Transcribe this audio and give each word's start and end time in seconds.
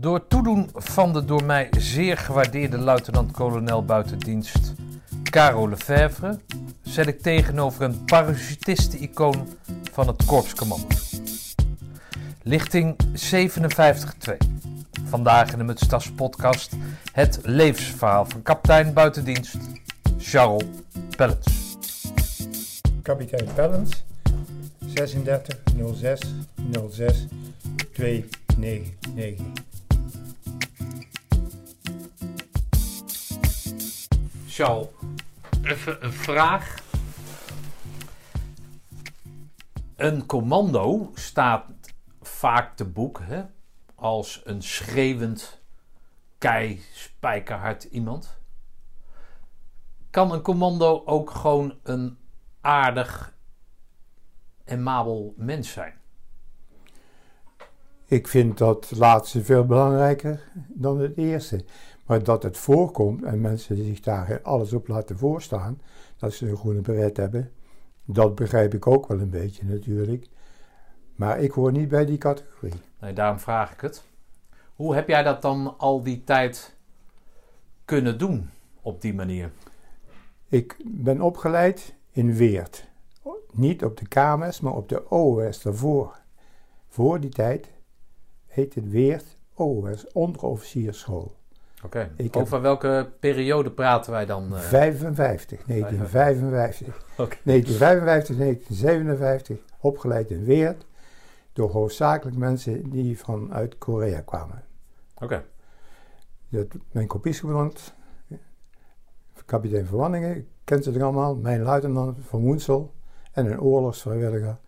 Door 0.00 0.26
toedoen 0.26 0.70
van 0.74 1.12
de 1.12 1.24
door 1.24 1.44
mij 1.44 1.68
zeer 1.78 2.16
gewaardeerde 2.16 2.78
luitenant-kolonel 2.78 3.84
buitendienst 3.84 4.72
Caro 5.22 5.68
Lefevre 5.68 6.38
zet 6.82 7.06
ik 7.06 7.20
tegenover 7.20 7.82
een 7.82 8.04
parachutisten-icoon 8.04 9.48
van 9.92 10.06
het 10.06 10.24
korpscommando. 10.24 10.86
Lichting 12.42 12.96
57-2. 14.30 14.36
Vandaag 15.04 15.52
in 15.52 15.58
de 15.58 15.64
Mutstas 15.64 16.10
podcast 16.10 16.72
het 17.12 17.38
levensverhaal 17.42 18.24
van 18.24 18.42
kapitein 18.42 18.92
buitendienst 18.92 19.56
Charles 20.18 20.64
Pellets. 21.16 21.76
Kapitein 23.02 23.48
Pellens, 23.54 24.04
36 24.86 25.58
06 25.94 26.20
06 26.90 27.26
299. 27.92 29.67
Charles, 34.58 34.88
even 35.62 36.04
een 36.04 36.12
vraag. 36.12 36.74
Een 39.96 40.26
commando 40.26 41.10
staat 41.14 41.64
vaak 42.20 42.76
te 42.76 42.84
boek 42.84 43.20
hè, 43.22 43.42
als 43.94 44.40
een 44.44 44.62
schreeuwend, 44.62 45.60
kei, 46.38 46.80
spijkerhard 46.92 47.84
iemand. 47.84 48.38
Kan 50.10 50.32
een 50.32 50.42
commando 50.42 51.02
ook 51.04 51.30
gewoon 51.30 51.78
een 51.82 52.18
aardig 52.60 53.34
en 54.64 54.82
mabel 54.82 55.34
mens 55.36 55.72
zijn? 55.72 55.94
Ik 58.06 58.28
vind 58.28 58.58
dat 58.58 58.90
laatste 58.96 59.44
veel 59.44 59.64
belangrijker 59.64 60.50
dan 60.68 61.00
het 61.00 61.16
eerste. 61.16 61.64
Maar 62.08 62.22
dat 62.22 62.42
het 62.42 62.56
voorkomt 62.56 63.22
en 63.22 63.40
mensen 63.40 63.76
zich 63.76 64.00
daar 64.00 64.40
alles 64.42 64.72
op 64.72 64.88
laten 64.88 65.18
voorstaan, 65.18 65.80
dat 66.16 66.32
ze 66.32 66.48
een 66.48 66.56
groene 66.56 66.80
beret 66.80 67.16
hebben, 67.16 67.52
dat 68.04 68.34
begrijp 68.34 68.74
ik 68.74 68.86
ook 68.86 69.08
wel 69.08 69.20
een 69.20 69.30
beetje 69.30 69.64
natuurlijk. 69.64 70.26
Maar 71.14 71.40
ik 71.40 71.50
hoor 71.50 71.72
niet 71.72 71.88
bij 71.88 72.06
die 72.06 72.18
categorie. 72.18 72.80
Nee, 73.00 73.12
daarom 73.12 73.38
vraag 73.38 73.72
ik 73.72 73.80
het. 73.80 74.04
Hoe 74.74 74.94
heb 74.94 75.08
jij 75.08 75.22
dat 75.22 75.42
dan 75.42 75.74
al 75.78 76.02
die 76.02 76.24
tijd 76.24 76.76
kunnen 77.84 78.18
doen 78.18 78.50
op 78.82 79.00
die 79.00 79.14
manier? 79.14 79.50
Ik 80.48 80.76
ben 80.84 81.20
opgeleid 81.20 81.94
in 82.10 82.34
Weert. 82.34 82.88
Niet 83.52 83.84
op 83.84 83.96
de 83.96 84.08
KMS, 84.08 84.60
maar 84.60 84.74
op 84.74 84.88
de 84.88 85.10
OOS 85.10 85.62
daarvoor. 85.62 86.20
Voor 86.88 87.20
die 87.20 87.30
tijd 87.30 87.70
heet 88.46 88.74
het 88.74 88.90
Weert 88.90 89.36
OOS, 89.54 90.12
onderofficiersschool. 90.12 91.37
Oké, 91.84 92.10
over 92.30 92.52
heb- 92.54 92.62
welke 92.62 93.10
periode 93.20 93.70
praten 93.70 94.12
wij 94.12 94.26
dan? 94.26 94.54
eh? 94.54 94.60
55, 94.60 95.64
1955. 95.66 96.86
Oké. 97.18 97.36
1955, 97.42 98.36
1957, 98.36 99.58
opgeleid 99.80 100.30
in 100.30 100.44
Weert. 100.44 100.86
Door 101.52 101.70
hoofdzakelijk 101.70 102.36
mensen 102.36 102.90
die 102.90 103.18
vanuit 103.18 103.78
Korea 103.78 104.20
kwamen. 104.20 104.64
Oké, 105.14 105.44
Dat, 106.48 106.66
mijn 106.92 107.06
kopiescommandant, 107.06 107.94
kapitein 109.44 109.86
Van 109.86 109.98
Wanningen, 109.98 110.48
kent 110.64 110.84
ze 110.84 110.92
er 110.92 111.02
allemaal. 111.02 111.36
Mijn 111.36 111.62
luitenant 111.62 112.18
Van 112.20 112.40
Woensel 112.40 112.94
en 113.32 113.46
een 113.46 113.60
oorlogsvrijwilliger, 113.60 114.58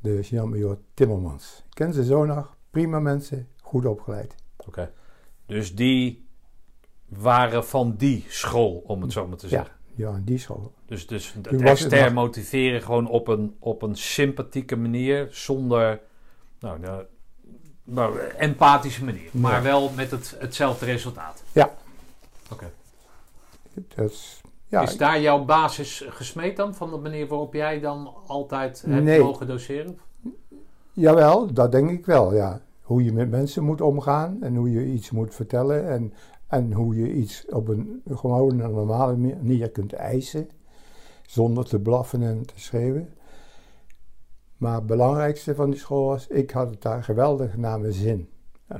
de 0.00 0.20
Jean-Major 0.20 0.78
Timmermans. 0.94 1.62
Ik 1.68 1.74
ken 1.74 1.92
ze 1.92 2.04
zo 2.04 2.24
nog, 2.24 2.56
prima 2.70 3.00
mensen, 3.00 3.48
goed 3.60 3.86
opgeleid. 3.86 4.34
oké. 4.66 4.92
Dus 5.46 5.74
die 5.74 6.25
waren 7.08 7.64
van 7.66 7.94
die 7.98 8.24
school, 8.28 8.82
om 8.86 9.02
het 9.02 9.12
zo 9.12 9.26
maar 9.26 9.36
te 9.36 9.46
Ja, 9.46 9.50
zeggen. 9.50 9.74
ja, 9.94 10.10
in 10.14 10.24
die 10.24 10.38
school. 10.38 10.72
Dus, 10.86 11.06
dus 11.06 11.34
het 11.42 11.62
extern 11.62 12.14
motiveren 12.14 12.82
gewoon 12.82 13.08
op 13.08 13.28
een, 13.28 13.56
op 13.58 13.82
een 13.82 13.96
sympathieke 13.96 14.76
manier, 14.76 15.28
zonder 15.30 16.00
nou, 16.60 16.78
nou, 16.80 17.04
nou, 17.84 18.18
empathische 18.20 19.04
manier. 19.04 19.28
Maar 19.32 19.52
Ja. 19.56 19.62
wel 19.62 19.90
met 19.96 20.10
het, 20.10 20.36
hetzelfde 20.38 20.84
resultaat. 20.84 21.42
Ja. 21.52 21.74
Oké. 22.52 22.70
Is, 23.96 24.40
ja, 24.68 24.82
Is 24.82 24.96
daar 24.96 25.20
jouw 25.20 25.44
basis 25.44 26.04
gesmeed 26.08 26.56
dan, 26.56 26.74
van 26.74 26.90
de 26.90 26.96
manier 26.96 27.26
waarop 27.26 27.54
jij 27.54 27.80
dan 27.80 28.14
altijd 28.26 28.82
hebt 28.86 29.04
Nee. 29.04 29.20
mogen 29.20 29.46
doseren? 29.46 29.98
Jawel, 30.92 31.52
dat 31.52 31.72
denk 31.72 31.90
ik 31.90 32.06
wel, 32.06 32.34
ja. 32.34 32.60
Hoe 32.82 33.04
je 33.04 33.12
met 33.12 33.30
mensen 33.30 33.64
moet 33.64 33.80
omgaan 33.80 34.42
en 34.42 34.54
hoe 34.56 34.70
je 34.70 34.84
iets 34.86 35.10
moet 35.10 35.34
vertellen 35.34 35.88
en, 35.90 36.12
en 36.46 36.72
hoe 36.72 36.96
je 36.96 37.12
iets 37.12 37.46
op 37.48 37.68
een 37.68 38.02
gewone 38.08 38.68
normale 38.68 39.16
manier 39.16 39.70
kunt 39.70 39.92
eisen, 39.92 40.48
zonder 41.26 41.64
te 41.64 41.80
blaffen 41.80 42.22
en 42.22 42.46
te 42.46 42.60
schreeuwen. 42.60 43.08
Maar 44.56 44.74
het 44.74 44.86
belangrijkste 44.86 45.54
van 45.54 45.70
die 45.70 45.78
school 45.78 46.06
was, 46.06 46.26
ik 46.26 46.50
had 46.50 46.70
het 46.70 46.82
daar 46.82 47.04
geweldig 47.04 47.56
naar 47.56 47.80
mijn 47.80 47.92
zin. 47.92 48.28
Eh, 48.66 48.78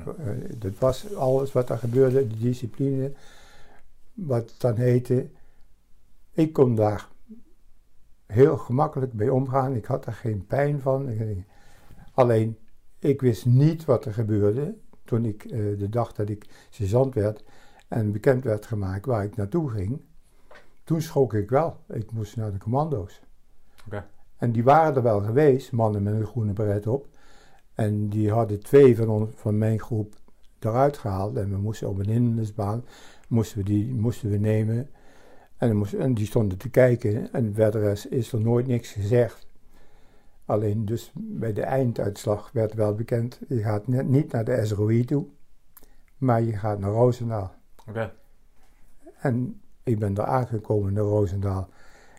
Dat 0.58 0.78
was 0.78 1.14
alles 1.14 1.52
wat 1.52 1.70
er 1.70 1.78
gebeurde, 1.78 2.26
de 2.26 2.38
discipline, 2.38 3.12
wat 4.14 4.54
dan 4.58 4.74
heette. 4.74 5.28
Ik 6.32 6.52
kon 6.52 6.74
daar 6.74 7.08
heel 8.26 8.56
gemakkelijk 8.56 9.12
mee 9.12 9.32
omgaan, 9.32 9.74
ik 9.74 9.84
had 9.84 10.06
er 10.06 10.12
geen 10.12 10.46
pijn 10.46 10.80
van. 10.80 11.08
Alleen, 12.14 12.58
ik 12.98 13.20
wist 13.20 13.46
niet 13.46 13.84
wat 13.84 14.04
er 14.04 14.12
gebeurde 14.12 14.74
toen 15.04 15.24
ik 15.24 15.44
eh, 15.44 15.78
de 15.78 15.88
dag 15.88 16.12
dat 16.12 16.28
ik 16.28 16.46
sergeant 16.70 17.14
werd 17.14 17.44
en 17.88 18.12
bekend 18.12 18.44
werd 18.44 18.66
gemaakt 18.66 19.06
waar 19.06 19.24
ik 19.24 19.36
naartoe 19.36 19.70
ging. 19.70 20.00
Toen 20.84 21.00
schrok 21.00 21.34
ik 21.34 21.50
wel. 21.50 21.76
Ik 21.88 22.12
moest 22.12 22.36
naar 22.36 22.52
de 22.52 22.58
commando's. 22.58 23.20
Oké. 23.86 24.04
En 24.36 24.52
die 24.52 24.64
waren 24.64 24.96
er 24.96 25.02
wel 25.02 25.20
geweest, 25.20 25.72
mannen 25.72 26.02
met 26.02 26.14
een 26.14 26.26
groene 26.26 26.52
beret 26.52 26.86
op. 26.86 27.08
En 27.74 28.08
die 28.08 28.30
hadden 28.30 28.60
twee 28.60 28.96
van, 28.96 29.08
ons, 29.08 29.30
van 29.34 29.58
mijn 29.58 29.80
groep 29.80 30.14
eruit 30.58 30.96
gehaald. 30.96 31.36
En 31.36 31.50
we 31.50 31.56
moesten 31.56 31.88
op 31.88 31.98
een 31.98 32.08
hindernisbaan, 32.08 32.84
moesten 33.28 33.58
we 33.58 33.64
die 33.64 33.94
moesten 33.94 34.30
we 34.30 34.36
nemen. 34.36 34.90
En, 35.56 36.14
die 36.14 36.26
stonden 36.26 36.58
te 36.58 36.70
kijken. 36.70 37.32
En 37.32 37.54
verder 37.54 38.06
is 38.10 38.32
er 38.32 38.40
nooit 38.40 38.66
niks 38.66 38.92
gezegd. 38.92 39.46
Alleen 40.44 40.84
dus 40.84 41.12
bij 41.14 41.52
de 41.52 41.62
einduitslag 41.62 42.50
werd 42.52 42.74
wel 42.74 42.94
bekend, 42.94 43.40
je 43.48 43.62
gaat 43.62 43.86
net 43.86 44.08
niet 44.08 44.32
naar 44.32 44.44
de 44.44 44.66
SROI 44.66 45.04
toe, 45.04 45.26
maar 46.16 46.42
je 46.42 46.52
gaat 46.52 46.78
naar 46.78 46.90
Roosendaal. 46.90 47.54
Oké. 47.88 48.12
En 49.18 49.60
ik 49.82 49.98
ben 49.98 50.14
daar 50.14 50.26
aangekomen 50.26 50.92
naar 50.92 51.04
Roosendaal, 51.04 51.68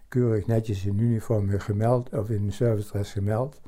keurig 0.08 0.48
netjes 0.48 0.86
in 0.86 1.00
uniform 1.00 1.50
gemeld, 1.50 2.14
of 2.14 2.30
in 2.30 2.52
servicedress 2.52 3.12
gemeld. 3.12 3.62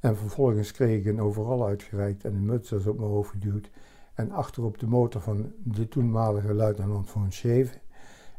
En 0.00 0.16
vervolgens 0.16 0.72
kreeg 0.72 0.98
ik 0.98 1.06
een 1.06 1.20
overal 1.20 1.66
uitgereikt 1.66 2.24
en 2.24 2.34
een 2.34 2.44
muts 2.44 2.72
op 2.72 2.98
mijn 2.98 3.10
hoofd 3.10 3.30
geduwd. 3.30 3.70
En 4.14 4.30
achter 4.30 4.64
op 4.64 4.78
de 4.78 4.86
motor 4.86 5.20
van 5.20 5.52
de 5.62 5.88
toenmalige 5.88 6.54
luitenant 6.54 7.10
von 7.10 7.32
Scheven 7.32 7.80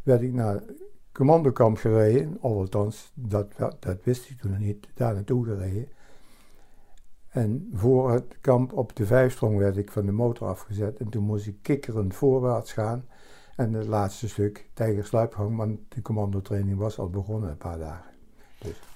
werd 0.03 0.21
ik 0.21 0.33
naar 0.33 0.63
commandokamp 1.11 1.77
gereden. 1.77 2.37
Althans, 2.41 3.11
dat, 3.13 3.55
dat 3.79 4.03
wist 4.03 4.29
ik 4.29 4.39
toen 4.39 4.51
nog 4.51 4.59
niet, 4.59 4.87
daar 4.93 5.13
naartoe 5.13 5.45
gereden. 5.45 5.87
En 7.39 7.69
voor 7.73 8.11
het 8.11 8.37
kamp 8.41 8.73
op 8.73 8.95
de 8.95 9.05
vijfsprong 9.05 9.57
werd 9.57 9.77
ik 9.77 9.91
van 9.91 10.05
de 10.05 10.11
motor 10.11 10.47
afgezet. 10.47 10.97
En 10.97 11.09
toen 11.09 11.23
moest 11.23 11.47
ik 11.47 11.55
kikkerend 11.61 12.15
voorwaarts 12.15 12.73
gaan. 12.73 13.05
En 13.55 13.73
het 13.73 13.87
laatste 13.87 14.29
stuk, 14.29 14.69
tijgersluipgang, 14.73 15.57
want 15.57 15.79
de 15.89 16.01
commandotraining 16.01 16.77
was 16.77 16.99
al 16.99 17.09
begonnen 17.09 17.49
een 17.49 17.57
paar 17.57 17.77
dagen. 17.79 18.11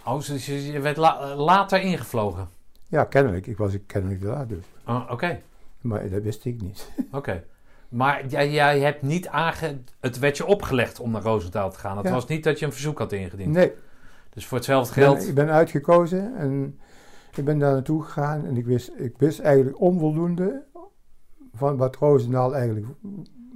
Oh, 0.06 0.22
dus 0.22 0.46
je 0.46 0.80
werd 0.80 0.98
la- 0.98 1.36
later 1.36 1.82
ingevlogen? 1.82 2.50
Ja, 2.88 3.04
kennelijk. 3.04 3.48
Ik 3.48 3.58
was 3.58 3.78
kennelijk 3.86 4.20
te 4.22 4.28
laat 4.28 4.50
dus. 4.50 4.66
Oh, 4.88 5.08
Oké, 5.12 5.40
Maar 5.82 6.10
dat 6.10 6.22
wist 6.22 6.46
ik 6.46 6.62
niet. 6.62 6.90
oké. 7.12 7.44
Maar 7.90 8.26
jij, 8.28 8.52
jij 8.52 8.80
hebt 8.80 9.02
niet 9.02 9.28
aange... 9.28 9.78
Het 10.00 10.20
werd 10.20 10.38
je 10.38 10.46
opgelegd 10.46 11.00
om 11.00 11.12
naar 11.12 11.22
Roosendaal 11.22 11.72
te 11.72 11.80
gaan. 11.80 11.98
Het 11.98 12.06
Ja. 12.06 12.12
was 12.14 12.28
niet 12.28 12.44
dat 12.44 12.60
je 12.60 12.66
een 12.66 12.72
verzoek 12.72 12.98
had 12.98 13.12
ingediend. 13.12 13.54
Nee, 13.54 13.72
Dus 14.30 14.46
voor 14.46 14.58
hetzelfde 14.58 14.90
ik 15.02 15.08
ben, 15.08 15.16
geld... 15.16 15.28
ik 15.28 15.36
ben 15.36 15.50
uitgekozen 15.50 16.36
en 16.36 16.80
ik 17.38 17.46
ben 17.46 17.60
daar 17.60 17.74
naartoe 17.74 18.04
gegaan. 18.04 18.46
En 18.46 18.58
ik 18.58 18.66
wist, 18.66 18.92
ik 18.96 19.18
wist 19.18 19.40
eigenlijk 19.40 19.80
onvoldoende 19.80 20.64
van 21.54 21.78
wat 21.78 21.96
Roosendaal 21.96 22.56
eigenlijk 22.56 22.88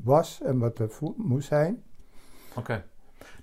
was 0.03 0.41
en 0.41 0.59
wat 0.59 0.77
het 0.77 0.99
moest 1.17 1.47
zijn. 1.47 1.83
Oké. 2.55 2.83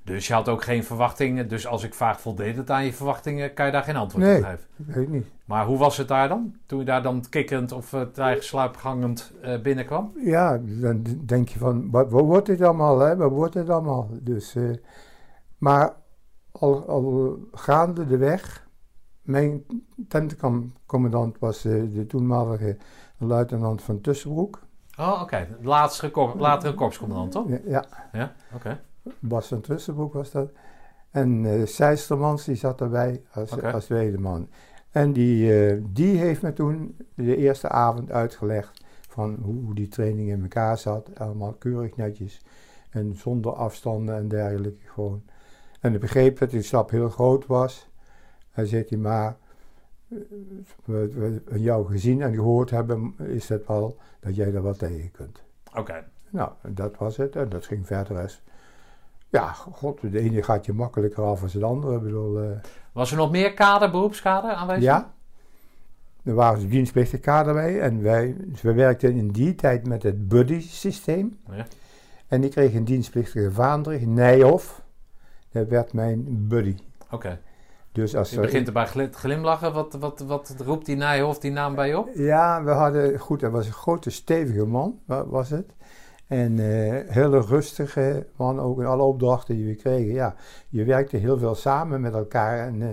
Dus 0.05 0.27
je 0.27 0.33
had 0.35 0.49
ook 0.49 0.63
geen 0.63 0.85
verwachtingen. 0.85 1.49
Dus 1.49 1.67
als 1.67 1.83
ik 1.83 1.95
vraag 1.95 2.21
voldeed 2.21 2.57
het 2.57 2.71
aan 2.71 2.85
je 2.85 2.93
verwachtingen, 2.93 3.55
kan 3.55 3.67
je 3.67 3.73
daar 3.73 3.83
geen 3.83 3.97
antwoord 3.97 4.25
Nee. 4.25 4.37
op 4.39 4.45
geven. 4.45 4.67
Ik 4.87 4.95
weet 4.95 5.09
niet. 5.09 5.27
Maar 5.45 5.67
hoe 5.67 5.79
was 5.79 5.97
het 5.97 6.09
daar 6.09 6.29
dan? 6.29 6.55
Toen 6.67 6.79
je 6.79 6.85
daar 6.85 7.03
dan 7.03 7.25
kikkend 7.31 7.73
of 7.73 7.93
uh, 7.93 9.61
binnenkwam? 9.63 10.13
Ja, 10.25 10.61
dan 10.65 11.05
denk 11.25 11.49
je 11.49 11.59
van, 11.59 11.91
wat, 11.91 12.11
wat 12.11 12.25
wordt 12.25 12.47
dit 12.47 12.61
allemaal, 12.61 12.99
hè? 12.99 13.17
Wat 13.17 13.31
wordt 13.31 13.53
dit 13.53 13.69
allemaal? 13.71 14.09
Dus, 14.23 14.55
eh, 14.55 14.63
maar 15.59 15.95
al, 16.53 16.89
al 16.89 17.39
gaande 17.53 18.07
de 18.07 18.17
weg, 18.17 18.64
mijn 19.25 19.65
tentencommandant 20.09 21.39
was 21.39 21.65
eh, 21.65 21.73
de 21.95 22.07
toenmalige 22.07 22.77
luitenant 23.19 23.83
van 23.83 24.01
Tussenbroek. 24.01 24.63
Oh, 24.99 25.21
oké. 25.23 25.49
Laatste 25.63 26.11
kor- 26.11 26.35
Latere 26.39 26.75
korpscommandant, 26.75 27.33
toch? 27.33 27.49
Ja, 27.49 27.59
Ja, 27.67 27.85
Ja, 28.13 28.33
oké. 28.55 28.81
Bas 29.21 29.47
van 29.47 29.61
Tussenbroek 29.61 30.13
was 30.13 30.31
dat. 30.31 30.51
En 31.11 31.63
Seistermans, 31.69 32.45
die 32.45 32.55
zat 32.55 32.81
erbij 32.81 33.23
als, 33.33 33.63
als 33.63 33.85
tweede 33.85 34.19
man. 34.19 34.49
En 34.91 35.13
die, 35.13 35.67
eh, 35.67 35.83
die 35.91 36.17
heeft 36.17 36.43
me 36.43 36.53
toen 36.53 36.97
de 37.15 37.37
eerste 37.37 37.69
avond 37.69 38.11
uitgelegd 38.11 38.85
van 39.09 39.39
hoe, 39.43 39.65
hoe 39.65 39.75
die 39.75 39.89
training 39.89 40.29
in 40.31 40.43
elkaar 40.43 40.79
zat. 40.79 41.19
Allemaal 41.19 41.53
keurig 41.53 41.97
netjes. 41.97 42.41
En 42.91 43.15
zonder 43.17 43.53
afstanden 43.53 44.17
en 44.17 44.29
dergelijke 44.29 44.87
gewoon. 44.87 45.23
En 45.81 45.95
ik 45.95 46.01
begreep 46.01 46.39
dat 46.39 46.51
die 46.51 46.63
stap 46.63 46.91
heel 46.91 47.09
groot 47.09 47.47
was. 47.47 47.89
Hij 48.55 48.67
zegt 48.67 48.91
hij, 48.91 48.99
maar 48.99 49.37
eh, 50.09 50.19
we, 50.85 51.41
we 51.45 51.61
jou 51.61 51.87
gezien 51.87 52.23
en 52.23 52.35
gehoord 52.35 52.71
hebben, 52.71 53.15
is 53.19 53.49
het 53.49 53.67
wel 53.67 53.97
dat 54.21 54.37
jij 54.37 54.55
er 54.55 54.63
wat 54.63 54.79
tegen 54.79 55.11
kunt. 55.11 55.43
Oké. 55.75 56.05
Nou, 56.31 56.51
dat 56.69 56.97
was 56.97 57.17
het. 57.17 57.37
En 57.37 57.49
dat 57.49 57.67
ging 57.67 57.87
verder 57.87 58.21
als... 58.21 58.43
Ja, 59.29 59.53
god, 59.53 60.01
de 60.01 60.21
ene 60.21 60.43
gaat 60.43 60.67
je 60.67 60.73
makkelijker 60.73 61.25
af 61.25 61.41
dan 61.41 61.61
de 61.61 61.67
andere. 61.67 61.97
Ik 61.97 62.03
bedoel, 62.03 62.43
eh, 62.43 62.51
Was 62.93 63.11
er 63.11 63.17
nog 63.17 63.31
meer 63.31 63.55
kader, 63.55 63.91
beroepskader 63.91 64.53
aanwezig? 64.53 64.83
ja. 64.83 65.13
Er 66.25 66.35
waren 66.35 66.69
dienstplichtig 66.69 67.21
kader 67.21 67.55
bij. 67.55 67.81
En 67.81 68.03
wij, 68.03 68.37
dus 68.39 68.63
we 68.63 68.73
werkten 68.73 69.15
in 69.15 69.29
die 69.29 69.55
tijd 69.55 69.87
met 69.87 70.03
het 70.03 70.29
buddy-systeem. 70.29 71.39
Ja. 71.51 71.67
En 72.29 72.45
ik 72.45 72.51
kreeg 72.51 72.75
een 72.75 72.85
dienstplichtige 72.85 73.53
vaandrig, 73.53 74.01
Nijhoff. 74.07 74.83
Dat 75.53 75.69
werd 75.69 75.93
mijn 75.93 76.49
buddy. 76.49 76.77
Oké. 77.11 77.41
Dus 77.95 78.17
als 78.17 78.31
Je 78.31 78.37
er- 78.37 78.43
begint 78.43 78.67
erbij 78.67 78.87
gli- 78.87 79.09
te 79.09 79.19
glimlachen. 79.19 79.73
Wat, 79.73 79.93
wat, 80.01 80.21
wat 80.21 80.55
roept 80.65 80.87
die 80.87 80.97
Nijhoff 80.97 81.39
die 81.39 81.51
naam 81.51 81.75
bij 81.75 81.89
je 81.89 81.99
op? 81.99 82.09
Ja, 82.15 82.65
we 82.65 82.71
hadden, 82.71 83.19
goed, 83.19 83.41
hij 83.41 83.51
was 83.51 83.67
een 83.67 83.73
grote, 83.73 84.11
stevige 84.11 84.65
man, 84.67 84.99
wa- 85.07 85.27
was 85.27 85.51
het. 85.51 85.75
En 86.27 86.59
eh 86.59 87.15
hele 87.15 87.41
rustige 87.41 88.27
man, 88.37 88.61
ook 88.61 88.79
in 88.81 88.87
alle 88.87 89.03
opdrachten 89.03 89.57
die 89.57 89.67
we 89.67 89.75
kregen. 89.75 90.13
Ja, 90.13 90.35
je 90.69 90.85
werkte 90.85 91.17
heel 91.17 91.39
veel 91.39 91.55
samen 91.55 92.01
met 92.01 92.15
elkaar. 92.15 92.67
En, 92.67 92.83
eh, 92.83 92.89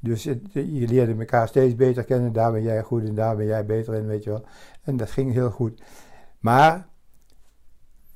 dus 0.00 0.24
het- 0.24 0.52
je 0.52 0.86
leerde 0.88 1.14
elkaar 1.18 1.48
steeds 1.48 1.74
beter 1.74 2.04
kennen. 2.04 2.32
Daar 2.32 2.52
ben 2.52 2.62
jij 2.62 2.82
goed 2.82 3.04
en 3.08 3.14
daar 3.14 3.36
ben 3.36 3.46
jij 3.46 3.64
beter 3.66 3.94
in, 3.94 4.06
weet 4.06 4.24
je 4.24 4.30
wel. 4.30 4.44
En 4.82 4.96
dat 4.96 5.10
ging 5.10 5.32
heel 5.32 5.50
goed. 5.50 5.82
Maar 6.40 6.86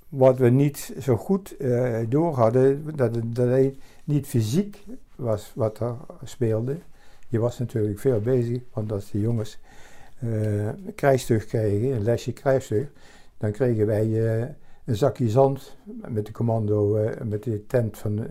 wat 0.08 0.38
we 0.38 0.48
niet 0.50 0.94
zo 1.00 1.16
goed 1.16 1.56
eh, 1.56 1.98
door 2.08 2.34
hadden, 2.34 2.96
dat 2.96 3.18
dat 3.26 3.70
niet 4.04 4.26
fysiek 4.26 4.84
was 5.18 5.52
wat 5.54 5.78
er 5.78 5.96
speelde. 6.24 6.78
Je 7.28 7.38
was 7.38 7.58
natuurlijk 7.58 7.98
veel 7.98 8.20
bezig, 8.20 8.60
want 8.72 8.92
als 8.92 9.10
de 9.10 9.20
jongens 9.20 9.58
eh 10.18 10.68
krijgstuig 10.94 11.46
kregen, 11.46 11.92
een 11.92 12.02
lesje 12.02 12.32
krijgstuig, 12.32 12.88
dan 13.36 13.52
kregen 13.52 13.86
wij 13.86 14.04
eh, 14.04 14.48
een 14.84 14.96
zakje 14.96 15.28
zand 15.28 15.76
met 16.08 16.26
de 16.26 16.32
commando, 16.32 16.96
eh, 16.96 17.20
met 17.24 17.42
de 17.42 17.66
tent 17.66 17.98
van 17.98 18.26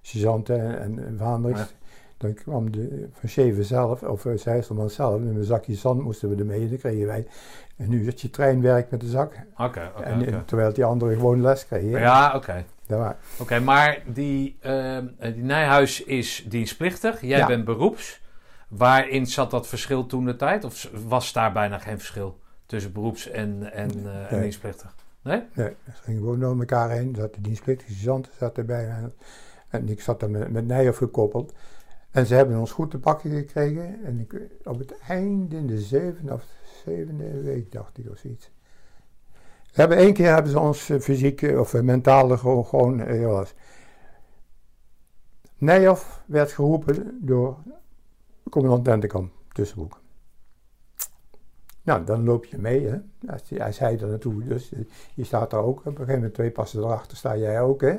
sergeanten 0.00 0.80
en, 0.80 1.18
en. 1.18 1.48
Ja. 1.48 1.68
Dan 2.16 2.34
kwam 2.34 2.70
de 2.70 3.08
van 3.12 3.28
Scheven 3.28 3.64
zelf, 3.64 4.02
of 4.02 4.24
uh, 4.24 4.36
Zijsselman 4.36 4.90
zelf, 4.90 5.20
met 5.20 5.36
een 5.36 5.44
zakje 5.44 5.74
zand 5.74 6.02
moesten 6.02 6.28
we 6.28 6.36
ermee. 6.36 6.68
Dan 6.68 6.78
kregen 6.78 7.06
wij 7.06 7.26
een 7.76 7.92
uurtje 7.92 8.30
treinwerk 8.30 8.90
met 8.90 9.00
de 9.00 9.06
zak. 9.06 9.32
Oké, 9.58 9.90
oké. 9.96 10.02
en, 10.02 10.20
oké. 10.20 10.42
Terwijl 10.46 10.72
die 10.72 10.84
anderen 10.84 11.16
gewoon 11.16 11.40
les 11.40 11.66
kregen. 11.66 12.00
Ja, 12.00 12.34
oké. 12.36 12.64
Dat 12.88 13.16
Oké, 13.40 13.60
maar 13.60 14.02
die, 14.06 14.56
ehm, 14.60 15.06
eh, 15.18 15.34
die 15.34 15.42
Nijhuis 15.42 16.04
is 16.04 16.44
dienstplichtig. 16.48 17.20
Jij 17.20 17.38
Ja. 17.38 17.46
bent 17.46 17.64
beroeps. 17.64 18.20
Waarin 18.68 19.26
zat 19.26 19.50
dat 19.50 19.66
verschil 19.66 20.06
toen 20.06 20.24
de 20.24 20.36
tijd? 20.36 20.64
Of 20.64 20.90
was 21.06 21.32
daar 21.32 21.52
bijna 21.52 21.78
geen 21.78 21.98
verschil 21.98 22.38
tussen 22.66 22.92
beroeps 22.92 23.28
en, 23.28 23.72
en, 23.72 23.90
eh, 24.06 24.32
en 24.32 24.40
dienstplichtig? 24.40 24.94
Nee? 25.22 25.42
Nee, 25.54 25.76
ze 25.84 26.02
gingen 26.02 26.20
gewoon 26.20 26.40
door 26.40 26.58
elkaar 26.58 26.90
heen. 26.90 27.14
Zat 27.14 27.34
de 27.34 27.40
dienstplichtige 27.40 27.92
sergeant 27.92 28.30
zat 28.38 28.58
erbij. 28.58 28.88
En, 28.88 29.14
en 29.68 29.88
ik 29.88 30.00
zat 30.00 30.22
er 30.22 30.30
met, 30.30 30.50
met 30.50 30.66
Nijhoff 30.66 30.98
gekoppeld. 30.98 31.52
En 32.10 32.26
ze 32.26 32.34
hebben 32.34 32.58
ons 32.58 32.72
goed 32.72 32.90
te 32.90 32.98
pakken 32.98 33.30
gekregen. 33.30 34.04
En 34.04 34.20
ik, 34.20 34.40
op 34.64 34.78
het 34.78 34.98
einde 35.08 35.56
in 35.56 35.66
de 35.66 35.80
zevende 35.80 36.32
of 36.32 36.44
zevende 36.84 37.42
week, 37.42 37.72
dacht 37.72 37.98
ik, 37.98 38.10
of 38.10 38.18
zoiets. 38.18 38.50
Ze 39.70 39.80
hebben 39.80 39.98
keer 40.12 40.32
hebben 40.32 40.52
ze 40.52 40.58
ons 40.60 40.90
eh, 40.90 41.00
fysiek 41.00 41.42
of 41.42 41.74
eh, 41.74 41.80
mentaal 41.82 42.26
gewoon... 42.64 43.00
eh, 43.00 43.26
was. 43.26 43.54
Nijhoff 45.58 46.22
werd 46.26 46.52
geroepen 46.52 47.18
door 47.20 47.56
commandant 48.50 48.84
Dentekamp, 48.84 49.32
Tussenbroek. 49.52 50.00
Nou, 51.82 52.04
dan 52.04 52.24
loop 52.24 52.44
je 52.44 52.58
mee, 52.58 52.86
hè. 52.86 52.96
Als, 53.32 53.48
hij- 53.48 53.60
er 54.00 54.08
naartoe, 54.08 54.44
dus 54.44 54.72
je 55.14 55.24
staat 55.24 55.50
daar 55.50 55.62
ook. 55.62 55.78
Op 55.78 55.84
een 55.86 55.92
gegeven 55.92 56.14
moment, 56.14 56.34
twee 56.34 56.50
passen 56.50 56.82
erachter, 56.82 57.16
sta 57.16 57.36
jij 57.36 57.60
ook, 57.60 57.80
hè. 57.80 57.96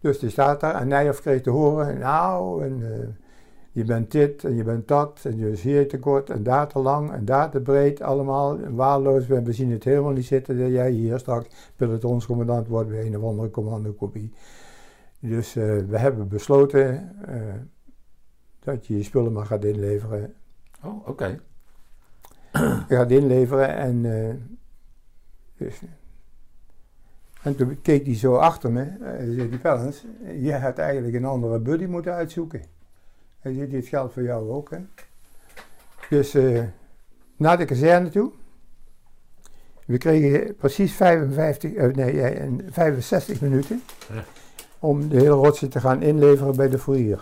Dus 0.00 0.18
die 0.18 0.30
staat 0.30 0.60
daar 0.60 0.74
en 0.74 0.88
Nijhoff 0.88 1.20
kreeg 1.20 1.42
te 1.42 1.50
horen, 1.50 1.98
nou, 1.98 2.64
en, 2.64 2.82
je 3.78 3.84
bent 3.84 4.10
dit 4.10 4.44
en 4.44 4.54
je 4.54 4.64
bent 4.64 4.88
dat, 4.88 5.20
en 5.22 5.38
je 5.38 5.50
is 5.50 5.62
hier 5.62 5.88
te 5.88 5.98
kort 5.98 6.30
en 6.30 6.42
daar 6.42 6.68
te 6.68 6.78
lang 6.78 7.12
en 7.12 7.24
daar 7.24 7.50
te 7.50 7.60
breed, 7.60 8.02
allemaal 8.02 8.58
waardeloos. 8.70 9.28
En 9.28 9.44
we 9.44 9.52
zien 9.52 9.70
het 9.70 9.84
helemaal 9.84 10.12
niet 10.12 10.26
zitten 10.26 10.58
dat 10.58 10.70
jij 10.70 10.90
hier 10.90 11.18
straks 11.18 11.72
pelotonscommandant 11.76 12.68
wordt 12.68 12.88
bij 12.88 13.06
een 13.06 13.16
of 13.16 13.22
andere 13.22 13.50
commandokopie. 13.50 14.32
Dus 15.20 15.56
eh, 15.56 15.78
we 15.78 15.98
hebben 15.98 16.28
besloten 16.28 17.14
eh, 17.26 17.40
dat 18.60 18.86
je 18.86 18.96
je 18.96 19.02
spullen 19.02 19.32
maar 19.32 19.46
gaat 19.46 19.64
inleveren 19.64 20.34
Oh, 20.84 21.08
oké. 21.08 21.40
gaat 22.88 23.10
inleveren 23.10 23.76
en, 23.76 24.28
eh, 24.28 24.34
dus, 25.56 25.82
en 27.42 27.56
toen 27.56 27.80
keek 27.82 28.06
hij 28.06 28.14
zo 28.14 28.34
achter 28.34 28.72
me 28.72 28.82
en 29.00 29.34
zei 29.34 29.48
hij, 29.48 29.58
Pellens, 29.58 30.06
je 30.40 30.54
had 30.54 30.78
eigenlijk 30.78 31.14
een 31.14 31.24
andere 31.24 31.58
buddy 31.58 31.84
moeten 31.84 32.12
uitzoeken. 32.12 32.77
Hij 33.38 33.54
zei, 33.54 33.68
dit 33.68 33.86
geldt 33.86 34.12
voor 34.12 34.22
jou 34.22 34.50
ook, 34.50 34.70
hè. 34.70 34.78
Dus 36.10 36.34
eh, 36.34 36.62
naar 37.36 37.58
de 37.58 37.64
kazerne 37.64 38.08
toe. 38.08 38.30
We 39.86 39.98
kregen 39.98 40.56
precies 40.56 40.92
55, 40.92 41.72
eh, 41.72 41.94
nee, 41.94 42.20
eh, 42.22 42.40
en 42.40 42.60
65 42.70 43.40
minuten 43.40 43.82
Ja. 44.12 44.24
om 44.78 45.08
de 45.08 45.16
hele 45.16 45.28
rotsen 45.28 45.70
te 45.70 45.80
gaan 45.80 46.02
inleveren 46.02 46.56
bij 46.56 46.68
de 46.68 46.78
fourier. 46.78 47.20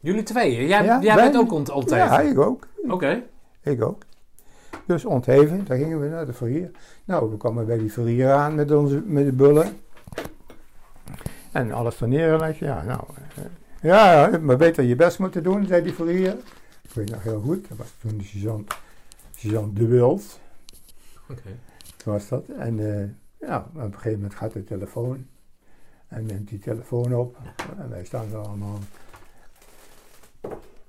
Jullie 0.00 0.22
tweeën? 0.22 0.66
Jij, 0.66 0.84
Ja, 0.84 1.00
jij 1.00 1.14
wij- 1.14 1.24
bent 1.30 1.36
ook 1.44 1.52
ont 1.52 1.70
ontheven? 1.70 2.04
Ja, 2.06 2.20
ik 2.20 2.38
ook. 2.38 2.66
Oké. 2.88 3.22
Ik 3.62 3.82
ook. 3.84 4.02
Dus 4.86 5.04
ontheven, 5.04 5.64
daar 5.64 5.76
gingen 5.78 6.00
we 6.00 6.08
naar 6.08 6.26
de 6.26 6.32
verrier. 6.32 6.70
Nou, 7.04 7.30
we 7.30 7.36
kwamen 7.36 7.66
bij 7.66 7.78
die 7.78 7.92
verrier 7.92 8.30
aan 8.32 8.54
met, 8.54 8.70
onze, 8.72 9.02
met 9.06 9.24
de 9.24 9.32
bullen. 9.32 9.76
En 11.52 11.72
alles 11.72 11.94
van 11.94 12.08
neergelegd. 12.08 12.58
Ja, 12.58 12.82
nou. 12.82 13.00
Ja, 13.80 14.38
maar 14.40 14.56
beter 14.56 14.84
je 14.84 14.96
best 14.96 15.18
moeten 15.18 15.42
doen, 15.42 15.66
zei 15.66 15.82
die 15.82 15.92
verrier. 15.92 16.36
Ik 16.82 16.90
weet 16.92 17.10
nog 17.10 17.22
heel 17.22 17.40
goed, 17.40 17.68
dat 17.68 17.78
was 17.78 17.94
toen 18.00 18.18
de 18.18 18.24
sergeant, 18.24 18.76
sergeant 19.36 19.76
De 19.76 19.86
Wild. 19.86 20.40
Oké. 21.30 21.50
was 22.04 22.28
dat. 22.28 22.48
En 22.48 22.98
eh, 23.00 23.08
ja, 23.48 23.66
op 23.74 23.82
een 23.82 23.92
gegeven 23.94 24.20
moment 24.20 24.34
gaat 24.34 24.52
de 24.52 24.64
telefoon. 24.64 25.26
En 26.08 26.26
neemt 26.26 26.48
die 26.48 26.58
telefoon 26.58 27.14
op. 27.14 27.36
En 27.78 27.90
wij 27.90 28.04
staan 28.04 28.26
er 28.32 28.38
allemaal. 28.38 28.78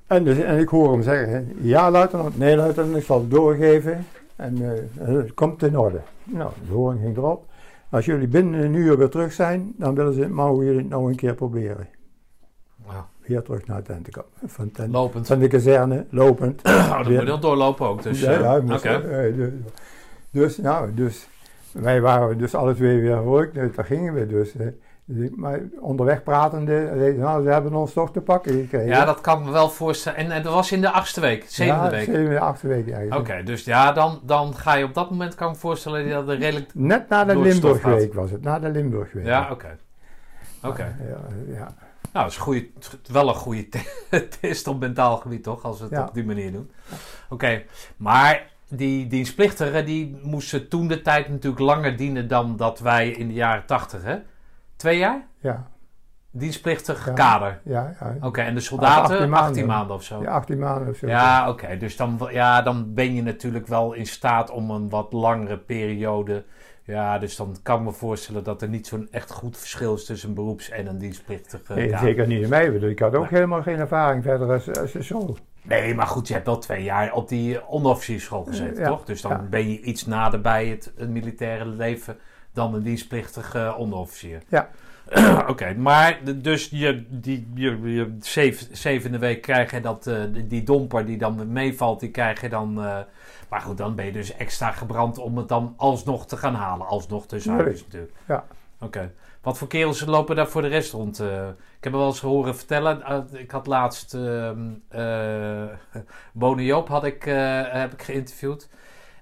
En, 0.07 0.23
dus, 0.23 0.37
en 0.37 0.59
ik 0.59 0.69
hoor 0.69 0.91
hem 0.91 1.03
zeggen, 1.03 1.55
ja 1.61 1.91
luitenant, 1.91 2.37
nee 2.37 2.55
luitenant, 2.55 2.95
ik 2.95 3.03
zal 3.03 3.19
het 3.19 3.31
doorgeven. 3.31 4.05
En 4.35 4.75
eh, 4.75 5.07
het 5.07 5.33
komt 5.33 5.63
in 5.63 5.77
orde. 5.77 6.01
Nou, 6.23 6.51
de 6.67 6.71
horing 6.73 7.01
ging 7.01 7.17
erop. 7.17 7.49
Als 7.89 8.05
jullie 8.05 8.27
binnen 8.27 8.61
een 8.63 8.73
uur 8.73 8.97
weer 8.97 9.09
terug 9.09 9.33
zijn, 9.33 9.73
dan 9.77 9.95
willen 9.95 10.13
ze, 10.13 10.29
mogen 10.29 10.65
jullie 10.65 10.79
het 10.79 10.89
nog 10.89 11.07
een 11.07 11.15
keer 11.15 11.33
proberen. 11.33 11.87
Weer 13.31 13.41
terug 13.41 13.67
naar 13.67 13.81
Tentekamp. 13.81 14.27
Van, 14.45 14.71
ten, 14.71 14.91
Lopend. 14.91 15.27
van 15.27 15.39
de 15.39 15.47
kazerne, 15.47 16.05
lopend. 16.09 16.61
Oh, 16.67 16.89
dan 16.89 17.03
Weer- 17.03 17.23
moet 17.23 17.33
je 17.33 17.39
doorlopen 17.39 17.87
ook. 17.87 18.03
Dus, 18.03 18.19
ja, 18.19 18.31
eh, 18.31 18.39
ja, 18.41 18.61
moest- 18.61 18.85
eh, 18.85 18.97
dus, 19.35 19.49
dus, 20.31 20.57
nou, 20.57 20.93
dus 20.93 21.27
wij 21.71 22.01
waren 22.01 22.37
dus 22.37 22.55
alle 22.55 22.75
twee 22.75 23.01
weer 23.01 23.15
verrukt. 23.21 23.53
Dus 23.53 23.75
daar 23.75 23.85
gingen 23.85 24.13
we 24.13 24.27
dus. 24.27 24.55
eh, 24.55 24.67
dus 25.05 25.29
maar 25.35 25.59
onderweg 25.79 26.23
pratende, 26.23 27.13
nou, 27.17 27.43
ze 27.43 27.49
hebben 27.49 27.73
ons 27.73 27.93
toch 27.93 28.11
te 28.11 28.21
pakken 28.21 28.51
gekregen. 28.51 28.87
Ja, 28.87 29.05
dat 29.05 29.21
kan 29.21 29.39
ik 29.39 29.45
me 29.45 29.51
wel 29.51 29.69
voorstellen. 29.69 30.17
En, 30.19 30.31
en 30.31 30.43
dat 30.43 30.53
was 30.53 30.71
in 30.71 30.81
de 30.81 30.89
achtste 30.91 31.21
week, 31.21 31.45
zevende 31.47 31.83
ja, 31.83 31.89
week. 31.89 32.05
Zevende, 32.05 32.39
achtste 32.39 32.67
week 32.67 32.91
eigenlijk. 32.91 33.29
Oké, 33.29 33.43
dus 33.43 33.63
ja, 33.63 33.91
dan, 33.91 34.19
dan 34.23 34.55
ga 34.55 34.73
je 34.75 34.83
op 34.85 34.93
dat 34.93 35.09
moment, 35.09 35.35
kan 35.35 35.47
ik 35.47 35.53
me 35.53 35.59
voorstellen, 35.59 36.09
dat 36.09 36.29
er 36.29 36.37
redelijk... 36.37 36.69
Net 36.73 37.09
na 37.09 37.25
de 37.25 37.33
de 37.33 37.39
Limburgweek 37.39 38.13
was 38.13 38.31
het, 38.31 38.41
na 38.41 38.59
de 38.59 38.69
Limburgweek. 38.69 39.25
Ja, 39.25 39.47
oké. 39.51 39.77
Oké. 40.63 40.95
Ja, 41.09 41.17
ja. 41.55 41.73
Nou, 42.13 42.25
dat 42.25 42.53
is 43.03 43.11
wel 43.11 43.27
een 43.29 43.35
goede 43.35 43.69
te- 43.69 44.27
test 44.41 44.67
op 44.67 44.79
mentaal 44.79 45.17
gebied, 45.17 45.43
toch? 45.43 45.63
Als 45.63 45.77
we 45.77 45.83
het 45.83 45.93
Ja. 45.93 46.01
op 46.07 46.13
die 46.13 46.25
manier 46.25 46.51
doen. 46.51 46.71
Oké, 47.29 47.63
maar 47.97 48.49
die 48.69 49.07
dienstplichtigen, 49.07 49.85
die 49.85 50.19
moesten 50.23 50.67
toen 50.69 50.87
de 50.87 51.01
tijd 51.01 51.29
natuurlijk 51.29 51.61
langer 51.61 51.97
dienen 51.97 52.27
dan 52.27 52.57
dat 52.57 52.79
wij 52.79 53.09
in 53.09 53.27
de 53.27 53.33
jaren 53.33 53.65
tachtig, 53.65 54.03
hè? 54.03 54.17
Twee 54.75 54.97
jaar? 54.97 55.27
ja. 55.39 55.69
dienstplichtig 56.33 57.05
Ja. 57.05 57.13
kader. 57.13 57.59
Ja, 57.63 57.95
ja. 57.99 58.15
Oké, 58.27 58.41
en 58.41 58.53
de 58.53 58.59
soldaten 58.59 59.01
18 59.01 59.15
18 59.17 59.29
maanden, 59.29 59.65
maanden. 59.65 59.95
of 59.95 60.03
zo. 60.03 60.17
Ja, 60.17 60.23
Ja, 60.23 60.29
18 60.35 60.59
maanden 60.59 60.89
of 60.89 60.97
zo. 60.97 61.49
oké. 61.49 61.77
Dus 61.77 61.95
dan, 61.95 62.19
ja, 62.31 62.61
dan 62.61 62.93
ben 62.93 63.13
je 63.15 63.21
natuurlijk 63.23 63.67
wel 63.67 63.93
in 63.93 64.05
staat 64.05 64.49
om 64.49 64.69
een 64.71 64.89
wat 64.89 65.13
langere 65.13 65.57
periode. 65.57 66.43
Ja, 66.91 67.19
dus 67.19 67.35
dan 67.35 67.55
kan 67.63 67.77
ik 67.79 67.83
me 67.85 67.91
voorstellen 67.91 68.43
dat 68.43 68.61
er 68.61 68.67
niet 68.69 68.87
zo'n 68.87 69.07
echt 69.11 69.31
goed 69.31 69.57
verschil 69.57 69.93
is 69.95 70.05
tussen 70.05 70.29
een 70.29 70.35
beroeps- 70.35 70.69
en 70.69 70.87
een 70.87 70.97
dienstplichtige 70.97 71.73
Nee, 71.73 71.89
kader. 71.89 72.07
zeker 72.07 72.27
niet 72.27 72.41
in 72.43 72.49
mij. 72.49 72.65
Ik 72.67 72.99
had 72.99 73.15
ook 73.15 73.21
Nee. 73.21 73.29
helemaal 73.33 73.61
geen 73.61 73.79
ervaring 73.79 74.23
verder 74.23 74.51
als, 74.51 74.69
als 74.79 74.91
zo. 74.91 75.35
Nee, 75.61 75.95
maar 75.95 76.07
goed, 76.07 76.27
je 76.27 76.33
hebt 76.33 76.45
wel 76.45 76.57
twee 76.57 76.83
jaar 76.83 77.13
op 77.13 77.29
die 77.29 77.65
onderofficierschool 77.67 78.43
gezeten, 78.43 78.81
Ja, 78.83 78.87
toch? 78.87 79.05
Dus 79.05 79.21
dan 79.21 79.31
ja. 79.31 79.47
ben 79.49 79.69
je 79.69 79.81
iets 79.81 80.05
nader 80.05 80.41
bij 80.41 80.67
het, 80.67 80.91
het 80.97 81.09
militaire 81.09 81.65
leven 81.65 82.17
dan 82.53 82.73
een 82.73 82.83
dienstplichtige 82.83 83.75
onderofficier. 83.77 84.41
Ja. 84.49 84.69
Oké, 85.47 85.73
maar 85.73 86.19
dus 86.35 86.69
je, 86.71 87.05
die, 87.09 87.47
je, 87.55 87.81
je 87.81 88.15
zeven- 88.19 88.75
zevende 88.77 89.17
week 89.17 89.41
krijg 89.41 89.71
je 89.71 89.81
dat, 89.81 90.07
eh, 90.07 90.15
die- 90.33 90.47
die 90.47 90.63
domper 90.63 91.05
die 91.05 91.17
dan 91.17 91.51
meevalt, 91.51 91.99
die 91.99 92.11
krijg 92.11 92.41
je 92.41 92.49
dan... 92.49 92.83
eh, 92.83 92.97
maar 93.51 93.61
goed, 93.61 93.77
dan 93.77 93.95
ben 93.95 94.05
je 94.05 94.11
dus 94.11 94.33
extra 94.35 94.71
gebrand 94.71 95.17
om 95.17 95.37
het 95.37 95.47
dan 95.47 95.73
alsnog 95.77 96.27
te 96.27 96.37
gaan 96.37 96.55
halen. 96.55 96.87
Alsnog 96.87 97.25
tussen 97.27 97.53
haakjes 97.53 97.83
natuurlijk. 97.83 98.13
Ja. 98.27 98.45
Oké. 98.79 99.11
Wat 99.41 99.57
voor 99.57 99.67
kerels 99.67 100.05
lopen 100.05 100.35
daar 100.35 100.47
voor 100.47 100.61
de 100.61 100.67
rest 100.67 100.91
rond? 100.91 101.19
eh? 101.19 101.47
ik 101.47 101.83
heb 101.83 101.91
me 101.91 101.97
wel 101.99 102.07
eens 102.07 102.19
horen 102.21 102.55
vertellen. 102.55 103.01
eh, 103.03 103.19
ik 103.31 103.51
had 103.51 103.67
laatst 103.67 104.13
ehm 104.13 104.59
eh 104.89 105.63
Bone 106.33 106.65
Joop 106.65 106.87
had 106.87 107.03
ik, 107.03 107.23
heb 107.71 107.93
ik 107.93 108.01
geïnterviewd. 108.01 108.69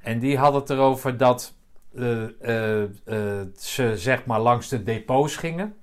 En 0.01 0.19
die 0.19 0.37
had 0.37 0.53
het 0.53 0.69
erover 0.69 1.17
dat 1.17 1.53
ze 3.57 3.91
zeg 3.95 4.25
maar 4.25 4.39
langs 4.39 4.67
de 4.69 4.83
depots 4.83 5.35
gingen. 5.35 5.75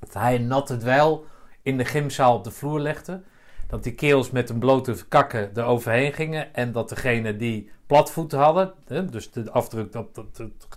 Dat 0.00 0.14
hij 0.14 0.34
een 0.34 0.46
natte 0.46 0.76
dweil 0.76 1.24
in 1.62 1.76
de 1.78 1.84
gymzaal 1.84 2.34
op 2.36 2.44
de 2.44 2.50
vloer 2.50 2.80
legde. 2.80 3.22
Dat 3.66 3.82
die 3.82 3.94
kerels 3.94 4.30
met 4.30 4.50
een 4.50 4.58
blote 4.58 4.94
kakken 5.08 5.54
er 5.54 5.64
overheen 5.64 6.12
gingen. 6.12 6.54
En 6.54 6.72
dat 6.72 6.88
degene 6.88 7.36
die 7.36 7.70
platvoeten 7.86 8.38
hadden, 8.38 8.72
hè, 8.86 9.04
dus 9.04 9.30
de 9.30 9.50
afdruk 9.50 9.92
dat, 9.92 10.06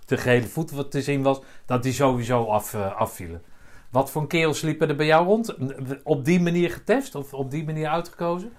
de 0.06 0.16
gele 0.16 0.46
voet 0.46 0.70
wat 0.70 0.90
te 0.90 1.02
zien 1.02 1.22
was, 1.22 1.40
dat 1.66 1.82
die 1.82 1.92
sowieso 1.92 2.44
af, 2.44 2.74
eh, 2.74 2.96
afvielen. 2.96 3.42
Wat 3.90 4.10
voor 4.10 4.26
kerels 4.26 4.60
liepen 4.60 4.88
er 4.88 4.96
bij 4.96 5.06
jou 5.06 5.26
rond? 5.26 5.56
Op 6.02 6.24
die 6.24 6.40
manier 6.40 6.70
getest 6.70 7.14
of 7.14 7.34
op 7.34 7.50
die 7.50 7.64
manier 7.64 7.88
uitgekozen? 7.88 8.52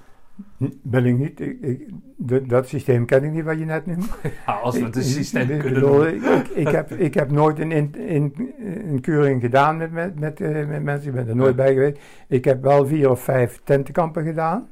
Ben 0.83 1.05
ik 1.05 1.17
niet. 1.17 1.39
Ik, 1.39 1.57
ik, 1.61 1.87
de- 2.15 2.45
dat 2.45 2.67
systeem 2.67 3.05
ken 3.05 3.23
ik 3.23 3.31
niet 3.31 3.43
wat 3.43 3.59
je 3.59 3.65
net 3.65 3.85
noemde. 3.85 4.05
Ja, 4.45 4.53
als 4.63 4.77
we 4.79 4.83
het 4.85 4.95
Ik- 4.95 5.01
systeem 5.03 5.47
kunnen 5.47 5.73
bedoel. 5.73 6.07
Ik, 6.53 6.67
heb, 6.67 6.91
ik 6.91 7.13
heb 7.13 7.31
nooit 7.31 7.59
een, 7.59 7.71
in, 7.71 7.95
in, 7.95 8.53
een 8.87 9.01
keuring 9.01 9.41
gedaan 9.41 9.77
met, 9.77 9.91
met, 9.91 10.19
met, 10.19 10.41
eh, 10.41 10.67
met 10.67 10.83
mensen. 10.83 11.07
Ik 11.09 11.15
ben 11.15 11.27
er 11.27 11.35
nooit 11.35 11.55
Ja. 11.55 11.63
bij 11.63 11.73
geweest. 11.73 11.99
Ik 12.27 12.45
heb 12.45 12.61
wel 12.61 12.85
vier 12.87 13.09
of 13.09 13.21
vijf 13.23 13.61
tentenkampen 13.63 14.23
gedaan 14.23 14.67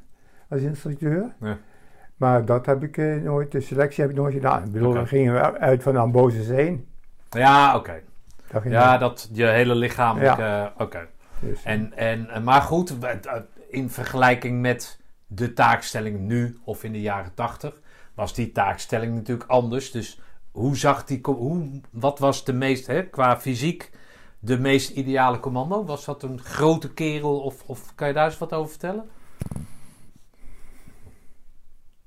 als 0.50 0.62
instructeur. 0.62 1.34
Ja. 1.40 1.58
Maar 2.18 2.46
dat 2.46 2.66
heb 2.66 2.84
ik 2.84 2.98
eh, 2.98 3.16
nooit, 3.16 3.52
de 3.52 3.62
selectie 3.62 4.02
heb 4.04 4.12
ik 4.12 4.18
nooit 4.18 4.34
gedaan. 4.34 4.64
Ik 4.66 4.72
bedoel, 4.72 4.94
dan 4.94 5.08
gingen 5.08 5.34
we 5.34 5.60
uit 5.60 5.84
van 5.84 5.96
Ambozes 5.96 6.48
heen. 6.48 6.86
Ja, 7.30 7.76
oké. 7.76 8.00
Ja, 8.64 8.98
dat 8.98 9.30
je 9.34 9.46
hele 9.46 9.76
lichamelijke... 9.76 10.42
eh, 10.42 10.66
Oké. 10.78 11.08
dus, 11.40 11.64
En, 11.64 11.94
en, 11.98 12.28
maar 12.44 12.62
goed, 12.62 12.96
in 13.70 13.90
vergelijking 13.90 14.62
met 14.62 14.99
de 15.32 15.54
taakstelling 15.54 16.20
nu 16.20 16.58
of 16.64 16.84
in 16.84 16.92
de 16.92 17.02
jaren 17.02 17.34
tachtig, 17.34 17.82
was 18.14 18.34
die 18.34 18.52
taakstelling 18.52 19.16
natuurlijk 19.16 19.50
anders. 19.50 19.92
Dus 19.92 20.20
hoe 20.52 20.78
zag 20.78 21.06
die, 21.06 21.20
hoe, 21.24 21.82
wat 21.92 22.20
was 22.20 22.46
de 22.46 22.54
meest, 22.54 22.88
hè, 22.88 23.04
qua 23.10 23.40
fysiek, 23.40 23.92
de 24.40 24.60
meest 24.60 24.90
ideale 24.90 25.40
commando? 25.40 25.86
Was 25.86 26.06
dat 26.06 26.24
een 26.24 26.40
grote 26.40 26.94
kerel 26.94 27.40
of, 27.40 27.64
of 27.66 27.96
kan 27.96 28.08
je 28.08 28.14
daar 28.14 28.26
eens 28.26 28.38
wat 28.38 28.54
over 28.54 28.70
vertellen? 28.70 29.10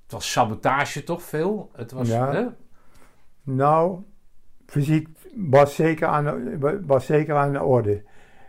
Het 0.02 0.12
was 0.12 0.32
sabotage 0.32 1.04
toch 1.04 1.22
veel? 1.22 1.70
Het 1.72 1.92
was, 1.92 2.08
Ja. 2.08 2.32
hè? 2.32 2.46
Nou, 3.42 4.02
fysiek 4.66 5.08
was 5.34 5.74
zeker, 5.74 6.06
aan 6.08 6.24
de, 6.24 6.80
was 6.86 7.06
zeker 7.06 7.36
aan 7.36 7.52
de 7.52 7.62
orde. 7.62 8.02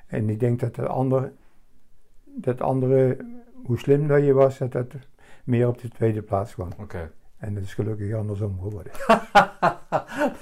En 0.07 0.29
ik 0.29 0.39
denk 0.39 0.59
dat 0.59 0.75
het 0.75 0.87
andere, 0.87 1.33
dat 2.23 2.61
andere, 2.61 3.17
hoe 3.65 3.77
slim 3.77 4.07
dat 4.07 4.23
je 4.23 4.33
was, 4.33 4.57
dat 4.57 4.71
dat 4.71 4.85
meer 5.43 5.67
op 5.67 5.81
de 5.81 5.87
tweede 5.87 6.21
plaats 6.21 6.53
kwam. 6.53 6.69
Oké. 6.79 7.11
En 7.37 7.53
dat 7.53 7.63
is 7.63 7.73
gelukkig 7.73 8.13
andersom 8.13 8.59
geworden. 8.61 8.91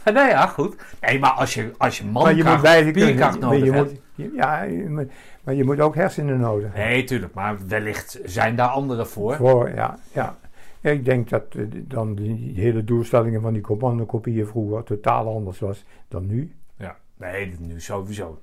nee, 0.14 0.30
ja, 0.30 0.48
goed. 0.48 0.76
Nee, 1.02 1.20
maar 1.20 1.32
als 1.32 1.54
je, 1.54 1.72
als 1.78 1.98
je 1.98 2.06
maar 2.06 2.36
je 2.36 2.44
moet 2.44 2.62
beide 2.62 2.92
kunnen. 2.92 3.40
Nodig 3.40 3.64
je 3.66 3.72
hebt... 3.72 3.92
moet, 4.16 4.32
ja, 4.36 4.62
je 4.62 4.90
moet- 4.90 5.12
maar 5.44 5.54
je 5.54 5.64
moet 5.64 5.80
ook 5.80 5.96
hersenen 5.96 6.40
nodig 6.40 6.64
hebben. 6.64 6.82
Nee, 6.82 7.04
tuurlijk, 7.04 7.34
maar 7.34 7.68
wellicht 7.68 8.20
zijn 8.24 8.56
daar 8.56 8.68
anderen 8.68 9.08
voor. 9.08 9.36
Voor, 9.36 9.70
ja, 9.70 9.98
ja. 10.14 10.38
Ik 10.82 11.06
denk 11.06 11.30
dat 11.30 11.44
eh, 11.56 11.66
dan 11.72 12.16
die, 12.16 12.54
hele 12.56 12.84
doelstellingen 12.84 13.42
van 13.42 13.54
die 13.54 13.62
commandokopieën 13.62 14.48
vroeger 14.48 14.84
totaal 14.84 15.28
anders 15.36 15.60
was 15.60 15.86
dan 16.08 16.26
nu. 16.28 16.56
Ja, 16.76 16.98
nee, 17.18 17.56
nu 17.60 17.80
sowieso. 17.82 18.42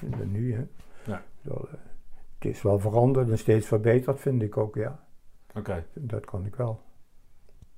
Dan 0.00 0.32
nu, 0.32 0.54
hè. 0.54 0.64
Ja. 1.04 1.22
Het 2.38 2.54
is 2.54 2.62
wel 2.62 2.78
veranderd 2.78 3.30
en 3.30 3.38
steeds 3.38 3.66
verbeterd, 3.66 4.20
vind 4.20 4.42
ik 4.42 4.56
ook, 4.56 4.74
ja. 4.74 4.98
Oké. 5.54 5.84
Dat 5.94 6.24
kan 6.24 6.46
ik 6.46 6.56
wel. 6.56 6.80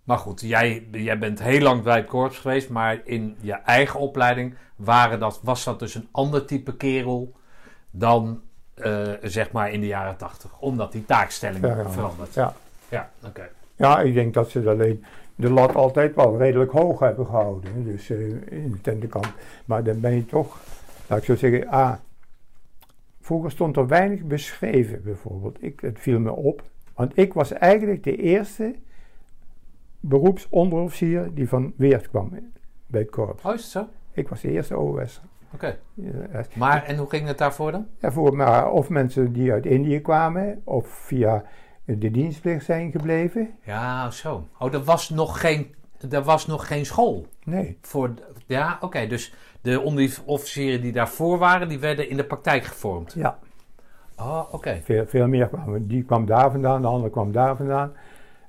Maar 0.04 0.18
goed, 0.18 0.40
jij, 0.40 0.88
jij 0.90 1.18
bent 1.18 1.42
heel 1.42 1.60
lang 1.60 1.82
bij 1.82 1.96
het 1.96 2.06
korps 2.06 2.38
geweest, 2.38 2.68
maar 2.68 3.00
in 3.04 3.36
je 3.40 3.52
eigen 3.52 4.00
opleiding 4.00 4.54
waren 4.76 5.18
dat, 5.18 5.40
was 5.42 5.64
dat 5.64 5.78
dus 5.78 5.94
een 5.94 6.08
ander 6.10 6.44
type 6.44 6.76
kerel 6.76 7.32
dan 7.90 8.40
eh, 8.74 9.12
zeg 9.22 9.52
maar 9.52 9.72
in 9.72 9.80
de 9.80 9.86
jaren 9.86 10.16
tachtig. 10.16 10.58
Omdat 10.60 10.92
die 10.92 11.04
taakstelling 11.04 11.64
Ja, 11.66 11.76
ja. 11.76 11.90
verandert. 11.90 12.34
Ja. 12.34 12.54
Ja, 12.88 13.10
oké. 13.26 13.48
Ja, 13.76 14.00
ik 14.00 14.14
denk 14.14 14.34
dat 14.34 14.50
ze 14.50 14.68
alleen 14.68 15.04
de 15.34 15.50
lat 15.50 15.74
altijd 15.74 16.14
wel 16.14 16.38
redelijk 16.38 16.70
hoog 16.70 17.00
hebben 17.00 17.26
gehouden. 17.26 17.84
Dus 17.84 18.10
eh, 18.10 18.20
in 18.50 18.70
de 18.72 18.80
tentenkamp. 18.80 19.34
Maar 19.64 19.84
dan 19.84 20.00
ben 20.00 20.14
je 20.14 20.26
toch, 20.26 20.56
laat 21.06 21.18
ik 21.18 21.24
zo 21.24 21.36
zeggen, 21.36 21.68
ah, 21.68 21.92
vroeger 23.28 23.50
stond 23.50 23.76
er 23.76 23.86
weinig 23.86 24.22
beschreven 24.24 25.02
bijvoorbeeld. 25.02 25.62
Ik, 25.62 25.80
het 25.80 25.98
viel 26.00 26.20
me 26.20 26.32
op. 26.32 26.62
Want 26.94 27.18
ik 27.18 27.32
was 27.32 27.52
eigenlijk 27.52 28.04
de 28.04 28.16
eerste 28.16 28.74
beroepsonderofficier 30.00 31.34
die 31.34 31.48
van 31.48 31.72
Weert 31.76 32.08
kwam 32.08 32.32
bij 32.86 33.00
het 33.00 33.10
korps. 33.10 33.44
Oh, 33.44 33.54
is 33.54 33.62
het 33.62 33.70
zo? 33.70 33.86
Ik 34.12 34.28
was 34.28 34.40
de 34.40 34.50
eerste 34.50 34.76
OOS. 34.76 35.20
Oké. 35.54 35.78
Ja, 35.94 36.44
Maar, 36.54 36.84
en 36.84 36.96
hoe 36.96 37.08
ging 37.08 37.26
het 37.26 37.38
daarvoor 37.38 37.72
dan? 37.72 37.86
Ja, 37.98 38.12
voor 38.12 38.36
maar 38.36 38.70
of 38.70 38.88
mensen 38.88 39.32
die 39.32 39.52
uit 39.52 39.66
Indië 39.66 40.00
kwamen, 40.00 40.60
of 40.64 40.88
via 40.88 41.44
de 41.84 42.10
dienstplicht 42.10 42.64
zijn 42.64 42.90
gebleven. 42.90 43.50
Ja, 43.64 44.10
zo. 44.10 44.46
Oh, 44.58 44.74
er 44.74 44.84
was 44.84 45.08
nog 45.08 45.40
geen, 45.40 45.74
er 46.10 46.22
was 46.22 46.46
nog 46.46 46.66
geen 46.66 46.86
school. 46.86 47.26
Nee. 47.44 47.78
Voor, 47.80 48.14
ja, 48.46 48.78
oké. 48.80 49.06
dus 49.06 49.34
de 49.70 49.80
onderofficieren 49.80 50.80
die 50.80 50.92
daarvoor 50.92 51.38
waren, 51.38 51.68
die 51.68 51.78
werden 51.78 52.08
in 52.08 52.16
de 52.16 52.24
praktijk 52.24 52.64
gevormd. 52.64 53.12
Ja, 53.12 53.38
Oh, 54.16 54.42
oké. 54.54 54.80
veel, 54.82 55.06
veel 55.06 55.28
meer 55.28 55.48
kwamen. 55.48 55.86
Die 55.86 56.02
kwam 56.04 56.26
daar 56.26 56.50
vandaan, 56.50 56.80
de 56.80 56.86
andere 56.88 57.10
kwam 57.10 57.32
daar 57.32 57.56
vandaan. 57.56 57.92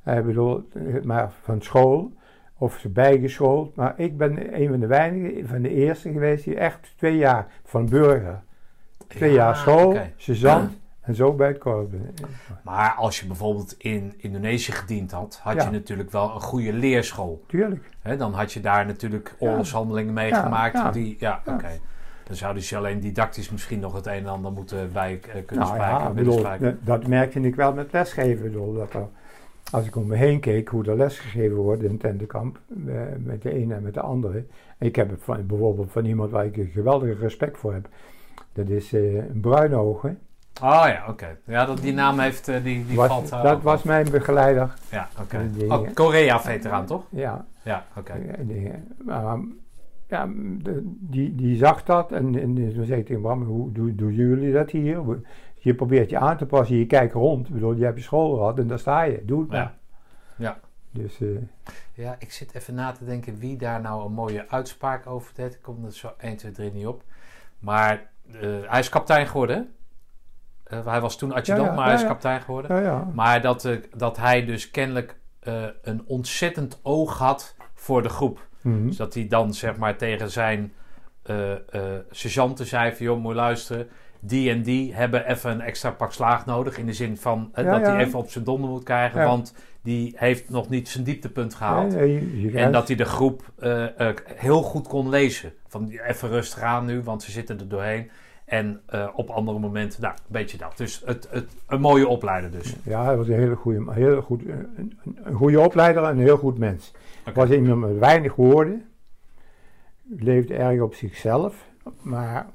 Ik 0.05 0.25
bedoel, 0.25 0.67
eh, 0.73 1.03
maar 1.03 1.31
van 1.43 1.61
school, 1.61 2.11
of 2.57 2.77
ze 2.77 2.89
bijgeschoold. 2.89 3.75
Maar 3.75 3.93
ik 3.97 4.17
ben 4.17 4.61
een 4.61 4.69
van 4.69 4.79
de 4.79 4.87
weinigen, 4.87 5.47
van 5.47 5.61
de 5.61 5.69
eerste 5.69 6.11
geweest 6.11 6.43
die 6.43 6.55
echt 6.55 6.93
twee 6.97 7.17
jaar 7.17 7.47
van 7.63 7.89
burger. 7.89 8.41
Twee 9.07 9.29
Ja, 9.29 9.35
jaar 9.35 9.55
school, 9.55 9.87
oké. 9.87 10.11
sergeant 10.15 10.77
en 11.09 11.15
zo 11.15 11.33
bij 11.33 11.47
het 11.47 11.57
korps. 11.57 11.93
Maar 12.63 12.93
als 12.93 13.19
je 13.19 13.27
bijvoorbeeld 13.27 13.75
in 13.77 14.13
Indonesië 14.17 14.71
gediend 14.71 15.11
had, 15.11 15.39
had 15.43 15.55
Ja. 15.55 15.63
je 15.63 15.69
natuurlijk 15.71 16.11
wel 16.11 16.33
een 16.35 16.41
goede 16.41 16.73
leerschool. 16.73 17.43
Tuurlijk. 17.47 17.89
Dan 18.17 18.33
had 18.33 18.51
je 18.53 18.59
daar 18.59 18.85
natuurlijk 18.85 19.35
oorlogshandelingen 19.39 20.13
meegemaakt. 20.13 20.73
Ja, 20.73 20.83
ja. 20.83 20.91
Die, 20.91 21.15
ja, 21.19 21.41
oké. 21.45 21.79
Dan 22.23 22.35
zouden 22.35 22.63
ze 22.63 22.77
alleen 22.77 22.99
didactisch 22.99 23.49
misschien 23.49 23.79
nog 23.79 23.93
het 23.93 24.05
een 24.05 24.13
en 24.13 24.27
ander 24.27 24.51
moeten 24.51 24.91
bij 24.93 25.19
eh, 25.33 25.45
kunnen 25.45 25.67
Nou 25.77 26.13
bedoel, 26.13 26.45
dat 26.81 27.07
merkte 27.07 27.39
ik 27.39 27.55
wel 27.55 27.73
met 27.73 27.91
lesgeven. 27.91 28.43
Bedoel, 28.43 28.73
dat 28.73 28.93
er, 28.93 29.07
als 29.71 29.85
ik 29.85 29.95
om 29.95 30.07
me 30.07 30.15
heen 30.15 30.39
keek 30.39 30.67
hoe 30.67 30.85
er 30.85 30.97
lesgegeven 30.97 31.55
wordt 31.57 31.83
in 31.83 31.97
tentenkamp, 31.97 32.59
eh, 32.87 32.95
met 33.17 33.41
de 33.41 33.53
ene 33.53 33.73
en 33.73 33.83
met 33.83 33.93
de 33.93 34.01
andere. 34.01 34.45
Ik 34.77 34.95
heb 34.95 35.09
het 35.09 35.23
van, 35.23 35.45
bijvoorbeeld 35.45 35.91
van 35.91 36.05
iemand 36.05 36.31
waar 36.31 36.45
ik 36.45 36.57
een 36.57 36.71
geweldige 36.73 37.15
respect 37.19 37.57
voor 37.57 37.73
heb. 37.73 37.89
Dat 38.53 38.69
is 38.69 38.91
een 38.91 39.39
bruinogen. 39.41 40.19
Oh 40.61 40.83
ja, 40.85 41.03
oké. 41.07 41.37
Ja, 41.45 41.65
dat, 41.65 41.77
die 41.77 41.93
naam 41.93 42.19
heeft, 42.19 42.47
eh, 42.47 42.63
die, 42.63 42.85
die 42.85 42.95
Was- 42.97 43.07
valt... 43.07 43.31
eh, 43.31 43.43
dat 43.43 43.55
op. 43.55 43.63
was 43.63 43.83
mijn 43.83 44.11
begeleider. 44.11 44.73
Ja, 44.91 45.07
oké. 45.21 45.49
Oh, 45.67 45.87
Korea-veteraan, 45.93 46.85
toch? 46.85 47.03
Ja, 47.09 47.45
Ja, 47.63 47.85
oké. 47.95 48.11
eh, 48.13 48.47
die, 48.47 48.71
maar, 49.05 49.37
ja 50.07 50.27
de- 50.61 50.81
die, 50.99 51.35
die 51.35 51.57
zag 51.57 51.83
dat 51.83 52.11
en, 52.11 52.39
en 52.39 52.73
toen 52.73 52.85
zei 52.85 52.99
ik 52.99 53.05
tegen 53.05 53.21
Bram, 53.21 53.43
hoe 53.43 53.71
doen, 53.71 53.95
doen 53.95 54.13
jullie 54.13 54.53
dat 54.53 54.69
hier? 54.71 55.01
Je 55.57 55.75
probeert 55.75 56.09
je 56.09 56.17
aan 56.17 56.37
te 56.37 56.45
passen, 56.45 56.75
je 56.77 56.85
kijkt 56.85 57.13
rond. 57.13 57.47
Ik 57.47 57.53
bedoel, 57.53 57.73
je 57.73 57.83
hebt 57.85 57.97
je 57.97 58.03
school 58.03 58.35
gehad 58.37 58.59
en 58.59 58.67
daar 58.67 58.79
sta 58.79 59.01
je. 59.01 59.25
Doe 59.25 59.39
het 59.41 59.49
maar. 59.49 59.57
Ja. 59.57 59.73
Ja. 60.35 60.59
Dus... 60.91 61.21
eh, 61.21 61.27
Ja, 61.93 62.15
ik 62.19 62.31
zit 62.31 62.55
even 62.55 62.73
na 62.73 62.91
te 62.91 63.05
denken 63.05 63.37
wie 63.39 63.57
daar 63.57 63.81
nou 63.81 64.05
een 64.05 64.13
mooie 64.13 64.49
uitspraak 64.49 65.07
over 65.07 65.33
deed. 65.35 65.53
Ik 65.53 65.61
kom 65.61 65.85
er 65.85 65.93
zo 65.93 66.11
1, 66.17 66.37
2, 66.37 66.51
3 66.51 66.71
niet 66.71 66.87
op. 66.87 67.03
Maar 67.59 68.09
eh, 68.41 68.49
hij 68.65 68.79
is 68.79 68.89
kapitein 68.89 69.27
geworden, 69.27 69.73
Eh, 70.69 70.85
hij 70.85 71.01
was 71.01 71.17
toen 71.17 71.33
adjudant, 71.33 71.65
Ja, 71.65 71.69
ja, 71.69 71.75
maar 71.75 71.85
hij 71.85 71.95
is 71.95 72.05
kapitein 72.05 72.41
geworden. 72.41 72.71
Maar 73.13 73.41
dat, 73.41 73.65
eh, 73.65 73.75
dat 73.95 74.17
hij 74.17 74.45
dus 74.45 74.71
kennelijk 74.71 75.15
eh, 75.39 75.63
een 75.81 76.03
ontzettend 76.05 76.79
oog 76.83 77.17
had 77.17 77.55
voor 77.73 78.01
de 78.01 78.09
groep. 78.09 78.47
Mhm. 78.61 78.87
Dus 78.87 78.97
dat 78.97 79.13
hij 79.13 79.27
dan 79.27 79.53
zeg 79.53 79.77
maar 79.77 79.97
tegen 79.97 80.29
zijn 80.31 80.73
sergeanten 82.11 82.65
zei 82.65 82.95
van... 82.95 83.05
joh, 83.05 83.19
moet 83.19 83.35
luisteren, 83.35 83.87
die 84.19 84.49
en 84.49 84.63
die 84.63 84.93
hebben 84.93 85.25
even 85.25 85.51
een 85.51 85.61
extra 85.61 85.91
pak 85.91 86.13
slaag 86.13 86.45
nodig. 86.45 86.77
In 86.77 86.85
de 86.85 86.93
zin 86.93 87.17
van 87.17 87.49
dat 87.53 87.65
hij 87.65 87.97
even 87.97 88.19
op 88.19 88.29
zijn 88.29 88.43
donder 88.43 88.69
moet 88.69 88.83
krijgen. 88.83 89.23
Want 89.23 89.53
die 89.81 90.13
heeft 90.15 90.49
nog 90.49 90.69
niet 90.69 90.89
zijn 90.89 91.03
dieptepunt 91.03 91.55
gehaald. 91.55 91.95
En 92.53 92.71
dat 92.71 92.87
hij 92.87 92.95
de 92.95 93.05
groep 93.05 93.51
heel 94.35 94.61
goed 94.61 94.87
kon 94.87 95.09
lezen. 95.09 95.53
Van 95.67 95.89
even 95.89 96.29
rustig 96.29 96.61
aan 96.61 96.85
nu, 96.85 97.01
want 97.01 97.23
ze 97.23 97.31
zitten 97.31 97.59
er 97.59 97.67
doorheen. 97.67 98.09
En 98.49 98.81
eh, 98.85 99.07
op 99.15 99.29
andere 99.29 99.59
momenten, 99.59 100.01
nou, 100.01 100.13
een 100.13 100.21
beetje 100.27 100.57
dat. 100.57 100.77
Dus 100.77 101.01
het, 101.05 101.27
het, 101.31 101.55
een 101.67 101.81
mooie 101.81 102.07
opleider 102.07 102.51
dus. 102.51 102.75
Ja, 102.83 103.03
hij 103.03 103.17
was 103.17 103.27
een 103.27 103.33
hele 103.39 103.55
goede, 103.55 103.93
heel 103.93 104.21
goed, 104.21 104.45
een, 104.45 104.99
een- 105.23 105.33
goede 105.33 105.59
opleider 105.59 106.03
en 106.03 106.09
een 106.09 106.19
heel 106.19 106.37
goed 106.37 106.57
mens. 106.57 106.91
Oké. 107.27 107.39
Was 107.39 107.49
iemand 107.49 107.81
met 107.81 107.97
weinig 107.97 108.35
woorden. 108.35 108.85
Leefde 110.09 110.53
erg 110.55 110.81
op 110.81 110.93
zichzelf. 110.93 111.67
Maar 112.01 112.47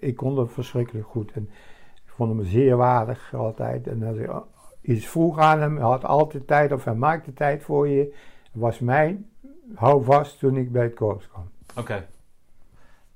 ik 0.00 0.16
kon 0.16 0.34
dat 0.34 0.52
verschrikkelijk 0.52 1.06
goed. 1.06 1.32
En 1.32 1.48
ik 2.04 2.12
vond 2.16 2.36
hem 2.36 2.44
zeer 2.44 2.76
waardig 2.76 3.34
altijd. 3.34 3.86
En 3.86 4.02
als 4.02 4.16
ik 4.16 4.30
iets 4.80 5.06
vroeg 5.06 5.38
aan 5.38 5.60
hem, 5.60 5.74
hij 5.76 5.84
had 5.86 6.04
altijd 6.04 6.46
tijd 6.46 6.72
of 6.72 6.84
hij 6.84 6.94
maakte 6.94 7.32
tijd 7.32 7.62
voor 7.62 7.88
je. 7.88 8.14
Was 8.52 8.78
mijn 8.78 9.30
houvast 9.74 10.38
toen 10.38 10.56
ik 10.56 10.72
bij 10.72 10.82
het 10.82 10.94
korps 10.94 11.28
kwam. 11.28 11.50
Oké. 11.76 12.06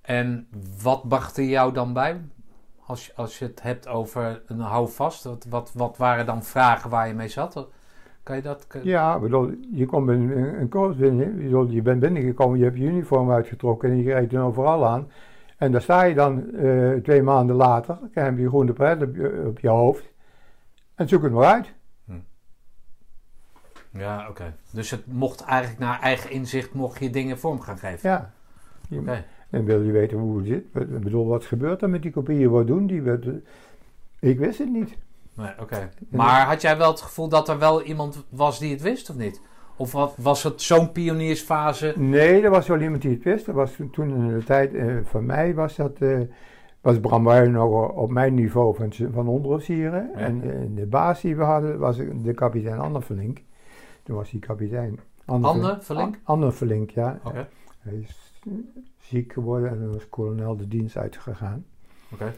En 0.07 0.49
wat 0.83 1.09
bracht 1.09 1.37
er 1.37 1.45
jou 1.45 1.73
dan 1.73 1.93
bij? 1.93 2.21
Als 2.87 3.07
je, 3.07 3.13
als 3.15 3.39
je 3.39 3.45
het 3.45 3.63
hebt 3.63 3.89
over 3.89 4.43
een 4.47 4.61
houvast, 4.61 5.25
wat, 5.25 5.47
wat, 5.49 5.71
wat 5.75 5.97
waren 5.97 6.27
dan 6.27 6.43
vragen 6.45 6.91
waar 6.91 7.09
je 7.09 7.15
mee 7.15 7.29
zat? 7.29 7.69
Kan 8.23 8.37
je 8.37 8.43
dat... 8.43 8.67
kan- 8.67 8.81
Ja, 8.85 9.19
bedoel, 9.19 9.51
je 9.73 9.87
komt 9.87 10.11
in 10.11 10.31
een, 10.31 10.61
een 10.61 10.69
korps 10.69 10.97
binnen. 10.97 11.37
Bedoel, 11.37 11.67
je 11.71 11.83
bent 11.83 12.01
binnengekomen, 12.01 12.59
je 12.59 12.65
hebt 12.65 12.77
je 12.77 12.85
uniform 12.85 13.31
uitgetrokken 13.31 13.91
en 13.91 13.97
je 13.97 14.03
rijdt 14.13 14.31
dan 14.33 14.43
overal 14.45 14.87
aan. 14.87 15.11
En 15.57 15.73
daar 15.73 15.83
sta 15.83 16.03
je 16.03 16.15
dan 16.15 16.51
eh, 16.55 16.93
twee 17.03 17.23
maanden 17.23 17.57
later, 17.57 17.99
heb 18.13 18.39
je 18.39 18.49
groene 18.49 18.73
pret 18.73 19.03
op 19.03 19.15
je, 19.17 19.45
op 19.47 19.59
je 19.59 19.69
hoofd. 19.69 20.05
En 20.95 21.09
zoek 21.09 21.23
het 21.23 21.33
maar 21.33 21.45
uit. 21.55 21.75
Ja, 23.91 24.29
oké. 24.29 24.55
Dus 24.71 24.91
het 24.91 25.07
mocht 25.07 25.41
eigenlijk 25.45 25.81
naar 25.81 26.01
eigen 26.01 26.31
inzicht, 26.31 26.75
mocht 26.75 26.99
je 26.99 27.11
dingen 27.11 27.39
vorm 27.39 27.61
gaan 27.61 27.79
geven? 27.79 28.11
Ja. 28.11 28.33
Oké. 28.99 29.25
En 29.57 29.65
wil 29.65 29.83
je 29.83 29.93
weten 29.93 30.19
hoe 30.19 30.37
het 30.39 30.47
zit? 30.47 30.65
Ik 30.75 31.01
bedoel, 31.01 31.27
wat 31.27 31.45
gebeurt 31.45 31.83
er 31.83 31.91
met 31.91 32.03
die 32.03 32.11
kopieën? 32.11 32.51
Wat 32.51 32.67
doen 32.67 32.87
die? 32.87 33.03
Wat- 33.03 33.25
ik 34.21 34.39
wist 34.39 34.59
het 34.59 34.73
niet. 34.73 34.97
Nee, 35.35 35.51
oké. 35.61 35.91
Maar 36.09 36.47
had 36.47 36.61
jij 36.61 36.77
wel 36.79 36.91
het 36.91 37.01
gevoel 37.01 37.29
dat 37.29 37.49
er 37.49 37.59
wel 37.59 37.83
iemand 37.83 38.25
was 38.29 38.59
die 38.59 38.73
het 38.73 38.83
wist 38.83 39.11
of 39.11 39.17
niet? 39.17 39.41
Of 39.77 39.93
wat, 39.93 40.15
was 40.17 40.43
het 40.43 40.63
zo'n 40.63 40.93
pioniersfase? 40.93 41.95
Nee, 41.97 42.43
er 42.43 42.51
was 42.51 42.67
wel 42.67 42.81
iemand 42.81 43.03
die 43.03 43.11
het 43.11 43.23
wist. 43.23 43.47
Dat 43.47 43.55
was 43.55 43.73
toen, 43.73 43.91
toen 43.91 44.09
in 44.11 44.39
de 44.39 44.45
tijd 44.45 44.75
eh, 44.75 44.97
van 45.03 45.27
mij 45.27 45.55
was 45.55 45.77
dat... 45.77 45.99
eh, 45.99 46.21
was 46.81 47.01
Bram 47.01 47.51
nog 47.51 47.91
op 47.93 48.11
mijn 48.11 48.35
niveau 48.35 48.75
van, 48.75 48.93
van 49.13 49.29
onderofficieren. 49.29 50.11
Ja. 50.15 50.19
En 50.21 50.43
eh, 50.43 50.61
de 50.75 50.87
baas 50.87 51.21
die 51.21 51.37
we 51.37 51.43
hadden 51.43 51.79
was 51.79 51.97
de 52.23 52.33
kapitein 52.35 52.79
Anne 52.79 53.03
Verlink. 53.03 53.43
Toen 54.03 54.17
was 54.17 54.31
die 54.31 54.41
kapitein... 54.41 54.99
Anne 55.25 55.79
Verlink? 55.81 56.19
Anne 56.23 56.53
Verlink, 56.53 56.91
ja. 56.91 57.21
Oké. 57.25 57.49
Hij 57.81 57.95
is 57.95 58.33
ziek 59.07 59.33
geworden 59.33 59.71
en 59.71 59.93
was 59.93 60.09
kolonel 60.09 60.57
de 60.57 60.69
dienst 60.69 60.97
uitgegaan. 60.97 61.65
Oké. 62.13 62.33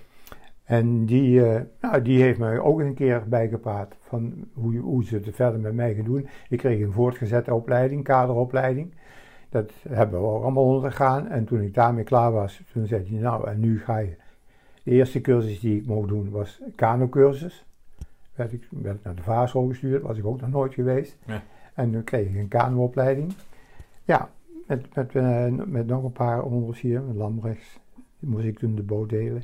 En 0.64 1.06
die, 1.06 1.44
eh, 1.44 1.62
nou, 1.80 2.02
die 2.02 2.22
heeft 2.22 2.38
mij 2.38 2.58
ook 2.58 2.80
een 2.80 2.94
keer 2.94 3.28
bijgepraat 3.28 3.96
van 4.00 4.48
hoe, 4.52 4.76
hoe 4.76 5.04
ze 5.04 5.14
het 5.14 5.34
verder 5.34 5.60
met 5.60 5.75
mij 5.75 5.94
gaan 5.94 6.04
doen. 6.04 6.28
Ik 6.48 6.58
kreeg 6.58 6.80
een 6.80 6.92
voortgezette 6.92 7.54
opleiding, 7.54 8.04
kaderopleiding. 8.04 8.94
Dat 9.48 9.72
hebben 9.88 10.20
we 10.20 10.26
ook 10.26 10.42
allemaal 10.42 10.64
ondergaan. 10.64 11.28
En 11.28 11.44
toen 11.44 11.60
ik 11.60 11.75
daarmee 11.75 12.04
klaar 12.04 12.32
was, 12.32 12.62
toen 12.72 12.87
zei 12.87 13.08
hij, 13.08 13.18
nou, 13.18 13.48
en 13.48 13.60
nu 13.60 13.80
ga 13.80 13.98
je. 13.98 14.16
De 14.82 14.90
eerste 14.90 15.21
cursus 15.21 15.60
die 15.60 15.76
ik 15.76 15.86
mocht 15.86 16.08
doen 16.08 16.30
was 16.30 16.60
kano-cursus. 16.75 17.66
Werd 18.34 18.52
ik, 18.52 18.69
werd 18.71 18.97
ik 18.97 19.04
naar 19.04 19.14
de 19.14 19.23
vaarschool 19.23 19.69
gestuurd, 19.69 20.02
was 20.02 20.19
ik 20.19 20.26
ook 20.26 20.40
nog 20.40 20.50
nooit 20.50 20.75
geweest. 20.75 21.16
Ja. 21.25 21.43
En 21.75 21.93
toen 21.93 22.04
kreeg 22.04 22.28
ik 22.28 22.36
een 22.36 22.49
kano-opleiding. 22.49 23.34
Ja, 24.04 24.30
met, 24.69 24.95
met, 24.95 25.15
eh, 25.15 25.47
met 25.67 25.87
nog 25.87 26.04
een 26.04 26.13
paar 26.13 26.43
onderofficieren, 26.43 27.07
met 27.07 27.17
Lambrechts, 27.17 27.78
moest 28.19 28.45
ik 28.45 28.59
toen 28.59 28.75
de 28.75 28.83
boot 28.83 29.09
delen. 29.09 29.43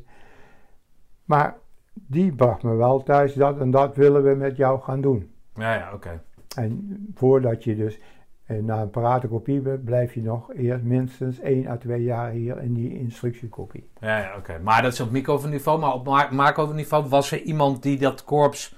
Maar 1.25 1.57
die 1.93 2.33
bracht 2.35 2.63
me 2.63 2.75
wel 2.75 3.03
thuis, 3.03 3.35
dat 3.35 3.59
en 3.61 3.71
dat 3.71 3.97
willen 3.97 4.23
we 4.25 4.35
met 4.35 4.57
jou 4.57 4.81
gaan 4.81 5.01
doen. 5.01 5.31
Ja, 5.55 5.75
ja, 5.75 5.93
oké. 5.95 6.23
En 6.57 6.97
voordat 7.15 7.65
je 7.65 7.77
dus 7.77 7.99
eh, 8.45 8.59
naar 8.63 8.81
een 8.83 8.91
paratenkopie 8.91 9.61
bent, 9.61 9.85
blijf 9.85 10.15
je 10.15 10.23
nog 10.23 10.55
eerst 10.55 10.85
minstens 10.85 11.41
1 11.41 11.67
à 11.67 11.77
2 11.77 12.03
jaar 12.03 12.31
hier 12.31 12.63
in 12.63 12.75
die 12.75 12.99
instructiekopie. 12.99 13.89
Ja, 14.01 14.19
ja, 14.19 14.37
oké. 14.37 14.59
Maar 14.63 14.83
dat 14.83 14.93
is 14.93 15.01
op 15.01 15.11
microniveau. 15.11 15.81
Maar 15.81 15.93
op 15.95 16.07
ma- 16.07 16.29
macroniveau 16.31 17.09
was 17.09 17.33
er 17.33 17.41
iemand 17.41 17.83
die 17.83 17.99
dat 17.99 18.25
korps 18.25 18.77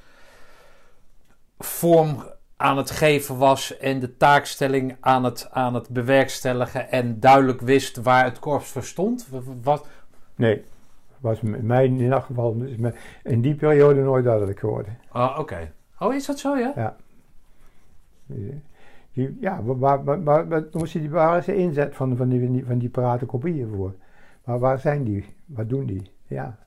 vorm 1.59 2.25
aan 2.57 2.77
het 2.77 2.91
geven 2.91 3.37
was 3.39 3.79
en 3.79 4.01
de 4.01 4.17
taakstelling 4.17 4.97
aan 5.01 5.25
het, 5.25 5.49
aan 5.51 5.75
het 5.75 5.89
bewerkstelligen 5.89 6.91
en 6.91 7.21
duidelijk 7.21 7.61
wist 7.61 7.97
waar 7.97 8.25
het 8.25 8.39
korps 8.39 8.69
voor 8.69 8.83
stond? 8.85 9.29
Wat? 9.63 9.87
Nee, 10.35 10.65
was 11.21 11.41
met 11.41 11.63
mij 11.63 11.85
in 11.85 12.01
ieder 12.01 12.23
geval 12.23 12.55
me- 12.55 12.95
in 13.23 13.41
die 13.41 13.55
periode 13.55 14.01
nooit 14.03 14.25
duidelijk 14.25 14.59
geworden. 14.59 14.99
Oh, 15.13 15.37
oké. 15.39 15.73
Oh, 15.99 16.15
is 16.15 16.27
dat 16.27 16.39
zo, 16.39 16.57
ja? 16.57 16.97
Die- 19.13 19.37
ja, 19.41 19.63
waar, 19.63 20.05
is 21.39 21.45
de 21.45 21.55
inzet 21.57 21.95
van, 21.95 22.17
van, 22.17 22.29
die, 22.29 22.41
van 22.45 22.53
die, 22.53 22.65
van 22.67 22.79
die 22.79 22.89
paratenkopieën 22.89 23.69
voor? 23.77 23.95
Maar 24.45 24.59
waar 24.59 24.79
zijn 24.79 25.05
die? 25.05 25.35
Wat 25.45 25.69
doen 25.69 25.87
die? 25.87 26.11
Ja. 26.27 26.59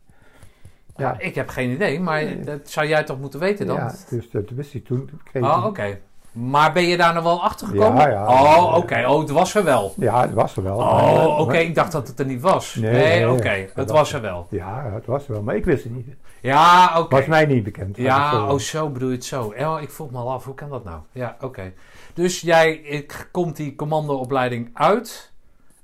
Ja. 1.00 1.16
Ik 1.18 1.36
heb 1.36 1.50
geen 1.50 1.70
idee, 1.70 2.00
maar 2.00 2.24
Nee. 2.24 2.40
dat 2.40 2.70
zou 2.70 2.88
jij 2.88 3.04
toch 3.04 3.20
moeten 3.20 3.40
weten 3.40 3.68
dan? 3.68 3.76
ja 3.76 3.94
dus 4.10 4.30
dat 4.32 4.50
wist 4.50 4.74
ik 4.74 4.86
toen. 4.86 5.10
Kreeg 5.24 5.44
Oh, 5.44 5.66
oké. 5.66 6.00
Maar 6.32 6.74
ben 6.74 6.84
je 6.84 6.98
daar 6.98 7.14
nog 7.14 7.24
wel 7.24 7.44
achter 7.44 7.68
gekomen? 7.68 8.02
Ja, 8.02 8.10
ja. 8.10 8.28
Oh, 8.28 8.76
oké. 8.78 9.06
Oh, 9.08 9.20
het 9.20 9.30
was 9.30 9.56
er 9.56 9.64
wel. 9.64 9.94
Ja, 9.98 10.22
het 10.22 10.34
was 10.34 10.56
er 10.58 10.64
wel. 10.64 10.78
Oh, 10.78 11.40
oké. 11.40 11.58
Ik 11.58 11.76
dacht 11.76 11.92
dat 11.92 12.08
het 12.08 12.20
er 12.20 12.26
niet 12.26 12.42
was. 12.42 12.76
Nee, 12.76 12.92
Nee, 12.92 13.02
nee, 13.26 13.32
oké. 13.32 13.68
Het 13.74 13.92
was 13.92 14.14
er 14.14 14.22
wel. 14.22 14.48
Ja, 14.50 14.92
het 14.94 15.06
was 15.06 15.26
er 15.28 15.32
wel, 15.34 15.42
maar 15.42 15.56
ik 15.56 15.66
wist 15.66 15.84
het 15.84 15.94
niet. 15.96 16.08
Ja, 16.42 17.00
oké. 17.00 17.16
Was 17.16 17.26
mij 17.26 17.46
niet 17.46 17.64
bekend. 17.64 17.98
Ja, 17.98 18.48
oh 18.52 18.60
zo 18.60 18.90
bedoel 18.90 19.10
je 19.10 19.16
het 19.16 19.26
zo. 19.26 19.54
Oh, 19.60 19.82
ik 19.82 19.92
vroeg 19.92 20.12
me 20.12 20.18
al 20.18 20.32
af, 20.32 20.46
hoe 20.46 20.56
kan 20.56 20.70
dat 20.70 20.84
nou? 20.84 21.00
Ja, 21.12 21.38
oké. 21.42 21.74
Dus 22.14 22.42
jij 22.42 22.72
ik, 22.74 23.28
komt 23.32 23.56
die 23.56 23.76
commandoopleiding 23.76 24.70
uit, 24.74 25.32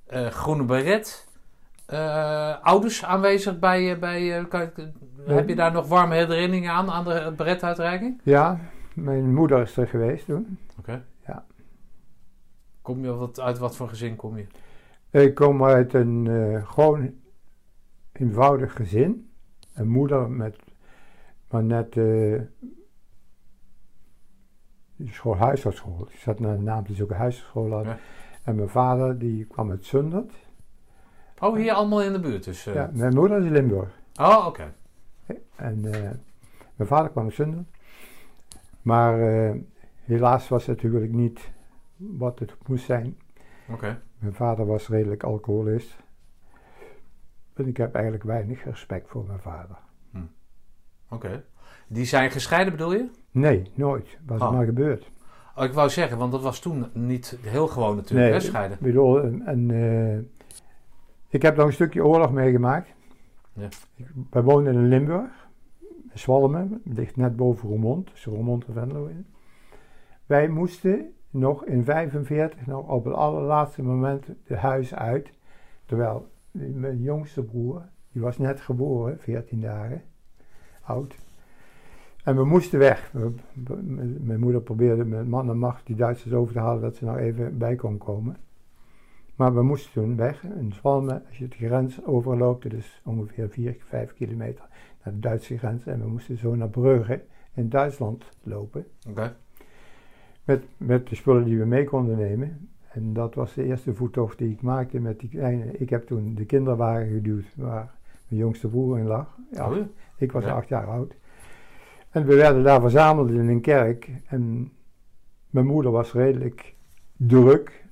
eh, 0.07 0.27
groene 0.27 0.63
beret. 0.63 1.27
Eh, 1.85 2.53
ouders 2.61 3.05
aanwezig 3.05 3.59
bij, 3.59 3.91
eh, 3.93 3.99
bij 3.99 4.27
ik- 4.27 4.73
heb 5.25 5.47
je 5.49 5.55
daar 5.55 5.71
nog 5.71 5.87
warme 5.87 6.15
herinneringen 6.15 6.71
aan, 6.71 6.89
aan 6.89 7.03
de 7.03 7.33
beretuitreiking? 7.37 8.19
Ja, 8.23 8.59
mijn 8.93 9.33
moeder 9.33 9.61
is 9.61 9.77
er 9.77 9.87
geweest 9.87 10.25
toen. 10.25 10.57
Oké. 10.79 11.05
Ja. 11.27 11.45
Kom 12.81 13.03
je 13.03 13.13
wat, 13.13 13.39
uit 13.39 13.57
wat 13.57 13.75
voor 13.75 13.89
gezin 13.89 14.15
kom 14.15 14.37
je? 14.37 14.45
Ik 15.09 15.35
kom 15.35 15.63
uit 15.63 15.93
een 15.93 16.27
eh, 16.27 16.71
gewoon 16.71 17.13
eenvoudig 18.11 18.73
gezin. 18.75 19.29
Een 19.73 19.87
moeder 19.89 20.29
met 20.29 20.57
maar 21.49 21.63
net 21.63 21.97
eh 21.97 22.41
die 24.95 25.13
school, 25.13 25.35
huisartsschool. 25.37 26.07
Ik 26.11 26.19
zat 26.19 26.39
naar 26.39 26.55
de 26.55 26.61
naam 26.63 26.85
te 26.85 26.93
zoeken, 26.93 27.15
huisartsschool 27.15 27.71
had. 27.71 27.85
Ja. 27.85 27.97
En 28.43 28.55
mijn 28.55 28.69
vader 28.69 29.17
die 29.19 29.45
kwam 29.45 29.69
uit 29.69 29.85
Zundert. 29.85 30.33
Oh, 31.39 31.55
hier 31.55 31.73
allemaal 31.73 32.01
in 32.01 32.13
de 32.13 32.19
buurt 32.19 32.43
dus. 32.43 32.65
eh. 32.65 32.73
Ja, 32.73 32.89
mijn 32.93 33.13
moeder 33.13 33.43
is 33.43 33.49
Limburg. 33.49 33.99
Oh, 34.19 34.45
oké. 34.47 34.73
En 35.55 35.93
eh, 35.93 36.09
mijn 36.75 36.89
vader 36.89 37.09
kwam 37.11 37.23
uit 37.25 37.33
Zundert. 37.33 37.67
Maar 38.81 39.19
eh, 39.21 39.55
helaas 40.01 40.47
was 40.47 40.65
het 40.65 40.75
natuurlijk 40.83 41.11
niet 41.11 41.51
wat 41.97 42.39
het 42.39 42.55
moest 42.67 42.85
zijn. 42.85 43.17
Oké. 43.69 44.01
Mijn 44.19 44.33
vader 44.33 44.65
was 44.65 44.87
redelijk 44.87 45.23
alcoholist. 45.23 45.95
En 47.53 47.67
ik 47.67 47.77
heb 47.77 47.93
eigenlijk 47.93 48.23
weinig 48.23 48.63
respect 48.63 49.09
voor 49.09 49.25
mijn 49.27 49.39
vader. 49.39 49.77
Oké. 51.09 51.43
Die 51.87 52.05
zijn 52.05 52.31
gescheiden 52.31 52.73
bedoel 52.73 52.93
je? 52.93 53.09
Nee, 53.31 53.71
nooit. 53.73 54.17
Was 54.25 54.39
Oh. 54.39 54.47
het 54.47 54.55
maar 54.57 54.65
gebeurd. 54.65 55.11
Oh, 55.55 55.63
ik 55.63 55.73
wou 55.73 55.89
zeggen, 55.89 56.17
want 56.17 56.31
dat 56.31 56.41
was 56.41 56.59
toen 56.59 56.89
niet 56.93 57.37
heel 57.41 57.67
gewoon 57.67 57.95
natuurlijk, 57.95 58.29
Nee, 58.29 58.39
hè, 58.39 58.45
scheiden. 58.45 58.77
Ik 58.77 58.83
bedoel, 58.83 59.21
en, 59.21 59.71
eh, 59.71 60.17
ik 61.27 61.41
heb 61.41 61.55
nog 61.55 61.65
een 61.65 61.73
stukje 61.73 62.05
oorlog 62.05 62.31
meegemaakt. 62.31 62.89
Ja. 63.55 63.69
Wij 64.29 64.43
woonden 64.43 64.73
in 64.73 64.87
Limburg, 64.87 65.47
Zwalmen, 66.13 66.81
ligt 66.83 67.15
net 67.15 67.35
boven 67.35 67.69
Roermond, 67.69 68.07
tussen 68.07 68.31
Roermond 68.31 68.65
en 68.65 68.73
Venlo. 68.73 69.09
Wij 70.25 70.47
moesten 70.47 71.13
nog 71.29 71.65
in 71.65 71.83
45, 71.83 72.65
nog 72.65 72.87
op 72.89 73.05
het 73.05 73.13
allerlaatste 73.13 73.83
moment 73.83 74.27
het 74.43 74.57
huis 74.57 74.95
uit. 74.95 75.33
Terwijl 75.85 76.27
mijn 76.51 77.01
jongste 77.01 77.43
broer, 77.43 77.81
die 78.11 78.21
was 78.21 78.37
net 78.37 78.61
geboren, 78.61 79.19
14 79.19 79.61
dagen. 79.61 80.01
oud. 80.81 81.15
En 82.23 82.35
we 82.35 82.45
moesten 82.45 82.79
weg. 82.79 83.13
Mijn 84.19 84.39
moeder 84.39 84.61
probeerde 84.61 85.05
met 85.05 85.27
man 85.27 85.49
en 85.49 85.57
macht 85.57 85.85
die 85.85 85.95
Duitsers 85.95 86.33
over 86.33 86.53
te 86.53 86.59
halen 86.59 86.81
dat 86.81 86.95
ze 86.95 87.05
nog 87.05 87.17
even 87.17 87.57
bij 87.57 87.75
kon 87.75 87.97
komen. 87.97 88.37
Maar 89.35 89.53
we 89.55 89.61
moesten 89.63 89.91
toen 89.91 90.15
weg. 90.15 90.43
In 90.43 90.73
Zwalmen, 90.73 91.23
als 91.27 91.37
je 91.37 91.47
de 91.47 91.55
grens 91.55 92.05
overloopt, 92.05 92.63
dat 92.63 92.73
is 92.73 93.01
ongeveer 93.05 93.49
4, 93.49 93.75
5 93.79 94.13
kilometer 94.13 94.65
naar 95.03 95.13
de 95.13 95.19
Duitse 95.19 95.57
grens. 95.57 95.85
En 95.85 95.99
we 95.99 96.07
moesten 96.07 96.37
zo 96.37 96.55
naar 96.55 96.69
Brugge 96.69 97.21
in 97.53 97.69
Duitsland 97.69 98.23
lopen. 98.43 98.85
Oké. 99.09 99.35
Met, 100.43 100.63
met 100.77 101.07
de 101.09 101.15
spullen 101.15 101.43
die 101.43 101.59
we 101.59 101.65
mee 101.65 101.83
konden 101.83 102.17
nemen. 102.17 102.69
En 102.91 103.13
dat 103.13 103.35
was 103.35 103.53
de 103.53 103.63
eerste 103.63 103.93
voettocht 103.93 104.37
die 104.37 104.51
ik 104.51 104.61
maakte 104.61 104.99
met 104.99 105.19
die 105.19 105.29
kleine. 105.29 105.77
Ik 105.77 105.89
heb 105.89 106.07
toen 106.07 106.35
de 106.35 106.45
kinderwagen 106.45 107.07
geduwd 107.07 107.45
waar 107.55 107.93
mijn 108.27 108.41
jongste 108.41 108.67
broer 108.67 108.97
in 108.99 109.05
lag. 109.07 109.37
Ja, 109.51 109.69
Oh, 109.69 109.77
ik 110.17 110.31
was 110.31 110.43
Ja. 110.43 110.51
acht 110.55 110.67
jaar 110.67 110.87
oud. 110.87 111.15
En 112.09 112.25
we 112.25 112.35
werden 112.35 112.63
daar 112.63 112.81
verzameld 112.81 113.29
in 113.29 113.47
een 113.47 113.61
kerk. 113.61 114.09
En 114.27 114.71
mijn 115.49 115.65
moeder 115.65 115.91
was 115.91 116.13
redelijk 116.13 116.75
druk 117.17 117.84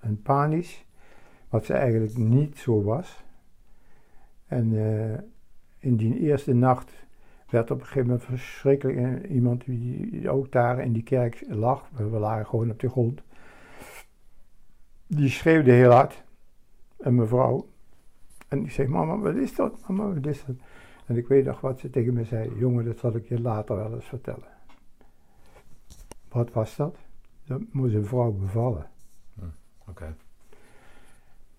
en 0.00 0.22
panisch. 0.22 0.84
Wat 1.48 1.64
ze 1.64 1.72
eigenlijk 1.72 2.16
niet 2.16 2.58
zo 2.58 2.82
was. 2.82 3.24
En 4.46 4.76
eh, 4.76 5.18
in 5.78 5.96
die 5.96 6.18
eerste 6.18 6.52
nacht 6.52 6.90
werd 7.50 7.70
op 7.70 7.80
een 7.80 7.86
gegeven 7.86 8.08
moment 8.08 8.24
verschrikkelijk 8.24 8.98
eh, 8.98 9.34
iemand 9.34 9.64
die, 9.64 10.30
ook 10.30 10.52
daar 10.52 10.80
in 10.80 10.92
die 10.92 11.02
kerk 11.02 11.44
lag. 11.48 11.90
We 11.90 12.18
lagen 12.18 12.46
gewoon 12.46 12.70
op 12.70 12.80
de 12.80 12.88
grond. 12.88 13.22
Die 15.06 15.28
schreeuwde 15.28 15.72
heel 15.72 15.90
hard. 15.90 16.24
En 16.98 17.14
mevrouw. 17.14 17.68
En 18.48 18.64
ik 18.64 18.70
zei, 18.70 18.88
mama, 18.88 19.18
wat 19.18 19.34
is 19.34 19.54
dat? 19.54 19.88
Mama, 19.88 20.12
wat 20.14 20.26
is 20.26 20.44
dat? 20.44 20.56
En 21.06 21.16
ik 21.16 21.28
weet 21.28 21.44
nog 21.44 21.60
wat 21.60 21.78
ze 21.78 21.90
tegen 21.90 22.12
me 22.12 22.24
zei. 22.24 22.58
Jongen, 22.58 22.84
dat 22.84 22.98
zal 22.98 23.16
ik 23.16 23.28
je 23.28 23.40
later 23.40 23.76
wel 23.76 23.94
eens 23.94 24.04
vertellen. 24.04 24.48
Wat 26.28 26.52
was 26.52 26.76
dat? 26.76 26.96
Dat 27.44 27.60
moest 27.70 27.94
een 27.94 28.06
vrouw 28.06 28.32
bevallen. 28.32 28.86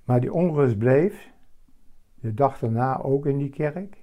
Maar 0.04 0.22
die 0.22 0.34
onrust 0.34 0.78
bleef. 0.78 1.30
De 2.16 2.34
dag 2.34 2.60
daarna 2.60 3.02
ook 3.02 3.26
in 3.26 3.38
die 3.38 3.50
kerk. 3.50 3.98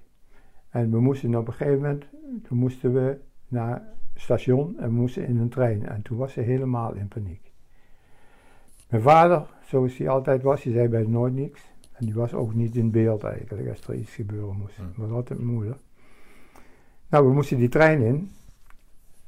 En 0.69 0.91
we 0.91 0.99
moesten 0.99 1.35
op 1.35 1.47
een 1.47 1.53
gegeven 1.53 1.81
moment, 1.81 2.05
toen 2.43 2.57
moesten 2.57 2.93
we 2.93 3.19
naar 3.47 3.73
het 4.13 4.21
station 4.21 4.79
en 4.79 4.89
we 4.89 4.95
moesten 4.95 5.27
in 5.27 5.37
een 5.37 5.49
trein. 5.49 5.87
En 5.87 6.01
toen 6.01 6.17
was 6.17 6.33
ze 6.33 6.41
helemaal 6.41 6.93
in 6.93 7.07
paniek. 7.07 7.51
Mijn 8.89 9.01
vader, 9.01 9.47
zoals 9.65 9.97
hij 9.97 10.09
altijd 10.09 10.43
was, 10.43 10.61
die 10.61 10.73
zei 10.73 10.87
bij 10.87 11.03
nooit 11.03 11.33
niks. 11.33 11.61
En 11.91 12.05
die 12.05 12.13
was 12.13 12.33
ook 12.33 12.53
niet 12.53 12.75
in 12.75 12.91
beeld 12.91 13.23
eigenlijk 13.23 13.69
als 13.69 13.87
er 13.87 13.95
iets 13.95 14.15
gebeuren 14.15 14.57
moest. 14.57 14.75
Hmm. 14.75 14.91
Maar 14.95 15.11
altijd 15.11 15.39
mijn 15.39 15.53
moeder. 15.53 15.77
Nou, 17.09 17.27
we 17.27 17.33
moesten 17.33 17.57
die 17.57 17.69
trein 17.69 18.01
in. 18.01 18.31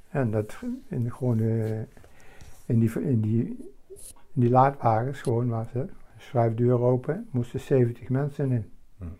En 0.09 0.31
dat 0.31 0.59
in, 0.87 1.11
gewoon 1.11 1.39
eh, 1.39 1.79
in, 2.65 2.79
die, 2.79 3.01
in, 3.01 3.21
die, 3.21 3.69
die 4.33 4.49
laadwagens, 4.49 5.21
gewoon 5.21 5.47
was 5.49 5.71
het. 5.71 5.91
Schuifdeur 6.17 6.79
open, 6.79 7.27
moesten 7.31 7.59
70 7.59 8.09
mensen 8.09 8.51
in. 8.51 8.71
Hmm. 8.97 9.15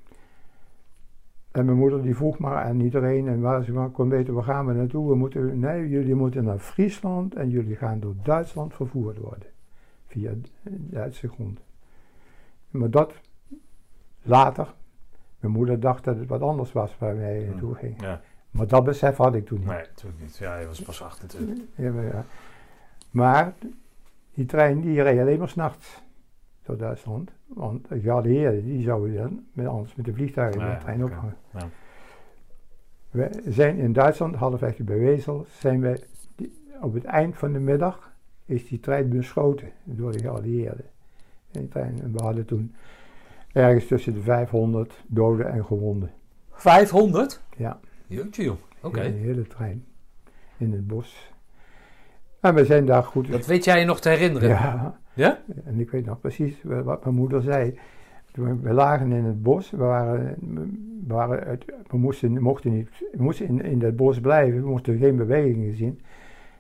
En 1.52 1.65
mijn 1.65 1.78
moeder 1.78 2.02
die 2.02 2.15
vroeg 2.15 2.38
maar 2.38 2.63
aan 2.63 2.80
iedereen 2.80 3.28
en 3.28 3.41
waar 3.41 3.63
ze 3.63 3.71
maar 3.71 3.89
kon 3.89 4.10
weten, 4.10 4.34
waar 4.34 4.43
gaan 4.43 4.65
we 4.65 4.74
naartoe? 4.74 5.10
We 5.10 5.15
moeten, 5.15 5.60
nee, 5.60 5.89
jullie 5.89 6.15
moeten 6.15 6.43
naar 6.43 6.60
Friesland 6.60 7.36
en 7.36 7.50
jullie 7.50 7.76
gaan 7.76 8.00
door 8.00 8.15
Duitsland 8.24 8.74
vervoerd 8.74 9.17
worden. 9.17 9.47
Via 10.08 10.32
Duitse 10.69 11.28
grond. 11.28 11.60
Maar 12.69 12.89
dat 12.89 13.13
later, 14.21 14.74
mijn 15.39 15.54
moeder 15.54 15.80
dacht 15.80 16.04
dat 16.04 16.17
het 16.17 16.28
wat 16.28 16.41
anders 16.41 16.71
was 16.71 16.97
waar 16.97 17.17
wij 17.17 17.38
Hmm. 17.38 17.50
naartoe 17.50 17.76
gingen. 17.76 18.02
Ja. 18.02 18.21
Maar 18.52 18.67
dat 18.67 18.84
besef 18.84 19.15
had 19.15 19.36
ik 19.36 19.45
toen 19.45 19.60
niet. 19.60 19.67
Nee, 19.67 19.78
natuurlijk 19.78 20.21
niet. 20.21 20.38
Ja, 20.38 20.58
je 20.58 20.67
was 20.67 20.82
pas 20.82 21.02
28. 21.04 21.65
Ja, 21.76 21.91
maar, 21.91 22.04
ja. 22.04 22.26
maar 23.12 23.54
die 24.41 24.49
trein 24.49 24.82
die 24.82 25.01
reed 25.01 25.19
alleen 25.19 25.39
maar 25.39 25.49
s'nachts 25.49 26.01
door 26.63 26.77
Duitsland. 26.77 27.32
Want 27.47 27.88
de 27.89 27.99
geallieerden 27.99 28.65
die 28.65 28.82
zouden 28.82 29.15
dan 29.15 29.43
met, 29.54 29.65
anders 29.67 29.95
met 29.95 30.06
de 30.06 30.13
vliegtuigen 30.13 30.62
Ja, 30.62 30.73
de 30.75 30.80
trein 30.82 31.04
ophangen. 31.04 31.36
Ja. 31.54 31.69
We 33.12 33.30
zijn 33.47 33.77
in 33.77 33.93
Duitsland, 33.93 34.36
halfweg 34.36 34.77
bij 34.77 34.97
Wezel, 34.99 35.45
zijn 35.49 35.82
we 35.82 36.04
die- 36.36 36.54
op 36.82 36.93
het 36.93 37.04
eind 37.04 37.38
van 37.38 37.54
de 37.54 37.60
middag 37.60 38.13
is 38.45 38.67
die 38.67 38.80
trein 38.80 39.10
beschoten 39.10 39.71
door 39.84 40.12
de 40.12 40.19
geallieerden. 40.19 40.86
En, 41.51 41.60
die 41.60 41.69
trein, 41.69 42.01
en 42.01 42.12
we 42.12 42.23
hadden 42.23 42.45
toen 42.45 42.75
ergens 43.51 43.88
tussen 43.88 44.13
de 44.13 44.21
500 44.21 45.04
doden 45.08 45.51
en 45.51 45.65
gewonden. 45.65 46.12
500? 46.51 47.41
Ja. 47.58 47.80
Jeetje 48.08 48.43
joh. 48.43 48.58
Oké. 48.82 49.01
In 49.01 49.12
de 49.12 49.17
hele 49.17 49.47
trein. 49.47 49.86
In 50.58 50.71
het 50.71 50.88
bos. 50.88 51.32
En 52.41 52.56
we 52.56 52.65
zijn 52.65 52.86
daar 52.86 53.04
goed... 53.04 53.32
Dat 53.32 53.45
weet 53.45 53.63
jij 53.63 53.80
je 53.80 53.86
nog 53.86 53.99
te 53.99 54.10
herinneren? 54.10 54.49
Ja. 54.49 54.99
Ja? 55.13 55.39
En 55.65 55.80
ik 55.80 55.91
weet 55.91 56.06
nog 56.06 56.19
precies 56.19 56.63
wa- 56.63 56.84
wat 56.84 57.04
mijn 57.04 57.15
moeder 57.15 57.41
zei. 57.41 57.80
Toen 58.32 58.62
we- 58.62 58.73
lagen 58.73 59.12
in 59.12 59.23
het 59.25 59.43
bos, 59.43 59.71
we, 59.71 59.77
waren, 59.77 60.36
we, 60.39 60.69
waren 61.08 61.43
uit, 61.43 61.65
we 61.88 61.97
moesten, 61.97 62.41
mochten 62.41 62.73
niet, 62.73 62.89
we 63.12 63.23
moesten 63.23 63.47
in, 63.47 63.62
in 63.63 63.82
het 63.82 63.95
bos 63.95 64.19
blijven, 64.19 64.62
we 64.63 64.69
mochten 64.69 64.97
geen 64.97 65.15
bewegingen 65.15 65.75
zien. 65.75 66.01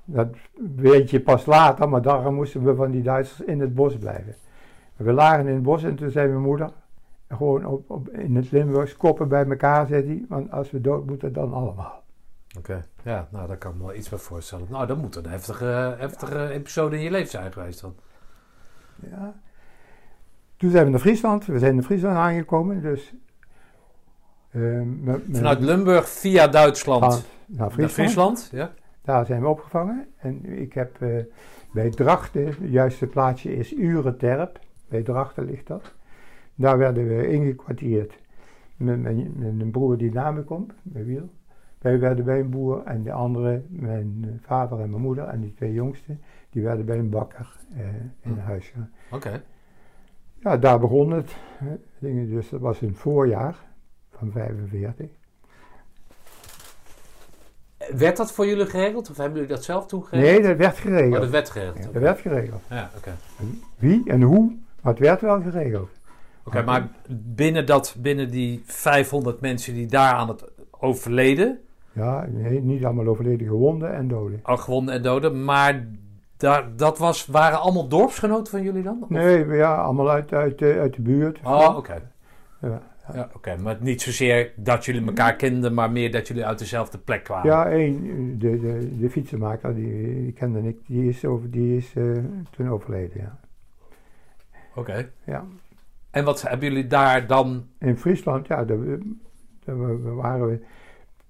Dat 0.05 0.27
weet 0.75 1.09
je 1.09 1.21
pas 1.21 1.45
later, 1.45 1.89
maar 1.89 2.01
daarom 2.01 2.35
moesten 2.35 2.63
we 2.63 2.75
van 2.75 2.91
die 2.91 3.01
Duitsers 3.01 3.41
in 3.47 3.59
het 3.59 3.73
bos 3.75 3.97
blijven. 3.97 4.35
We 4.95 5.11
lagen 5.13 5.47
in 5.47 5.53
het 5.53 5.63
bos 5.63 5.83
en 5.83 5.95
toen 5.95 6.09
zei 6.09 6.27
mijn 6.27 6.41
moeder, 6.41 6.69
gewoon 7.29 7.65
op, 7.65 7.89
op, 7.89 8.09
in 8.09 8.35
het 8.35 8.51
Limburgs, 8.51 8.97
koppen 8.97 9.27
bij 9.27 9.45
elkaar, 9.45 9.87
zei 9.87 10.05
hij, 10.05 10.25
want 10.29 10.51
als 10.51 10.71
we 10.71 10.81
dood 10.81 11.05
moeten, 11.05 11.33
dan 11.33 11.53
allemaal. 11.53 12.00
Oké. 12.57 12.85
Ja, 13.03 13.27
nou 13.31 13.47
daar 13.47 13.57
kan 13.57 13.71
ik 13.71 13.77
me 13.77 13.83
wel 13.85 13.95
iets 13.95 14.09
bij 14.09 14.19
voorstellen. 14.19 14.67
Nou, 14.69 14.87
dat 14.87 14.97
moet 14.97 15.15
een 15.15 15.25
heftige, 15.25 15.95
heftige 15.97 16.49
episode 16.49 16.95
in 16.95 17.01
je 17.01 17.11
leven 17.11 17.29
zijn 17.29 17.51
geweest 17.53 17.81
dan. 17.81 17.95
Ja. 19.09 19.33
Toen 20.57 20.69
zijn 20.71 20.83
we 20.85 20.89
naar 20.91 20.99
Friesland, 20.99 21.45
we 21.45 21.59
zijn 21.59 21.75
in 21.75 21.83
Friesland 21.83 22.17
aangekomen, 22.17 22.81
dus... 22.81 23.13
eh, 24.49 24.61
met- 24.81 25.27
met- 25.27 25.37
Vanuit 25.37 25.59
Limburg 25.59 26.09
via 26.09 26.47
Duitsland 26.47 27.01
naar 27.45 27.71
naar 27.77 27.89
Friesland. 27.89 28.49
Ja? 28.51 28.71
Daar 29.01 29.25
zijn 29.25 29.41
we 29.41 29.47
opgevangen. 29.47 30.07
En 30.17 30.45
ik 30.45 30.73
heb 30.73 31.01
eh, 31.01 31.23
bij 31.73 31.89
Drachten, 31.89 32.45
het 32.45 32.57
juiste 32.61 33.07
plaatsje 33.07 33.55
is 33.55 33.73
Urenterp. 33.73 34.59
Bij 34.87 35.01
Drachten 35.03 35.45
ligt 35.45 35.67
dat. 35.67 35.93
Daar 36.55 36.77
werden 36.77 37.07
we 37.07 37.27
ingekwartierd. 37.27 38.13
Met, 38.75 38.99
mijn- 39.01 39.33
met 39.35 39.59
een 39.61 39.71
broer 39.71 39.97
die 39.97 40.11
na 40.11 40.31
me 40.31 40.43
komt, 40.43 40.73
bij 40.81 41.05
Wiel. 41.05 41.29
Wij 41.81 41.99
werden 41.99 42.25
bij 42.25 42.39
een 42.39 42.49
boer 42.49 42.83
en 42.83 43.03
de 43.03 43.11
andere, 43.11 43.61
mijn 43.69 44.19
eh, 44.23 44.29
vader 44.47 44.79
en 44.79 44.89
mijn 44.89 45.01
moeder 45.01 45.23
en 45.23 45.41
die 45.41 45.53
twee 45.53 45.73
jongsten, 45.73 46.21
die 46.49 46.63
werden 46.63 46.85
bij 46.85 46.97
een 46.97 47.09
bakker 47.09 47.55
eh, 47.75 47.85
in 48.21 48.33
Hm. 48.33 48.39
huis. 48.39 48.71
Ja. 48.75 48.89
Oké. 49.15 49.43
ja, 50.39 50.57
daar 50.57 50.79
begon 50.79 51.11
het. 51.11 51.35
Dus 51.99 52.49
dat 52.49 52.59
was 52.59 52.81
een 52.81 52.95
voorjaar 52.95 53.55
van 54.09 54.31
45. 54.31 55.09
Werd 57.97 58.17
dat 58.17 58.31
voor 58.31 58.45
jullie 58.45 58.65
geregeld? 58.65 59.09
Of 59.09 59.17
hebben 59.17 59.33
jullie 59.39 59.55
dat 59.55 59.63
zelf 59.63 59.85
toen 59.85 60.03
geregeld? 60.05 60.33
Nee, 60.41 60.47
dat 60.49 60.57
werd 60.57 60.77
geregeld. 60.77 61.13
Oh, 61.15 61.19
dat 61.19 61.29
werd 61.29 61.49
geregeld. 61.49 61.77
Ja, 61.77 61.91
dat 61.91 62.01
werd 62.01 62.19
geregeld. 62.19 62.61
Ja, 62.69 62.89
oké. 62.97 63.11
Wie 63.77 64.09
en 64.09 64.21
hoe, 64.21 64.57
maar 64.81 64.93
het 64.93 65.01
werd 65.01 65.21
wel 65.21 65.41
geregeld. 65.41 65.89
Oké, 66.43 66.63
maar 66.63 66.89
binnen, 67.09 67.65
dat, 67.65 67.95
binnen 67.99 68.29
die 68.29 68.61
500 68.65 69.41
mensen 69.41 69.73
die 69.73 69.87
daar 69.87 70.13
aan 70.13 70.27
het 70.27 70.43
overleden, 70.71 71.59
Ja, 71.93 72.27
nee, 72.29 72.61
niet 72.61 72.85
allemaal 72.85 73.07
overleden 73.07 73.47
gewonden 73.47 73.93
en 73.93 74.07
doden. 74.07 74.39
al 74.43 74.57
gewonden 74.57 74.93
en 74.95 75.01
doden, 75.01 75.43
maar 75.43 75.87
daar, 76.37 76.75
dat 76.75 76.97
was, 76.97 77.25
waren 77.25 77.59
allemaal 77.59 77.87
dorpsgenoten 77.87 78.51
van 78.51 78.61
jullie 78.63 78.83
dan? 78.83 78.97
Of- 79.01 79.09
Nee, 79.09 79.45
ja, 79.47 79.75
allemaal 79.75 80.09
uit, 80.09 80.33
uit, 80.33 80.59
de, 80.59 80.77
uit 80.79 80.95
de 80.95 81.01
buurt. 81.01 81.39
Oh, 81.43 81.73
oké. 81.77 82.11
Ja, 82.61 82.81
Ja, 83.13 83.29
oké. 83.35 83.55
Maar 83.57 83.77
niet 83.79 84.01
zozeer 84.01 84.51
dat 84.55 84.85
jullie 84.85 85.05
elkaar 85.05 85.35
kenden, 85.35 85.73
maar 85.73 85.91
meer 85.91 86.11
dat 86.11 86.27
jullie 86.27 86.45
uit 86.45 86.59
dezelfde 86.59 86.97
plek 86.97 87.23
kwamen. 87.23 87.45
ja 87.47 87.69
één, 87.69 88.01
de, 88.39 88.59
de, 88.59 88.97
de 88.97 89.09
fietsenmaker, 89.09 89.75
die, 89.75 90.21
die 90.23 90.31
kende 90.33 90.67
ik, 90.67 90.77
die 90.87 91.07
is, 91.09 91.25
over, 91.25 91.51
die 91.51 91.77
is 91.77 91.93
eh, 91.95 92.03
toen 92.49 92.69
overleden, 92.69 93.21
ja. 93.21 93.39
Oké. 94.75 95.09
ja. 95.25 95.43
En 96.11 96.23
wat 96.25 96.41
hebben 96.41 96.67
jullie 96.69 96.87
daar 96.87 97.27
dan... 97.27 97.65
In 97.79 97.97
Friesland, 97.97 98.47
ja, 98.47 98.63
daar, 98.65 98.77
daar 99.65 100.15
waren 100.15 100.47
we... 100.47 100.59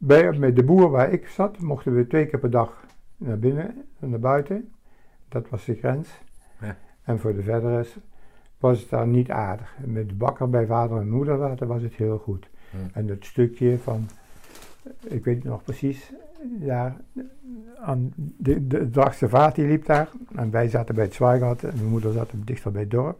Bij, 0.03 0.31
met 0.31 0.55
de 0.55 0.63
boer 0.63 0.89
waar 0.89 1.11
ik 1.11 1.27
zat, 1.27 1.59
mochten 1.59 1.95
we 1.95 2.07
twee 2.07 2.25
keer 2.25 2.39
per 2.39 2.49
dag 2.49 2.85
naar 3.17 3.39
binnen 3.39 3.85
en 3.99 4.09
naar 4.09 4.19
buiten. 4.19 4.71
Dat 5.29 5.49
was 5.49 5.65
de 5.65 5.75
grens. 5.75 6.09
Ja. 6.61 6.77
En 7.03 7.19
voor 7.19 7.33
de 7.33 7.41
verdere 7.41 7.85
was 8.57 8.79
het 8.79 8.89
daar 8.89 9.07
niet 9.07 9.29
aardig. 9.29 9.77
Met 9.85 10.09
de 10.09 10.15
bakker 10.15 10.49
bij 10.49 10.65
vader 10.65 10.97
en 10.97 11.09
moeder 11.09 11.37
later 11.37 11.67
was 11.67 11.81
het 11.81 11.93
heel 11.93 12.17
goed. 12.17 12.49
En 12.93 13.07
dat 13.07 13.25
stukje 13.25 13.79
van, 13.79 14.07
ik 15.01 15.23
weet 15.23 15.35
het 15.35 15.43
nog 15.43 15.63
precies, 15.63 16.13
daar 16.59 16.95
aan 17.79 18.13
de, 18.15 18.67
de 18.67 18.89
Drachtse 18.89 19.29
vaart 19.29 19.55
die 19.55 19.67
liep 19.67 19.85
daar. 19.85 20.09
En 20.35 20.51
wij 20.51 20.69
zaten 20.69 20.95
bij 20.95 21.03
het 21.03 21.13
Zwaaigat 21.13 21.63
en 21.63 21.73
mijn 21.75 21.89
moeder 21.89 22.11
zat 22.11 22.31
dichter 22.35 22.71
bij 22.71 22.81
het 22.81 22.91
dorp. 22.91 23.17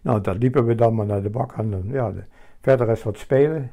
Nou, 0.00 0.20
daar 0.20 0.36
liepen 0.36 0.64
we 0.64 0.74
dan 0.74 0.94
maar 0.94 1.06
naar 1.06 1.22
de 1.22 1.30
bak 1.30 1.54
aan. 1.54 1.72
En, 1.72 1.88
ja, 1.88 2.10
de, 2.10 2.24
verder 2.60 2.88
is 2.88 3.02
wat 3.02 3.18
spelen. 3.18 3.70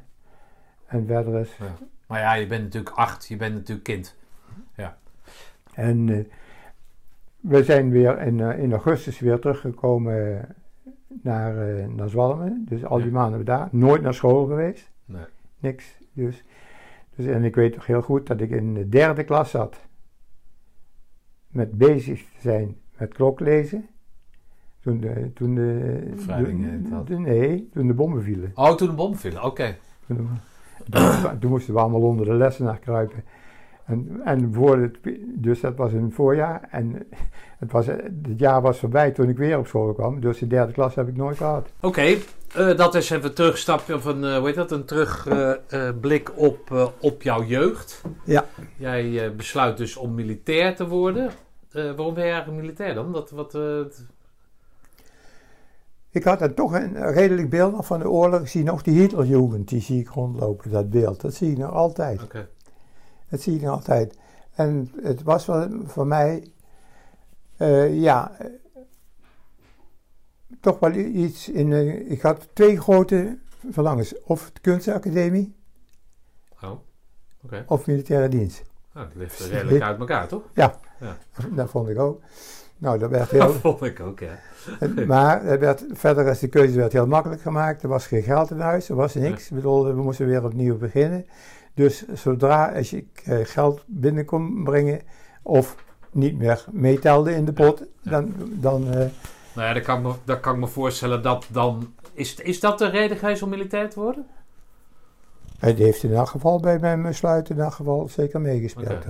En 0.91 1.06
verder 1.08 1.39
is... 1.39 1.56
Ja. 1.60 1.75
Maar 2.08 2.19
ja, 2.19 2.34
je 2.34 2.47
bent 2.47 2.63
natuurlijk 2.63 2.95
acht, 2.95 3.27
je 3.27 3.36
bent 3.38 3.54
natuurlijk 3.54 3.84
kind. 3.84 4.19
En 5.73 6.10
eh, 6.10 6.25
we 7.39 7.63
zijn 7.63 7.89
weer 7.89 8.19
in, 8.21 8.39
eh, 8.39 8.60
in 8.60 8.71
augustus 8.71 9.19
weer 9.19 9.39
teruggekomen 9.39 10.39
eh, 10.41 10.49
naar, 11.21 11.54
naar 11.89 12.10
Zwalmen. 12.10 12.65
Dus 12.69 12.86
al 12.86 12.97
die 12.97 13.06
Ja. 13.06 13.12
maanden 13.12 13.45
daar. 13.45 13.67
Nooit 13.71 14.01
naar 14.01 14.13
school 14.13 14.45
geweest. 14.45 14.91
Nee. 15.06 15.23
Niks. 15.60 15.97
Dus, 16.13 16.43
dus, 17.15 17.25
en 17.25 17.43
ik 17.43 17.56
weet 17.56 17.75
nog 17.75 17.86
heel 17.86 18.01
goed 18.01 18.27
dat 18.27 18.41
ik 18.41 18.49
in 18.49 18.73
de 18.73 18.89
derde 18.89 19.23
klas 19.23 19.49
zat. 19.49 19.80
Met 21.47 21.77
bezig 21.77 22.19
te 22.21 22.39
zijn 22.39 22.77
met 22.97 23.13
kloklezen. 23.13 23.88
Toen 24.80 24.99
de, 24.99 25.32
toen 25.34 25.56
de, 25.56 26.01
de- 26.82 26.89
dat. 26.89 27.08
de- 27.08 27.19
nee, 27.19 27.69
toen 27.73 27.88
de 27.88 27.93
bommen 27.93 28.23
vielen. 28.23 28.51
Oh, 28.56 28.75
toen 28.75 28.88
de 28.88 28.93
bom 28.95 29.15
viel, 29.15 29.41
oké. 29.43 29.77
Toen- 31.39 31.50
moesten 31.50 31.74
we 31.74 31.80
allemaal 31.80 32.02
onder 32.02 32.26
de 32.26 32.34
lessenaar 32.34 32.80
kruipen. 32.80 33.24
En, 33.86 34.22
en 34.26 34.54
voor 34.54 34.78
het, 34.78 34.98
dus 35.26 35.60
dat 35.60 35.76
was 35.76 35.94
een 35.94 36.12
voorjaar. 36.12 36.67
En 36.72 37.08
het, 37.60 37.72
was, 37.72 37.86
het 37.86 38.10
jaar 38.38 38.62
was 38.62 38.80
voorbij 38.80 39.12
toen 39.12 39.30
ik 39.30 39.38
weer 39.38 39.58
op 39.58 39.67
school 39.67 39.94
kwam. 39.94 40.20
Dus 40.20 40.39
de 40.39 40.48
derde 40.48 40.72
klas 40.74 40.96
heb 40.96 41.08
ik 41.08 41.15
nooit 41.15 41.38
gehad. 41.38 41.70
Oké, 41.80 42.02
eh, 42.56 42.78
dat 42.78 42.96
is 42.96 43.10
even 43.10 43.30
een 43.30 43.34
terugstapje 43.36 43.96
of 43.96 44.06
een, 44.06 44.24
eh, 44.24 44.38
hoe 44.38 44.46
heet 44.46 44.56
dat, 44.56 44.72
een 44.72 44.86
terugblik 44.86 46.32
op, 46.36 46.72
eh, 46.72 46.88
op 47.00 47.22
jouw 47.22 47.44
jeugd. 47.44 48.02
Ja. 48.26 48.46
Jij 48.78 49.26
eh, 49.26 49.32
besluit 49.36 49.78
dus 49.78 49.96
om 49.98 50.13
militair 50.13 50.76
te 50.76 50.88
worden. 50.88 51.30
Eh, 51.72 51.84
waarom 51.84 52.13
ben 52.13 52.26
je 52.26 52.32
eigenlijk 52.32 52.62
militair 52.62 52.94
dan? 52.94 53.12
Dat, 53.12 53.30
wat, 53.32 53.56
eh, 53.56 53.62
Ik 56.12 56.24
had 56.24 56.39
dan 56.39 56.54
toch 56.54 56.74
een 56.74 57.12
redelijk 57.12 57.50
beeld 57.50 57.74
nog 57.74 57.86
van 57.86 58.00
de 58.00 58.10
oorlog. 58.10 58.41
Ik 58.41 58.47
zie 58.47 58.63
nog 58.63 58.82
die 58.84 59.00
Hitlerjugend, 59.00 59.67
die 59.69 59.82
zie 59.82 60.00
ik 60.00 60.10
rondlopen, 60.10 60.71
dat 60.71 60.89
beeld. 60.89 61.21
Dat 61.21 61.34
zie 61.34 61.52
ik 61.52 61.58
nog 61.58 61.71
altijd. 61.71 62.24
Oké. 62.24 62.50
Dat 63.30 63.41
zie 63.41 63.56
ik 63.56 63.62
nog 63.62 63.71
altijd. 63.71 64.17
En 64.52 64.91
het 65.02 65.24
was 65.24 65.45
wel 65.45 65.69
voor 65.86 66.08
mij, 66.08 66.52
eh, 67.58 68.02
ja, 68.02 68.38
eh, 68.38 68.47
toch 70.60 70.80
wel 70.80 70.93
iets 70.93 71.50
in. 71.50 71.74
eh, 71.74 72.12
ik 72.12 72.21
had 72.21 72.47
twee 72.54 72.80
grote 72.82 73.38
verlangens: 73.69 74.21
of 74.21 74.52
de 74.54 74.60
kunstacademie 74.60 75.56
Oh, 76.62 76.80
of 77.67 77.88
militaire 77.88 78.28
dienst. 78.28 78.63
Nou, 78.93 79.08
dat 79.08 79.15
ligt 79.15 79.39
redelijk 79.39 79.84
uit 79.89 80.00
elkaar, 80.00 80.28
toch? 80.28 80.43
Dat 81.56 81.69
vond 81.69 81.89
ik 81.89 82.00
ook. 82.00 82.21
Nou, 82.82 83.00
dat 83.00 83.10
werd 83.10 83.30
Dat 83.32 83.41
heel. 83.41 83.54
vond 83.54 83.84
ik 83.84 84.00
ook, 84.00 84.20
ja. 84.20 84.38
maar 85.08 85.46
er 85.46 85.60
werd, 85.60 85.86
verder 85.91 86.28
is 86.28 86.39
de 86.39 86.48
keuze 86.48 86.78
werd 86.78 86.94
heel 86.94 87.08
makkelijk 87.08 87.41
gemaakt. 87.41 87.84
Er 87.84 87.89
was 87.89 88.08
geen 88.08 88.24
geld 88.24 88.52
in 88.52 88.60
huis, 88.60 88.89
er 88.89 88.96
was 88.96 89.13
niks. 89.13 89.50
Ik 89.50 89.56
bedoel, 89.56 89.86
we 89.86 90.02
moesten 90.02 90.28
weer 90.28 90.44
opnieuw 90.44 90.78
beginnen. 90.78 91.26
Dus 91.74 92.08
zodra 92.13 92.72
als 92.76 92.89
je 92.89 93.06
eh, 93.24 93.38
geld 93.44 93.84
binnen 93.86 94.26
kon 94.26 94.63
brengen 94.63 95.02
of 95.41 95.76
niet 96.12 96.38
meer 96.38 96.65
meetelde 96.72 97.36
in 97.36 97.46
de 97.46 97.54
pot, 97.54 97.84
dan, 98.04 98.34
dan 98.38 98.88
eh, 98.88 98.94
Nou 99.54 99.67
ja, 99.67 99.74
dan 99.74 99.82
kan 99.82 99.98
ik 99.98 100.04
me, 100.04 100.13
dan 100.24 100.39
kan 100.39 100.54
ik 100.54 100.60
me 100.60 100.67
voorstellen 100.67 101.22
dat 101.22 101.48
dan... 101.52 101.94
Is, 102.13 102.36
is 102.36 102.60
dat 102.60 102.78
de 102.78 102.89
reden 102.89 103.17
geweest 103.17 103.41
om 103.41 103.50
militair 103.50 103.89
te 103.89 104.00
worden? 104.00 104.26
het 105.60 105.78
heeft 105.78 106.04
in 106.04 106.13
elk 106.13 106.28
geval 106.28 106.60
bij 106.60 106.80
mijn 106.80 107.02
besluit 107.02 107.50
in 107.50 107.60
elk 107.60 107.74
geval 107.74 108.08
zeker 108.10 108.41
meegespeeld. 108.41 109.06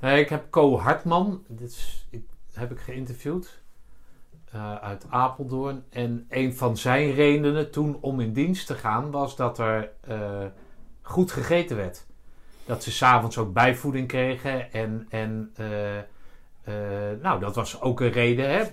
Nee, 0.00 0.20
ik 0.20 0.28
heb 0.28 0.50
Co 0.50 0.78
Hartman, 0.78 1.42
dit 1.48 1.70
is, 1.70 2.06
ik, 2.10 2.22
heb 2.58 2.70
ik 2.70 2.78
geïnterviewd, 2.78 3.60
eh, 4.52 4.74
uit 4.74 5.06
Apeldoorn. 5.08 5.84
En 5.90 6.26
een 6.28 6.54
van 6.54 6.76
zijn 6.76 7.12
redenen 7.12 7.70
toen 7.70 7.98
om 8.00 8.20
in 8.20 8.32
dienst 8.32 8.66
te 8.66 8.74
gaan 8.74 9.10
was 9.10 9.36
dat 9.36 9.58
er 9.58 9.90
eh, 10.00 10.44
goed 11.02 11.32
gegeten 11.32 11.76
werd. 11.76 12.06
Dat 12.64 12.82
ze 12.82 12.90
s'avonds 12.90 13.38
ook 13.38 13.52
bijvoeding 13.52 14.08
kregen. 14.08 14.72
En, 14.72 15.06
en 15.08 15.50
eh, 15.54 16.74
nou, 17.22 17.40
dat 17.40 17.54
was 17.54 17.80
ook 17.80 18.00
een 18.00 18.12
reden, 18.12 18.50
hè? 18.50 18.64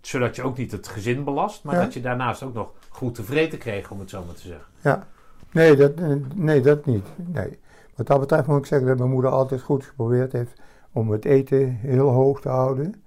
zodat 0.00 0.36
je 0.36 0.42
ook 0.42 0.56
niet 0.56 0.72
het 0.72 0.88
gezin 0.88 1.24
belast, 1.24 1.64
maar 1.64 1.74
Ja. 1.74 1.82
dat 1.82 1.94
je 1.94 2.00
daarnaast 2.00 2.42
ook 2.42 2.54
nog 2.54 2.72
goed 2.88 3.14
te 3.14 3.24
vreten 3.24 3.58
kreeg, 3.58 3.90
om 3.90 4.00
het 4.00 4.10
zo 4.10 4.24
maar 4.24 4.34
te 4.34 4.46
zeggen. 4.46 4.66
Nee, 5.52 5.76
dat, 5.76 5.92
nee, 6.34 6.60
dat 6.60 6.86
niet. 6.86 7.06
Nee. 7.16 7.58
Wat 7.94 8.06
dat 8.06 8.20
betreft 8.20 8.46
moet 8.46 8.58
ik 8.58 8.66
zeggen 8.66 8.88
dat 8.88 8.98
mijn 8.98 9.10
moeder 9.10 9.30
altijd 9.30 9.62
goed 9.62 9.84
geprobeerd 9.84 10.32
heeft 10.32 10.60
om 10.92 11.10
het 11.10 11.24
eten 11.24 11.68
heel 11.68 12.08
hoog 12.08 12.40
te 12.40 12.48
houden. 12.48 13.02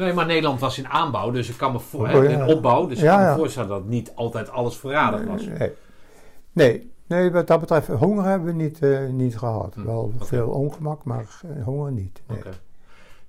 Nee, 0.00 0.12
maar 0.12 0.26
Nederland 0.26 0.60
was 0.60 0.78
in 0.78 0.88
aanbouw, 0.88 1.30
dus 1.30 1.48
ik 1.48 1.56
kan 1.56 1.72
me 1.72 1.78
voor, 1.78 2.06
Oh, 2.08 2.12
ja. 2.24 2.28
in 2.30 2.42
opbouw, 2.44 2.86
dus 2.86 2.98
ik 3.02 3.06
kan 3.08 3.26
me 3.28 3.34
voorstellen 3.36 3.68
dat 3.68 3.84
niet 3.86 4.12
altijd 4.14 4.50
alles 4.50 4.76
voorradig 4.76 5.24
was. 5.24 5.46
Nee. 5.46 5.72
Nee, 6.52 6.90
nee, 7.06 7.30
wat 7.30 7.46
dat 7.46 7.60
betreft, 7.60 7.86
honger 7.88 8.24
hebben 8.24 8.48
we 8.56 8.62
niet, 8.62 8.82
eh, 8.82 9.06
niet 9.08 9.38
gehad. 9.38 9.74
Hm, 9.74 9.84
Wel 9.84 10.12
veel 10.18 10.48
ongemak, 10.48 11.04
maar 11.04 11.40
eh, 11.56 11.64
honger 11.64 11.92
niet. 11.92 12.22
Nee. 12.26 12.38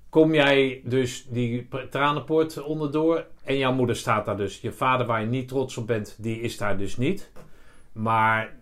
Kom 0.08 0.34
jij 0.34 0.80
dus 0.84 1.26
die 1.30 1.68
tranenpoort 1.90 2.62
onderdoor 2.62 3.26
en 3.44 3.58
jouw 3.58 3.72
moeder 3.72 3.96
staat 3.96 4.24
daar 4.26 4.36
dus. 4.36 4.60
Je 4.60 4.72
vader 4.72 5.06
waar 5.06 5.20
je 5.20 5.26
niet 5.26 5.48
trots 5.48 5.76
op 5.76 5.86
bent, 5.86 6.16
die 6.18 6.40
is 6.40 6.56
daar 6.58 6.78
dus 6.78 6.96
niet. 6.96 7.30
Maar 7.92 8.54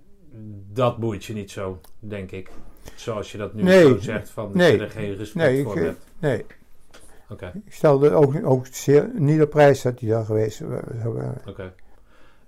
dat 0.72 0.96
boeit 0.98 1.24
je 1.24 1.32
niet 1.34 1.50
zo, 1.50 1.80
denk 1.98 2.30
ik. 2.30 2.50
Zoals 2.94 3.32
je 3.32 3.38
dat 3.38 3.54
nu 3.54 3.62
Nee. 3.62 3.82
zo 3.88 3.98
zegt, 3.98 4.30
van 4.30 4.52
dat 4.52 4.66
je 4.66 4.78
er 4.78 4.90
geen 4.90 5.16
respect 5.16 5.46
Nee, 5.46 5.62
voor 5.62 5.76
ik, 5.76 5.82
hebt. 5.82 6.04
nee, 6.18 6.44
Ik 7.64 7.72
stelde 7.72 8.10
ook, 8.10 8.46
ook 8.46 8.66
zeer, 8.66 9.10
niet 9.14 9.42
op 9.42 9.50
prijs 9.50 9.82
dat 9.82 10.00
hij 10.00 10.08
daar 10.08 10.24
geweest 10.24 10.60
was. 10.60 10.80
oké. 11.46 11.72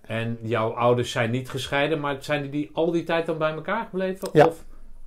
En 0.01 0.39
jouw 0.41 0.71
ouders 0.71 1.11
zijn 1.11 1.31
niet 1.31 1.51
gescheiden, 1.51 2.01
maar 2.01 2.17
zijn 2.23 2.51
die 2.51 2.71
al 2.73 2.91
die 2.91 3.05
tijd 3.05 3.27
dan 3.27 3.39
bij 3.39 3.53
elkaar 3.53 3.85
gebleven? 3.85 4.29
Ja. 4.33 4.47
Of, 4.47 4.65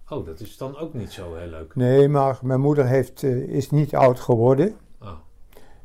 oh, 0.10 0.26
dat 0.26 0.40
is 0.40 0.58
dan 0.58 0.78
ook 0.78 0.94
niet 0.94 1.12
zo 1.12 1.36
heel 1.36 1.48
leuk. 1.48 1.76
Nee, 1.76 2.08
maar 2.08 2.40
mijn 2.42 2.60
moeder 2.60 2.86
heeft, 2.88 3.24
eh, 3.24 3.38
is 3.38 3.70
niet 3.70 3.96
oud 3.96 4.20
geworden. 4.20 4.76
Oh, 5.02 5.12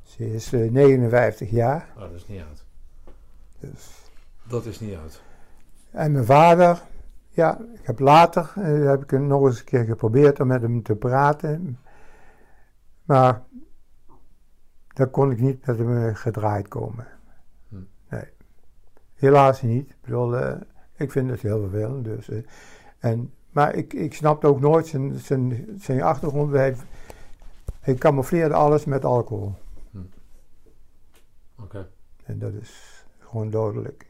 Ze 0.02 0.32
is 0.34 0.52
eh, 0.52 0.70
59 0.70 1.50
jaar. 1.50 1.88
oh 1.94 2.00
dat 2.00 2.12
is 2.12 2.26
niet 2.26 2.40
oud. 2.40 2.64
Dus. 3.58 3.88
Dat 4.48 4.66
is 4.66 4.80
niet 4.80 4.96
oud. 4.96 5.22
En 5.90 6.12
mijn 6.12 6.24
vader, 6.24 6.82
ja, 7.28 7.58
ik 7.74 7.86
heb 7.86 7.98
later 7.98 8.52
eh, 8.56 8.84
heb 8.84 9.02
ik 9.02 9.20
nog 9.20 9.46
eens 9.46 9.58
een 9.58 9.64
keer 9.64 9.84
geprobeerd 9.84 10.40
om 10.40 10.46
met 10.46 10.62
hem 10.62 10.82
te 10.82 10.94
praten. 10.94 11.78
Maar 13.04 13.42
daar 14.92 15.08
kon 15.08 15.30
ik 15.30 15.40
niet 15.40 15.66
met 15.66 15.78
hem 15.78 15.96
eh, 16.06 16.14
gedraaid 16.14 16.68
komen. 16.68 17.06
Hm. 17.68 17.76
Nee. 18.08 18.24
Helaas 19.14 19.62
niet. 19.62 19.90
Ik 19.90 20.00
bedoel, 20.00 20.36
eh, 20.36 20.60
ik 20.96 21.10
vind 21.10 21.30
het 21.30 21.40
heel 21.42 21.60
vervelend. 21.60 22.04
Dus, 22.04 22.28
eh, 22.28 22.38
en, 22.98 23.32
maar 23.50 23.74
ik, 23.74 23.92
ik 23.92 24.14
snapte 24.14 24.46
ook 24.46 24.60
nooit 24.60 24.86
zijn, 24.86 25.18
zijn, 25.18 25.66
zijn 25.78 26.02
achtergrond. 26.02 26.52
Hij, 26.52 26.76
hij 27.80 27.94
camoufleerde 27.94 28.54
alles 28.54 28.84
met 28.84 29.04
alcohol. 29.04 29.54
Oké. 31.62 31.88
En 32.24 32.38
dat 32.38 32.52
is 32.52 33.04
gewoon 33.18 33.50
dodelijk. 33.50 34.06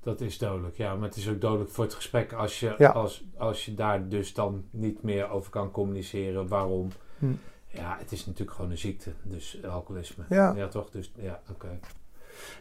Dat 0.00 0.20
is 0.20 0.38
dodelijk, 0.38 0.76
ja. 0.76 0.94
Maar 0.94 1.08
het 1.08 1.16
is 1.16 1.28
ook 1.28 1.40
dodelijk 1.40 1.70
voor 1.70 1.84
het 1.84 1.94
gesprek 1.94 2.32
als 2.32 2.60
je, 2.60 2.74
Ja. 2.78 2.90
als, 2.90 3.24
als 3.36 3.64
je 3.64 3.74
daar 3.74 4.08
dus 4.08 4.34
dan 4.34 4.64
niet 4.70 5.02
meer 5.02 5.28
over 5.30 5.50
kan 5.50 5.70
communiceren. 5.70 6.48
Waarom? 6.48 6.88
Hm. 7.18 7.32
Ja, 7.76 7.96
het 7.98 8.12
is 8.12 8.26
natuurlijk 8.26 8.56
gewoon 8.56 8.70
een 8.70 8.78
ziekte. 8.78 9.10
Dus 9.22 9.58
alcoholisme. 9.64 10.24
Ja. 10.28 10.68
toch? 10.68 10.90
Dus 10.90 11.12
ja, 11.16 11.40
oké. 11.50 11.78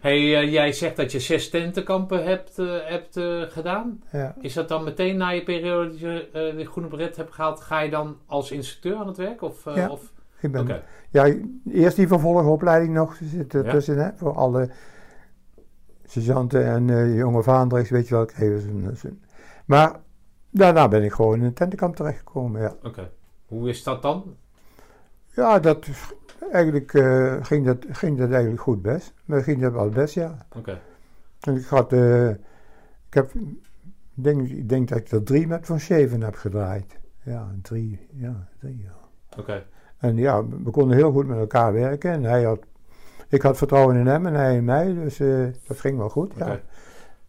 hey, 0.02 0.36
eh, 0.36 0.52
jij 0.52 0.72
zegt 0.72 0.96
dat 0.96 1.12
je 1.12 1.20
zes 1.20 1.50
tentenkampen 1.50 2.24
hebt, 2.24 2.60
eh, 2.60 2.78
hebt 2.84 3.18
eh, 3.18 3.42
gedaan. 3.42 4.04
Ja. 4.12 4.36
Is 4.42 4.54
dat 4.54 4.68
dan 4.68 4.84
meteen 4.84 5.18
na 5.18 5.30
je 5.30 5.44
periode 5.44 5.90
dat 5.90 6.00
je 6.00 6.30
de 6.58 6.66
groene 6.66 6.90
beret 6.90 7.16
hebt 7.16 7.34
gehaald, 7.34 7.62
ga 7.62 7.80
je 7.80 7.90
dan 7.90 8.18
als 8.26 8.52
instructeur 8.52 8.96
aan 8.98 9.08
het 9.08 9.18
werk? 9.18 9.42
Of, 9.42 9.64
Ja. 9.76 9.90
of? 9.90 10.14
Ik 10.40 10.52
ben 10.52 10.62
Oké. 10.62 10.84
Ja, 11.10 11.34
eerst 11.72 11.96
die 11.96 12.08
vervolgopleiding 12.08 12.94
nog 12.94 13.18
zit 13.24 13.54
er 13.54 13.66
Ja. 13.66 13.72
tussen, 13.72 13.98
hè, 13.98 14.10
voor 14.16 14.36
alle 14.36 14.70
sergeanten 16.06 16.66
en 16.66 17.14
jonge 17.14 17.44
vaandrigs, 17.44 17.90
weet 17.90 18.08
je 18.08 18.16
wel, 18.16 18.28
ze- 18.96 19.14
Maar 19.66 20.00
daarna 20.50 20.88
ben 20.88 21.04
ik 21.04 21.12
gewoon 21.12 21.38
in 21.38 21.44
een 21.44 21.54
tentenkamp 21.54 21.96
terechtgekomen, 21.96 22.62
ja. 22.62 22.76
Oké. 22.84 23.12
Hoe 23.46 23.70
is 23.70 23.84
dat 23.84 24.02
dan? 24.02 24.36
Ja, 25.36 25.60
dat 25.60 25.88
eigenlijk 26.52 26.94
eh, 26.94 27.36
ging, 27.42 27.66
dat, 27.66 27.86
ging 27.92 28.18
dat 28.18 28.32
eigenlijk 28.32 28.62
goed 28.62 28.82
best. 28.82 29.14
Maar 29.26 29.44
ging 29.44 29.62
dat 29.62 29.74
wel 29.74 29.90
best, 29.90 30.14
ja. 30.14 30.46
Oké. 30.56 30.80
En 31.40 31.56
ik 31.56 31.66
had, 31.66 31.94
eh, 31.94 32.30
ik 32.30 33.14
heb, 33.14 33.32
denk, 34.14 34.48
ik 34.48 34.70
denk 34.70 34.90
dat 34.90 34.98
ik 34.98 35.12
er 35.12 35.24
drie 35.24 35.48
met 35.48 35.66
Van 35.66 35.80
Scheven 35.80 36.22
heb 36.22 36.36
gedraaid. 36.36 37.00
Ja, 37.24 37.52
drie, 37.62 38.08
ja, 38.12 38.48
drie, 38.60 38.82
ja. 38.82 38.96
Oké. 39.40 39.64
En 39.98 40.18
ja, 40.18 40.48
we 40.48 40.70
konden 40.72 40.98
heel 40.98 41.12
goed 41.12 41.28
met 41.28 41.38
elkaar 41.38 41.74
werken. 41.74 42.12
En 42.12 42.24
hij 42.24 42.44
had, 42.44 42.60
ik 43.30 43.42
had 43.42 43.58
vertrouwen 43.58 43.96
in 43.96 44.08
hem 44.08 44.26
en 44.26 44.34
hij 44.34 44.56
in 44.56 44.66
mij. 44.66 44.94
Dus 44.94 45.20
eh, 45.20 45.46
dat 45.68 45.80
ging 45.80 45.98
wel 45.98 46.10
goed. 46.10 46.34
Ja. 46.38 46.60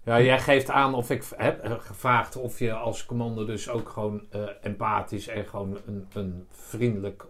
Ja, 0.02 0.20
jij 0.20 0.40
geeft 0.40 0.70
aan 0.70 0.94
of 0.94 1.10
ik 1.10 1.24
heb 1.36 1.78
gevraagd 1.80 2.36
of 2.36 2.58
je 2.58 2.72
als 2.72 3.06
commando 3.06 3.44
dus 3.44 3.68
ook 3.68 3.88
gewoon 3.88 4.22
empathisch 4.62 5.28
en 5.28 5.44
gewoon 5.44 5.78
een, 5.86 6.06
een 6.12 6.46
vriendelijk 6.50 7.26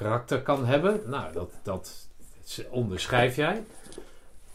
karakter 0.00 0.42
kan 0.42 0.66
hebben. 0.66 1.00
Nou, 1.06 1.32
dat, 1.32 1.50
dat 1.62 2.08
onderschrijf 2.70 3.36
jij. 3.36 3.64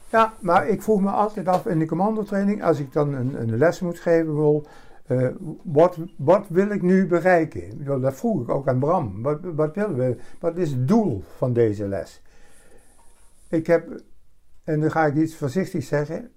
ja, 0.10 0.34
maar 0.40 0.68
ik 0.68 0.82
vroeg 0.82 1.02
me 1.02 1.10
altijd 1.10 1.48
af 1.48 1.66
in 1.66 1.80
de 1.80 1.86
commandotraining, 1.86 2.64
als 2.64 2.80
ik 2.80 2.94
dan 2.94 3.14
een, 3.14 3.42
een 3.42 3.58
les 3.58 3.80
moet 3.80 4.00
geven, 4.00 4.36
wil, 4.36 4.68
eh, 5.06 5.30
wat, 5.64 5.98
wat 6.18 6.48
wil 6.48 6.70
ik 6.70 6.82
nu 6.82 7.08
bereiken? 7.08 7.86
Dat 8.02 8.16
vroeg 8.16 8.42
ik 8.42 8.50
ook 8.50 8.68
aan 8.68 8.80
Bram. 8.80 9.22
Wat, 9.22 9.40
wat 9.42 9.76
willen 9.76 9.96
we? 9.96 10.18
Wat 10.40 10.58
is 10.58 10.72
het 10.72 10.88
doel 10.88 11.24
van 11.38 11.54
deze 11.54 11.88
les? 11.88 12.22
Ik 13.50 13.68
heb, 13.68 14.02
en 14.64 14.80
dan 14.80 14.92
ga 14.92 15.06
ik 15.06 15.16
iets 15.16 15.36
voorzichtig 15.36 15.84
zeggen. 15.84 16.32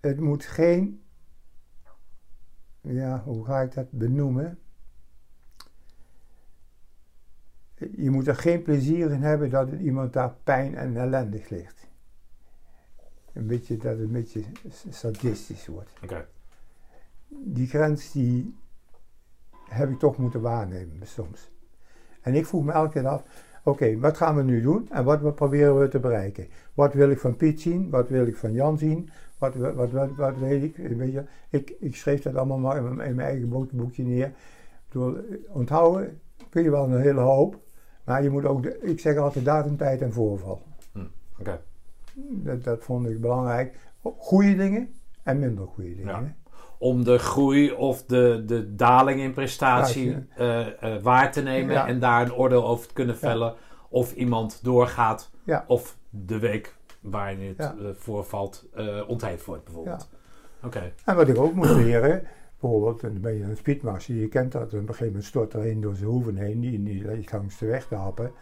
Het 0.00 0.20
moet 0.20 0.44
geen, 0.44 1.02
ja, 2.80 3.22
hoe 3.24 3.44
ga 3.44 3.60
ik 3.60 3.74
dat 3.74 3.90
benoemen? 3.90 4.58
Je 7.96 8.10
moet 8.10 8.26
er 8.26 8.36
geen 8.36 8.62
plezier 8.62 9.10
in 9.10 9.22
hebben 9.22 9.50
dat 9.50 9.68
iemand 9.70 10.12
daar 10.12 10.34
pijn 10.44 10.74
en 10.74 10.96
ellendig 10.96 11.48
ligt. 11.48 11.88
Een 13.32 13.46
beetje 13.46 13.76
dat 13.76 13.92
het 13.92 14.00
een 14.00 14.12
beetje 14.12 14.42
sadistisch 14.88 15.66
wordt. 15.66 15.90
Die 17.28 17.66
grens 17.66 18.12
die 18.12 18.54
heb 19.68 19.90
ik 19.90 19.98
toch 19.98 20.18
moeten 20.18 20.40
waarnemen 20.40 21.06
soms. 21.06 21.50
En 22.20 22.34
ik 22.34 22.46
vroeg 22.46 22.64
me 22.64 22.72
elke 22.72 22.92
keer 22.92 23.06
af, 23.06 23.22
oké, 23.64 23.98
wat 23.98 24.16
gaan 24.16 24.36
we 24.36 24.42
nu 24.42 24.62
doen 24.62 24.88
en 24.90 25.04
wat 25.04 25.34
proberen 25.34 25.78
we 25.78 25.88
te 25.88 26.00
bereiken? 26.00 26.48
Wat 26.74 26.94
wil 26.94 27.10
ik 27.10 27.18
van 27.18 27.36
Piet 27.36 27.60
zien? 27.60 27.90
Wat 27.90 28.08
wil 28.08 28.26
ik 28.26 28.36
van 28.36 28.52
Jan 28.52 28.78
zien? 28.78 29.10
Wat, 29.38 29.54
wat, 29.54 29.90
wat, 29.90 30.10
wat 30.16 30.38
weet 30.38 30.62
ik? 30.62 30.76
Weet 30.76 31.12
je, 31.12 31.24
ik? 31.50 31.74
Ik 31.78 31.96
schreef 31.96 32.22
dat 32.22 32.34
allemaal 32.34 32.58
maar 32.58 32.76
in 32.76 32.94
mijn, 32.96 33.20
eigen 33.20 33.48
boekje 33.72 34.02
neer. 34.02 34.32
Door, 34.88 35.24
onthouden 35.48 36.20
kun 36.48 36.62
je 36.62 36.70
wel 36.70 36.84
een 36.84 37.00
hele 37.00 37.20
hoop, 37.20 37.60
maar 38.04 38.22
je 38.22 38.30
moet 38.30 38.44
ook, 38.44 38.62
de, 38.62 38.78
ik 38.82 39.00
zeg 39.00 39.16
altijd 39.16 39.44
datum, 39.44 39.76
tijd 39.76 40.00
en 40.02 40.12
voorval. 40.12 40.62
Hm, 40.92 41.04
Oké. 41.38 41.60
Dat, 42.14 42.64
dat 42.64 42.84
vond 42.84 43.08
ik 43.08 43.20
belangrijk. 43.20 43.76
Goede 44.02 44.56
dingen 44.56 44.94
en 45.22 45.38
minder 45.38 45.66
goede 45.66 45.94
dingen. 45.94 46.22
Ja. 46.24 46.34
Om 46.78 47.04
de 47.04 47.18
groei 47.18 47.72
of 47.72 48.04
de, 48.04 48.42
de 48.46 48.74
daling 48.74 49.20
in 49.20 49.32
prestatie 49.32 50.26
eh, 50.36 50.94
eh, 50.94 51.02
waar 51.02 51.32
te 51.32 51.42
nemen 51.42 51.74
Ja. 51.74 51.86
en 51.86 51.98
daar 51.98 52.22
een 52.22 52.34
oordeel 52.34 52.66
over 52.66 52.86
te 52.86 52.94
kunnen 52.94 53.16
vellen. 53.16 53.54
Of 53.88 54.14
iemand 54.14 54.60
doorgaat 54.62 55.30
of 55.66 55.96
de 56.10 56.38
week 56.38 56.76
waarin 57.00 57.48
het 57.48 57.58
eh, 57.58 57.88
voorvalt 57.92 58.68
uh, 58.76 59.08
wordt 59.46 59.64
bijvoorbeeld. 59.64 60.08
Oké. 60.62 60.92
En 61.04 61.16
wat 61.16 61.28
ik 61.28 61.38
ook 61.38 61.54
moest 61.54 61.74
leren, 61.74 62.22
bijvoorbeeld 62.60 63.00
dan 63.00 63.20
ben 63.20 63.34
je 63.34 63.44
een 63.44 63.56
speedmaster, 63.56 64.14
je 64.14 64.28
kent 64.28 64.52
dat, 64.52 64.62
op 64.62 64.72
een 64.72 64.86
gegeven 64.86 65.06
moment 65.06 65.24
stort 65.24 65.52
er 65.52 65.66
een 65.66 65.80
door 65.80 65.94
zijn 65.94 66.08
hoeven 66.08 66.36
heen, 66.36 66.60
die, 66.60 66.82
die 66.82 67.04
ligt 67.04 67.32
langs 67.32 67.58
de 67.58 67.66
weg 67.66 67.86
te 67.86 67.94
happen. 67.94 68.32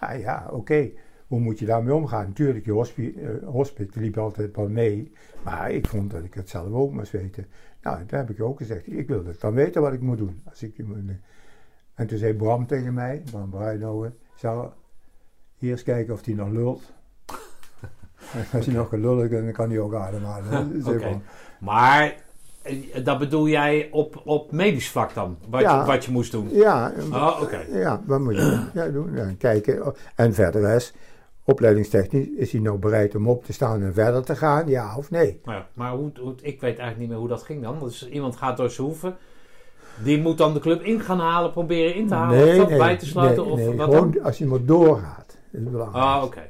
Ja, 0.00 0.12
ja 0.12 0.48
oké, 0.50 0.90
hoe 1.26 1.40
moet 1.40 1.58
je 1.58 1.66
daarmee 1.66 1.94
omgaan? 1.94 2.26
Natuurlijk, 2.26 2.64
je 2.64 2.72
hospi, 2.72 3.14
eh, 3.14 3.48
hospit 3.48 3.94
liep 3.94 4.18
altijd 4.18 4.56
wel 4.56 4.68
mee, 4.68 5.12
maar 5.44 5.70
ik 5.70 5.86
vond 5.86 6.10
dat 6.10 6.24
ik 6.24 6.34
het 6.34 6.48
zelf 6.48 6.72
ook 6.72 6.92
moest 6.92 7.12
weten. 7.12 7.46
Nou, 7.82 8.06
daar 8.06 8.20
heb 8.20 8.30
ik 8.30 8.42
ook 8.42 8.58
gezegd, 8.58 8.92
ik 8.92 9.08
wil 9.08 9.24
dan 9.38 9.54
weten 9.54 9.82
wat 9.82 9.92
ik 9.92 10.00
moet 10.00 10.18
doen. 10.18 10.42
Als 10.44 10.62
ik, 10.62 10.78
en 11.94 12.06
toen 12.06 12.18
zei 12.18 12.34
Bram 12.34 12.66
tegen 12.66 12.94
mij, 12.94 13.22
Bram 13.30 13.50
Bruinhoven, 13.50 14.16
zou 14.34 14.70
eerst 15.58 15.84
kijken 15.84 16.14
of 16.14 16.24
hij 16.24 16.34
nog 16.34 16.48
lult. 16.48 16.92
Als 18.52 18.66
hij 18.66 18.74
nog 18.74 18.88
gelullig 18.88 19.30
is, 19.30 19.42
dan 19.42 19.52
kan 19.52 19.70
hij 19.70 19.78
ook 19.78 19.94
ademhalen. 19.94 20.82
Bram. 20.82 21.22
Maar 21.60 22.04
eh, 22.04 22.16
dat 23.04 23.18
bedoel 23.18 23.48
jij 23.48 23.88
op, 23.92 24.20
op 24.24 24.52
medisch 24.52 24.88
vlak 24.90 25.14
dan? 25.14 25.36
Wat, 25.48 25.60
Ja. 25.60 25.80
je, 25.80 25.86
wat 25.86 26.04
je 26.04 26.10
moest 26.10 26.32
doen? 26.32 26.48
Ja, 26.52 26.92
Oh, 27.12 27.38
oké. 27.42 27.60
ja, 27.72 28.02
wat 28.06 28.20
moet 28.20 28.34
je 28.36 28.66
ja, 28.74 28.88
doen? 28.88 29.10
Ja, 29.14 29.32
kijken. 29.38 29.94
En 30.14 30.34
verder 30.34 30.74
is, 30.74 30.92
opleidingstechnisch, 31.44 32.26
is 32.36 32.52
hij 32.52 32.60
nou 32.60 32.78
bereid 32.78 33.14
om 33.14 33.28
op 33.28 33.44
te 33.44 33.52
staan 33.52 33.82
en 33.82 33.94
verder 33.94 34.24
te 34.24 34.36
gaan? 34.36 34.68
Ja 34.68 34.96
of 34.96 35.10
nee? 35.10 35.40
Ja, 35.44 35.66
maar 35.74 35.92
hoe, 35.92 36.10
hoe, 36.20 36.34
ik 36.42 36.60
weet 36.60 36.78
eigenlijk 36.78 36.98
niet 36.98 37.08
meer 37.08 37.18
hoe 37.18 37.28
dat 37.28 37.42
ging 37.42 37.62
dan. 37.62 37.78
Dus 37.80 38.08
iemand 38.08 38.36
gaat 38.36 38.56
door 38.56 38.70
zijn 38.70 38.86
hoeven. 38.86 39.16
Die 40.04 40.20
moet 40.20 40.38
dan 40.38 40.54
de 40.54 40.60
club 40.60 40.82
in 40.82 41.00
gaan 41.00 41.18
halen, 41.20 41.52
proberen 41.52 41.94
in 41.94 42.06
te 42.08 42.14
halen. 42.14 42.48
of 42.60 42.68
dat, 42.68 42.78
bij 42.78 42.96
te 42.96 43.06
sluiten. 43.06 43.42
nee, 43.42 43.52
of 43.52 43.58
nee, 43.58 43.76
wat 43.76 43.90
gewoon 43.94 44.10
dan? 44.10 44.22
als 44.24 44.38
je 44.38 44.46
maar 44.46 44.64
doorgaat. 44.64 45.38
Dat 45.52 45.60
is 45.62 45.70
belangrijk. 45.70 46.04
Ah, 46.04 46.22
oké. 46.24 46.42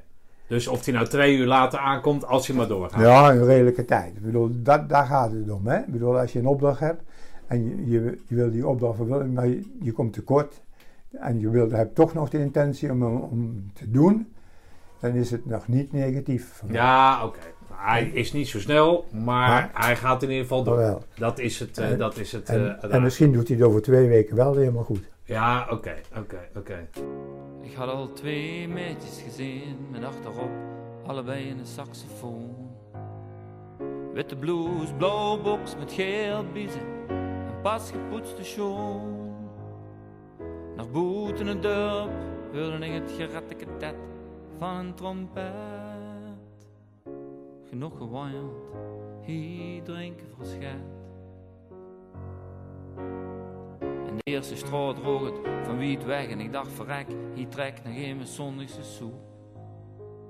Dus 0.51 0.69
of 0.69 0.85
hij 0.85 0.95
nou 0.95 1.07
twee 1.07 1.37
uur 1.37 1.47
later 1.47 1.79
aankomt, 1.79 2.25
als 2.27 2.47
hij 2.47 2.57
maar 2.57 2.67
doorgaat. 2.69 3.01
Ja, 3.01 3.31
een 3.31 3.45
redelijke 3.45 3.85
tijd. 3.85 4.17
Ik 4.17 4.23
bedoel, 4.23 4.51
dat, 4.53 4.89
daar 4.89 5.07
gaat 5.07 5.33
het 5.33 5.51
om. 5.51 5.67
Hè? 5.67 5.79
Ik 5.79 5.87
bedoel, 5.93 6.19
als 6.19 6.33
je 6.33 6.39
een 6.39 6.47
opdracht 6.47 6.81
hebt 6.81 7.03
en 7.47 7.65
je, 7.65 7.91
je, 7.91 8.19
je 8.27 8.35
wil 8.35 8.51
die 8.51 8.67
opdracht 8.67 8.97
vervullen, 8.97 9.33
maar 9.33 9.47
je, 9.47 9.71
je 9.83 9.93
komt 9.93 10.13
tekort 10.13 10.61
en 11.11 11.41
je 11.41 11.51
wil, 11.51 11.71
hebt 11.71 11.95
toch 11.95 12.15
nog 12.15 12.29
de 12.31 12.39
intentie 12.39 12.91
om, 12.91 13.03
hem- 13.03 13.21
om 13.21 13.71
te 13.75 13.91
doen, 13.91 14.33
dan 15.01 15.11
is 15.13 15.31
het 15.31 15.47
nog 15.47 15.69
niet 15.69 15.93
negatief. 15.93 16.63
Ja, 16.71 17.25
oké. 17.25 17.39
Hij 17.75 18.05
is 18.07 18.33
niet 18.33 18.49
zo 18.49 18.59
snel, 18.61 19.05
maar, 19.13 19.23
Maar- 19.25 19.71
hij 19.75 19.97
gaat 19.97 20.23
in 20.23 20.29
ieder 20.29 20.43
geval 20.43 20.65
door. 20.65 21.03
Dat 21.15 21.39
is 21.39 21.59
het. 21.59 21.79
eh, 21.79 21.91
En- 21.91 21.99
dat 21.99 22.17
is 22.19 22.33
het 22.33 22.49
En, 22.49 22.81
eh, 22.83 22.95
en 22.95 23.03
misschien 23.03 23.33
doet 23.33 23.49
hij 23.49 23.57
het 23.57 23.67
over 23.67 23.83
twee 23.83 24.09
weken 24.09 24.37
wel 24.37 24.55
helemaal 24.57 24.85
goed. 24.85 25.09
Ja, 25.25 25.67
oké, 25.71 25.93
oké, 26.19 26.39
oké. 26.57 26.89
Ik 27.61 27.75
had 27.75 27.89
al 27.89 28.13
twee 28.13 28.69
meisjes 28.69 29.23
gezien 29.23 29.87
met 29.91 30.05
achterop 30.05 30.51
allebei 31.07 31.51
een 31.51 31.67
saxofoon. 31.67 32.71
Witte 34.13 34.37
blouse, 34.37 34.95
blauwe 34.95 35.43
box 35.43 35.77
met 35.77 35.93
geel 35.93 36.45
biezen 36.53 37.09
en 37.09 37.61
pas 37.63 37.91
gepoetste 37.91 38.45
schoen. 38.45 39.33
Naar 40.77 40.89
boeten 40.89 41.47
het 41.47 41.63
dorp 41.63 42.11
hoorde 42.53 42.87
ik 42.87 42.93
het 42.93 43.13
geratteketet 43.13 43.95
van 44.59 44.77
een 44.77 44.95
trompet. 44.95 45.45
Genoeg 47.69 47.97
gewaaierd, 47.97 48.75
hier 49.21 49.83
drinken 49.83 50.27
verschet. 50.37 50.65
En 52.97 53.30
de 54.25 54.31
eerste 54.31 54.57
straat 54.57 54.97
droog 54.97 55.25
het 55.25 55.41
van 55.63 55.79
wie 55.79 55.97
het 55.97 56.05
weg 56.05 56.29
en 56.29 56.41
ik 56.41 56.53
dacht 56.53 56.73
verrek, 56.73 57.07
hier 57.35 57.49
trekt 57.49 57.85
nog 57.85 57.95
een 57.97 58.17
mijn 58.17 58.29
zondagse 58.29 58.83
soe. 58.83 59.13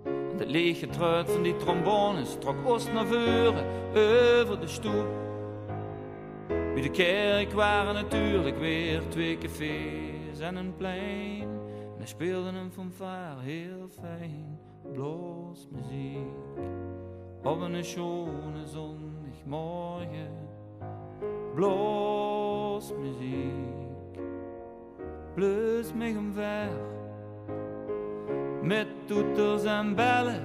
En 0.05 0.37
de 0.37 0.47
lege 0.47 0.87
truit 0.87 1.31
van 1.31 1.43
die 1.43 1.57
trombones 1.57 2.37
trok 2.39 2.57
oost 2.67 2.93
naar 2.93 3.07
voren 3.07 3.67
over 4.45 4.61
de 4.61 4.67
stoep. 4.67 5.09
Bij 6.49 6.83
de 6.83 6.91
kerk 6.91 7.53
waren 7.53 7.95
natuurlijk 7.95 8.59
weer 8.59 9.03
twee 9.09 9.39
cafés 9.39 10.41
en 10.41 10.57
een 10.57 10.77
plein. 10.77 11.43
En 11.43 11.97
hij 11.97 12.07
speelde 12.07 12.49
een 12.49 12.73
fanfare 12.73 13.41
heel 13.41 13.89
fijn, 14.01 14.59
bloos 14.93 15.69
muziek. 15.71 16.59
Op 17.43 17.61
een 17.61 17.85
schone 17.85 18.67
zondagmorgen 18.67 20.49
bloos 21.55 22.93
muziek. 22.99 23.80
Bleus 25.41 25.93
mij 25.95 26.15
omver 26.19 26.69
met 28.63 28.87
toeters 29.07 29.65
en 29.65 29.95
bellen. 29.95 30.43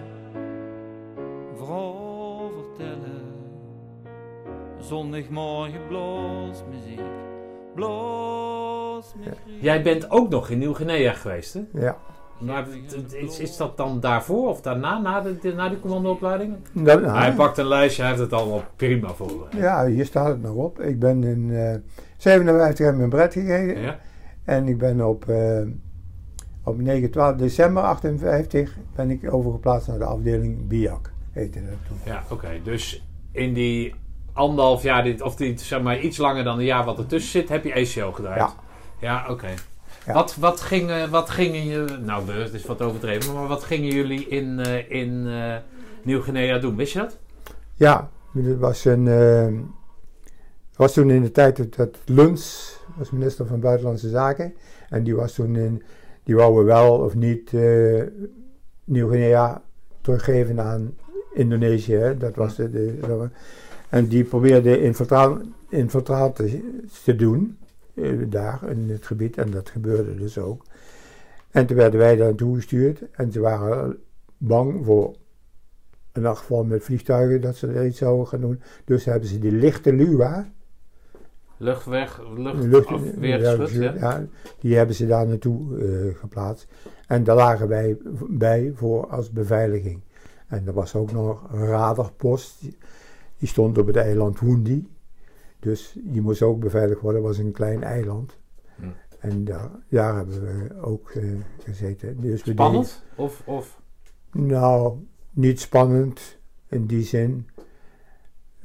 Vrouw 1.56 2.52
vertellen. 2.54 3.22
Zondagmorgen 4.80 5.88
bloos 5.88 6.64
muziek. 6.70 7.02
Bloos 7.74 9.14
muziek. 9.18 9.62
Jij 9.62 9.84
bent 9.84 10.12
ook 10.12 10.30
nog 10.30 10.50
in 10.50 10.58
Nieuw-Guinea 10.58 11.14
geweest, 11.14 11.54
hè? 11.54 11.62
Ja. 11.74 11.98
Maar 12.40 12.66
is, 13.12 13.40
is 13.40 13.58
dat 13.58 13.78
dan 13.78 14.00
daarvoor 14.00 14.50
of 14.50 14.62
daarna, 14.62 15.00
na, 15.00 15.22
de, 15.22 15.54
na 15.56 15.70
die 15.70 15.80
commandoopleiding? 15.80 16.56
Nou, 16.72 17.06
Hij 17.06 17.34
pakt 17.34 17.58
een 17.58 17.68
lijstje, 17.68 18.02
hij 18.02 18.12
heeft 18.12 18.24
het 18.24 18.34
allemaal 18.34 18.64
prima 18.76 19.08
voor. 19.14 19.48
ja, 19.58 19.86
hier 19.86 20.06
staat 20.06 20.28
het 20.28 20.42
nog 20.42 20.56
op. 20.56 20.80
Ik 20.80 21.00
ben 21.00 21.24
in 21.24 21.50
eh 21.52 21.76
57 22.18 22.86
heb 22.86 22.94
ik 22.94 23.00
mijn 23.00 23.10
bret 23.10 23.34
gekregen. 23.34 23.82
Ja? 23.82 24.00
En 24.46 24.68
ik 24.68 24.78
ben 24.78 25.08
op, 25.08 25.30
eh, 25.30 25.62
op 26.64 26.82
9, 26.82 27.12
12 27.12 27.36
december 27.36 27.84
58 27.84 28.76
ben 28.96 29.10
ik 29.12 29.34
overgeplaatst 29.34 29.88
naar 29.88 29.98
de 29.98 30.06
afdeling 30.06 30.68
BIAC. 30.68 31.12
Heette 31.32 31.60
dat 31.66 31.78
toen. 31.88 31.98
Ja, 32.06 32.24
oké. 32.30 32.50
Dus 32.64 33.04
in 33.32 33.54
die 33.54 33.94
anderhalf 34.34 34.84
jaar, 34.84 35.04
dit- 35.04 35.22
of 35.22 35.36
die, 35.36 35.58
zeg 35.60 35.82
maar 35.82 36.00
iets 36.00 36.18
langer 36.18 36.44
dan 36.44 36.58
een 36.60 36.66
jaar 36.66 36.86
wat 36.86 36.98
ertussen 36.98 37.32
zit, 37.32 37.50
heb 37.50 37.64
je 37.64 37.74
ACO 37.74 38.12
gedraaid? 38.12 38.38
Ja. 38.40 38.54
Ja, 39.00 39.26
oké. 39.30 39.48
Ja. 40.06 40.14
Wat, 40.14 40.36
wat, 40.36 40.62
gingen, 40.62 41.10
wat 41.10 41.30
gingen 41.30 41.66
je, 41.66 41.98
nou 42.06 42.32
het 42.32 42.54
is 42.54 42.66
wat 42.66 42.82
overdreven, 42.82 43.34
maar 43.34 43.48
wat 43.48 43.64
gingen 43.64 43.90
jullie 43.94 44.28
in, 44.28 44.60
eh, 44.60 44.92
in 45.02 45.28
eh, 45.28 45.56
Nieuw-Guinea 46.04 46.58
doen? 46.58 46.76
Wist 46.76 46.94
je 46.94 47.00
dat? 47.00 47.18
Ja, 47.74 48.10
het 48.34 48.58
was, 48.60 48.86
een, 48.86 49.08
eh, 49.08 49.48
was 50.76 50.94
toen 50.94 51.10
in 51.10 51.22
de 51.22 51.32
tijd 51.32 51.58
dat- 51.58 51.76
dat 51.76 51.98
Was 52.98 53.12
minister 53.12 53.46
van 53.46 53.60
Buitenlandse 53.60 54.10
Zaken. 54.10 54.54
En 54.90 55.04
die 55.04 55.16
was 55.16 55.34
toen 55.34 55.56
in, 55.56 55.84
die 56.24 56.36
wou 56.36 56.66
wel 56.66 56.98
of 56.98 57.16
niet 57.16 57.54
eh, 57.54 58.04
Nieuw-Guinea 58.84 59.62
teruggeven 60.02 60.60
aan 60.62 60.96
Indonesië. 61.34 61.96
Hè. 61.96 62.18
Dat 62.18 62.36
was 62.36 62.56
de, 62.56 62.70
de, 62.70 63.30
en 63.90 64.08
die 64.08 64.24
probeerde 64.24 64.82
infiltraat, 64.82 65.42
infiltraat 65.70 66.36
te, 66.36 66.80
te 67.04 67.16
doen 67.16 67.58
eh, 67.94 68.12
daar 68.28 68.70
in 68.70 68.90
het 68.90 69.06
gebied. 69.06 69.38
En 69.38 69.52
dat 69.52 69.70
gebeurde 69.70 70.16
dus 70.16 70.38
ook. 70.38 70.66
En 71.52 71.66
toen 71.66 71.78
werden 71.78 72.00
wij 72.00 72.16
daar 72.16 72.28
naartoe 72.28 72.56
gestuurd. 72.56 73.02
En 73.12 73.32
ze 73.32 73.40
waren 73.40 73.98
bang 74.38 74.86
voor 74.86 75.16
in 76.14 76.26
elk 76.26 76.38
geval 76.38 76.64
met 76.64 76.84
vliegtuigen 76.84 77.42
dat 77.42 77.56
ze 77.56 77.68
er 77.68 77.86
iets 77.86 77.98
zouden 77.98 78.28
gaan 78.28 78.42
doen. 78.42 78.62
Dus 78.86 79.06
hebben 79.06 79.30
ze 79.30 79.40
die 79.40 79.52
lichte 79.52 79.94
Lua, 79.94 80.52
Luchtweg, 81.58 82.22
luchtafweergeschut, 82.60 84.00
ja. 84.00 84.18
ja, 84.18 84.26
die 84.60 84.76
hebben 84.76 84.96
ze 84.96 85.08
daar 85.08 85.28
naartoe 85.28 85.80
eh, 85.80 86.20
geplaatst. 86.20 86.68
En 87.08 87.24
daar 87.24 87.36
lagen 87.36 87.68
wij 87.68 87.98
bij 88.30 88.72
voor 88.76 89.08
als 89.08 89.32
beveiliging. 89.32 90.02
En 90.48 90.68
er 90.68 90.74
was 90.74 90.96
ook 90.96 91.12
nog 91.12 91.52
een 91.52 91.66
radarpost, 91.66 92.62
die, 93.38 93.48
stond 93.48 93.78
op 93.78 93.88
het 93.88 93.96
eiland 93.96 94.40
Woendi. 94.40 94.88
Dus 95.60 95.98
die 96.04 96.22
moest 96.22 96.42
ook 96.42 96.60
beveiligd 96.60 97.02
worden, 97.02 97.22
dat 97.22 97.30
was 97.30 97.40
een 97.40 97.52
klein 97.52 97.84
eiland. 97.84 98.38
Hm. 98.76 98.84
En 99.20 99.44
daar, 99.44 99.70
daar 99.90 100.16
hebben 100.16 100.42
we 100.42 100.82
ook 100.82 101.10
eh, 101.10 101.24
gezeten. 101.64 102.22
Dus 102.22 102.40
Spannend? 102.40 103.04
Of, 103.16 103.42
of? 103.46 103.82
nou, 104.32 104.98
niet 105.32 105.60
spannend 105.60 106.38
in 106.68 106.86
die 106.86 107.04
zin. 107.04 107.48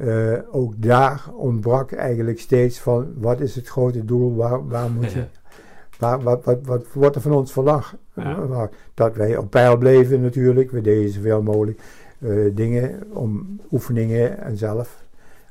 Eh, 0.01 0.38
ook 0.51 0.72
daar 0.76 1.24
ontbrak 1.32 1.92
eigenlijk 1.92 2.40
steeds 2.40 2.78
van 2.80 3.12
wat 3.16 3.40
is 3.40 3.55
het 3.55 3.68
grote 3.68 4.05
doel, 4.05 4.34
waar, 4.36 4.68
waar 4.68 4.90
moet 4.90 5.12
je, 5.12 5.24
waar, 5.98 6.20
wat, 6.22 6.44
wat, 6.44 6.59
wat 6.62 6.84
wordt 6.92 7.16
er 7.16 7.22
van 7.22 7.32
ons 7.32 7.53
verwacht? 7.53 7.94
Ja. 8.14 8.46
Waar- 8.46 8.70
Dat 8.94 9.16
wij 9.16 9.36
op 9.36 9.51
peil 9.51 9.76
bleven 9.76 10.20
natuurlijk, 10.20 10.70
we 10.70 10.80
deden 10.80 11.11
zoveel 11.11 11.42
mogelijk 11.42 11.80
eh, 12.18 12.30
dingen, 12.55 13.03
om 13.12 13.61
oefeningen 13.72 14.38
en 14.38 14.57
zelf, 14.57 15.03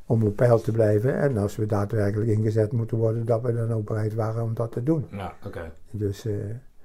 om 0.06 0.24
op 0.24 0.36
peil 0.36 0.62
te 0.62 0.72
blijven. 0.72 1.20
En 1.20 1.38
als 1.38 1.56
we 1.56 1.66
daadwerkelijk 1.66 2.30
ingezet 2.30 2.72
moeten 2.72 2.98
worden, 2.98 3.26
dat 3.26 3.42
we 3.42 3.54
dan 3.54 3.74
ook 3.74 3.86
bereid 3.86 4.14
waren 4.14 4.44
om 4.44 4.54
dat 4.54 4.72
te 4.72 4.84
doen. 4.84 5.06
Ja, 5.12 5.34
oké. 5.46 5.72
Dus 5.92 6.26
eh, 6.26 6.34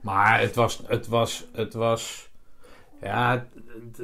Maar 0.01 0.41
het 0.41 0.55
was, 0.55 0.83
het 0.87 1.07
was, 1.09 1.51
het 1.53 1.75
was, 1.75 2.33
ja, 3.05 3.47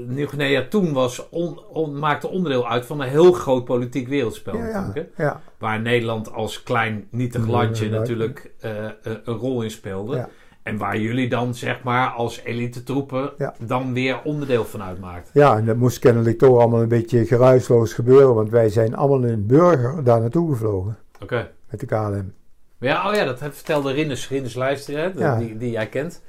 Nieuw-Guinea 0.06 0.66
toen 0.68 0.92
was 0.92 1.28
on, 1.28 1.58
on- 1.72 1.98
maakte 1.98 2.28
onderdeel 2.28 2.68
uit 2.68 2.86
van 2.86 3.00
een 3.00 3.08
heel 3.08 3.32
groot 3.32 3.64
politiek 3.64 4.08
wereldspel 4.08 4.56
ja, 4.56 4.66
ja, 4.68 4.80
natuurlijk. 4.80 5.10
hè? 5.14 5.24
ja, 5.24 5.40
Waar 5.58 5.80
Nederland 5.80 6.32
als 6.32 6.62
klein 6.62 7.06
nietig 7.10 7.44
Ja, 7.46 7.50
landje 7.50 7.84
ja, 7.90 7.98
natuurlijk 7.98 8.52
eh, 8.60 8.84
eh, 8.86 8.92
een 9.02 9.34
rol 9.36 9.62
in 9.62 9.70
speelde. 9.70 10.16
Ja. 10.16 10.28
En 10.62 10.76
waar 10.76 10.98
jullie 10.98 11.28
dan 11.28 11.54
zeg 11.54 11.82
maar 11.82 12.08
als 12.08 12.40
elite 12.44 12.82
troepen 12.82 13.30
Ja. 13.38 13.54
dan 13.66 13.92
weer 13.92 14.20
onderdeel 14.24 14.64
van 14.64 14.82
uitmaakten. 14.82 15.30
Ja, 15.40 15.56
en 15.56 15.64
dat 15.64 15.76
moest 15.76 15.98
kennelijk 15.98 16.38
toch 16.38 16.58
allemaal 16.58 16.82
een 16.82 16.88
beetje 16.88 17.26
geruisloos 17.26 17.92
gebeuren, 17.92 18.34
want 18.34 18.50
wij 18.50 18.68
zijn 18.68 18.96
allemaal 18.96 19.28
in 19.30 19.46
burger 19.46 20.04
daar 20.04 20.20
naartoe 20.20 20.50
gevlogen 20.52 20.96
Oké. 21.22 21.50
met 21.70 21.80
de 21.80 21.86
KLM. 21.86 22.32
Ja, 22.78 23.08
oh 23.08 23.14
ja, 23.14 23.24
dat 23.24 23.38
vertelde 23.38 23.92
Rinus, 23.92 24.28
Rinus 24.28 24.54
Luister, 24.54 24.98
hè, 24.98 25.10
Ja. 25.16 25.38
die, 25.38 25.56
die 25.56 25.70
jij 25.70 25.86
kent. 25.86 26.22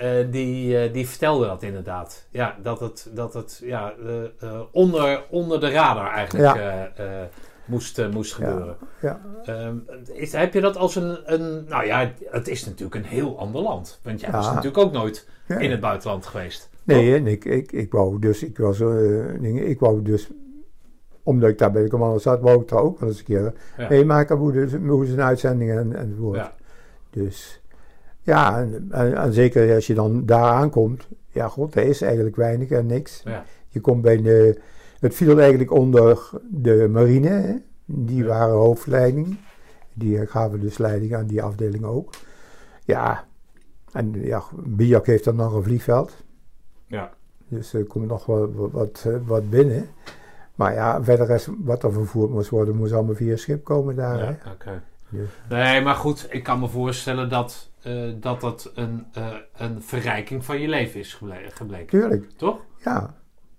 Eh, 0.00 0.26
die, 0.30 0.78
eh, 0.78 0.92
die 0.92 1.08
vertelde 1.08 1.46
dat 1.46 1.62
inderdaad. 1.62 2.26
Ja, 2.30 2.56
dat 2.62 2.80
het, 2.80 3.10
dat 3.14 3.34
het 3.34 3.60
ja, 3.64 3.92
eh, 4.38 4.60
onder, 4.72 5.24
onder 5.30 5.60
de 5.60 5.70
radar 5.70 6.12
eigenlijk 6.12 6.58
moest, 7.64 8.08
moest 8.12 8.34
gebeuren. 8.34 8.76
Ja, 9.00 9.20
Ehm, 9.44 9.76
is, 10.12 10.32
heb 10.32 10.54
je 10.54 10.60
dat 10.60 10.76
als 10.76 10.96
een, 10.96 11.18
een... 11.24 11.64
Nou 11.68 11.86
ja, 11.86 12.12
het 12.24 12.48
is 12.48 12.64
natuurlijk 12.64 12.94
een 12.94 13.04
heel 13.04 13.38
ander 13.38 13.62
land. 13.62 14.00
Want 14.02 14.20
jij 14.20 14.30
Ja. 14.30 14.36
was 14.36 14.46
natuurlijk 14.46 14.78
ook 14.78 14.92
nooit 14.92 15.28
in 15.46 15.70
het 15.70 15.80
buitenland 15.80 16.26
geweest. 16.26 16.70
Nee, 16.84 17.14
en 17.14 17.26
ik, 17.26 17.44
ik, 17.44 17.72
ik 17.72 17.92
wou 17.92 18.18
dus, 18.18 18.42
ik 18.42 18.58
was, 18.58 18.80
ik 19.40 19.80
wou 19.80 20.02
dus, 20.02 20.30
omdat 21.22 21.50
ik 21.50 21.58
daar 21.58 21.72
bij 21.72 21.82
de 21.82 21.88
commando 21.88 22.18
zat, 22.18 22.40
wou 22.40 22.60
ik 22.60 22.68
daar 22.68 22.82
ook 22.82 23.00
wel 23.00 23.08
eens 23.08 23.18
een 23.18 23.24
keer 23.24 23.52
meemaken 23.88 24.36
hoe, 24.36 24.52
de, 24.52 24.78
hoe 24.86 25.06
ze 25.06 25.12
een 25.12 25.22
uitzending 25.22 25.70
en, 25.70 25.96
enzovoort. 25.96 26.36
Ja. 26.36 26.54
Dus 27.10 27.59
ja, 28.30 28.58
en, 28.58 28.86
en, 28.90 29.16
en 29.16 29.32
zeker 29.32 29.74
als 29.74 29.86
je 29.86 29.94
dan 29.94 30.26
daar 30.26 30.52
aankomt, 30.52 31.08
ja 31.28 31.48
god, 31.48 31.74
er 31.74 31.82
is 31.82 32.02
eigenlijk 32.02 32.36
weinig 32.36 32.70
en 32.70 32.86
niks. 32.86 33.22
Ja. 33.24 33.44
Je 33.68 33.80
komt 33.80 34.02
bij 34.02 34.22
de, 34.22 34.60
het 35.00 35.14
viel 35.14 35.38
eigenlijk 35.38 35.72
onder 35.72 36.30
de 36.50 36.88
marine, 36.90 37.28
hè. 37.28 37.54
die 37.84 38.24
waren 38.24 38.54
hoofdleiding. 38.54 39.38
Die 39.94 40.26
gaven 40.26 40.60
dus 40.60 40.78
leiding 40.78 41.14
aan 41.14 41.26
die 41.26 41.42
afdeling 41.42 41.84
ook. 41.84 42.14
Ja, 42.84 43.24
en 43.92 44.12
ja, 44.12 44.42
Biak 44.52 45.06
heeft 45.06 45.24
dan 45.24 45.36
nog 45.36 45.54
een 45.54 45.62
vliegveld. 45.62 46.24
Ja. 46.86 47.10
Dus 47.48 47.72
er 47.72 47.84
komt 47.84 48.06
nog 48.06 48.26
wel 48.26 48.52
wat, 48.52 48.70
wat, 48.72 49.06
wat 49.26 49.50
binnen. 49.50 49.88
Maar 50.54 50.74
ja, 50.74 51.04
verder 51.04 51.26
rest, 51.26 51.48
wat 51.58 51.82
er 51.82 51.92
vervoerd 51.92 52.30
moest 52.30 52.50
worden, 52.50 52.76
moest 52.76 52.92
allemaal 52.92 53.14
via 53.14 53.36
schip 53.36 53.64
komen 53.64 53.96
daar. 53.96 54.18
Ja, 54.18 54.38
oké. 54.52 54.82
Dus- 55.08 55.28
Nee, 55.48 55.82
maar 55.82 55.94
goed, 55.94 56.26
ik 56.30 56.42
kan 56.42 56.60
me 56.60 56.68
voorstellen 56.68 57.28
dat 57.28 57.69
dat, 58.20 58.40
dat 58.40 58.70
een, 58.74 59.04
eh, 59.12 59.34
een 59.56 59.82
verrijking 59.82 60.44
van 60.44 60.60
je 60.60 60.68
leven 60.68 61.00
is 61.00 61.14
geble- 61.14 61.50
gebleken. 61.50 61.86
Tuurlijk, 62.00 62.30
Toch? 62.36 62.58
ja. 62.84 63.14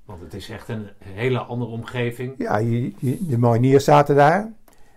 Want 0.05 0.21
het 0.21 0.33
is 0.33 0.49
echt 0.49 0.69
een 0.69 0.87
hele 1.03 1.39
andere 1.39 1.71
omgeving. 1.71 2.33
ja 2.37 2.57
je, 2.57 2.93
je- 2.97 3.25
de 3.27 3.37
mariniers 3.37 3.83
zaten 3.83 4.15
daar, 4.15 4.51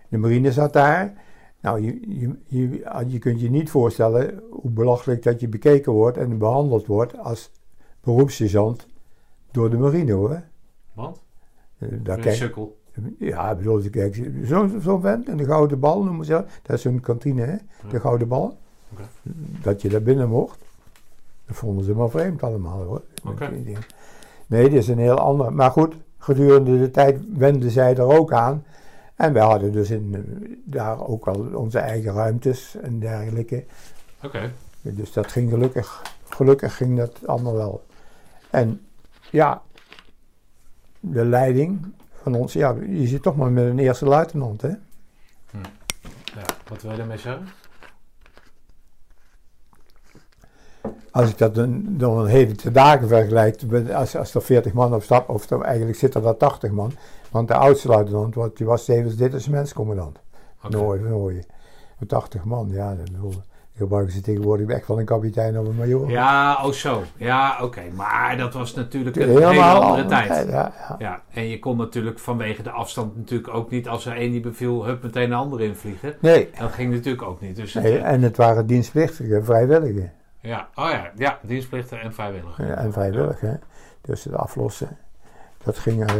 de 0.09 0.17
marine 0.17 0.51
zat 0.51 0.73
daar. 0.73 1.23
Nou, 1.61 1.81
je, 1.81 1.99
je, 2.19 2.35
je, 2.47 2.83
je 3.07 3.19
kunt 3.19 3.41
je 3.41 3.49
niet 3.49 3.69
voorstellen 3.69 4.41
hoe 4.49 4.71
belachelijk 4.71 5.23
dat 5.23 5.39
je 5.39 5.47
bekeken 5.47 5.91
wordt 5.91 6.17
en 6.17 6.37
behandeld 6.37 6.85
wordt 6.85 7.17
als 7.17 7.51
beroepssergeant 8.01 8.87
door 9.51 9.69
de 9.69 9.77
marine 9.77 10.11
hoor. 10.13 10.41
Want? 10.93 11.21
Eh, 11.77 11.89
Daar 12.03 12.25
Een 12.25 12.33
sukkel. 12.33 12.77
ja, 13.19 13.51
ik 13.51 13.57
bedoel, 13.57 13.81
zo'n 14.43 14.81
zo 14.81 14.97
vent 14.99 15.29
en 15.29 15.37
de 15.37 15.45
gouden 15.45 15.79
bal 15.79 16.03
noemen 16.03 16.25
ze 16.25 16.31
dat. 16.31 16.49
Dat 16.61 16.77
is 16.77 16.83
hun 16.83 16.99
kantine, 16.99 17.41
hè? 17.41 17.55
de 17.89 17.99
gouden 17.99 18.27
bal. 18.27 18.57
Dat 19.61 19.81
je 19.81 19.89
daar 19.89 20.01
binnen 20.01 20.29
mocht. 20.29 20.57
Dat 21.45 21.55
vonden 21.55 21.85
ze 21.85 21.93
maar 21.93 22.09
vreemd 22.09 22.43
allemaal 22.43 22.83
hoor. 22.83 23.01
Nee, 24.47 24.69
dit 24.69 24.73
is 24.73 24.87
een 24.87 24.97
heel 24.97 25.19
ander. 25.19 25.53
Maar 25.53 25.71
goed, 25.71 25.95
gedurende 26.17 26.79
de 26.79 26.91
tijd 26.91 27.19
wenden 27.37 27.71
zij 27.71 27.95
er 27.95 28.03
ook 28.03 28.33
aan. 28.33 28.63
En 29.15 29.33
wij 29.33 29.43
hadden 29.43 29.71
dus 29.71 29.89
in, 29.89 30.09
eh, 30.13 30.49
daar 30.63 31.07
ook 31.07 31.27
al 31.27 31.45
onze 31.53 31.79
eigen 31.79 32.13
ruimtes 32.13 32.75
en 32.81 32.99
dergelijke. 32.99 33.65
Oké. 34.23 34.51
Dus 34.81 35.13
dat 35.13 35.31
ging 35.31 35.49
gelukkig, 35.49 36.01
gelukkig 36.29 36.75
ging 36.75 36.97
dat 36.97 37.27
allemaal 37.27 37.53
wel. 37.53 37.85
En 38.49 38.81
ja, 39.31 39.61
de 40.99 41.25
leiding 41.25 41.93
van 42.21 42.35
ons, 42.35 42.53
ja, 42.53 42.75
je 42.89 43.07
zit 43.07 43.21
toch 43.21 43.35
maar 43.35 43.51
met 43.51 43.65
een 43.65 43.79
eerste 43.79 44.05
luitenant, 44.05 44.61
hè? 44.61 44.71
Ja, 46.35 46.45
wat 46.67 46.81
wil 46.81 46.91
je 46.91 46.97
daarmee 46.97 47.17
zeggen? 47.17 47.47
Als 51.11 51.29
ik 51.29 51.37
dat 51.37 51.55
dan, 51.55 51.83
dan 51.87 52.17
een 52.17 52.27
heden 52.27 52.57
te 52.57 52.71
dagen 52.71 53.07
vergelijk, 53.07 53.61
als, 53.93 54.15
als 54.17 54.35
er 54.35 54.41
40 54.41 54.73
man 54.73 54.93
op 54.93 55.03
stap, 55.03 55.29
of 55.29 55.49
er, 55.49 55.61
eigenlijk 55.61 55.97
zitten 55.97 56.25
er 56.25 56.37
80 56.37 56.71
man. 56.71 56.91
Want 57.31 57.47
de 57.47 57.53
oudste 57.55 57.87
luitenant, 57.87 58.35
want 58.35 58.57
die 58.57 58.65
was 58.65 58.85
tevens 58.85 59.15
detachmentscommandant. 59.15 60.19
Oké. 60.63 60.77
Nooit, 60.77 61.09
nooit. 61.09 61.47
80 62.07 62.43
man, 62.43 62.67
ja, 62.71 62.95
dat 62.95 63.11
bedoel, 63.11 63.33
gebruiken 63.77 64.13
ze 64.13 64.21
tegenwoordig 64.21 64.67
echt 64.69 64.87
wel 64.87 64.99
een 64.99 65.05
kapitein 65.05 65.59
of 65.59 65.67
een 65.67 65.75
major. 65.75 66.09
Ja, 66.09 66.59
oh 66.65 66.71
zo. 66.71 67.01
Ja, 67.17 67.57
oké. 67.61 67.81
Maar 67.95 68.37
dat 68.37 68.53
was 68.53 68.73
natuurlijk 68.75 69.15
een 69.15 69.27
Helemaal 69.27 69.49
hele 69.49 69.63
andere 69.63 69.85
andere 69.89 70.07
tijd. 70.07 70.27
tijd, 70.27 70.47
Ja, 70.49 70.73
ja. 70.89 70.95
Ja, 70.99 71.21
en 71.33 71.47
je 71.47 71.59
kon 71.59 71.77
natuurlijk 71.77 72.19
vanwege 72.19 72.63
de 72.63 72.69
afstand 72.71 73.15
natuurlijk 73.15 73.53
ook 73.53 73.69
niet 73.71 73.87
als 73.87 74.05
er 74.05 74.15
één 74.15 74.31
die 74.31 74.39
beviel, 74.41 74.85
hup, 74.85 75.03
meteen 75.03 75.29
de 75.29 75.35
andere 75.35 75.63
invliegen. 75.63 76.13
Nee, 76.19 76.49
Dat 76.59 76.71
ging 76.71 76.93
natuurlijk 76.93 77.23
ook 77.23 77.41
niet. 77.41 77.55
Dus 77.55 77.73
het- 77.73 77.83
nee, 77.83 77.97
en 77.97 78.21
het 78.21 78.37
waren 78.37 78.65
dienstplichtige, 78.67 79.43
vrijwilligen. 79.43 80.11
Ja, 80.45 80.69
oh 80.75 80.89
ja, 80.89 81.11
ja, 81.15 81.39
dienstplichten 81.43 82.01
en 82.01 82.13
vrijwilliger. 82.13 82.67
Ja, 82.67 82.73
en 82.75 82.93
vrijwillig, 82.93 83.39
hè. 83.39 83.53
Dus 84.01 84.23
het 84.23 84.33
aflossen. 84.33 84.97
Dat 85.63 85.77
ging... 85.77 86.05
eh, 86.09 86.15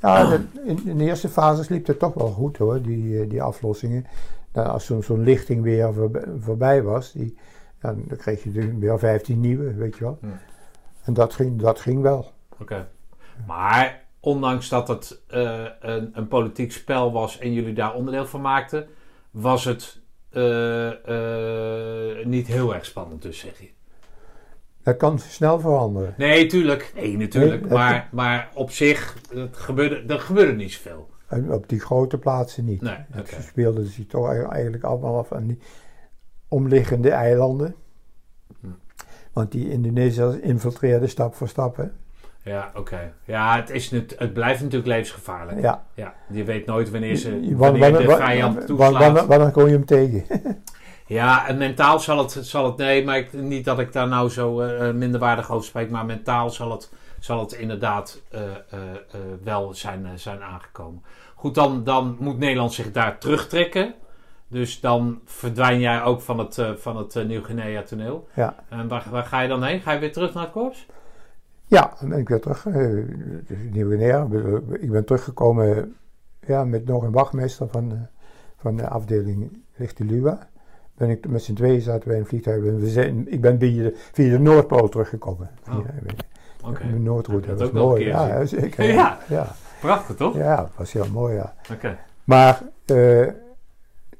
ja, 0.00 0.30
dat- 0.30 0.40
in, 0.64 0.86
in 0.86 0.98
de 0.98 1.04
eerste 1.04 1.28
fases 1.28 1.68
liep 1.68 1.86
het 1.86 1.98
toch 1.98 2.14
wel 2.14 2.28
goed, 2.30 2.56
hoor, 2.56 2.82
die, 2.82 3.20
eh, 3.22 3.30
die 3.30 3.42
aflossingen. 3.42 4.06
Nou, 4.52 4.68
als 4.68 4.84
zo'n 4.86 5.02
zo'n 5.02 5.22
lichting 5.22 5.62
weer 5.62 5.94
voorbij, 5.94 6.24
voorbij 6.38 6.82
was, 6.82 7.12
die, 7.12 7.36
ja, 7.82 7.92
dan 7.94 8.16
kreeg 8.16 8.42
je 8.42 8.48
natuurlijk 8.48 8.78
weer 8.80 8.98
15 8.98 9.40
nieuwe, 9.40 9.74
weet 9.74 9.96
je 9.96 10.04
wel. 10.04 10.18
Ja. 10.22 10.28
En 11.04 11.14
dat 11.14 11.34
ging, 11.34 11.60
dat 11.60 11.80
ging 11.80 12.02
wel. 12.02 12.32
Oké. 12.60 12.88
Maar 13.46 14.04
ondanks 14.20 14.68
dat 14.68 14.88
het 14.88 15.20
eh, 15.28 15.64
een, 15.80 16.10
een 16.12 16.28
politiek 16.28 16.72
spel 16.72 17.12
was 17.12 17.38
en 17.38 17.52
jullie 17.52 17.74
daar 17.74 17.94
onderdeel 17.94 18.26
van 18.26 18.40
maakten, 18.40 18.86
was 19.30 19.64
het 19.64 20.00
eh, 20.30 22.18
eh, 22.20 22.26
niet 22.26 22.46
heel 22.46 22.74
erg 22.74 22.84
spannend, 22.84 23.22
dus 23.22 23.38
zeg 23.38 23.58
je. 23.60 23.68
Dat 24.82 24.96
kan 24.96 25.18
snel 25.18 25.60
veranderen. 25.60 26.14
Nee, 26.16 26.46
tuurlijk. 26.46 26.92
Nee, 26.94 27.16
natuurlijk. 27.16 27.60
Nee, 27.60 27.68
dat- 27.70 27.78
maar, 27.78 28.08
maar 28.12 28.50
op 28.54 28.70
zich, 28.70 29.16
het 29.34 29.56
gebeurde, 29.56 30.14
er 30.14 30.20
gebeurde 30.20 30.52
niet 30.52 30.72
zoveel. 30.72 31.08
En 31.28 31.52
op 31.52 31.68
die 31.68 31.80
grote 31.80 32.18
plaatsen 32.18 32.64
niet. 32.64 32.80
Nee, 32.82 32.96
Dat 33.08 33.20
oké. 33.32 33.42
speelden 33.42 33.86
zich 33.86 34.06
toch 34.06 34.48
eigenlijk 34.48 34.84
allemaal 34.84 35.18
af 35.18 35.32
aan 35.32 35.46
die 35.46 35.58
omliggende 36.48 37.10
eilanden. 37.10 37.74
Hm. 38.60 38.66
Want 39.32 39.52
die 39.52 39.70
Indonesiërs 39.70 40.36
infiltreerden 40.38 41.08
stap 41.08 41.34
voor 41.34 41.48
stap. 41.48 41.76
Hè? 41.76 41.84
Ja, 42.48 42.70
oké. 42.74 43.12
Ja, 43.24 43.56
het, 43.56 43.70
is, 43.70 43.90
nat- 43.90 44.14
het 44.18 44.32
blijft 44.32 44.60
natuurlijk 44.60 44.88
levensgevaarlijk. 44.88 45.60
Ja. 45.60 45.84
Ja, 45.94 46.14
je 46.30 46.44
weet 46.44 46.66
nooit 46.66 46.90
wanneer, 46.90 47.16
ze, 47.16 47.30
Wanneer, 47.56 47.80
wanneer 47.80 48.06
de 48.08 48.16
vijand 48.16 48.66
toeslaat. 48.66 48.92
wanneer, 48.92 49.26
wanneer 49.26 49.50
kom 49.50 49.66
je 49.66 49.72
hem 49.72 49.84
tegen? 49.84 50.24
Ja, 51.06 51.46
en 51.48 51.58
mentaal 51.58 52.00
zal 52.00 52.18
het, 52.18 52.30
zal 52.40 52.64
het 52.64 52.76
nee, 52.76 53.04
maar 53.04 53.16
ik, 53.16 53.32
niet 53.32 53.64
dat 53.64 53.78
ik 53.78 53.92
daar 53.92 54.08
nou 54.08 54.28
zo 54.30 54.60
eh, 54.60 54.90
minderwaardig 54.92 55.50
over 55.50 55.66
spreek, 55.66 55.90
maar 55.90 56.04
mentaal 56.04 56.50
zal 56.50 56.70
het 56.70 56.90
zal 57.20 57.40
het 57.40 57.52
inderdaad 57.52 58.20
eh, 58.30 58.40
eh, 58.40 58.50
eh, 58.70 59.20
wel 59.44 59.74
zijn, 59.74 60.04
eh, 60.06 60.10
zijn 60.14 60.42
aangekomen. 60.42 61.02
Goed, 61.34 61.54
dan, 61.54 61.84
dan 61.84 62.16
moet 62.20 62.38
Nederland 62.38 62.72
zich 62.72 62.92
daar 62.92 63.18
terugtrekken. 63.18 63.94
Dus 64.48 64.80
dan 64.80 65.20
verdwijn 65.24 65.80
jij 65.80 66.02
ook 66.02 66.20
van 66.20 66.38
het, 66.38 66.58
eh, 66.58 66.70
van 66.76 66.96
het 66.96 67.16
eh, 67.16 67.24
Nieuw-Guinea 67.24 67.82
toneel. 67.82 68.28
Ja. 68.34 68.54
En 68.68 68.88
waar, 68.88 69.04
waar 69.10 69.24
ga 69.24 69.40
je 69.40 69.48
dan 69.48 69.62
heen? 69.62 69.80
Ga 69.80 69.92
je 69.92 69.98
weer 69.98 70.12
terug 70.12 70.34
naar 70.34 70.42
het 70.42 70.52
korps? 70.52 70.86
Ja, 71.68 71.92
dan 72.00 72.08
ben 72.08 72.18
ik 72.18 72.28
weer 72.28 72.40
terug. 72.40 72.66
eh, 72.66 72.88
Nieuw-Guinea. 73.70 74.26
Ik 74.80 74.90
ben 74.90 75.04
teruggekomen 75.04 75.76
eh, 75.76 75.82
ja, 76.48 76.64
met 76.64 76.84
nog 76.86 77.02
een 77.02 77.12
wachtmeester 77.12 77.68
van, 77.68 77.92
eh, 77.92 77.98
van 78.56 78.76
de 78.76 78.88
afdeling 78.88 79.62
Lichte 79.76 80.04
Luwa. 80.04 80.48
Ben 80.94 81.10
ik 81.10 81.28
met 81.28 81.42
z'n 81.42 81.54
tweeën 81.54 81.80
zaten 81.80 82.08
wij 82.08 82.16
in 82.16 82.22
een 82.22 82.28
vliegtuig. 82.28 82.62
We 82.62 82.88
zijn, 82.88 83.32
ik 83.32 83.40
ben 83.40 83.58
via 83.58 83.82
de, 83.82 83.92
via 84.12 84.30
de 84.30 84.38
Noordpool 84.38 84.88
teruggekomen. 84.88 85.50
Oh. 85.68 85.74
Ja, 85.74 86.14
Oké. 86.68 86.86
De 86.86 86.98
Noordroute, 86.98 87.48
dat 87.48 87.58
was 87.58 87.70
mooi. 87.70 88.04
Ja, 88.06 88.44
zeker. 88.44 88.84
Ja. 89.28 89.46
Prachtig, 89.80 90.16
toch? 90.16 90.36
ja, 90.36 90.56
dat 90.56 90.70
was 90.76 90.92
heel 90.92 91.06
mooi, 91.12 91.34
ja. 91.34 91.54
Oké. 91.72 91.98
Maar 92.24 92.62
eh, 92.84 93.26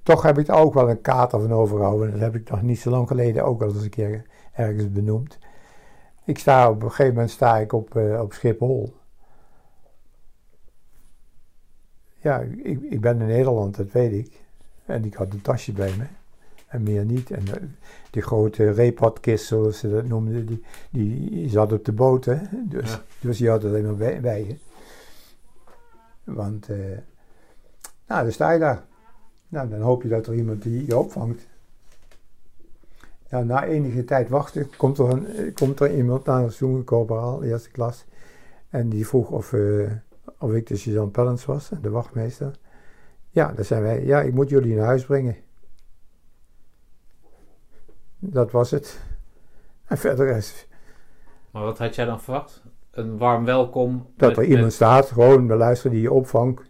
toch 0.03 0.22
heb 0.22 0.38
ik 0.38 0.49
er 0.49 0.55
ook 0.55 0.74
wel 0.74 0.90
een 0.90 1.01
kater 1.01 1.40
van 1.40 1.53
overgehouden. 1.53 2.11
Dat 2.11 2.20
heb 2.20 2.34
ik 2.34 2.51
nog 2.51 2.62
niet 2.62 2.78
zo 2.80 2.90
lang 2.90 3.09
geleden 3.09 3.44
ook 3.44 3.62
al 3.62 3.68
eens 3.68 3.82
een 3.82 3.90
keer 3.90 4.22
ergens 4.53 4.92
benoemd. 4.92 5.38
Ik 6.29 6.39
sta 6.39 6.70
op 6.70 6.83
een 6.83 6.91
gegeven 6.91 7.12
moment 7.12 7.31
sta 7.31 7.59
ik 7.59 7.72
op, 7.72 7.97
eh, 7.97 8.20
op 8.20 8.33
Schiphol. 8.33 8.95
Ja, 12.20 12.39
ik, 12.41 12.83
ik 12.83 13.01
ben 13.01 13.20
in 13.20 13.26
Nederland, 13.26 13.76
dat 13.76 13.93
weet 13.93 14.12
ik. 14.12 14.41
En 14.85 15.05
ik 15.05 15.14
had 15.14 15.33
een 15.33 15.41
tasje 15.41 15.72
bij 15.72 15.95
me. 15.97 16.05
En 16.66 16.83
meer 16.83 17.05
niet. 17.05 17.31
En 17.31 17.47
eh, 17.47 17.62
die 18.11 18.22
grote 18.22 18.70
repatkist, 18.70 19.47
zoals 19.47 19.79
ze 19.79 19.91
dat 19.91 20.05
noemden, 20.05 20.47
die, 20.47 20.62
die 20.91 21.49
zat 21.49 21.72
op 21.72 21.85
de 21.85 21.93
boot. 21.93 22.24
Hè? 22.24 22.37
Dus, 22.68 22.91
Ja. 22.91 23.03
dus 23.20 23.39
die 23.39 23.49
had 23.49 23.62
het 23.62 23.70
alleen 23.72 23.85
maar 23.85 23.95
bij, 23.95 24.20
bij 24.20 24.47
je. 24.47 24.57
Want, 26.24 26.68
eh, 26.68 26.76
nou, 28.07 28.22
dan 28.22 28.33
sta 28.33 28.51
je 28.51 28.59
daar. 28.59 28.85
Nou, 29.49 29.68
dan 29.68 29.81
hoop 29.81 30.03
je 30.03 30.09
dat 30.09 30.26
er 30.26 30.35
iemand 30.35 30.62
die 30.62 30.87
je 30.87 30.99
opvangt. 30.99 31.47
Nou, 33.31 33.45
na 33.45 33.64
enige 33.64 34.05
tijd 34.05 34.29
wachten 34.29 34.76
komt 34.76 34.99
er, 34.99 35.09
een, 35.11 35.53
komt 35.55 35.81
er 35.81 35.95
iemand 35.97 36.24
naar 36.24 36.43
ons 36.43 36.57
toe, 36.57 36.76
een 36.76 36.85
corporaal, 36.85 37.43
eerste 37.43 37.70
klas. 37.70 38.05
En 38.68 38.89
die 38.89 39.07
vroeg 39.07 39.31
of, 39.31 39.53
eh, 39.53 39.91
of 40.39 40.53
ik 40.53 40.66
de 40.66 40.76
sergeant 40.76 41.12
Pellens 41.12 41.45
was, 41.45 41.70
de 41.83 41.91
wachtmeester. 41.91 42.55
Ja, 43.31 43.53
dan 43.53 43.64
zijn 43.64 43.83
wij, 43.83 44.05
ja, 44.05 44.20
ik 44.20 44.35
moet 44.35 44.49
jullie 44.49 44.76
naar 44.76 44.87
huis 44.87 45.05
brengen. 45.05 45.37
Dat 48.18 48.51
was 48.51 48.70
het. 48.70 49.01
En 49.85 49.99
verder 49.99 50.37
is 50.37 50.66
Maar 51.51 51.62
wat 51.62 51.79
had 51.79 51.95
jij 51.95 52.05
dan 52.05 52.20
verwacht? 52.20 52.62
Een 52.91 53.18
warm 53.18 53.45
welkom. 53.45 54.07
dat 54.16 54.29
met- 54.29 54.39
er 54.39 54.45
iemand 54.45 54.62
met- 54.64 54.72
staat, 54.72 55.07
gewoon 55.11 55.47
beluisteren 55.47 55.93
die 55.93 56.01
je 56.03 56.12
opvangt 56.12 56.68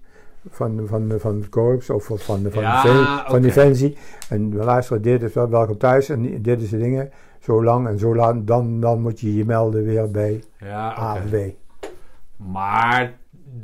van, 0.51 0.81
van, 0.87 1.13
van 1.19 1.35
het 1.37 1.49
korps 1.49 1.91
of 1.91 2.05
van, 2.05 2.19
van, 2.19 2.47
van, 2.51 2.63
Ja, 2.63 2.83
Defen- 2.83 3.05
van 3.07 3.21
oké. 3.29 3.41
Defensie. 3.41 3.97
En 4.29 4.51
we 4.51 4.65
luisteren, 4.65 5.03
dit 5.03 5.23
is 5.23 5.33
wel 5.33 5.49
welkom 5.49 5.79
thuis 5.79 6.09
en 6.09 6.43
dit 6.43 6.63
is 6.63 6.71
de 6.71 6.79
dingen. 6.79 7.11
Zo 7.41 7.65
lang 7.65 7.87
en 7.89 7.99
zo 7.99 8.15
lang, 8.17 8.45
dan, 8.47 8.81
dan 8.81 9.01
moet 9.01 9.21
je 9.21 9.35
je 9.35 9.45
melden 9.45 9.85
weer 9.85 10.11
bij 10.11 10.43
Ja, 10.59 10.91
oké. 10.91 11.01
AFB. 11.01 11.35
Maar 12.37 13.13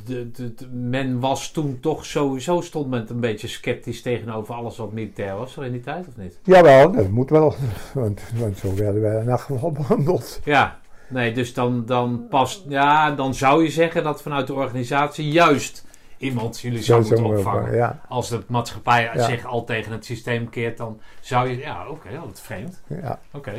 de, 0.05 0.31
de, 0.31 0.55
de- 0.55 0.69
men 0.73 1.21
was 1.21 1.51
toen 1.53 1.79
toch 1.81 2.05
sowieso 2.05 2.61
stond 2.61 2.91
men 2.91 3.07
een 3.11 3.21
beetje 3.21 3.49
sceptisch 3.49 4.03
tegenover 4.03 4.55
alles 4.55 4.77
wat 4.77 4.93
militair 4.93 5.37
was, 5.37 5.57
er 5.57 5.65
in 5.65 5.73
die 5.73 5.81
tijd 5.81 6.09
of 6.09 6.17
niet? 6.17 6.39
Jawel, 6.43 6.93
dat 6.93 7.09
moet 7.11 7.31
wel, 7.31 7.55
want, 7.95 8.21
want 8.39 8.57
zo 8.59 8.75
werden 8.75 9.01
wij 9.03 9.21
in 9.21 9.29
elk 9.29 9.41
geval 9.41 9.73
behandeld. 9.83 10.41
Ja, 10.45 10.79
nee, 11.09 11.33
dus 11.33 11.55
dan, 11.55 11.83
dan 11.87 12.27
past, 12.31 12.65
ja, 12.69 13.11
dan 13.11 13.35
zou 13.35 13.63
je 13.63 13.71
zeggen 13.71 14.03
dat 14.03 14.23
vanuit 14.23 14.47
de 14.47 14.55
organisatie 14.55 15.29
juist 15.31 15.84
iemand 16.25 16.61
jullie 16.61 16.83
zou 16.83 17.03
Zo- 17.03 17.17
zo 17.17 17.23
moeten 17.23 17.39
opvangen. 17.39 17.75
Ja, 17.75 18.01
Als 18.09 18.29
de 18.29 18.43
maatschappij 18.49 19.11
Ja. 19.15 19.23
zich 19.25 19.45
al 19.47 19.65
tegen 19.65 19.93
het 19.93 20.05
systeem 20.05 20.49
keert, 20.51 20.77
dan 20.77 21.01
zou 21.21 21.49
je, 21.49 21.57
ja, 21.57 21.89
oké, 21.89 22.09
dat 22.13 22.33
is 22.33 22.41
vreemd. 22.41 22.83
ja. 22.89 23.19
Oké. 23.33 23.53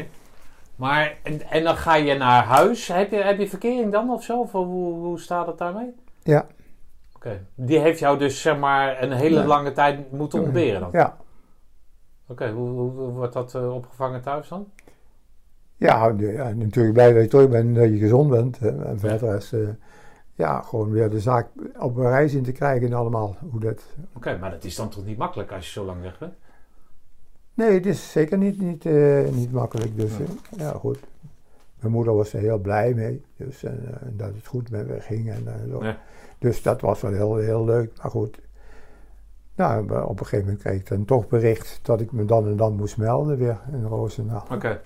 Maar, 0.75 1.13
en, 1.23 1.49
en 1.49 1.63
dan 1.63 1.75
ga 1.77 1.95
je 1.95 2.13
naar 2.17 2.43
huis. 2.43 2.87
Heb 2.87 3.11
je, 3.11 3.17
heb 3.17 3.39
je 3.39 3.47
verkering 3.49 3.91
dan 3.91 4.09
of 4.09 4.23
zo? 4.23 4.39
Of 4.39 4.51
hoe, 4.51 4.93
hoe 4.93 5.19
staat 5.19 5.47
het 5.47 5.57
daarmee? 5.57 5.93
Ja. 6.23 6.45
Oké. 7.15 7.45
Die 7.55 7.79
heeft 7.79 7.99
jou 7.99 8.17
dus 8.17 8.41
zeg 8.41 8.57
maar 8.57 9.03
een 9.03 9.11
hele 9.11 9.39
Ja. 9.39 9.45
lange 9.45 9.71
tijd 9.71 10.11
moeten 10.11 10.41
ontberen 10.41 10.79
dan? 10.79 10.89
Ja, 10.91 11.17
Oké, 12.27 12.49
hoe, 12.51 12.69
hoe, 12.69 12.91
hoe 12.91 13.11
wordt 13.11 13.33
dat 13.33 13.55
eh, 13.55 13.73
opgevangen 13.75 14.21
thuis 14.21 14.47
dan? 14.47 14.67
ja, 15.77 16.07
natuurlijk 16.55 16.93
blij 16.93 17.13
dat 17.13 17.21
je 17.23 17.27
terug 17.29 17.49
bent, 17.49 17.75
dat 17.75 17.89
je 17.89 17.97
gezond 17.97 18.29
bent. 18.29 18.57
En 18.59 18.99
verder 18.99 19.35
is, 19.35 19.53
eh, 19.53 19.59
ja, 20.35 20.61
gewoon 20.61 20.91
weer 20.91 21.09
de 21.09 21.19
zaak 21.19 21.47
op 21.79 21.95
een 21.95 22.09
reis 22.09 22.33
in 22.33 22.43
te 22.43 22.51
krijgen 22.51 22.87
en 22.87 22.93
allemaal. 22.93 23.35
Hoe 23.51 23.59
dat, 23.59 23.83
Oké, 24.15 24.37
maar 24.37 24.51
dat 24.51 24.63
is 24.63 24.75
dan 24.75 24.89
toch 24.89 25.05
niet 25.05 25.17
makkelijk 25.17 25.51
als 25.51 25.65
je 25.65 25.71
zo 25.71 25.85
lang 25.85 26.01
weg 26.01 26.17
bent? 26.19 26.33
Nee, 27.53 27.71
het 27.71 27.85
is 27.85 28.11
zeker 28.11 28.37
niet, 28.37 28.61
niet, 28.61 28.85
eh, 28.85 29.29
niet 29.31 29.51
makkelijk. 29.51 29.97
Dus 29.97 30.17
Nee. 30.17 30.27
eh, 30.27 30.59
ja, 30.59 30.71
goed. 30.71 30.99
Mijn 31.79 31.93
moeder 31.93 32.15
was 32.15 32.33
er 32.33 32.39
heel 32.39 32.57
blij 32.57 32.93
mee. 32.93 33.23
Dus, 33.37 33.63
en, 33.63 33.85
eh, 33.93 34.07
dat 34.11 34.33
het 34.35 34.45
goed 34.47 34.69
met 34.69 34.87
me 34.87 34.99
ging. 35.01 35.29
En, 35.31 35.45
zo. 35.69 35.83
Ja. 35.83 35.97
Dus 36.39 36.61
dat 36.61 36.81
was 36.81 37.01
wel 37.01 37.11
heel, 37.11 37.35
heel 37.35 37.65
leuk. 37.65 37.91
Maar 38.01 38.11
goed. 38.11 38.39
Nou, 39.55 40.03
op 40.03 40.19
een 40.19 40.25
gegeven 40.25 40.45
moment 40.45 40.63
kreeg 40.63 40.79
ik 40.79 40.87
dan 40.87 41.05
toch 41.05 41.27
bericht 41.27 41.79
dat 41.81 42.01
ik 42.01 42.11
me 42.11 42.25
dan 42.25 42.45
en 42.47 42.55
dan 42.55 42.75
moest 42.75 42.97
melden 42.97 43.37
weer 43.37 43.59
in 43.71 43.83
Roosendaal. 43.83 44.45
Oké. 44.51 44.81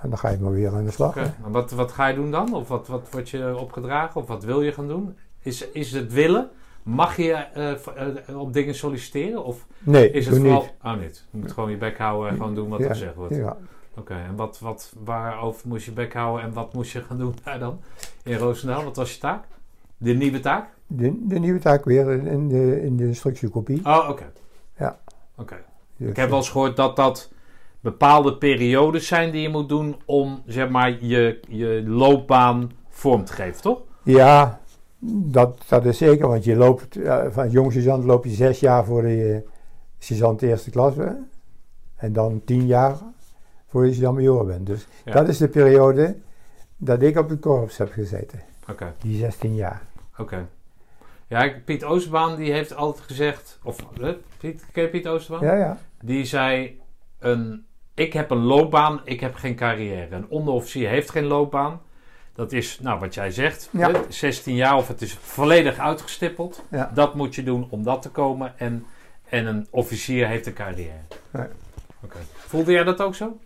En 0.00 0.08
dan 0.08 0.18
ga 0.18 0.28
je 0.28 0.38
maar 0.38 0.52
weer 0.52 0.74
aan 0.74 0.84
de 0.84 0.90
slag. 0.90 1.08
Oké. 1.10 1.20
hè. 1.20 1.44
En 1.44 1.52
Wat, 1.52 1.70
wat 1.70 1.92
ga 1.92 2.06
je 2.06 2.14
doen 2.14 2.30
dan? 2.30 2.54
Of 2.54 2.68
wat, 2.68 2.86
wat 2.88 3.08
wordt 3.10 3.30
je 3.30 3.56
opgedragen? 3.58 4.20
Of 4.20 4.26
wat 4.26 4.44
wil 4.44 4.62
je 4.62 4.72
gaan 4.72 4.88
doen? 4.88 5.16
Is, 5.42 5.70
is 5.70 5.92
het 5.92 6.12
willen? 6.12 6.48
Mag 6.82 7.16
je 7.16 7.32
eh, 7.32 8.38
op 8.38 8.52
dingen 8.52 8.74
solliciteren? 8.74 9.44
Of 9.44 9.66
Nee, 9.78 10.10
is 10.10 10.26
het 10.26 10.36
vooral... 10.36 10.60
niet. 10.60 10.72
Oh, 10.82 10.96
niet. 11.00 11.24
Je 11.30 11.38
moet 11.38 11.52
gewoon 11.52 11.70
je 11.70 11.76
bek 11.76 11.98
houden 11.98 12.30
en 12.30 12.36
gewoon 12.36 12.54
doen 12.54 12.68
wat 12.68 12.78
Ja, 12.78 12.84
er 12.84 12.90
gezegd 12.90 13.14
wordt. 13.14 13.34
Ja. 13.34 13.56
Oké, 13.98 14.14
en 14.14 14.36
wat, 14.36 14.58
wat, 14.58 14.92
waarover 15.04 15.68
moest 15.68 15.84
je 15.84 15.92
bek 15.92 16.12
houden 16.14 16.44
en 16.46 16.52
wat 16.52 16.72
moest 16.74 16.92
je 16.92 17.02
gaan 17.02 17.18
doen 17.18 17.34
daar 17.44 17.58
dan? 17.58 17.80
In 18.24 18.36
Roosendaal, 18.36 18.84
wat 18.84 18.96
was 18.96 19.12
je 19.12 19.18
taak? 19.20 19.44
De 19.96 20.12
nieuwe 20.14 20.40
taak? 20.40 20.68
De, 20.86 21.26
de 21.26 21.38
nieuwe 21.38 21.58
taak 21.58 21.84
weer 21.84 22.10
in 22.26 22.48
de, 22.48 22.82
in 22.82 22.96
de 22.96 23.06
instructiekopie. 23.06 23.80
Oh, 23.84 24.06
oké. 24.10 24.32
Ja. 24.78 24.98
Oké. 25.36 25.56
Dus, 25.96 26.08
Ik 26.08 26.16
heb 26.16 26.28
wel 26.28 26.38
eens 26.38 26.50
gehoord 26.50 26.76
dat 26.76 26.96
dat 26.96 27.30
bepaalde 27.90 28.36
periodes 28.36 29.06
zijn 29.06 29.30
die 29.30 29.42
je 29.42 29.48
moet 29.48 29.68
doen 29.68 29.96
om, 30.04 30.42
zeg 30.46 30.68
maar, 30.68 31.04
je, 31.04 31.40
je 31.48 31.82
loopbaan 31.86 32.70
vorm 32.88 33.24
te 33.24 33.32
geven, 33.32 33.62
toch? 33.62 33.82
Ja, 34.02 34.60
dat, 35.08 35.64
dat 35.68 35.84
is 35.84 35.98
zeker, 35.98 36.28
want 36.28 36.44
je 36.44 36.56
loopt, 36.56 36.96
eh, 36.96 37.24
van 37.30 37.50
jong 37.50 37.72
sergeant 37.72 38.04
loop 38.04 38.24
je 38.24 38.30
zes 38.30 38.60
jaar 38.60 38.84
voor 38.84 39.02
de 39.02 39.42
eh, 39.44 39.50
sergeant 39.98 40.42
eerste 40.42 40.70
klas 40.70 40.94
bent. 40.94 41.18
En 41.96 42.12
dan 42.12 42.42
tien 42.44 42.66
jaar 42.66 42.96
voor 43.66 43.86
je 43.86 43.92
sergeant 43.92 44.16
major 44.18 44.46
bent. 44.46 44.66
Dus 44.66 44.86
Ja. 45.04 45.12
dat 45.12 45.28
is 45.28 45.38
de 45.38 45.48
periode 45.48 46.16
dat 46.76 47.02
ik 47.02 47.18
op 47.18 47.28
het 47.28 47.40
korps 47.40 47.76
heb 47.76 47.92
gezeten. 47.92 48.40
Oké. 48.70 48.94
Die 49.00 49.16
16 49.18 49.54
jaar. 49.54 49.82
Oké. 50.18 50.48
Ja, 51.28 51.52
Piet 51.64 51.84
Oosterbaan 51.84 52.36
die 52.36 52.52
heeft 52.52 52.74
altijd 52.74 53.04
gezegd, 53.04 53.58
of 53.64 53.76
Piet, 54.38 54.64
ken 54.72 54.82
je 54.82 54.88
Piet 54.88 55.08
Oosterbaan? 55.08 55.46
Ja, 55.46 55.54
ja. 55.54 55.78
Die 56.00 56.24
zei, 56.24 56.80
een, 57.18 57.64
ik 57.96 58.12
heb 58.12 58.30
een 58.30 58.42
loopbaan, 58.44 59.00
ik 59.04 59.20
heb 59.20 59.34
geen 59.34 59.54
carrière. 59.56 60.14
Een 60.14 60.26
onderofficier 60.28 60.88
heeft 60.88 61.10
geen 61.10 61.24
loopbaan. 61.24 61.80
Dat 62.34 62.52
is, 62.52 62.78
nou 62.82 63.00
wat 63.00 63.14
jij 63.14 63.30
zegt, 63.30 63.68
Ja. 63.72 63.90
hè, 63.90 63.98
16 64.08 64.54
jaar 64.54 64.76
of 64.76 64.88
het 64.88 65.02
is 65.02 65.14
volledig 65.14 65.78
uitgestippeld. 65.78 66.64
Ja. 66.70 66.90
Dat 66.94 67.14
moet 67.14 67.34
je 67.34 67.42
doen 67.42 67.66
om 67.70 67.82
dat 67.82 68.02
te 68.02 68.10
komen. 68.10 68.52
En, 68.56 68.84
en 69.28 69.46
een 69.46 69.66
officier 69.70 70.26
heeft 70.28 70.46
een 70.46 70.52
carrière. 70.52 71.00
Nee. 71.30 71.46
Voelde 72.36 72.72
jij 72.72 72.84
dat 72.84 73.00
ook 73.02 73.14
zo? 73.14 73.36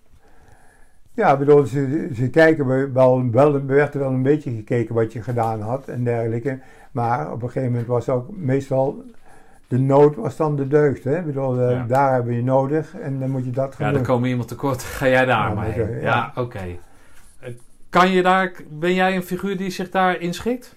Ja, 1.14 1.36
bedoel, 1.36 1.64
ze, 1.66 2.08
ze 2.14 2.30
kijken 2.30 2.92
wel, 2.92 3.30
wel, 3.30 3.54
er 3.54 3.66
werd 3.66 3.94
er 3.94 4.00
wel 4.00 4.10
een 4.10 4.22
beetje 4.22 4.50
gekeken 4.50 4.94
wat 4.94 5.12
je 5.12 5.22
gedaan 5.22 5.60
had 5.60 5.88
en 5.88 6.04
dergelijke. 6.04 6.58
Maar 6.90 7.32
op 7.32 7.42
een 7.42 7.48
gegeven 7.48 7.70
moment 7.70 7.88
was 7.88 8.08
ook 8.08 8.36
meestal, 8.36 9.02
de 9.70 9.78
nood 9.78 10.16
was 10.16 10.36
dan 10.36 10.56
de 10.56 10.68
deugd. 10.68 11.04
Hè? 11.04 11.18
Ik 11.18 11.24
bedoel, 11.24 11.60
eh, 11.60 11.70
Ja. 11.70 11.84
daar 11.86 12.12
hebben 12.12 12.34
je 12.34 12.42
nodig 12.42 12.94
en 12.98 13.18
dan 13.20 13.30
moet 13.30 13.44
je 13.44 13.50
dat 13.50 13.74
gaan 13.74 13.86
Ja, 13.86 13.92
dan 13.92 14.02
komen 14.02 14.28
iemand 14.28 14.48
tekort. 14.48 14.82
Ga 14.98 15.08
jij 15.08 15.24
daar 15.24 15.48
Ja, 15.48 15.54
maar 15.54 15.66
moet 15.66 15.74
heen. 15.74 15.86
je- 15.90 15.94
Ja, 15.94 16.32
ja. 16.34 16.42
oké. 16.42 16.58
Eh, 17.38 17.54
Kan 17.88 18.10
je 18.10 18.22
daar, 18.22 18.52
ben 18.70 18.94
jij 18.94 19.16
een 19.16 19.22
figuur 19.22 19.56
die 19.56 19.70
zich 19.70 19.90
daar 19.90 20.20
inschikt? 20.20 20.76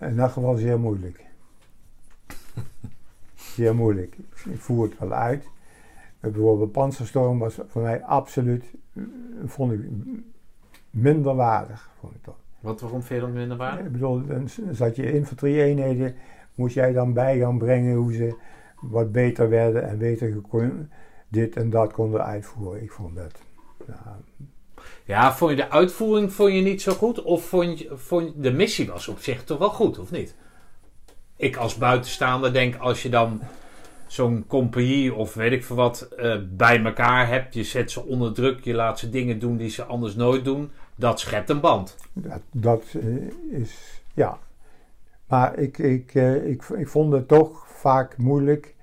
In 0.00 0.16
dat 0.16 0.30
geval 0.32 0.56
zeer 0.56 0.78
moeilijk. 0.80 1.24
zeer 3.56 3.74
moeilijk. 3.74 4.16
Ik 4.50 4.60
voer 4.60 4.84
het 4.88 4.98
wel 4.98 5.12
uit. 5.12 5.42
Eh, 6.20 6.30
Bijvoorbeeld 6.30 6.72
Panzerstorm 6.72 7.38
was 7.38 7.58
voor 7.68 7.82
mij 7.82 8.02
absoluut, 8.04 8.64
vond 9.46 9.72
ik 9.72 9.80
minder 10.90 11.34
waardig. 11.34 11.90
Vond 12.00 12.14
ik 12.14 12.22
toch. 12.22 12.36
Wat, 12.60 12.80
waarom 12.80 13.02
dat 13.08 13.28
minder 13.32 13.56
waar? 13.56 13.78
Ik 13.80 13.92
bedoel, 13.92 14.26
dan 14.26 14.48
zat 14.70 14.96
je 14.96 15.12
infanterie-eenheden, 15.12 16.14
moest 16.54 16.74
jij 16.74 16.92
dan 16.92 17.12
bij 17.12 17.38
gaan 17.38 17.58
brengen 17.58 17.96
hoe 17.96 18.12
ze 18.12 18.34
wat 18.80 19.12
beter 19.12 19.48
werden 19.48 19.88
en 19.88 19.98
beter 19.98 20.42
dit 21.28 21.56
en 21.56 21.70
dat 21.70 21.92
konden 21.92 22.24
uitvoeren. 22.24 22.82
Ik 22.82 22.92
vond 22.92 23.16
dat. 23.16 23.40
nou, 23.86 23.98
Ja, 25.04 25.34
vond 25.34 25.50
je 25.50 25.56
de 25.56 25.70
uitvoering 25.70 26.32
vond 26.32 26.52
je 26.52 26.60
niet 26.60 26.82
zo 26.82 26.92
goed? 26.92 27.22
Of 27.22 27.44
vond 27.44 27.78
je, 27.78 27.90
vond 27.96 28.26
je- 28.34 28.40
de 28.40 28.52
missie 28.52 28.86
was 28.90 29.08
op 29.08 29.18
zich 29.18 29.44
toch 29.44 29.58
wel 29.58 29.70
goed, 29.70 29.98
of 29.98 30.10
niet? 30.10 30.34
Ik 31.36 31.56
als 31.56 31.76
buitenstaander 31.76 32.52
denk, 32.52 32.76
als 32.76 33.02
je 33.02 33.08
dan 33.08 33.40
zo'n 34.06 34.44
compagnie 34.46 35.14
of 35.14 35.34
weet 35.34 35.52
ik 35.52 35.64
veel 35.64 35.76
wat 35.76 36.00
eh, 36.16 36.36
bij 36.50 36.84
elkaar 36.84 37.28
hebt, 37.28 37.54
je 37.54 37.64
zet 37.64 37.90
ze 37.90 38.04
onder 38.04 38.32
druk, 38.34 38.64
je 38.64 38.74
laat 38.74 38.98
ze 38.98 39.10
dingen 39.10 39.38
doen 39.38 39.56
die 39.56 39.70
ze 39.70 39.84
anders 39.84 40.14
nooit 40.14 40.44
doen, 40.44 40.70
dat 40.94 41.20
schept 41.20 41.50
een 41.50 41.60
band. 41.60 41.96
Dat, 42.12 42.40
dat 42.52 42.84
eh, 43.02 43.60
is, 43.60 44.00
ja. 44.14 44.38
Maar 45.28 45.58
ik, 45.58 45.78
ik, 45.78 46.14
eh, 46.14 46.46
ik, 46.48 46.62
ik 46.62 46.88
vond 46.88 47.12
het 47.12 47.28
toch 47.28 47.66
vaak 47.68 48.16
moeilijk 48.16 48.74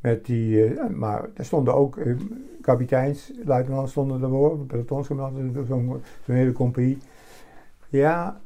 met 0.00 0.24
die, 0.26 0.64
eh, 0.64 0.88
maar 0.88 1.28
er 1.34 1.44
stonden 1.44 1.74
ook 1.74 1.96
eh, 1.96 2.14
kapiteins, 2.60 3.32
luitenants 3.44 3.90
stonden 3.90 4.22
ervoor, 4.22 4.58
pelotonscommandants, 4.58 5.68
zo'n 5.68 6.02
zo'n 6.26 6.34
hele 6.34 6.52
compagnie. 6.52 6.98
Ja, 7.88 8.40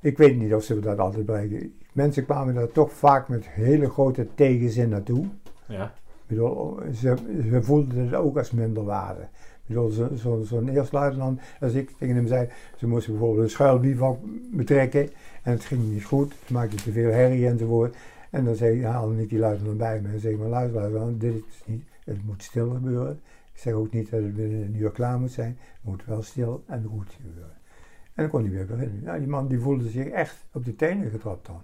ik 0.00 0.18
weet 0.18 0.36
niet 0.38 0.54
of 0.54 0.62
ze 0.62 0.80
dat 0.80 0.98
altijd 0.98 1.26
bereiken. 1.26 1.72
Mensen 1.92 2.24
kwamen 2.24 2.54
daar 2.54 2.72
toch 2.72 2.92
vaak 2.92 3.28
met 3.28 3.46
hele 3.48 3.90
grote 3.90 4.26
tegenzin 4.34 4.88
naartoe. 4.88 5.24
Ja. 5.66 5.84
Ik 5.84 6.26
bedoel, 6.26 6.78
ze, 6.94 7.14
ze 7.50 7.62
voelden 7.62 7.98
het 8.04 8.14
ook 8.14 8.36
als 8.38 8.50
minderwaarde. 8.50 9.20
Ik 9.22 9.74
bedoel, 9.74 9.88
zo- 9.88 10.14
zo- 10.14 10.42
zo'n 10.42 10.70
luitenant, 10.90 11.40
als 11.60 11.72
ik 11.72 11.90
tegen 11.98 12.14
hem 12.14 12.26
zei, 12.26 12.48
ze 12.76 12.86
moesten 12.88 13.12
bijvoorbeeld 13.12 13.44
een 13.44 13.50
schuilbivak 13.50 14.18
betrekken 14.52 15.10
en 15.42 15.52
het 15.52 15.64
ging 15.64 15.82
niet 15.92 16.04
goed, 16.04 16.34
ze 16.46 16.52
maakten 16.52 16.82
te 16.82 16.92
veel 16.92 17.10
herrie 17.10 17.46
enzovoort. 17.48 17.96
En 18.30 18.44
dan 18.44 18.54
zei, 18.54 18.84
haalde 18.84 19.22
ik 19.22 19.28
die 19.28 19.38
luitenant 19.38 19.78
bij 19.78 20.00
me 20.00 20.08
en 20.08 20.20
zei, 20.20 20.36
maar 20.36 20.48
luister, 20.48 20.80
luitenant, 20.80 21.20
dit 21.20 21.34
is 21.34 21.62
niet, 21.64 21.84
het 22.04 22.24
moet 22.26 22.42
stil 22.42 22.70
gebeuren. 22.70 23.20
Ik 23.52 23.60
zeg 23.60 23.72
ook 23.72 23.92
niet 23.92 24.10
dat 24.10 24.20
het 24.22 24.34
binnen 24.34 24.62
een 24.62 24.76
uur 24.76 24.90
klaar 24.90 25.18
moet 25.20 25.30
zijn, 25.32 25.56
het 25.60 25.80
moet 25.82 26.04
wel 26.04 26.22
stil 26.22 26.64
en 26.66 26.84
goed 26.90 27.16
gebeuren. 27.16 27.52
En 28.14 28.24
dan 28.24 28.28
kon 28.28 28.40
hij 28.42 28.50
weer 28.50 28.66
beginnen. 28.66 29.02
Nou, 29.02 29.18
die 29.18 29.28
man 29.28 29.48
die 29.48 29.58
voelde 29.60 29.88
zich 29.88 30.06
echt 30.08 30.44
op 30.52 30.64
de 30.64 30.76
tenen 30.76 31.10
getrapt 31.10 31.46
dan. 31.46 31.62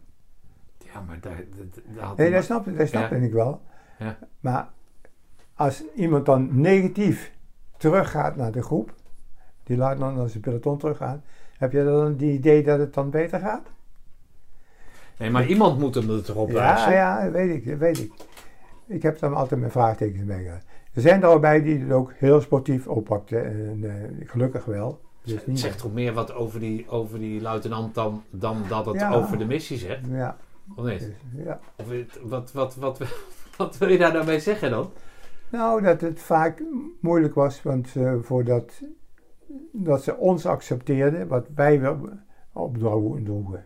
Ja, 0.78 1.00
maar 1.00 1.20
daar, 1.20 1.36
daar- 1.56 1.82
daar 1.96 2.04
had 2.04 2.16
Nee, 2.16 2.30
dat 2.30 2.44
snapte, 2.44 2.72
dat 2.74 2.88
snapte 2.88 3.14
Ja. 3.16 3.20
ik 3.22 3.32
wel. 3.32 3.60
Ja. 3.98 4.18
Maar 4.40 4.68
als 5.54 5.84
iemand 5.94 6.26
dan 6.26 6.60
negatief 6.60 7.32
teruggaat 7.76 8.36
naar 8.36 8.52
de 8.52 8.62
groep, 8.62 8.94
die 9.62 9.76
luitenant 9.76 10.18
als 10.18 10.32
de 10.32 10.40
peloton 10.40 10.78
teruggaat, 10.78 11.20
heb 11.64 11.72
je 11.72 11.84
dan 11.84 12.04
het 12.06 12.20
idee 12.20 12.62
dat 12.62 12.78
het 12.78 12.94
dan 12.94 13.10
beter 13.10 13.38
gaat? 13.40 13.66
Nee, 15.18 15.30
maar 15.30 15.46
iemand 15.46 15.78
moet 15.78 15.94
hem 15.94 16.10
er 16.10 16.24
toch 16.24 16.36
op 16.36 16.48
Ja, 16.48 16.54
wijzen. 16.54 16.92
ja, 16.92 17.30
weet 17.30 17.66
ik, 17.66 17.78
weet 17.78 17.98
ik. 17.98 18.12
Ik 18.86 19.02
heb 19.02 19.18
daar 19.18 19.34
altijd 19.34 19.60
mijn 19.60 19.72
vraagtekens 19.72 20.24
bij 20.24 20.42
gehad. 20.42 20.62
Er 20.92 21.00
zijn 21.00 21.22
er 21.22 21.28
al 21.28 21.38
bij 21.38 21.62
die 21.62 21.78
het 21.78 21.92
ook 21.92 22.12
heel 22.16 22.40
sportief 22.40 22.86
oppakten. 22.86 23.44
En 23.44 23.80
eh, 23.84 24.28
gelukkig 24.28 24.64
wel. 24.64 25.00
Dus 25.22 25.44
Het 25.44 25.58
zegt 25.58 25.78
toch 25.78 25.92
meer 25.92 26.12
wat 26.12 26.34
over 26.34 26.60
die, 26.60 26.88
over 26.88 27.18
die 27.18 27.40
luitenant 27.40 27.94
dan, 27.94 28.22
dan 28.30 28.62
dat 28.68 28.86
het 28.86 28.94
Ja. 29.00 29.12
over 29.14 29.38
de 29.38 29.44
missie 29.44 29.78
zegt? 29.78 30.00
Ja, 30.10 30.36
Of 30.76 30.84
niet? 30.84 30.98
dus, 30.98 31.44
ja. 31.44 31.60
Of 31.76 31.86
wat, 32.22 32.52
wat, 32.52 32.74
wat, 32.76 32.98
wat 33.56 33.78
wil 33.78 33.88
je 33.88 33.98
daar 33.98 34.12
nou 34.12 34.26
mee 34.26 34.40
zeggen 34.40 34.70
dan? 34.70 34.90
Nou, 35.48 35.82
dat 35.82 36.00
het 36.00 36.20
vaak 36.20 36.62
moeilijk 37.00 37.34
was, 37.34 37.62
want 37.62 37.96
eh, 37.96 38.12
voordat 38.22 38.80
dat 39.72 40.02
ze 40.02 40.16
ons 40.16 40.46
accepteerden, 40.46 41.28
wat 41.28 41.46
wij 41.54 41.80
wel 41.80 41.98
opdroegen. 42.52 43.64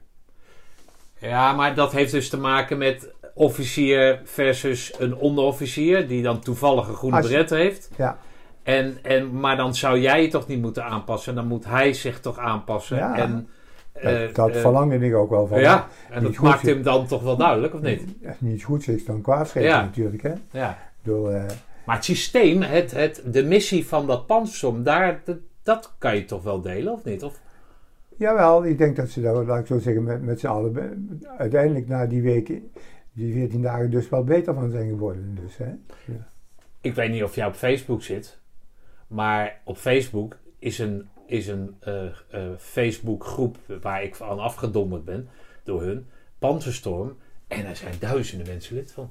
Ja, 1.21 1.53
maar 1.53 1.75
dat 1.75 1.93
heeft 1.93 2.13
dus 2.13 2.29
te 2.29 2.39
maken 2.39 2.79
met 2.79 3.13
officier 3.35 4.21
versus 4.25 4.95
een 4.99 5.17
onderofficier 5.17 6.09
die 6.09 6.23
dan 6.23 6.41
toevallig 6.41 6.89
een 6.89 6.95
groene 6.95 7.17
Als 7.17 7.25
je- 7.27 7.33
beret 7.33 7.51
heeft. 7.51 7.91
Ja. 7.97 8.19
En, 8.63 8.99
en, 9.03 9.41
maar 9.41 9.57
dan 9.57 9.75
zou 9.75 9.99
jij 10.01 10.23
je 10.23 10.29
toch 10.29 10.47
niet 10.47 10.61
moeten 10.61 10.85
aanpassen. 10.85 11.35
Dan 11.35 11.47
moet 11.47 11.65
hij 11.65 11.93
zich 11.93 12.21
toch 12.21 12.39
aanpassen. 12.39 12.97
Ja. 12.97 13.17
En, 13.17 13.49
Dat, 13.93 14.03
eh, 14.03 14.35
dat 14.35 14.51
eh, 14.51 14.61
verlangde 14.61 14.99
ik 15.07 15.15
ook 15.15 15.31
wel 15.31 15.47
van. 15.47 15.61
Ja, 15.61 15.89
en 16.11 16.23
dat 16.23 16.39
maakt 16.39 16.63
hem 16.63 16.83
dan 16.83 17.07
toch 17.07 17.23
wel 17.23 17.37
duidelijk, 17.37 17.75
of 17.75 17.81
niet? 17.81 18.03
Als 18.27 18.37
niet 18.41 18.65
goed 18.65 18.89
is, 18.89 19.05
dan 19.05 19.21
kwaadschrijven 19.23 19.73
Ja. 19.73 19.83
natuurlijk. 19.83 20.23
Hè? 20.23 20.33
Ja. 20.51 20.79
Door, 21.03 21.31
eh, 21.31 21.43
Maar 21.87 21.97
het 21.97 22.05
systeem, 22.05 22.63
het, 22.63 22.91
het, 22.91 23.23
de 23.27 23.45
missie 23.45 23.87
van 23.87 24.07
dat 24.07 24.27
panzersom, 24.27 24.83
daar, 24.83 25.23
dat, 25.69 25.95
kan 25.99 26.17
je 26.17 26.25
toch 26.25 26.43
wel 26.43 26.61
delen, 26.61 26.93
of 26.93 27.05
niet? 27.05 27.23
Of, 27.23 27.41
jawel, 28.17 28.65
ik 28.65 28.79
denk 28.79 28.97
dat 28.97 29.09
ze 29.09 29.21
daar, 29.21 29.45
laat 29.45 29.61
ik 29.61 29.67
zo 29.67 29.79
zeggen, 29.79 30.03
met, 30.03 30.23
met 30.23 30.41
z'n 30.41 30.47
allen 30.47 31.21
uiteindelijk 31.39 31.89
na 31.89 32.07
die 32.07 32.23
weken, 32.23 32.71
die 33.13 33.33
14 33.33 33.63
dagen, 33.63 33.91
dus 33.91 34.09
wel 34.09 34.25
beter 34.25 34.55
van 34.55 34.71
zijn 34.71 34.89
geworden. 34.89 35.39
Dus, 35.43 35.57
hè? 35.57 35.73
ik 36.81 36.95
weet 36.95 37.11
niet 37.11 37.23
of 37.23 37.35
jij 37.35 37.47
op 37.47 37.55
Facebook 37.55 38.03
zit, 38.03 38.39
maar 39.07 39.61
op 39.65 39.77
Facebook 39.77 40.37
is 40.59 40.79
een, 40.79 41.09
is 41.27 41.47
een 41.47 41.77
eh, 41.81 42.07
eh, 42.07 42.13
Facebookgroep 42.59 43.57
waar 43.81 44.03
ik 44.03 44.15
van 44.15 44.39
afgedonderd 44.39 45.05
ben 45.05 45.29
door 45.63 45.83
hun, 45.83 46.07
Panzerstorm. 46.39 47.17
En 47.49 47.67
er 47.67 47.77
zijn 47.77 47.95
duizenden 47.99 48.47
mensen 48.47 48.75
lid 48.75 48.93
van. 48.93 49.11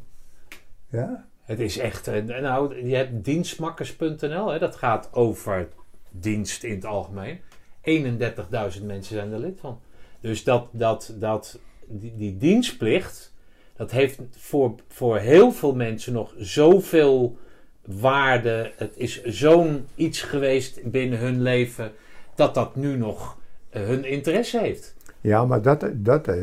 Ja? 0.90 1.28
Het 1.44 1.60
is 1.60 1.78
echt, 1.78 2.08
eh, 2.08 2.24
nou, 2.24 2.88
je 2.88 2.96
hebt 2.96 3.26
dienstmakkers.nl, 3.26 4.52
hè, 4.52 4.60
dat 4.60 4.76
gaat 4.76 5.14
over 5.14 5.68
dienst 6.12 6.64
in 6.64 6.76
het 6.76 6.86
algemeen. 6.86 7.40
31.000 7.88 8.84
mensen 8.84 9.16
zijn 9.16 9.32
er 9.32 9.40
lid 9.40 9.60
van. 9.60 9.80
Dus 10.20 10.44
dat, 10.44 10.68
dat, 10.72 11.14
dat, 11.20 11.60
die, 11.86 12.14
die 12.18 12.38
dienstplicht, 12.38 13.34
dat 13.76 13.92
heeft 13.92 14.20
voor, 14.38 14.76
voor 14.88 15.18
heel 15.18 15.52
veel 15.52 15.76
mensen 15.76 16.14
nog 16.14 16.34
zoveel 16.38 17.38
waarde. 17.86 18.72
Het 18.76 18.94
is 18.96 19.24
zo'n 19.24 19.86
iets 19.96 20.22
geweest 20.22 20.92
binnen 20.92 21.20
hun 21.20 21.42
leven, 21.42 21.92
dat 22.36 22.54
dat 22.54 22.76
nu 22.76 22.98
nog 22.98 23.38
eh, 23.70 23.82
hun 23.82 24.06
interesse 24.06 24.60
heeft. 24.60 24.96
Ja, 25.22 25.46
maar 25.46 25.62
dat, 25.62 25.86
dat 25.94 26.28
eh, 26.28 26.36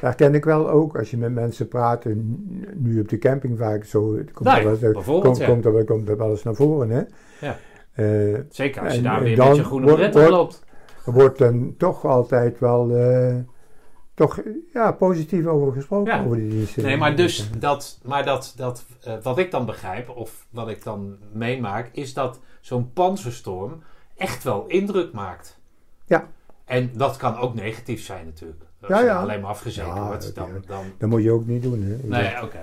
herken 0.00 0.34
ik 0.34 0.44
wel 0.44 0.70
ook 0.70 0.96
als 0.98 1.10
je 1.10 1.16
met 1.16 1.32
mensen 1.32 1.68
praat. 1.68 2.04
Nu 2.74 3.00
op 3.00 3.08
de 3.08 3.18
camping 3.18 3.58
vaak 3.58 3.84
zo. 3.84 4.00
Komt 4.32 4.40
Nou 4.40 4.66
er 4.66 4.80
wel 4.80 5.20
komt, 5.20 5.36
ja. 5.36 5.46
komt, 5.46 5.64
er, 5.64 5.84
komt 5.84 6.08
er 6.08 6.16
wel 6.16 6.30
eens 6.30 6.42
naar 6.42 6.54
voren. 6.54 6.90
Hè? 6.90 7.02
Ja. 7.40 7.58
Eh, 7.92 8.38
Zeker 8.48 8.82
als 8.82 8.90
je 8.92 8.98
En- 8.98 9.04
daar 9.04 9.22
weer 9.22 9.36
dan 9.36 9.48
met 9.48 9.56
je 9.56 9.64
groene 9.64 9.86
wordt- 9.86 10.10
bret 10.10 10.28
loopt. 10.30 10.64
er 11.06 11.12
wordt 11.12 11.38
dan 11.38 11.74
toch 11.78 12.04
altijd 12.04 12.58
wel 12.58 12.96
eh, 12.96 13.36
toch, 14.14 14.40
ja, 14.72 14.92
positief 14.92 15.46
over 15.46 15.72
gesproken. 15.72 16.14
Ja. 16.16 16.24
Over 16.24 16.36
die 16.36 16.48
diensten. 16.48 16.82
Nee, 16.82 16.96
maar 16.96 17.16
dus 17.16 17.50
dat, 17.58 18.00
maar 18.04 18.24
dat, 18.24 18.52
dat 18.56 18.84
eh, 19.02 19.12
wat 19.22 19.38
ik 19.38 19.50
dan 19.50 19.66
begrijp, 19.66 20.08
of 20.08 20.46
wat 20.50 20.68
ik 20.68 20.82
dan 20.84 21.16
meemaak, 21.32 21.88
is 21.92 22.14
dat 22.14 22.40
zo'n 22.60 22.92
panzerstorm 22.92 23.82
echt 24.16 24.44
wel 24.44 24.64
indruk 24.66 25.12
maakt. 25.12 25.58
Ja. 26.06 26.26
En 26.64 26.90
dat 26.94 27.16
kan 27.16 27.36
ook 27.38 27.54
negatief 27.54 28.04
zijn 28.04 28.24
natuurlijk. 28.24 28.62
Als 28.80 28.90
Ja, 28.90 28.98
je 29.00 29.04
ja. 29.06 29.20
alleen 29.20 29.40
maar 29.40 29.50
afgezeken 29.50 29.94
Ja, 29.94 30.06
wordt, 30.06 30.22
dat- 30.24 30.34
dan... 30.34 30.62
dan 30.66 30.84
Dat 30.98 31.08
moet 31.08 31.22
je 31.22 31.30
ook 31.30 31.46
niet 31.46 31.62
doen. 31.62 31.82
Hè? 31.82 31.96
nee, 32.08 32.42
oké. 32.42 32.58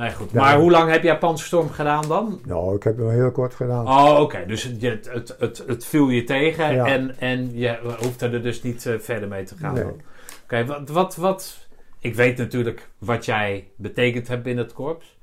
Nee, 0.00 0.12
goed. 0.12 0.32
Maar 0.32 0.58
hoe 0.58 0.70
lang 0.70 0.90
heb 0.90 1.02
jij 1.02 1.18
panzerstorm 1.18 1.70
gedaan 1.70 2.08
dan? 2.08 2.40
Nou, 2.46 2.76
ik 2.76 2.82
heb 2.82 2.96
het 2.96 3.02
wel 3.04 3.14
heel 3.14 3.30
kort 3.30 3.54
gedaan. 3.54 3.86
Oh, 3.86 4.20
oké. 4.20 4.44
Dus 4.46 4.62
het, 4.62 4.80
je- 4.80 5.00
het, 5.08 5.36
het, 5.38 5.64
het 5.66 5.84
viel 5.84 6.08
je 6.08 6.24
tegen 6.24 6.74
Ja. 6.74 6.86
en, 6.86 7.18
en 7.18 7.58
je 7.58 7.96
hoeft 8.02 8.20
er 8.22 8.42
dus 8.42 8.62
niet 8.62 8.86
eh, 8.86 8.98
verder 8.98 9.28
mee 9.28 9.44
te 9.44 9.56
gaan. 9.56 9.74
Nee. 9.74 9.84
Oké, 10.44 10.64
wat, 10.64 10.88
wat, 10.88 11.16
wat... 11.16 11.68
Ik 11.98 12.14
weet 12.14 12.36
natuurlijk 12.36 12.88
wat 12.98 13.24
jij 13.24 13.68
betekend 13.76 14.28
hebt 14.28 14.42
binnen 14.42 14.64
het 14.64 14.72
korps. 14.72 15.18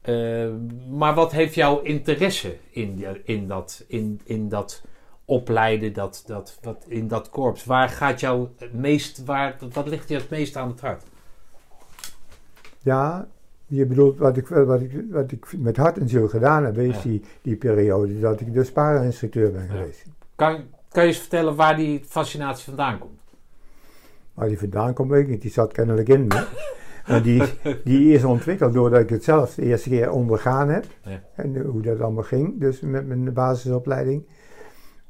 Eh, 0.00 0.48
maar 0.90 1.14
wat 1.14 1.32
heeft 1.32 1.54
jouw 1.54 1.80
interesse 1.80 2.56
in, 2.70 3.06
in, 3.24 3.48
dat, 3.48 3.84
in, 3.86 4.20
in 4.24 4.48
dat 4.48 4.82
opleiden, 5.24 5.92
dat, 5.92 6.22
dat, 6.26 6.58
wat, 6.62 6.84
in 6.88 7.08
dat 7.08 7.30
korps? 7.30 7.64
Waar 7.64 7.88
gaat 7.88 8.20
jou 8.20 8.48
het 8.58 8.72
meest, 8.72 9.24
waar, 9.24 9.56
wat 9.72 9.86
ligt 9.88 10.08
je 10.08 10.14
het 10.14 10.30
meest 10.30 10.56
aan 10.56 10.68
het 10.68 10.80
hart? 10.80 11.02
Ja, 12.78 13.26
je 13.76 13.86
bedoelt 13.86 14.18
wat 14.18 14.36
ik, 14.36 14.48
wat 14.48 14.80
ik, 14.80 15.02
wat 15.10 15.32
ik 15.32 15.46
met 15.56 15.76
hart 15.76 15.98
en 15.98 16.08
ziel 16.08 16.28
gedaan 16.28 16.64
heb, 16.64 16.78
is 16.78 16.96
Ja. 16.96 17.02
die, 17.02 17.22
die 17.42 17.56
periode 17.56 18.20
dat 18.20 18.40
ik 18.40 18.52
de 18.54 18.64
spareninstructeur 18.64 19.52
ben 19.52 19.62
Ja. 19.62 19.68
geweest. 19.68 20.04
Kan, 20.36 20.60
kan 20.90 21.02
je 21.02 21.08
eens 21.08 21.18
vertellen 21.18 21.56
waar 21.56 21.76
die 21.76 22.02
fascinatie 22.08 22.64
vandaan 22.64 22.98
komt? 22.98 23.20
Waar 24.34 24.48
die 24.48 24.58
vandaan 24.58 24.94
komt, 24.94 25.10
weet 25.10 25.22
ik 25.22 25.28
niet. 25.28 25.42
Die 25.42 25.50
zat 25.50 25.72
kennelijk 25.72 26.08
in 26.08 26.26
me. 26.26 26.46
Maar 27.08 27.22
die, 27.22 27.42
die 27.84 28.12
is 28.14 28.24
ontwikkeld 28.24 28.72
doordat 28.72 29.00
ik 29.00 29.08
het 29.08 29.24
zelf 29.24 29.54
de 29.54 29.62
eerste 29.62 29.88
keer 29.88 30.10
ondergaan 30.10 30.68
heb. 30.68 30.84
Ja. 31.04 31.22
En 31.34 31.56
eh, 31.56 31.62
hoe 31.64 31.82
dat 31.82 32.00
allemaal 32.00 32.22
ging, 32.22 32.60
dus 32.60 32.80
met 32.80 33.06
mijn 33.06 33.32
basisopleiding. 33.32 34.26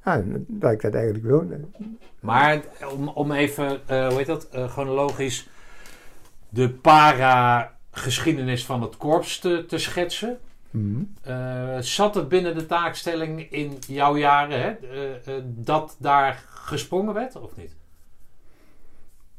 Ja, 0.05 0.15
en 0.17 0.45
dat 0.49 0.73
ik 0.73 0.81
dat 0.83 0.95
eigenlijk 0.95 1.25
wilde. 1.25 1.61
Maar 2.21 2.61
om, 2.93 3.09
om 3.09 3.33
even, 3.33 3.89
eh, 3.89 4.09
hoe 4.09 4.17
heet 4.17 4.27
dat, 4.27 4.49
eh, 4.49 4.69
chronologisch 4.71 5.51
de 6.49 6.71
para-geschiedenis 7.93 8.65
van 8.65 8.83
het 8.83 8.97
korps 8.97 9.39
te, 9.39 9.65
te 9.67 9.79
schetsen. 9.79 10.39
Mhm. 10.71 11.03
Eh, 11.23 11.79
zat 11.79 12.15
het 12.15 12.29
binnen 12.29 12.55
de 12.55 12.67
taakstelling 12.67 13.51
in 13.51 13.79
jouw 13.87 14.17
jaren 14.17 14.61
hè, 14.61 14.71
eh, 14.71 15.37
eh, 15.37 15.43
dat 15.45 15.97
daar 15.99 16.45
gesprongen 16.49 17.15
werd 17.15 17.37
of 17.37 17.57
niet? 17.57 17.77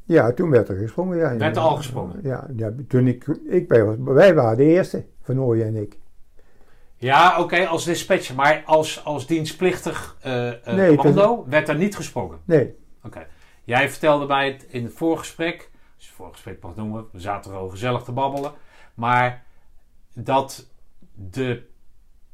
Ja, 0.04 0.32
toen 0.32 0.50
werd 0.50 0.68
er 0.68 0.76
gesprongen. 0.76 1.16
Ja, 1.16 1.36
Werd 1.36 1.56
er 1.56 1.62
al 1.62 1.76
gesprongen? 1.76 2.20
Ja, 2.22 2.48
ja 2.56 2.72
toen 2.88 3.06
ik, 3.06 3.26
ik 3.48 3.68
bij 3.68 3.84
was, 3.84 3.96
wij 3.98 4.34
waren 4.34 4.56
de 4.56 4.64
eerste, 4.64 5.04
Van 5.22 5.40
Ooyen 5.40 5.66
en 5.66 5.76
ik. 5.76 5.98
Ja, 6.96 7.40
oké, 7.40 7.66
als 7.66 7.84
dispatcher. 7.84 8.34
Maar 8.34 8.62
als, 8.64 9.04
als 9.04 9.26
dienstplichtig 9.26 10.16
Nee, 10.64 10.96
commando 10.96 11.44
werd 11.48 11.68
er 11.68 11.76
niet 11.76 11.96
gesprongen. 11.96 12.38
Nee, 12.44 12.74
Oké. 13.02 13.26
Jij 13.64 13.90
vertelde 13.90 14.26
mij 14.26 14.46
het 14.52 14.66
in 14.68 14.84
het 14.84 14.92
voorgesprek, 14.92 15.70
het 16.14 16.22
voorgesprek 16.22 16.62
mag 16.62 16.76
noemen, 16.76 17.06
we 17.12 17.20
zaten 17.20 17.50
er 17.50 17.56
al 17.56 17.68
gezellig 17.68 18.02
te 18.02 18.12
babbelen, 18.12 18.52
maar 18.94 19.44
dat 20.12 20.66
de 21.14 21.62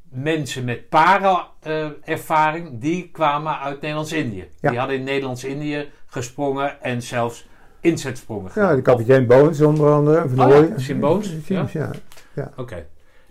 mensen 0.09 0.63
met 0.63 0.89
para-ervaring, 0.89 2.81
die 2.81 3.09
kwamen 3.11 3.59
uit 3.59 3.81
Nederlands-Indië. 3.81 4.49
Ja. 4.61 4.69
Die 4.69 4.79
hadden 4.79 4.97
in 4.97 5.03
Nederlands-Indië 5.03 5.89
gesprongen 6.05 6.81
en 6.81 7.01
zelfs 7.01 7.47
inzetsprongen 7.79 8.45
ja, 8.45 8.51
gedaan. 8.51 8.75
de 8.75 8.81
kapitein 8.81 9.27
Boons 9.27 9.61
onder 9.61 9.91
andere. 9.91 10.29
Van 10.29 10.51
Oh 10.51 10.67
ja. 10.67 10.77
Sim 10.77 10.99
Boons, 10.99 11.35
Sims, 11.45 11.71
ja. 11.71 11.91
Oké. 12.55 12.85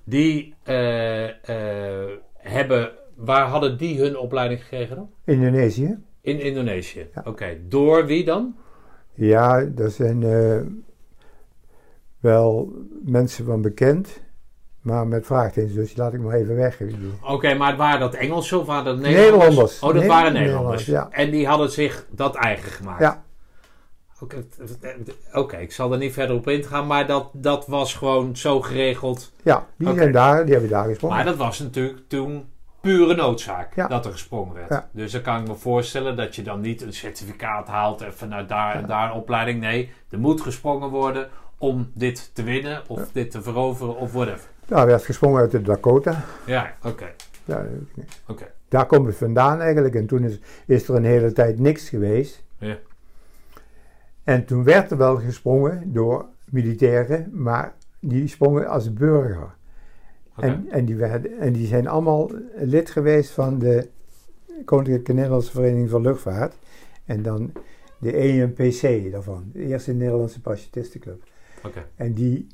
Die 0.04 0.54
eh, 0.62 1.28
eh, 1.28 2.10
hebben, 2.34 2.90
waar 3.14 3.46
hadden 3.46 3.78
die 3.78 4.00
hun 4.00 4.18
opleiding 4.18 4.60
gekregen 4.60 4.96
dan? 4.96 5.10
Indonesië. 5.24 5.98
In 6.20 6.40
Indonesië. 6.40 7.08
Ja. 7.14 7.22
Oké. 7.24 7.58
Door 7.68 8.06
wie 8.06 8.24
dan? 8.24 8.56
Ja, 9.20 9.64
daar 9.64 9.90
zijn 9.90 10.22
eh, 10.22 10.60
wel 12.20 12.72
mensen 13.04 13.44
van 13.44 13.62
bekend, 13.62 14.20
maar 14.80 15.06
met 15.06 15.26
vraagtekens, 15.26 15.74
dus 15.74 15.88
die 15.88 15.96
laat 15.96 16.12
ik 16.12 16.20
maar 16.20 16.34
even 16.34 16.56
weg. 16.56 16.80
Oké, 17.22 17.54
maar 17.54 17.76
waren 17.76 18.00
dat 18.00 18.14
Engelsen 18.14 18.60
of 18.60 18.66
waren 18.66 18.84
dat 18.84 18.96
Nederlanders. 18.96 19.40
Nederlanders? 19.40 19.80
Oh, 19.80 19.94
dat 19.94 20.06
waren 20.06 20.32
Nederlanders. 20.32 20.86
Nederlanders, 20.86 21.24
En 21.24 21.30
die 21.30 21.46
hadden 21.46 21.70
zich 21.70 22.06
dat 22.10 22.34
eigen 22.34 22.70
gemaakt. 22.70 23.00
Ja. 23.00 23.24
Oké, 25.32 25.56
ik 25.56 25.72
zal 25.72 25.92
er 25.92 25.98
niet 25.98 26.12
verder 26.12 26.36
op 26.36 26.48
ingaan, 26.48 26.86
maar 26.86 27.06
dat, 27.06 27.28
dat 27.32 27.66
was 27.66 27.94
gewoon 27.94 28.36
zo 28.36 28.60
geregeld. 28.60 29.32
Ja, 29.42 29.66
die 29.76 29.94
zijn 29.94 30.12
daar, 30.12 30.44
die 30.44 30.52
hebben 30.52 30.70
daar 30.70 30.84
gesprongen. 30.84 31.16
Maar 31.16 31.24
dat 31.24 31.36
was 31.36 31.58
natuurlijk 31.58 32.08
toen 32.08 32.49
pure 32.80 33.14
noodzaak 33.14 33.74
Ja. 33.74 33.86
dat 33.86 34.04
er 34.06 34.12
gesprongen 34.12 34.54
werd. 34.54 34.68
Ja. 34.68 34.88
Dus 34.92 35.12
dan 35.12 35.22
kan 35.22 35.40
ik 35.40 35.48
me 35.48 35.54
voorstellen 35.54 36.16
dat 36.16 36.36
je 36.36 36.42
dan 36.42 36.60
niet 36.60 36.82
een 36.82 36.92
certificaat 36.92 37.68
haalt 37.68 38.00
en 38.02 38.14
vanuit 38.14 38.48
daar 38.48 38.74
en 38.74 38.86
daar 38.86 39.10
een 39.10 39.16
opleiding. 39.16 39.60
Nee, 39.60 39.90
er 40.10 40.18
moet 40.18 40.40
gesprongen 40.40 40.88
worden 40.88 41.28
om 41.58 41.90
dit 41.94 42.30
te 42.34 42.42
winnen 42.42 42.82
of 42.86 43.12
dit 43.12 43.30
te 43.30 43.42
veroveren 43.42 43.96
of 43.96 44.12
whatever. 44.12 44.48
Daar 44.66 44.86
werd 44.86 45.04
gesprongen 45.04 45.40
uit 45.40 45.50
de 45.50 45.62
Dakota. 45.62 46.24
Ja, 46.46 46.74
oké. 46.84 47.06
Ja, 47.44 47.64
Oké. 48.26 48.46
daar 48.68 48.86
komt 48.86 49.06
het 49.06 49.16
vandaan 49.16 49.60
eigenlijk. 49.60 49.94
En 49.94 50.06
toen 50.06 50.24
is, 50.24 50.38
is 50.66 50.88
er 50.88 50.94
een 50.94 51.04
hele 51.04 51.32
tijd 51.32 51.58
niks 51.58 51.88
geweest. 51.88 52.42
Ja. 52.58 52.76
En 54.24 54.44
toen 54.44 54.64
werd 54.64 54.90
er 54.90 54.96
wel 54.96 55.16
gesprongen 55.16 55.92
door 55.92 56.26
militairen, 56.44 57.30
maar 57.32 57.72
die 58.00 58.28
sprongen 58.28 58.68
als 58.68 58.92
burger. 58.92 59.54
En, 60.40 60.66
en, 60.70 60.84
die 60.84 60.96
werden, 60.96 61.38
en 61.38 61.52
die 61.52 61.66
zijn 61.66 61.88
allemaal 61.88 62.30
lid 62.56 62.90
geweest 62.90 63.30
van 63.30 63.58
de 63.58 63.88
Koninklijke 64.64 65.12
Nederlandse 65.12 65.50
Vereniging 65.50 65.90
van 65.90 66.02
Luchtvaart. 66.02 66.56
En 67.04 67.22
dan 67.22 67.52
de 67.98 68.12
ENPC 68.12 69.10
daarvan, 69.10 69.50
de 69.52 69.64
Eerste 69.64 69.92
Nederlandse 69.92 70.40
Parachutistenclub. 70.40 71.22
Oké. 71.64 71.86
En 71.96 72.12
die 72.12 72.46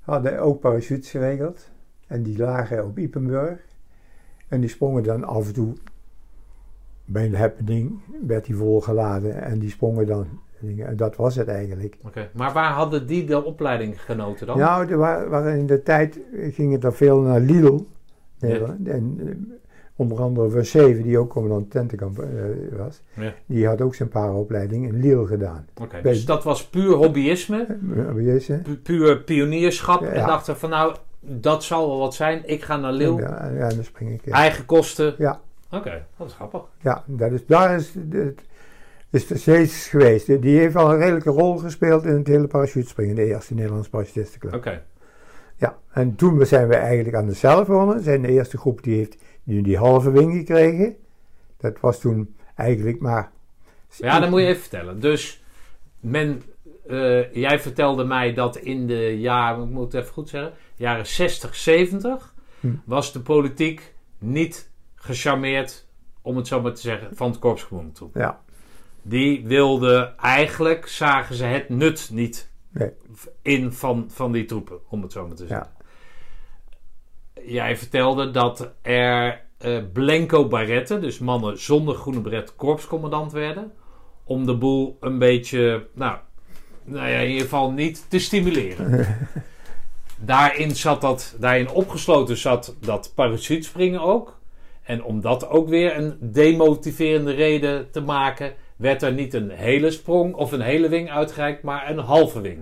hadden 0.00 0.40
ook 0.40 0.60
parachutes 0.60 1.10
geregeld. 1.10 1.70
En 2.06 2.22
die 2.22 2.38
lagen 2.38 2.84
op 2.84 2.98
Ipenburg. 2.98 3.60
En 4.48 4.60
die 4.60 4.68
sprongen 4.68 5.02
dan 5.02 5.24
af 5.24 5.46
en 5.46 5.52
toe 5.52 5.72
bij 7.04 7.24
een 7.24 7.34
happening, 7.34 8.00
werd 8.26 8.44
die 8.44 8.56
volgeladen. 8.56 9.42
En 9.42 9.58
die 9.58 9.70
sprongen 9.70 10.06
dan. 10.06 10.26
En 10.78 10.96
dat 10.96 11.16
was 11.16 11.36
het 11.36 11.48
eigenlijk. 11.48 11.96
Oké. 12.06 12.28
Maar 12.32 12.52
waar 12.52 12.72
hadden 12.72 13.06
die 13.06 13.24
de 13.24 13.44
opleiding 13.44 14.02
genoten 14.02 14.46
dan? 14.46 14.58
Nou, 14.58 14.96
waren 14.96 15.58
in 15.58 15.66
de 15.66 15.82
tijd 15.82 16.18
gingen 16.50 16.80
er 16.80 16.94
veel 16.94 17.20
naar 17.20 17.40
Lidl. 17.40 17.78
Nederland. 18.40 18.88
En 18.88 19.16
eh, 19.20 19.26
onder 19.96 20.20
andere 20.20 20.50
van 20.50 20.64
Zeven, 20.64 21.02
die 21.02 21.18
ook 21.18 21.30
commandant 21.30 21.70
tentenkamp 21.70 22.18
eh, 22.18 22.28
was. 22.78 23.00
Ja. 23.14 23.32
Die 23.46 23.66
had 23.66 23.80
ook 23.80 23.94
zijn 23.94 24.08
paaraopleiding 24.08 24.86
in 24.86 25.00
Lidl 25.00 25.24
gedaan. 25.24 25.66
Oké, 25.82 26.00
dus 26.02 26.24
dat 26.24 26.44
was 26.44 26.66
puur 26.68 26.92
hobbyisme, 26.94 27.66
Eh, 27.96 28.62
pu- 28.62 28.76
puur 28.82 29.20
pionierschap. 29.22 30.00
Ja. 30.00 30.06
En 30.08 30.26
dachten 30.26 30.56
van 30.56 30.70
nou, 30.70 30.94
dat 31.20 31.64
zal 31.64 31.88
wel 31.88 31.98
wat 31.98 32.14
zijn. 32.14 32.42
Ik 32.48 32.62
ga 32.62 32.76
naar 32.76 32.92
Lille, 32.92 33.20
Ja, 33.20 33.50
ja, 33.56 33.68
dan 33.68 33.84
spring 33.84 34.10
ik. 34.12 34.24
Ja. 34.24 34.32
eigen 34.32 34.64
kosten. 34.64 35.14
Ja. 35.18 35.40
Oké, 35.70 36.04
dat 36.16 36.26
is 36.26 36.32
grappig. 36.34 36.62
Ja, 36.80 37.02
dat 37.06 37.32
is, 37.32 37.46
daar 37.46 37.74
is 37.76 37.94
het 38.10 38.40
is 39.14 39.30
er 39.30 39.38
steeds 39.38 39.88
geweest. 39.88 40.42
Die 40.42 40.58
heeft 40.58 40.76
al 40.76 40.92
een 40.92 40.98
redelijke 40.98 41.30
rol 41.30 41.56
gespeeld 41.56 42.04
in 42.04 42.16
het 42.16 42.26
hele 42.26 42.46
parachutespringen, 42.46 43.14
de 43.14 43.24
eerste 43.24 43.54
Nederlandse 43.54 43.90
parachutistenclub. 43.90 44.54
Oké, 44.54 44.82
Ja, 45.56 45.78
en 45.92 46.14
toen 46.14 46.46
zijn 46.46 46.68
we 46.68 46.74
eigenlijk 46.74 47.16
aan 47.16 47.26
de 47.26 47.32
zelf 47.32 47.66
begonnen. 47.66 48.02
Zijn 48.02 48.22
de 48.22 48.28
eerste 48.28 48.58
groep 48.58 48.82
die 48.82 48.96
heeft 48.96 49.16
die, 49.42 49.62
die 49.62 49.76
halve 49.76 50.10
wing 50.10 50.32
gekregen. 50.32 50.96
Dat 51.56 51.80
was 51.80 52.00
toen 52.00 52.36
eigenlijk 52.54 53.00
maar... 53.00 53.30
ja, 53.96 54.20
dan 54.20 54.30
moet 54.30 54.40
je 54.40 54.46
even 54.46 54.60
vertellen. 54.60 55.00
Dus 55.00 55.44
men, 56.00 56.42
eh, 56.86 57.32
jij 57.32 57.60
vertelde 57.60 58.04
mij 58.04 58.34
dat 58.34 58.56
in 58.56 58.86
de 58.86 59.20
jaren, 59.20 59.64
ik 59.64 59.70
moet 59.70 59.92
het 59.92 60.02
even 60.02 60.12
goed 60.12 60.28
zeggen, 60.28 60.52
jaren 60.76 61.06
60, 61.06 61.54
70 61.54 62.34
Hm. 62.64 62.74
was 62.84 63.12
de 63.12 63.20
politiek 63.20 63.94
niet 64.18 64.70
gecharmeerd, 64.94 65.86
om 66.22 66.36
het 66.36 66.46
zo 66.46 66.60
maar 66.60 66.74
te 66.74 66.80
zeggen, 66.80 67.16
van 67.16 67.30
het 67.30 67.38
korpscommando 67.38 67.92
toe. 67.92 68.10
Ja, 68.14 68.40
Die 69.04 69.46
wilden 69.46 70.18
eigenlijk, 70.18 70.86
zagen 70.88 71.34
ze 71.34 71.44
het 71.44 71.68
nut 71.68 72.08
niet 72.12 72.52
Nee. 72.68 72.90
in 73.42 73.72
van, 73.72 74.04
van 74.08 74.32
die 74.32 74.44
troepen, 74.44 74.78
om 74.88 75.02
het 75.02 75.12
zo 75.12 75.26
maar 75.26 75.36
te 75.36 75.46
zeggen. 75.46 75.70
Ja. 77.34 77.42
Jij 77.42 77.76
vertelde 77.76 78.30
dat 78.30 78.72
er 78.82 79.42
eh 79.58 79.82
blanco 79.92 80.48
baretten, 80.48 81.00
dus 81.00 81.18
mannen 81.18 81.58
zonder 81.58 81.94
groene 81.94 82.20
beret, 82.20 82.56
korpscommandant 82.56 83.32
werden. 83.32 83.72
Om 84.24 84.46
de 84.46 84.56
boel 84.56 84.96
een 85.00 85.18
beetje, 85.18 85.86
nou, 85.94 86.18
nou 86.84 87.08
ja, 87.08 87.18
in 87.18 87.28
ieder 87.28 87.42
geval 87.42 87.70
niet 87.70 88.06
te 88.10 88.18
stimuleren. 88.18 89.06
daarin 90.18 90.76
zat 90.76 91.00
dat, 91.00 91.36
daarin 91.38 91.68
opgesloten 91.68 92.36
zat 92.36 92.76
dat 92.80 93.12
parachutespringen 93.14 94.00
ook. 94.00 94.38
En 94.82 95.02
om 95.04 95.20
dat 95.20 95.48
ook 95.48 95.68
weer 95.68 95.96
een 95.96 96.16
demotiverende 96.20 97.32
reden 97.32 97.90
te 97.90 98.00
maken, 98.00 98.54
werd 98.76 99.02
er 99.02 99.12
niet 99.12 99.34
een 99.34 99.50
hele 99.50 99.90
sprong 99.90 100.34
of 100.34 100.52
een 100.52 100.60
hele 100.60 100.88
wing 100.88 101.10
uitgereikt, 101.10 101.62
maar 101.62 101.90
een 101.90 101.98
halve 101.98 102.40
wing. 102.40 102.58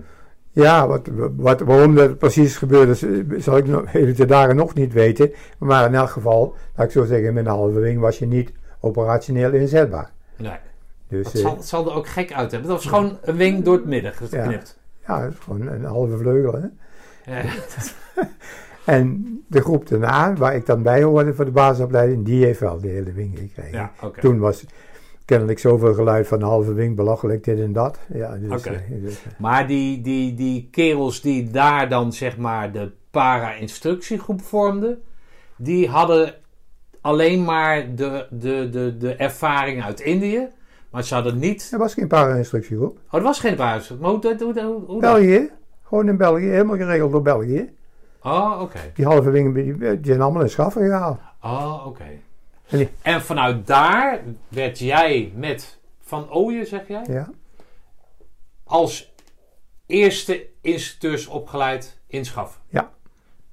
ja 0.51 0.87
wat, 0.87 1.09
wat, 1.35 1.59
waarom 1.59 1.95
dat 1.95 2.17
precies 2.17 2.57
gebeurde, 2.57 3.07
eh, 3.07 3.41
zal 3.41 3.57
ik 3.57 3.67
nog 3.67 3.91
hele 3.91 4.25
dagen 4.25 4.55
nog 4.55 4.73
niet 4.73 4.93
weten. 4.93 5.31
Maar 5.57 5.85
in 5.85 5.95
elk 5.95 6.09
geval, 6.09 6.55
laat 6.75 6.85
ik 6.85 6.91
zo 6.91 7.05
zeggen, 7.05 7.33
met 7.33 7.45
een 7.45 7.51
halve 7.51 7.79
wing 7.79 7.99
was 7.99 8.19
je 8.19 8.25
niet 8.25 8.51
operationeel 8.79 9.51
inzetbaar. 9.51 10.11
Nee. 10.35 10.57
Dus 11.07 11.25
Het 11.25 11.35
eh, 11.35 11.41
zal, 11.41 11.55
het 11.55 11.65
zal 11.65 11.85
er 11.89 11.95
ook 11.95 12.07
gek 12.07 12.33
uit 12.33 12.51
hebben. 12.51 12.69
Dat 12.69 12.83
was 12.83 12.91
gewoon 12.91 13.17
een 13.21 13.35
wing 13.35 13.63
door 13.63 13.75
het 13.75 13.85
midden 13.85 14.13
geknipt. 14.13 14.79
ja, 15.07 15.23
is 15.23 15.35
gewoon 15.39 15.67
een 15.67 15.83
halve 15.83 16.17
vleugel. 16.17 16.53
Hè? 16.53 16.67
Ja. 17.33 17.43
En 18.85 19.39
de 19.47 19.61
groep 19.61 19.87
daarna, 19.87 20.33
waar 20.33 20.55
ik 20.55 20.65
dan 20.65 20.83
bij 20.83 21.03
hoorde 21.03 21.33
voor 21.33 21.45
de 21.45 21.51
basisopleiding, 21.51 22.25
die 22.25 22.45
heeft 22.45 22.59
wel 22.59 22.79
de 22.79 22.87
hele 22.87 23.11
wing 23.11 23.37
gekregen. 23.37 23.77
Ja, 23.77 23.91
oké. 24.01 24.19
Toen 24.21 24.39
was 24.39 24.65
kennelijk 25.25 25.59
zoveel 25.59 25.93
geluid 25.93 26.27
van 26.27 26.41
een 26.41 26.47
halve 26.47 26.73
wing, 26.73 26.95
belachelijk 26.95 27.43
dit 27.43 27.59
en 27.59 27.73
dat. 27.73 27.99
Ja, 28.13 28.37
dus, 28.37 28.65
eh, 28.65 28.77
dus, 28.89 29.23
Maar 29.37 29.67
die, 29.67 30.01
die, 30.01 30.33
die 30.33 30.67
kerels 30.71 31.21
die 31.21 31.51
daar 31.51 31.89
dan 31.89 32.13
zeg 32.13 32.37
maar 32.37 32.71
de 32.71 32.91
para-instructiegroep 33.11 34.41
vormden, 34.41 35.01
die 35.55 35.89
hadden 35.89 36.35
alleen 37.01 37.43
maar 37.43 37.95
de, 37.95 38.27
de, 38.29 38.69
de, 38.71 38.97
de 38.97 39.15
ervaring 39.15 39.83
uit 39.83 39.99
Indië. 39.99 40.47
Maar 40.89 41.03
ze 41.03 41.13
hadden 41.13 41.39
niet. 41.39 41.69
er 41.71 41.79
was 41.79 41.93
geen 41.93 42.07
para-instructiegroep. 42.07 42.97
Oh, 42.97 43.13
er 43.13 43.21
was 43.21 43.39
geen 43.39 43.55
para 43.55 43.81
Maar 43.99 44.11
hoe, 44.11 44.83
hoe? 44.85 44.99
België, 44.99 45.49
gewoon 45.83 46.07
in 46.07 46.17
België, 46.17 46.45
helemaal 46.45 46.77
geregeld 46.77 47.11
door 47.11 47.21
België. 47.21 47.71
Oh, 48.23 48.59
oké. 48.61 48.79
Die 48.93 49.05
halve 49.05 49.29
wingen, 49.29 49.53
die, 49.53 49.77
die 49.77 49.99
zijn 50.01 50.21
allemaal 50.21 50.41
in 50.41 50.49
schaffen 50.49 50.85
gehaald. 50.85 51.19
Oh, 51.41 51.83
oké. 51.87 52.05
En 53.01 53.21
vanuit 53.21 53.67
daar 53.67 54.21
werd 54.47 54.79
jij 54.79 55.31
met 55.35 55.79
Van 56.01 56.31
Ooyen, 56.31 56.65
zeg 56.67 56.87
jij, 56.87 57.03
Ja. 57.07 57.29
als 58.63 59.13
eerste 59.85 60.45
instructeurs 60.61 61.27
opgeleid 61.27 61.99
in 62.07 62.25
Schaffen. 62.25 62.61
Ja. 62.67 62.91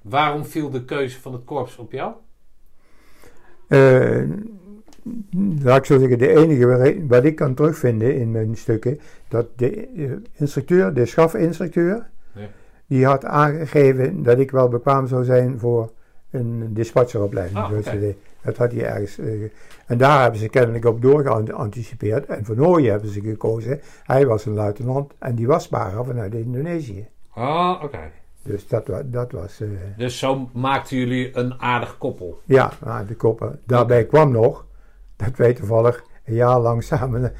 Waarom 0.02 0.44
viel 0.44 0.70
de 0.70 0.84
keuze 0.84 1.20
van 1.20 1.32
het 1.32 1.44
korps 1.44 1.76
op 1.76 1.92
jou? 1.92 2.12
Eh, 3.68 4.22
laat 5.62 5.78
ik 5.78 5.84
zo 5.84 5.98
zeggen, 5.98 6.18
de 6.18 6.28
enige 6.36 6.66
waar- 6.66 7.06
wat 7.06 7.24
ik 7.24 7.36
kan 7.36 7.54
terugvinden 7.54 8.16
in 8.16 8.30
mijn 8.30 8.56
stukken, 8.56 9.00
dat 9.28 9.46
de 9.58 9.86
eh, 9.96 10.10
instructeur, 10.32 10.94
de 10.94 11.06
schafinstructeur, 11.06 12.08
Ja. 12.34 12.48
die 12.86 13.04
had 13.06 13.24
aangegeven 13.24 14.22
dat 14.22 14.38
ik 14.38 14.50
wel 14.50 14.68
bekwaam 14.68 15.06
zou 15.06 15.24
zijn 15.24 15.58
voor 15.58 15.92
een 16.30 16.74
dispatcheropleiding. 16.74 17.58
Ah, 17.58 17.68
Dus, 17.70 17.86
dat 18.42 18.56
had 18.56 18.72
hij 18.72 18.84
ergens. 18.86 19.18
eh, 19.18 19.42
en 19.86 19.98
daar 19.98 20.22
hebben 20.22 20.40
ze 20.40 20.48
kennelijk 20.48 20.84
op 20.84 21.02
doorgeanticipeerd. 21.02 22.26
En 22.26 22.44
voor 22.44 22.56
Nooyen 22.56 22.90
hebben 22.90 23.10
ze 23.10 23.20
gekozen. 23.20 23.80
Hij 24.04 24.26
was 24.26 24.44
een 24.46 24.54
luitenant 24.54 25.12
en 25.18 25.34
die 25.34 25.46
was 25.46 25.68
para 25.68 26.02
vanuit 26.04 26.34
Indonesië. 26.34 27.08
Oh, 27.34 27.80
oké. 27.82 27.98
Dus 28.42 28.68
dat, 28.68 28.86
wa- 28.86 29.02
dat 29.04 29.32
was... 29.32 29.60
eh, 29.60 29.68
Dus 29.96 30.18
zo 30.18 30.48
maakten 30.52 30.96
jullie 30.96 31.36
een 31.36 31.60
aardig 31.60 31.98
koppel. 31.98 32.40
ja, 32.44 32.70
maar 32.84 33.06
de 33.06 33.14
koppen. 33.14 33.60
Daarbij 33.66 34.04
kwam 34.04 34.32
nog 34.32 34.66
dat 35.16 35.36
wij 35.36 35.52
toevallig 35.52 36.04
een 36.24 36.34
jaar 36.34 36.60
lang 36.60 36.82
samen 36.82 37.32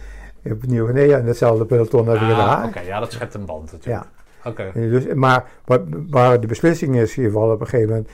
eh, 0.42 0.52
op 0.52 0.66
Nieuw-Guinea 0.66 1.18
in 1.18 1.26
hetzelfde 1.26 1.64
peloton 1.66 2.06
hebben 2.06 2.28
Ah, 2.28 2.34
gedaan. 2.40 2.68
Oké, 2.68 2.80
ja, 2.80 3.00
dat 3.00 3.12
schept 3.12 3.34
een 3.34 3.44
band 3.44 3.72
natuurlijk. 3.72 4.04
Oké. 4.44 4.62
En 4.74 4.90
Dus, 4.90 5.06
maar 5.14 5.50
wat, 5.64 5.80
waar 6.10 6.40
de 6.40 6.46
beslissing 6.46 6.96
is 6.96 7.14
gevallen 7.14 7.54
op 7.54 7.60
een 7.60 7.66
gegeven 7.66 7.88
moment. 7.90 8.08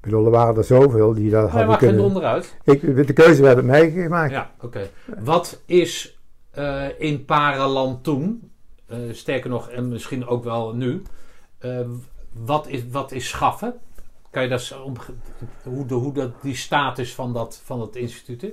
Ik 0.00 0.06
bedoel, 0.06 0.24
er 0.24 0.30
waren 0.30 0.56
er 0.56 0.64
zoveel 0.64 1.14
die 1.14 1.30
dat 1.30 1.50
Hij 1.50 1.60
hadden 1.60 1.78
kunnen. 1.78 2.04
onderuit. 2.04 2.56
Ik, 2.64 3.06
de 3.06 3.12
keuze 3.12 3.42
werd 3.42 3.64
mij 3.64 3.90
gemaakt. 3.90 4.30
Ja, 4.30 4.50
oké. 4.60 4.88
Wat 5.18 5.62
is 5.66 6.18
eh, 6.50 6.86
in 6.98 7.24
Parenland 7.24 8.04
toen, 8.04 8.50
eh, 8.86 8.98
sterker 9.10 9.50
nog, 9.50 9.68
en 9.68 9.88
misschien 9.88 10.26
ook 10.26 10.44
wel 10.44 10.74
nu, 10.74 11.02
eh, 11.58 11.80
wat, 12.32 12.68
is, 12.68 12.88
wat 12.90 13.12
is 13.12 13.28
schaffen? 13.28 13.74
Kan 14.30 14.42
je 14.42 14.48
dat 14.48 14.60
zo 14.60 14.82
om, 14.82 14.94
hoe, 15.62 15.86
de, 15.86 15.94
hoe 15.94 16.12
dat, 16.12 16.42
die 16.42 16.56
status 16.56 17.14
van 17.14 17.32
dat, 17.32 17.60
van 17.64 17.78
dat 17.78 17.96
instituut 17.96 18.42
is? 18.42 18.52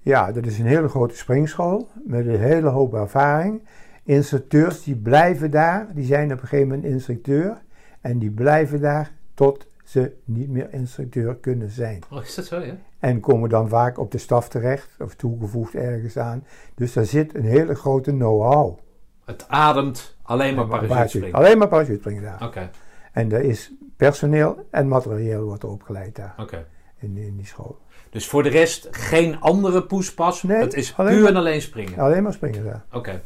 Ja, 0.00 0.32
dat 0.32 0.46
is 0.46 0.58
een 0.58 0.66
hele 0.66 0.88
grote 0.88 1.16
springschool 1.16 1.88
met 2.04 2.26
een 2.26 2.40
hele 2.40 2.68
hoop 2.68 2.94
ervaring. 2.94 3.62
Instructeurs 4.02 4.82
die 4.82 4.96
blijven 4.96 5.50
daar, 5.50 5.88
die 5.94 6.04
zijn 6.04 6.32
op 6.32 6.40
een 6.42 6.48
gegeven 6.48 6.68
moment 6.68 6.86
instructeur 6.86 7.62
en 8.00 8.18
die 8.18 8.30
blijven 8.30 8.80
daar 8.80 9.12
tot 9.34 9.66
ze 9.84 10.12
niet 10.24 10.48
meer 10.48 10.72
instructeur 10.72 11.36
kunnen 11.36 11.70
zijn. 11.70 12.02
Oh, 12.10 12.22
is 12.22 12.34
dat 12.34 12.44
zo, 12.44 12.60
ja? 12.60 12.76
En 12.98 13.20
komen 13.20 13.48
dan 13.48 13.68
vaak 13.68 13.98
op 13.98 14.10
de 14.10 14.18
staf 14.18 14.48
terecht 14.48 14.88
of 14.98 15.14
toegevoegd 15.14 15.74
ergens 15.74 16.18
aan. 16.18 16.44
Dus 16.74 16.92
daar 16.92 17.04
zit 17.04 17.34
een 17.34 17.44
hele 17.44 17.74
grote 17.74 18.10
know-how. 18.10 18.78
Het 19.24 19.48
ademt 19.48 20.16
alleen 20.22 20.54
maar 20.54 20.66
parachutespringen. 20.66 21.32
Alleen 21.32 21.58
maar 21.58 21.68
parachutespringen 21.68 22.22
daar. 22.22 22.42
Oké, 22.42 22.70
En 23.12 23.32
er 23.32 23.40
is 23.42 23.72
personeel 23.96 24.66
en 24.70 24.88
materieel 24.88 25.44
wordt 25.44 25.62
er 25.62 25.68
opgeleid 25.68 26.16
daar 26.16 26.34
oké. 26.38 26.66
in, 26.98 27.16
in 27.16 27.36
die 27.36 27.46
school. 27.46 27.78
Dus 28.10 28.28
voor 28.28 28.42
de 28.42 28.48
rest 28.48 28.88
geen 28.90 29.40
andere 29.40 29.82
poespas. 29.82 30.42
Nee, 30.42 30.56
het 30.60 30.74
is 30.74 30.96
alleen 30.96 31.12
puur 31.12 31.20
maar- 31.22 31.30
en 31.30 31.36
alleen 31.36 31.62
springen. 31.62 31.98
Alleen 31.98 32.22
maar 32.22 32.32
springen 32.32 32.64
daar. 32.64 32.84
Oké. 32.92 33.20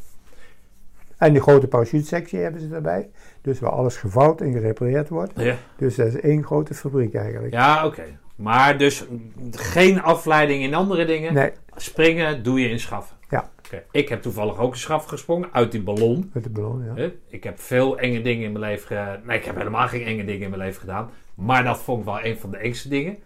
En 1.18 1.32
die 1.32 1.42
grote 1.42 1.66
parachutesectie 1.68 2.38
hebben 2.38 2.60
ze 2.60 2.74
erbij. 2.74 3.10
Dus 3.42 3.60
waar 3.60 3.70
alles 3.70 3.96
gevouwd 3.96 4.40
en 4.40 4.52
gerepareerd 4.52 5.08
wordt. 5.08 5.32
Ja, 5.36 5.54
Dus 5.76 5.94
dat 5.96 6.06
is 6.06 6.20
één 6.20 6.44
grote 6.44 6.74
fabriek 6.74 7.14
eigenlijk. 7.14 7.52
ja 7.52 7.86
oké. 7.86 8.02
Maar 8.36 8.78
dus 8.78 9.04
geen 9.50 10.02
afleiding 10.02 10.62
in 10.62 10.74
andere 10.74 11.04
dingen. 11.04 11.34
Nee, 11.34 11.50
Springen 11.76 12.42
doe 12.42 12.60
je 12.60 12.68
in 12.68 12.80
schaffen. 12.80 13.16
Ja. 13.28 13.50
Oké. 13.66 13.82
Ik 13.90 14.08
heb 14.08 14.22
toevallig 14.22 14.58
ook 14.58 14.72
een 14.72 14.78
schaf 14.78 15.04
gesprongen 15.04 15.48
uit 15.52 15.72
die 15.72 15.82
ballon. 15.82 16.30
met 16.34 16.42
de 16.44 16.50
ballon, 16.50 16.84
ja. 16.96 17.10
Ik 17.28 17.44
heb 17.44 17.58
veel 17.60 17.98
enge 17.98 18.22
dingen 18.22 18.44
in 18.44 18.52
mijn 18.52 18.64
leven 18.64 18.86
gedaan. 18.86 19.20
Nee, 19.24 19.38
ik 19.38 19.44
heb 19.44 19.56
helemaal 19.56 19.88
geen 19.88 20.04
enge 20.04 20.24
dingen 20.24 20.42
in 20.42 20.50
mijn 20.50 20.62
leven 20.62 20.80
gedaan. 20.80 21.10
Maar 21.34 21.64
dat 21.64 21.78
vond 21.78 21.98
ik 21.98 22.04
wel 22.04 22.24
een 22.24 22.38
van 22.38 22.50
de 22.50 22.56
engste 22.56 22.88
dingen. 22.88 23.16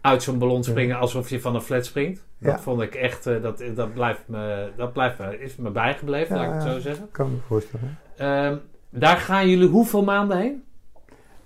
Uit 0.00 0.22
zo'n 0.22 0.38
ballon 0.38 0.64
springen 0.64 0.96
alsof 0.98 1.30
je 1.30 1.40
van 1.40 1.54
een 1.54 1.60
flat 1.60 1.86
springt. 1.86 2.24
Dat 2.40 2.52
Ja. 2.52 2.58
vond 2.60 2.80
ik 2.82 2.94
echt, 2.94 3.26
eh, 3.26 3.42
dat, 3.42 3.62
dat 3.74 3.94
blijft 3.94 4.22
me, 4.26 4.70
dat 4.76 4.92
blijft 4.92 5.18
me, 5.18 5.38
is 5.40 5.56
me 5.56 5.70
bijgebleven, 5.70 6.36
Ja, 6.36 6.42
laat 6.42 6.54
ik 6.54 6.60
het 6.62 6.72
zo 6.72 6.80
zeggen. 6.80 7.08
Kan 7.12 7.30
me 7.30 7.36
voorstellen. 7.46 7.98
Ehm, 8.16 8.56
daar 8.90 9.16
gaan 9.16 9.48
jullie 9.48 9.68
hoeveel 9.68 10.04
maanden 10.04 10.38
heen? 10.38 10.62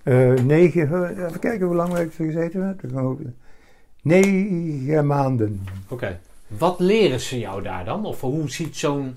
Eh, 0.03 0.33
negen, 0.33 1.15
eh, 1.15 1.25
even 1.25 1.39
kijken 1.39 1.65
hoe 1.65 1.75
lang 1.75 1.97
ik 1.97 2.13
er 2.17 2.25
gezeten 2.25 2.79
Negen 4.01 5.07
maanden. 5.07 5.63
Oké. 5.89 6.19
Wat 6.47 6.79
leren 6.79 7.19
ze 7.19 7.39
jou 7.39 7.61
daar 7.61 7.85
dan? 7.85 8.05
Of 8.05 8.21
hoe 8.21 8.49
ziet 8.49 8.77
zo'n 8.77 9.15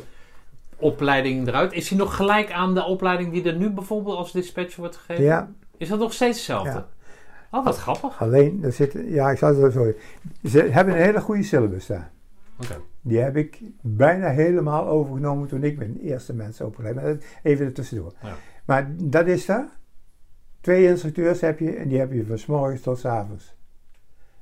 opleiding 0.77 1.49
eruit? 1.49 1.73
Is 1.73 1.89
die 1.89 1.99
nog 1.99 2.17
gelijk 2.17 2.53
aan 2.53 2.75
de 2.75 2.85
opleiding 2.85 3.33
die 3.33 3.45
er 3.45 3.57
nu 3.57 3.71
bijvoorbeeld 3.71 4.17
als 4.17 4.33
dispatcher 4.33 4.81
wordt 4.81 4.97
gegeven? 4.97 5.25
Ja, 5.25 5.51
Is 5.77 5.89
dat 5.89 5.99
nog 5.99 6.13
steeds 6.13 6.37
hetzelfde? 6.37 6.71
Ja. 6.71 6.87
Oh, 7.51 7.65
wat 7.65 7.77
grappig. 7.77 8.21
alleen, 8.23 8.61
er 8.63 8.73
zit, 8.73 8.97
ja, 9.07 9.31
ik 9.31 9.39
zal 9.39 9.49
het 9.49 9.59
zo 9.59 9.71
zeggen. 9.71 9.95
Ze 10.51 10.59
hebben 10.73 10.95
een 10.95 11.03
hele 11.03 11.21
goede 11.21 11.43
syllabus 11.43 11.87
daar. 11.87 12.11
Oké. 12.63 12.81
Die 13.07 13.19
heb 13.19 13.37
ik 13.37 13.61
bijna 13.81 14.31
helemaal 14.31 14.87
overgenomen 14.87 15.49
toen 15.49 15.65
ik 15.65 15.79
mijn 15.79 15.99
eerste 16.01 16.35
mensen 16.35 16.67
opgeleid. 16.67 17.25
Even 17.43 17.67
er 17.67 17.73
tussendoor. 17.73 18.13
Ja. 18.23 18.35
Maar 18.65 18.91
dat 18.97 19.27
is 19.27 19.47
daar. 19.47 19.69
Twee 20.61 20.87
instructeurs 20.87 21.41
heb 21.41 21.59
je 21.59 21.71
en 21.71 21.89
die 21.89 21.99
heb 21.99 22.13
je 22.13 22.27
van 22.27 22.39
's 22.39 22.47
morgens 22.47 22.81
tot 22.81 22.99
's 22.99 23.05
avonds. 23.05 23.57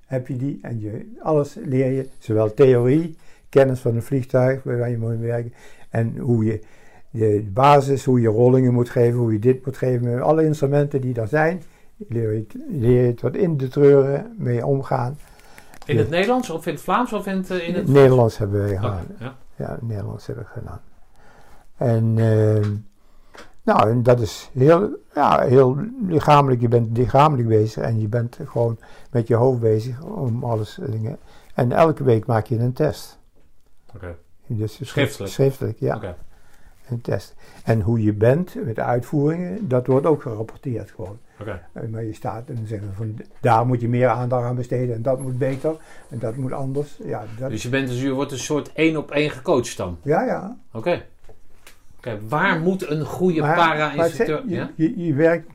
Heb 0.07 0.27
je 0.27 0.37
die 0.37 0.59
en 0.63 0.81
je, 0.81 1.13
alles 1.23 1.55
leer 1.65 1.93
je, 1.93 2.09
zowel 2.19 2.55
theorie, 2.55 3.17
kennis 3.49 3.81
van 3.81 3.95
een 3.95 4.03
vliegtuig 4.03 4.63
waar 4.63 4.91
je 4.91 4.99
moet 4.99 5.19
werken 5.19 5.53
en 5.91 6.17
hoe 6.19 6.45
je 6.45 6.61
de 7.11 7.51
basis, 7.53 8.05
hoe 8.05 8.21
je 8.21 8.29
rollingen 8.29 8.73
moet 8.73 8.91
geven, 8.91 9.19
hoe 9.19 9.33
je 9.33 9.39
dit 9.39 9.65
moet 9.65 9.77
geven, 9.77 10.11
met 10.11 10.21
alle 10.21 10.45
instrumenten 10.45 11.01
die 11.01 11.21
er 11.21 11.29
zijn, 11.29 11.63
leer 11.97 12.33
je, 12.33 12.47
leer 12.69 13.07
je 13.07 13.15
tot 13.15 13.37
in 13.37 13.57
de 13.57 13.69
treuren 13.69 14.35
mee 14.39 14.67
omgaan. 14.67 15.19
In 15.87 15.99
het 15.99 16.11
Nederlands 16.11 16.51
of 16.51 16.67
in 16.67 16.73
het 16.73 16.83
Vlaams 16.83 17.13
of 17.13 17.27
in 17.27 17.37
het... 17.37 17.51
eh, 17.51 17.69
in 17.69 17.75
het... 17.75 17.89
Nederlands 17.89 18.39
hebben 18.39 18.61
wij 18.61 18.73
Oké, 18.73 18.77
gedaan. 18.81 19.07
ja. 19.19 19.37
Ja, 19.57 19.79
Nederlands 19.81 20.27
heb 20.27 20.41
ik 20.41 20.47
gedaan. 20.47 20.81
En, 21.77 22.15
ehm, 22.19 22.75
nou, 23.63 23.91
en 23.91 24.03
dat 24.03 24.21
is 24.21 24.51
heel, 24.53 24.97
ja, 25.15 25.41
heel 25.41 25.77
lichamelijk. 26.07 26.61
Je 26.61 26.69
bent 26.69 26.97
lichamelijk 26.97 27.49
bezig 27.49 27.83
en 27.83 28.01
je 28.01 28.09
bent 28.09 28.39
gewoon 28.45 28.79
met 29.11 29.27
je 29.27 29.35
hoofd 29.35 29.61
bezig 29.61 30.03
om 30.03 30.45
alles 30.45 30.79
dingen. 30.91 31.19
En 31.55 31.73
elke 31.73 32.05
week 32.05 32.27
maak 32.27 32.47
je 32.47 32.59
een 32.59 32.73
test. 32.73 33.19
Oké. 33.95 34.17
Dus 34.47 34.79
Schriftelijk? 34.89 35.33
Schriftelijk, 35.33 35.79
ja. 35.79 35.97
Oké. 35.97 36.17
Een 36.89 37.01
test. 37.01 37.35
En 37.65 37.81
hoe 37.81 38.03
je 38.03 38.13
bent 38.13 38.55
met 38.65 38.75
de 38.75 38.83
uitvoeringen, 38.83 39.69
dat 39.69 39.87
wordt 39.87 40.07
ook 40.07 40.23
gerapporteerd 40.23 40.91
gewoon. 40.91 41.19
Oké. 41.41 41.63
Maar 41.91 42.05
je 42.05 42.13
staat 42.13 42.49
en 42.49 42.55
dan 42.55 42.67
zeggen 42.67 42.89
we 42.89 42.95
van 42.95 43.17
daar 43.41 43.67
moet 43.67 43.81
je 43.81 43.89
meer 43.89 44.09
aandacht 44.09 44.45
aan 44.45 44.55
besteden 44.55 44.95
en 44.95 45.03
dat 45.03 45.21
moet 45.21 45.39
beter 45.39 45.77
en 46.11 46.19
dat 46.19 46.37
moet 46.37 46.53
anders. 46.53 46.99
Ja, 47.05 47.25
dat, 47.39 47.51
Dus 47.51 47.63
je, 47.63 47.69
bent 47.69 47.89
dus, 47.89 48.01
je 48.01 48.13
wordt 48.13 48.33
een 48.33 48.39
soort 48.39 48.73
één 48.73 48.97
op 48.97 49.11
één 49.11 49.31
gecoacht 49.31 49.77
dan? 49.77 49.99
ja, 50.03 50.25
ja. 50.25 50.59
Oké. 50.73 51.03
Oké, 51.97 52.19
waar 52.29 52.61
moet 52.61 52.91
een 52.91 53.05
goede 53.05 53.41
para-instructeur... 53.41 54.43
Ja? 54.47 54.71
je, 54.75 55.05
je, 55.05 55.15
werkt, 55.15 55.51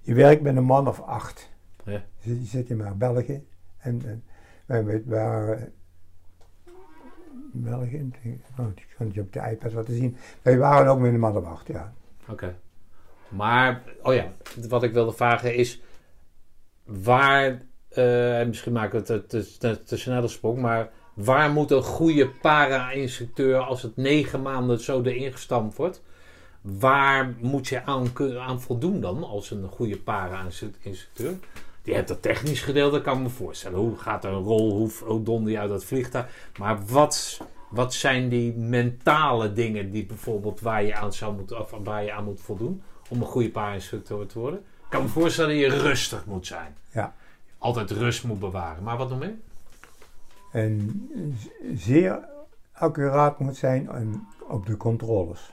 je 0.00 0.14
werkt 0.14 0.42
met 0.42 0.56
een 0.56 0.64
man 0.64 0.88
of 0.88 1.00
acht. 1.00 1.50
Ja. 1.84 2.02
Dus 2.22 2.38
je 2.38 2.44
zit 2.44 2.70
in 2.70 2.76
maar 2.76 2.96
België. 2.96 3.42
En, 3.78 4.02
en 4.04 4.22
wij 4.66 4.84
wij 4.84 5.02
waren. 5.06 5.72
België, 7.52 8.10
oh, 8.58 8.66
ik 8.74 8.94
kan 8.96 9.10
je 9.12 9.20
op 9.20 9.32
de 9.32 9.48
iPad 9.50 9.72
laten 9.72 9.94
zien. 9.94 10.16
Wij 10.42 10.58
waren 10.58 10.92
ook 10.92 10.98
met 10.98 11.12
een 11.12 11.20
man 11.20 11.36
of 11.36 11.44
acht, 11.44 11.66
ja. 11.66 11.92
Oké. 12.28 12.56
Maar, 13.28 13.82
oh 14.02 14.14
ja, 14.14 14.32
wat 14.68 14.82
ik 14.82 14.92
wilde 14.92 15.12
vragen 15.12 15.54
is... 15.54 15.80
Waar... 16.84 17.62
eh, 17.88 18.46
misschien 18.46 18.72
maak 18.72 18.92
ik 18.92 19.06
het 19.06 19.28
te, 19.28 19.78
te, 19.84 19.96
snelle 19.96 20.28
sprong, 20.28 20.58
maar... 20.58 20.90
Waar 21.14 21.50
moet 21.50 21.70
een 21.70 21.82
goede 21.82 22.28
para-instructeur, 22.28 23.58
als 23.58 23.82
het 23.82 23.96
negen 23.96 24.42
maanden 24.42 24.80
zo 24.80 25.02
erin 25.02 25.32
gestampt 25.32 25.76
wordt... 25.76 26.02
Waar 26.60 27.34
moet 27.40 27.68
je 27.68 27.84
aan, 27.84 28.12
aan 28.38 28.60
voldoen 28.60 29.00
dan, 29.00 29.24
als 29.24 29.50
een 29.50 29.68
goede 29.68 29.98
para-instructeur? 29.98 31.34
Die 31.82 31.94
hebt 31.94 32.08
het 32.08 32.22
technisch 32.22 32.62
gedeelte, 32.62 33.00
kan 33.00 33.16
ik 33.16 33.22
me 33.22 33.28
voorstellen. 33.28 33.78
Hoe 33.78 33.96
gaat 33.96 34.24
een 34.24 34.32
rol, 34.32 34.70
hoe, 34.72 34.90
hoe 35.04 35.22
donder 35.22 35.52
je 35.52 35.58
uit 35.58 35.68
dat 35.68 35.84
vliegtuig? 35.84 36.50
Maar 36.58 36.86
wat, 36.86 37.40
wat 37.70 37.94
zijn 37.94 38.28
die 38.28 38.52
mentale 38.52 39.52
dingen 39.52 39.90
die 39.90 40.06
bijvoorbeeld 40.06 40.60
waar 40.60 40.82
je 40.82 40.94
aan 40.94 41.12
zou 41.12 41.34
moeten, 41.34 41.60
of 41.60 41.74
waar 41.84 42.04
je 42.04 42.12
aan 42.12 42.24
moet 42.24 42.40
voldoen 42.40 42.82
om 43.08 43.20
een 43.20 43.26
goede 43.26 43.50
para-instructeur 43.50 44.26
te 44.26 44.38
worden? 44.38 44.60
Ik 44.60 44.96
kan 44.96 45.02
me 45.02 45.08
voorstellen 45.08 45.50
dat 45.50 45.72
je 45.72 45.78
rustig 45.78 46.26
moet 46.26 46.46
zijn. 46.46 46.76
Ja. 46.92 47.14
Altijd 47.58 47.90
rust 47.90 48.24
moet 48.24 48.38
bewaren. 48.40 48.82
Maar 48.82 48.96
wat 48.96 49.08
nog 49.08 49.18
meer? 49.18 49.34
En 50.52 51.08
zeer 51.74 52.28
accuraat 52.72 53.38
moet 53.38 53.56
zijn 53.56 53.90
op 54.48 54.66
de 54.66 54.76
controles. 54.76 55.52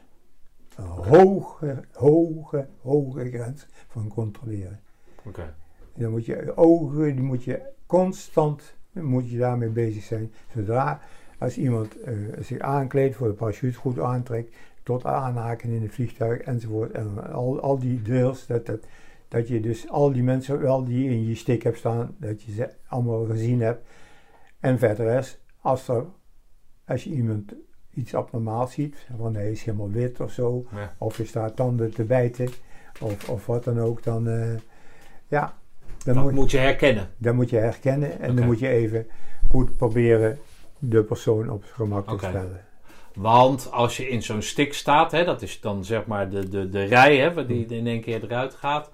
Een 0.75 0.85
hoge, 0.85 1.83
hoge, 1.93 2.67
hoge 2.81 3.29
grens 3.29 3.65
van 3.87 4.07
controleren. 4.07 4.81
Oké. 5.23 5.55
Dan 5.97 6.11
moet 6.11 6.25
je 6.25 6.57
ogen, 6.57 7.15
die 7.15 7.23
moet 7.23 7.43
je 7.43 7.61
constant 7.85 8.75
moet 8.91 9.29
je 9.29 9.37
daarmee 9.37 9.69
bezig 9.69 10.03
zijn. 10.03 10.31
Zodra 10.55 10.99
als 11.37 11.57
iemand 11.57 12.01
eh, 12.01 12.13
zich 12.39 12.59
aankleedt 12.59 13.15
voor 13.15 13.27
de 13.27 13.33
parachute, 13.33 13.77
goed 13.77 13.99
aantrekt, 13.99 14.55
tot 14.83 15.05
aanhaken 15.05 15.69
in 15.69 15.81
het 15.81 15.93
vliegtuig 15.93 16.41
enzovoort. 16.41 16.91
En 16.91 17.31
al, 17.33 17.59
al 17.59 17.79
die 17.79 18.01
drills, 18.01 18.45
dat, 18.45 18.65
dat, 18.65 18.79
dat 19.27 19.47
je 19.47 19.59
dus 19.59 19.89
al 19.89 20.11
die 20.11 20.23
mensen 20.23 20.61
wel 20.61 20.83
die 20.85 21.09
in 21.09 21.25
je 21.25 21.35
stick 21.35 21.63
hebt 21.63 21.77
staan, 21.77 22.15
dat 22.19 22.41
je 22.41 22.51
ze 22.51 22.69
allemaal 22.87 23.25
gezien 23.25 23.61
hebt. 23.61 23.87
En 24.59 24.79
verder 24.79 25.17
is, 25.17 25.39
als, 25.61 25.87
er, 25.87 26.05
als 26.85 27.03
je 27.03 27.09
iemand 27.09 27.53
iets 27.93 28.15
abnormaals 28.15 28.73
ziet, 28.73 29.07
want 29.17 29.35
hij 29.35 29.51
is 29.51 29.63
helemaal 29.63 29.91
wit 29.91 30.19
of 30.19 30.31
zo, 30.31 30.65
Ja. 30.71 30.93
of 30.97 31.17
je 31.17 31.25
staat 31.25 31.55
tanden 31.55 31.93
te 31.93 32.03
bijten, 32.03 32.49
of, 33.01 33.29
of 33.29 33.45
wat 33.45 33.63
dan 33.63 33.79
ook, 33.79 34.03
dan, 34.03 34.27
eh, 34.27 34.55
ja, 35.27 35.57
dan 36.13 36.23
Dat 36.23 36.23
moet, 36.33 36.41
moet 36.41 36.51
je 36.51 36.57
herkennen. 36.57 37.09
dan 37.17 37.35
moet 37.35 37.49
je 37.49 37.57
herkennen 37.57 38.19
en 38.19 38.35
dan 38.35 38.45
moet 38.45 38.59
je 38.59 38.67
even 38.67 39.07
goed 39.51 39.77
proberen 39.77 40.37
de 40.79 41.03
persoon 41.03 41.49
op 41.49 41.63
gemak 41.73 42.07
te 42.07 42.15
stellen. 42.17 42.65
Want 43.15 43.71
als 43.71 43.97
je 43.97 44.09
in 44.09 44.23
zo'n 44.23 44.41
stik 44.41 44.73
staat, 44.73 45.11
hè, 45.11 45.23
dat 45.25 45.41
is 45.41 45.59
dan 45.61 45.85
zeg 45.85 46.05
maar 46.05 46.29
de, 46.29 46.49
de, 46.49 46.69
de 46.69 46.83
rij 46.83 47.17
hè, 47.17 47.45
die 47.45 47.65
in 47.65 47.87
één 47.87 48.01
keer 48.01 48.23
eruit 48.23 48.53
gaat. 48.53 48.91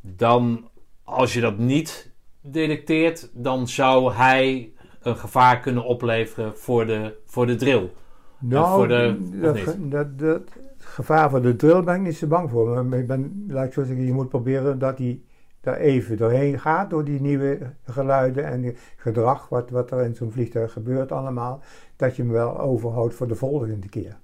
Dan, 0.00 0.68
als 1.04 1.32
je 1.34 1.40
dat 1.40 1.58
niet 1.58 2.10
detecteert, 2.40 3.30
dan 3.32 3.68
zou 3.68 4.12
hij 4.12 4.72
een 5.02 5.16
gevaar 5.16 5.60
kunnen 5.60 5.84
opleveren 5.84 6.56
voor 6.58 6.86
de, 6.86 7.16
voor 7.26 7.46
de 7.46 7.56
drill. 7.56 7.90
Nou, 8.38 8.76
voor 8.76 8.88
de- 8.88 10.16
dat, 10.16 10.40
gevaar 10.78 11.30
voor 11.30 11.42
de 11.42 11.56
drill 11.56 11.82
ben 11.82 11.94
ik 11.94 12.00
niet 12.00 12.16
zo 12.16 12.26
bang 12.26 12.50
voor. 12.50 12.84
Maar 12.86 12.98
ik 12.98 13.06
ben, 13.06 13.44
laat 13.48 13.66
ik 13.66 13.72
zo 13.72 13.84
zeggen, 13.84 14.04
je 14.06 14.12
moet 14.12 14.28
proberen 14.28 14.78
dat 14.78 14.98
hij 14.98 15.20
daar 15.60 15.76
even 15.76 16.16
doorheen 16.16 16.60
gaat 16.60 16.90
door 16.90 17.04
die 17.04 17.20
nieuwe 17.20 17.58
geluiden 17.84 18.44
en 18.44 18.76
gedrag 18.96 19.48
wat, 19.48 19.70
wat 19.70 19.90
er 19.90 20.04
in 20.04 20.14
zo'n 20.14 20.32
vliegtuig 20.32 20.72
gebeurt 20.72 21.12
allemaal. 21.12 21.62
Dat 21.96 22.16
je 22.16 22.22
hem 22.22 22.32
wel 22.32 22.60
overhoudt 22.60 23.14
voor 23.14 23.28
de 23.28 23.34
volgende 23.34 23.88
keer. 23.88 24.16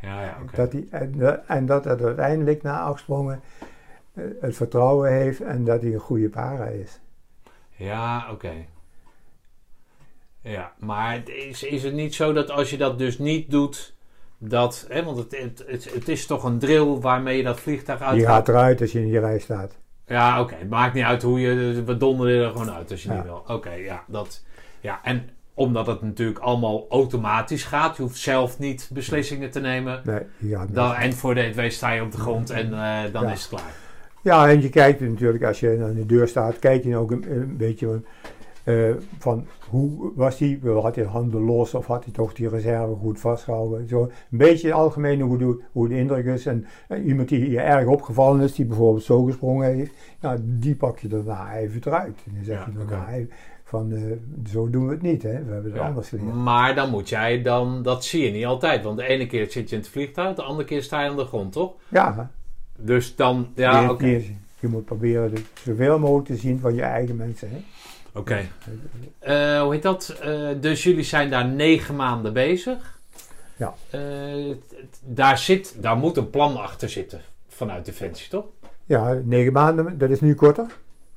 Ja, 0.00 0.22
ja. 0.22 0.36
Dat 0.54 0.72
hij, 0.72 0.86
en, 0.90 1.14
eh, 1.20 1.56
en 1.56 1.66
dat 1.66 1.84
het 1.84 2.02
uiteindelijk 2.02 2.62
na 2.62 2.80
acht 2.80 3.00
sprongen 3.00 3.40
eh, 4.14 4.24
het 4.40 4.56
vertrouwen 4.56 5.12
heeft 5.12 5.40
en 5.40 5.64
dat 5.64 5.82
hij 5.82 5.92
een 5.92 6.00
goede 6.00 6.28
para 6.28 6.66
is. 6.66 7.00
Ja, 7.76 8.30
oké. 8.30 8.52
Ja, 10.40 10.72
maar 10.78 11.12
het 11.12 11.28
is, 11.28 11.62
is 11.62 11.82
het 11.82 11.94
niet 11.94 12.14
zo 12.14 12.32
dat 12.32 12.50
als 12.50 12.70
je 12.70 12.76
dat 12.76 12.98
dus 12.98 13.18
niet 13.18 13.50
doet, 13.50 13.94
dat, 14.38 14.86
hè, 14.88 15.04
want 15.04 15.16
het, 15.16 15.38
het, 15.38 15.64
het, 15.66 15.94
het 15.94 16.08
is 16.08 16.26
toch 16.26 16.44
een 16.44 16.58
drill 16.58 16.98
waarmee 16.98 17.36
je 17.36 17.42
dat 17.42 17.60
vliegtuig 17.60 18.00
uit 18.00 18.16
Die 18.16 18.26
gaat 18.26 18.48
eruit 18.48 18.80
als 18.80 18.92
je 18.92 19.00
in 19.00 19.08
die 19.08 19.18
rij 19.18 19.38
staat. 19.38 19.78
Ja, 20.10 20.40
oké. 20.40 20.54
Het 20.58 20.68
maakt 20.70 20.94
niet 20.94 21.04
uit 21.04 21.22
hoe 21.22 21.40
je, 21.40 21.82
we 21.84 21.96
donderen 21.96 22.44
er 22.44 22.50
gewoon 22.50 22.70
uit 22.70 22.90
als 22.90 23.02
je 23.02 23.08
Ja. 23.08 23.14
niet 23.14 23.24
wil. 23.24 23.44
Oké, 23.48 23.70
ja, 23.72 24.02
dat, 24.06 24.44
ja. 24.80 25.00
En 25.02 25.28
omdat 25.54 25.86
het 25.86 26.02
natuurlijk 26.02 26.38
allemaal 26.38 26.86
automatisch 26.90 27.64
gaat, 27.64 27.96
je 27.96 28.02
hoeft 28.02 28.18
zelf 28.18 28.58
niet 28.58 28.90
beslissingen 28.92 29.50
te 29.50 29.60
nemen. 29.60 30.00
Nee, 30.04 30.20
niet. 30.38 30.74
Dan, 30.74 30.94
en 30.94 31.12
voor 31.12 31.34
de 31.34 31.46
EW 31.56 31.70
sta 31.70 31.90
je 31.90 32.02
op 32.02 32.12
de 32.12 32.18
grond 32.18 32.50
en 32.50 32.64
eh, 32.72 33.12
dan 33.12 33.22
Ja. 33.22 33.32
is 33.32 33.40
het 33.40 33.48
klaar. 33.48 33.72
Ja, 34.22 34.48
en 34.48 34.62
je 34.62 34.68
kijkt 34.68 35.00
natuurlijk, 35.00 35.44
als 35.44 35.60
je 35.60 35.78
aan 35.82 35.94
de 35.94 36.06
deur 36.06 36.28
staat, 36.28 36.58
kijk 36.58 36.84
je 36.84 36.96
ook 36.96 37.10
een, 37.10 37.24
een 37.30 37.56
beetje 37.56 38.00
van, 38.64 38.74
eh, 38.74 38.90
van 39.18 39.46
hoe 39.70 40.12
was 40.14 40.38
hij, 40.38 40.60
had 40.62 40.94
hij 40.94 41.04
de 41.04 41.10
handen 41.10 41.40
los 41.40 41.74
of 41.74 41.86
had 41.86 42.04
hij 42.04 42.12
toch 42.12 42.32
die 42.34 42.48
reserve 42.48 42.94
goed 42.94 43.20
vastgehouden. 43.20 43.88
Zo 43.88 44.02
een 44.02 44.38
beetje 44.38 44.72
algemeen 44.72 45.20
hoe 45.20 45.38
de, 45.38 45.60
hoe 45.72 45.88
de 45.88 45.96
indruk 45.96 46.24
is. 46.26 46.46
En, 46.46 46.66
eh, 46.88 47.06
iemand 47.06 47.28
die 47.28 47.50
je 47.50 47.60
erg 47.60 47.86
opgevallen 47.86 48.40
is, 48.40 48.54
die 48.54 48.64
bijvoorbeeld 48.66 49.04
zo 49.04 49.22
gesprongen 49.24 49.74
heeft, 49.74 49.94
ja, 50.20 50.36
die 50.42 50.74
pak 50.74 50.98
je 50.98 51.08
daarna 51.08 51.54
even 51.56 51.80
eruit. 51.84 52.18
En 52.26 52.32
dan 52.34 52.44
zeg 52.44 52.58
Ja, 52.58 52.66
je 52.72 52.78
daarna 52.78 53.02
oké. 53.02 53.12
even 53.12 53.30
van, 53.64 53.92
eh, 53.92 54.02
zo 54.52 54.70
doen 54.70 54.86
we 54.86 54.92
het 54.92 55.02
niet, 55.02 55.22
hè. 55.22 55.28
we 55.44 55.52
hebben 55.52 55.70
het 55.70 55.80
Ja. 55.80 55.86
anders 55.86 56.08
geleerd. 56.08 56.34
Maar 56.34 56.74
dan 56.74 56.90
moet 56.90 57.08
jij 57.08 57.42
dan, 57.42 57.82
dat 57.82 58.04
zie 58.04 58.24
je 58.24 58.30
niet 58.30 58.44
altijd. 58.44 58.82
Want 58.84 58.96
de 58.96 59.06
ene 59.06 59.26
keer 59.26 59.50
zit 59.50 59.68
je 59.68 59.74
in 59.76 59.82
het 59.82 59.90
vliegtuig, 59.90 60.36
de 60.36 60.42
andere 60.42 60.68
keer 60.68 60.82
sta 60.82 61.02
je 61.02 61.10
aan 61.10 61.16
de 61.16 61.24
grond, 61.24 61.52
toch? 61.52 61.72
Ja, 61.88 62.30
Dus 62.76 63.16
dan, 63.16 63.48
ja, 63.54 63.90
oké. 63.90 64.06
je, 64.06 64.30
je 64.60 64.68
moet 64.68 64.84
proberen 64.84 65.22
het 65.32 65.42
zoveel 65.64 65.98
mogelijk 65.98 66.26
te 66.26 66.36
zien 66.36 66.58
van 66.58 66.74
je 66.74 66.82
eigen 66.82 67.16
mensen. 67.16 67.48
Hè. 67.50 67.56
Oké. 68.14 68.48
Eh, 69.18 69.60
hoe 69.62 69.72
heet 69.72 69.82
dat? 69.82 70.08
Eh, 70.22 70.48
dus 70.60 70.82
jullie 70.82 71.04
zijn 71.04 71.30
daar 71.30 71.46
negen 71.46 71.96
maanden 71.96 72.32
bezig. 72.32 73.00
Ja. 73.56 73.74
Eh, 73.90 74.56
daar, 75.04 75.38
zit, 75.38 75.82
daar 75.82 75.96
moet 75.96 76.16
een 76.16 76.30
plan 76.30 76.56
achter 76.56 76.88
zitten 76.88 77.20
vanuit 77.48 77.84
Defensie, 77.84 78.28
toch? 78.28 78.44
Ja, 78.84 79.12
negen 79.24 79.52
maanden, 79.52 79.98
dat 79.98 80.10
is 80.10 80.20
nu 80.20 80.34
korter. 80.34 80.66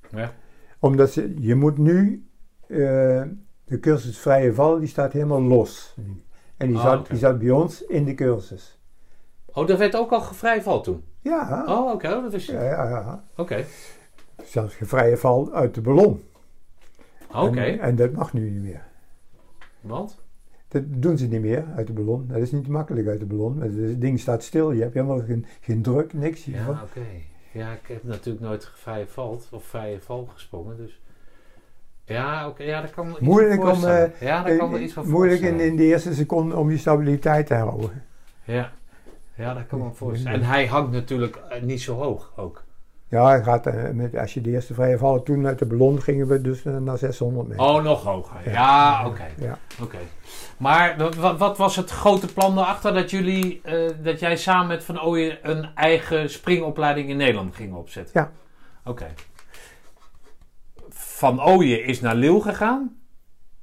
Ja. 0.09 0.31
Omdat 0.79 1.11
ze, 1.11 1.33
je 1.39 1.55
moet 1.55 1.77
nu, 1.77 2.27
de 2.67 3.79
cursus 3.81 4.17
vrije 4.17 4.53
val, 4.53 4.79
die 4.79 4.87
staat 4.87 5.13
helemaal 5.13 5.41
los. 5.41 5.95
En 6.57 6.67
die, 6.67 6.77
Ah, 6.77 6.83
zat, 6.83 7.07
die 7.07 7.17
zat 7.17 7.39
bij 7.39 7.49
ons 7.49 7.85
in 7.85 8.05
de 8.05 8.13
cursus. 8.13 8.77
Oh, 9.45 9.67
dat 9.67 9.77
werd 9.77 9.95
ook 9.95 10.11
al 10.11 10.21
gevrijval 10.21 10.81
toen? 10.81 11.03
Ja, 11.21 11.65
Oh, 11.67 11.91
oké, 11.91 12.07
oh, 12.07 12.23
dat 12.23 12.33
is... 12.33 12.45
ja, 12.45 12.63
ja, 12.63 12.89
ja. 12.89 13.23
Oké, 13.35 13.65
zelfs 14.45 14.79
een 14.79 14.87
vrije 14.87 15.17
val 15.17 15.51
uit 15.53 15.73
de 15.75 15.81
ballon. 15.81 16.23
Oké. 17.33 17.59
En, 17.59 17.79
en 17.79 17.95
dat 17.95 18.11
mag 18.11 18.33
nu 18.33 18.49
niet 18.49 18.63
meer. 18.63 18.81
Want? 19.81 20.21
Dat 20.67 20.83
doen 20.85 21.17
ze 21.17 21.27
niet 21.27 21.41
meer 21.41 21.65
uit 21.75 21.87
de 21.87 21.93
ballon. 21.93 22.27
Dat 22.27 22.37
is 22.37 22.51
niet 22.51 22.67
makkelijk 22.67 23.07
uit 23.07 23.19
de 23.19 23.25
ballon. 23.25 23.61
Het 23.61 24.01
ding 24.01 24.19
staat 24.19 24.43
stil, 24.43 24.71
je 24.71 24.81
hebt 24.81 24.93
helemaal 24.93 25.21
geen, 25.21 25.45
geen 25.61 25.81
druk, 25.81 26.13
niks. 26.13 26.45
Ja, 26.45 26.69
oké. 26.69 27.05
Ja, 27.51 27.71
ik 27.71 27.87
heb 27.87 28.03
natuurlijk 28.03 28.45
nooit 28.45 28.69
vrije 28.73 29.07
valt 29.07 29.47
of 29.51 29.63
vrije 29.63 29.99
val 29.99 30.29
gesprongen, 30.33 30.77
dus... 30.77 31.01
Ja, 32.05 32.47
oké, 32.47 32.63
ja, 32.63 32.81
dat 32.81 32.91
kan 32.91 33.17
Moeilijk 33.19 33.63
om, 33.63 33.83
eh, 33.83 34.21
Ja, 34.21 34.43
daar 34.43 34.57
kan 34.57 34.71
me 34.71 34.79
iets 34.79 34.93
van 34.93 35.09
Moeilijk 35.09 35.41
in, 35.41 35.59
in 35.59 35.75
de 35.75 35.83
eerste 35.83 36.13
seconde 36.13 36.55
om 36.55 36.71
je 36.71 36.77
stabiliteit 36.77 37.47
te 37.47 37.53
houden. 37.53 38.03
Ja. 38.43 38.71
ja, 39.35 39.53
dat 39.53 39.67
kan 39.67 39.79
me 39.79 39.91
voorstellen. 39.91 40.39
En 40.39 40.45
hij 40.45 40.67
hangt 40.67 40.91
natuurlijk 40.91 41.35
eh, 41.35 41.61
niet 41.61 41.81
zo 41.81 41.95
hoog 41.95 42.33
ook. 42.35 42.63
Ja, 43.09 43.41
gaat, 43.41 43.67
eh, 43.67 43.89
met, 43.89 44.17
als 44.17 44.33
je 44.33 44.41
de 44.41 44.49
eerste 44.49 44.73
vrije 44.73 44.97
val, 44.97 45.23
toen 45.23 45.47
uit 45.47 45.59
de 45.59 45.65
ballon 45.65 46.01
gingen 46.01 46.27
we 46.27 46.41
dus 46.41 46.65
eh, 46.65 46.77
naar 46.77 46.97
600 46.97 47.47
meter. 47.47 47.63
Oh, 47.65 47.83
nog 47.83 48.03
hoger. 48.03 48.51
Ja, 48.51 49.05
oké. 49.07 49.25
Ja. 49.37 49.57
Oké. 49.81 49.97
Maar 50.57 50.95
wa- 50.97 51.09
wa- 51.19 51.37
wat 51.37 51.57
was 51.57 51.75
het 51.75 51.89
grote 51.89 52.33
plan 52.33 52.55
daarachter 52.55 52.93
dat 52.93 53.09
jullie, 53.11 53.61
eh, 53.63 53.89
dat 54.03 54.19
jij 54.19 54.37
samen 54.37 54.67
met 54.67 54.83
Van 54.83 55.01
Ooyen 55.03 55.37
een 55.41 55.65
eigen 55.75 56.29
springopleiding 56.29 57.09
in 57.09 57.17
Nederland 57.17 57.55
gingen 57.55 57.77
opzetten? 57.77 58.11
Ja. 58.21 58.31
Oké. 58.91 59.05
Van 60.89 61.43
Ooyen 61.43 61.83
is 61.85 62.01
naar 62.01 62.15
Leeuw 62.15 62.39
gegaan? 62.39 62.97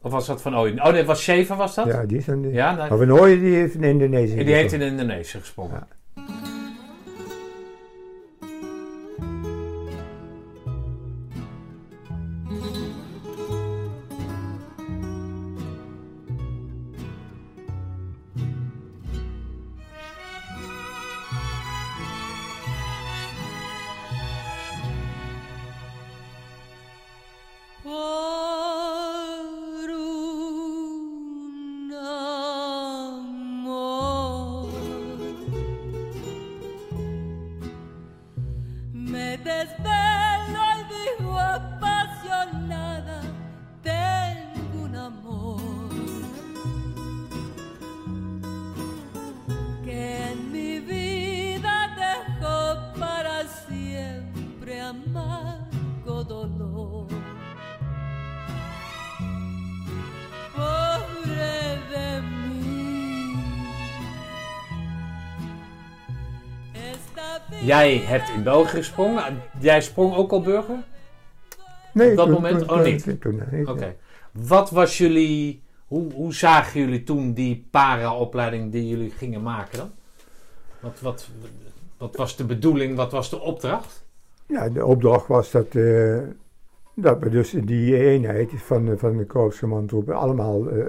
Of 0.03 0.12
was 0.12 0.26
dat 0.26 0.43
Van 0.43 0.57
Ooyen? 0.57 0.84
Oh 0.86 0.93
nee, 0.93 1.05
was 1.05 1.22
Shever 1.22 1.57
was 1.57 1.74
dat? 1.74 1.86
Ja, 1.86 2.05
die 2.05 2.18
is 2.18 2.26
een, 2.26 2.53
Ja, 2.53 2.74
nou, 2.74 2.88
Maar 2.88 2.99
Van 2.99 3.12
Ooyen 3.20 3.41
die 3.41 3.55
heeft 3.55 3.74
in 3.74 3.82
Indonesië. 3.84 4.45
die 4.45 4.55
heeft 4.55 4.72
in. 4.72 4.80
Indonesië 4.80 5.38
gesprongen. 5.38 5.74
Ja. 5.74 5.86
Jij 67.80 67.96
hebt 67.98 68.28
in 68.28 68.42
België 68.42 68.76
gesprongen. 68.76 69.22
Jij 69.60 69.80
sprong 69.80 70.14
ook 70.14 70.30
al 70.32 70.40
burger? 70.42 70.76
Nee, 71.92 72.10
Op 72.10 72.16
dat 72.16 72.26
toen- 72.26 72.34
moment 72.34 72.58
toen- 72.58 72.70
oh, 72.70 72.82
niet? 72.84 73.02
Toen, 73.02 73.18
toen 73.18 73.42
niet. 73.50 73.68
Oké. 73.68 73.96
Wat 74.32 74.70
was 74.70 74.98
jullie... 74.98 75.62
Hoe, 75.86 76.12
hoe 76.12 76.34
zagen 76.34 76.80
jullie 76.80 77.02
toen 77.02 77.32
die 77.32 77.66
para-opleiding 77.70 78.72
die 78.72 78.88
jullie 78.88 79.10
gingen 79.10 79.42
maken 79.42 79.78
dan? 79.78 79.90
Wat, 80.80 81.00
wat, 81.00 81.28
wat 81.98 82.16
was 82.16 82.36
de 82.36 82.44
bedoeling? 82.44 82.96
Wat 82.96 83.12
was 83.12 83.30
de 83.30 83.40
opdracht? 83.40 84.04
Ja, 84.46 84.68
de 84.68 84.84
opdracht 84.86 85.26
was 85.26 85.50
dat, 85.50 85.74
eh, 85.74 86.18
dat 86.94 87.18
we 87.18 87.28
dus 87.28 87.50
die 87.50 87.96
eenheid 87.98 88.50
van, 88.56 88.84
de- 88.84 88.98
van 88.98 89.16
de 89.16 89.26
korpscommandtroepen 89.26 90.14
allemaal 90.16 90.68
eh, 90.68 90.84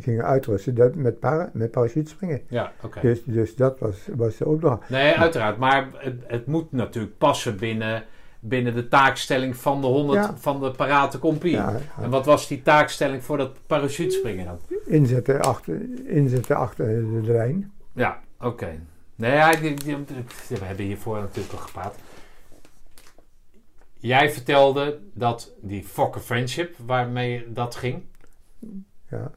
gingen 0.00 0.24
uitrusten 0.24 0.74
dat, 0.74 0.94
met, 0.94 1.18
para, 1.18 1.50
met 1.52 1.70
parachutespringen. 1.70 2.40
Ja, 2.48 2.72
oké. 2.82 3.00
Dus, 3.00 3.24
dus 3.24 3.56
dat 3.56 3.78
was, 3.78 3.96
was 4.14 4.36
de 4.36 4.46
opdracht. 4.48 4.88
Nee, 4.90 5.14
uiteraard. 5.14 5.58
Maar 5.58 5.88
het, 5.94 6.14
het 6.26 6.46
moet 6.46 6.72
natuurlijk 6.72 7.18
passen 7.18 7.56
binnen, 7.58 8.04
binnen 8.40 8.74
de 8.74 8.88
taakstelling 8.88 9.56
van 9.56 9.80
de 9.80 9.86
100 9.86 10.18
Ja. 10.24 10.36
van 10.36 10.60
de 10.60 10.70
parate 10.70 11.18
compie. 11.18 11.50
Ja, 11.52 11.76
En 12.00 12.10
wat 12.10 12.26
was 12.26 12.48
die 12.48 12.62
taakstelling 12.62 13.22
voor 13.24 13.36
dat 13.36 13.66
parachutespringen 13.66 14.44
dan? 14.46 14.58
inzetten, 14.86 15.40
achter, 15.40 15.80
inzetten 16.06 16.56
achter 16.56 16.86
de 17.22 17.32
lijn. 17.32 17.72
Ja, 17.94 18.20
oké. 18.40 18.68
Nee, 19.14 19.56
die- 19.60 19.74
die- 19.84 19.96
we 20.48 20.64
hebben 20.64 20.84
hiervoor 20.86 21.18
natuurlijk 21.20 21.52
al 21.54 21.58
gepraat. 21.60 21.96
Jij 23.98 24.30
vertelde 24.30 25.00
dat 25.14 25.52
die 25.60 25.84
Fokker 25.84 26.20
Friendship, 26.20 26.74
waarmee 26.86 27.52
dat 27.52 27.74
ging, 27.74 28.02
Ja. 29.10 29.30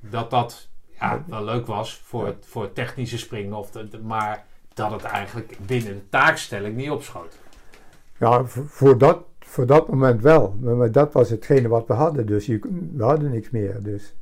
Dat 0.00 0.30
dat 0.30 0.68
ja, 1.00 1.24
wel 1.26 1.44
leuk 1.44 1.66
was 1.66 2.02
voor, 2.04 2.26
het, 2.26 2.46
voor 2.48 2.62
het 2.62 2.74
technische 2.74 3.18
springen. 3.18 3.56
Of 3.56 3.70
de, 3.70 3.88
de- 3.88 3.98
maar 3.98 4.44
dat 4.74 4.90
het 4.90 5.02
eigenlijk 5.02 5.58
binnen 5.66 5.92
de 5.94 6.08
taakstelling 6.08 6.76
niet 6.76 6.90
opschoot. 6.90 7.38
Ja, 8.18 8.44
voor, 8.44 8.98
dat, 8.98 9.18
voor 9.38 9.66
dat 9.66 9.88
moment 9.88 10.22
wel. 10.22 10.56
Maar, 10.60 10.92
dat 10.92 11.12
was 11.12 11.30
hetgene 11.30 11.68
wat 11.68 11.86
we 11.86 11.92
hadden. 11.92 12.26
Dus 12.26 12.46
je, 12.46 12.58
we 12.92 13.04
hadden 13.04 13.30
niks 13.30 13.50
meer. 13.50 13.82
Dus. 13.82 14.14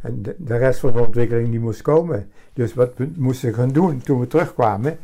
En 0.00 0.22
de, 0.22 0.34
de 0.38 0.56
rest 0.56 0.80
van 0.80 0.92
de 0.92 1.00
ontwikkeling 1.00 1.50
die 1.50 1.60
moest 1.60 1.82
komen. 1.82 2.30
Dus 2.52 2.74
wat 2.74 2.96
we 2.96 3.12
moesten 3.16 3.54
gaan 3.54 3.68
doen 3.68 3.98
toen 3.98 4.20
we 4.20 4.26
terugkwamen. 4.26 4.98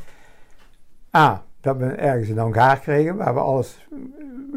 A, 1.17 1.45
dat 1.61 1.77
we 1.77 1.85
ergens 1.87 2.29
een 2.29 2.39
hangaar 2.39 2.79
kregen 2.81 3.17
waar 3.17 3.35
we 3.35 3.41
alles 3.41 3.87
eh, 3.91 3.97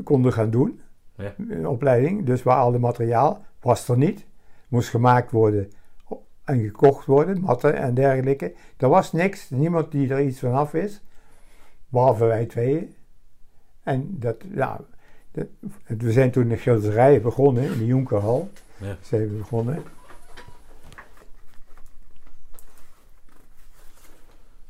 konden 0.04 0.34
gaan 0.34 0.50
doen. 0.50 0.82
Ja. 1.16 1.34
Een 1.50 1.68
opleiding. 1.68 2.26
Dus 2.26 2.44
waar 2.44 2.58
al 2.58 2.72
het 2.72 2.82
materiaal 2.82 3.46
was 3.62 3.88
er 3.90 3.98
niet. 3.98 4.26
Moest 4.72 4.90
gemaakt 4.90 5.32
worden 5.32 5.72
en 6.44 6.62
gekocht 6.64 7.06
worden. 7.06 7.42
Matten 7.42 7.76
en 7.76 7.94
dergelijke. 7.94 8.54
Er 8.78 8.90
was 8.90 9.12
niks. 9.12 9.50
Niemand 9.50 9.92
die 9.92 10.10
er 10.14 10.22
iets 10.22 10.40
van 10.40 10.54
af 10.54 10.72
wist. 10.72 11.02
Behalve 11.90 12.26
wij 12.26 12.46
tweeën. 12.46 12.96
En 13.84 14.08
dat, 14.20 14.36
ja, 14.54 14.80
dat- 15.32 15.48
we 15.86 16.12
zijn 16.12 16.32
toen 16.32 16.48
de 16.48 16.58
schilderijen 16.58 17.22
begonnen 17.22 17.64
in 17.64 17.78
de 17.78 17.86
Jonkerhal. 17.86 18.50
Ja. 18.78 18.98
Zijn 19.02 19.22
we 19.30 19.36
begonnen. 19.36 19.84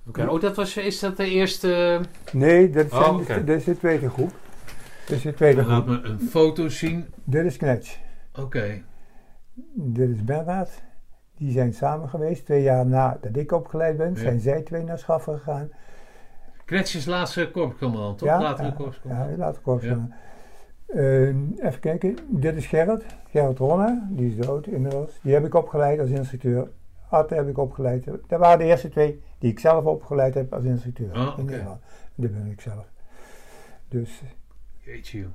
Oké, 0.07 0.27
oh, 0.27 0.41
dat 0.41 0.55
was, 0.55 0.77
is 0.77 0.99
dat 0.99 1.17
de 1.17 1.29
eerste... 1.29 2.01
Nee, 2.31 2.69
dat, 2.69 2.91
Oh, 2.91 3.27
dat 3.27 3.47
is 3.49 3.63
de 3.63 3.77
tweede 3.77 4.09
groep. 4.09 4.31
Dat 5.07 5.17
is 5.17 5.21
de 5.23 5.33
tweede 5.33 5.65
Laat 5.65 5.83
groep. 5.83 5.87
me 5.87 6.09
een 6.09 6.19
foto 6.19 6.69
zien. 6.69 7.05
Dit 7.23 7.45
is 7.45 7.57
Knetsch. 7.57 7.97
Oké. 8.35 8.83
Is 9.93 10.23
Bernhard. 10.23 10.83
Die 11.35 11.51
zijn 11.51 11.73
samen 11.73 12.09
geweest. 12.09 12.45
Twee 12.45 12.61
jaar 12.61 12.85
nadat 12.85 13.35
ik 13.35 13.51
opgeleid 13.51 13.97
ben, 13.97 14.09
Ja. 14.13 14.19
zijn 14.19 14.39
zij 14.39 14.61
twee 14.61 14.83
naar 14.83 14.99
Schaffen 14.99 15.37
gegaan. 15.37 15.69
Knetsjes 16.65 17.05
laatste 17.05 17.51
korpscommandant, 17.51 18.17
toch? 18.17 18.27
Later 18.29 18.65
ja, 18.65 18.71
korpscommandant. 18.71 19.29
ja, 19.31 19.37
later 19.37 19.61
korps. 19.61 19.83
Ja. 19.83 20.07
Eh, 20.85 21.27
even 21.27 21.79
kijken, 21.79 22.15
dit 22.29 22.55
is 22.55 22.65
Gerrit. 22.67 23.05
Gerrit 23.29 23.57
Ronne, 23.57 24.07
die 24.09 24.29
is 24.37 24.45
dood 24.45 24.67
inmiddels. 24.67 25.19
Die 25.21 25.33
heb 25.33 25.45
ik 25.45 25.53
opgeleid 25.53 25.99
als 25.99 26.09
instructeur. 26.09 26.71
Atte 27.09 27.35
heb 27.35 27.47
ik 27.47 27.57
opgeleid. 27.57 28.05
Dat 28.27 28.39
waren 28.39 28.57
de 28.59 28.63
eerste 28.65 28.89
twee 28.89 29.21
die 29.39 29.51
ik 29.51 29.59
zelf 29.59 29.85
opgeleid 29.85 30.33
heb 30.33 30.53
als 30.53 30.63
instructeur 30.63 31.13
Ah, 31.13 31.27
oké. 31.27 31.39
in 31.39 31.45
Nederland. 31.45 31.81
Dit 32.15 32.33
ben 32.33 32.51
ik 32.51 32.61
zelf. 32.61 32.85
Dus 33.87 34.21
Jeetje. 34.77 35.25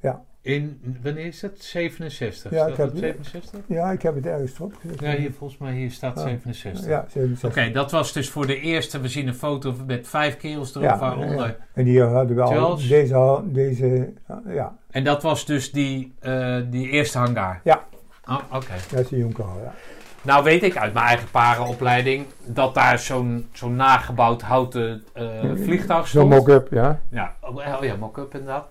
Ja. 0.00 0.24
In, 0.42 0.80
wanneer 1.02 1.26
is 1.26 1.40
dat? 1.40 1.50
67? 1.58 2.50
Ja, 2.50 2.66
ik 2.66 2.76
heb- 2.76 2.90
dat 2.90 2.98
67? 2.98 3.60
ja, 3.68 3.90
ik 3.90 4.02
heb 4.02 4.14
het 4.14 4.26
ergens 4.26 4.54
erop. 4.54 4.72
Ja, 5.00 5.16
hier, 5.16 5.32
volgens 5.32 5.58
mij 5.60 5.72
hier 5.72 5.90
staat 5.90 6.16
Ah. 6.16 6.22
67. 6.24 6.86
Ja, 6.86 7.04
67. 7.08 7.50
Oké, 7.62 7.70
dat 7.72 7.90
was 7.90 8.12
dus 8.12 8.30
voor 8.30 8.46
de 8.46 8.60
eerste. 8.60 9.00
We 9.00 9.08
zien 9.08 9.26
een 9.28 9.34
foto 9.34 9.74
met 9.86 10.08
vijf 10.08 10.36
kerels 10.36 10.70
erop, 10.70 10.82
Ja, 10.82 10.98
waaronder. 10.98 11.46
ja. 11.46 11.56
En 11.74 11.84
die 11.84 12.02
hadden 12.02 12.36
we 12.36 12.42
al, 12.42 12.48
Charles? 12.50 12.88
deze, 12.88 13.14
al- 13.14 13.42
deze, 13.52 14.12
ja, 14.46 14.76
En 14.90 15.04
dat 15.04 15.22
was 15.22 15.46
dus 15.46 15.72
die, 15.72 16.14
eh, 16.20 16.56
die 16.70 16.88
eerste 16.90 17.18
hangar? 17.18 17.60
Ja. 17.64 17.84
Oh, 18.28 18.38
Oké. 18.52 18.72
dat 18.90 19.00
is 19.00 19.08
de 19.08 19.18
Jonkerhal, 19.18 19.58
ja. 19.62 19.74
Nou 20.22 20.44
weet 20.44 20.62
ik 20.62 20.76
uit 20.76 20.92
mijn 20.92 21.06
eigen 21.06 21.30
parenopleiding 21.30 22.26
dat 22.46 22.74
daar 22.74 22.98
zo'n 22.98 23.48
zo'n 23.52 23.76
nagebouwd 23.76 24.42
houten 24.42 25.04
eh, 25.12 25.24
vliegtuig 25.54 26.06
Zo'n 26.08 26.26
stond. 26.26 26.34
mock-up, 26.46 26.68
ja. 26.70 27.00
Ja, 27.10 27.34
oh 27.40 27.56
oh 27.56 27.78
ja, 27.84 27.96
mock-up 27.96 28.32
inderdaad. 28.34 28.68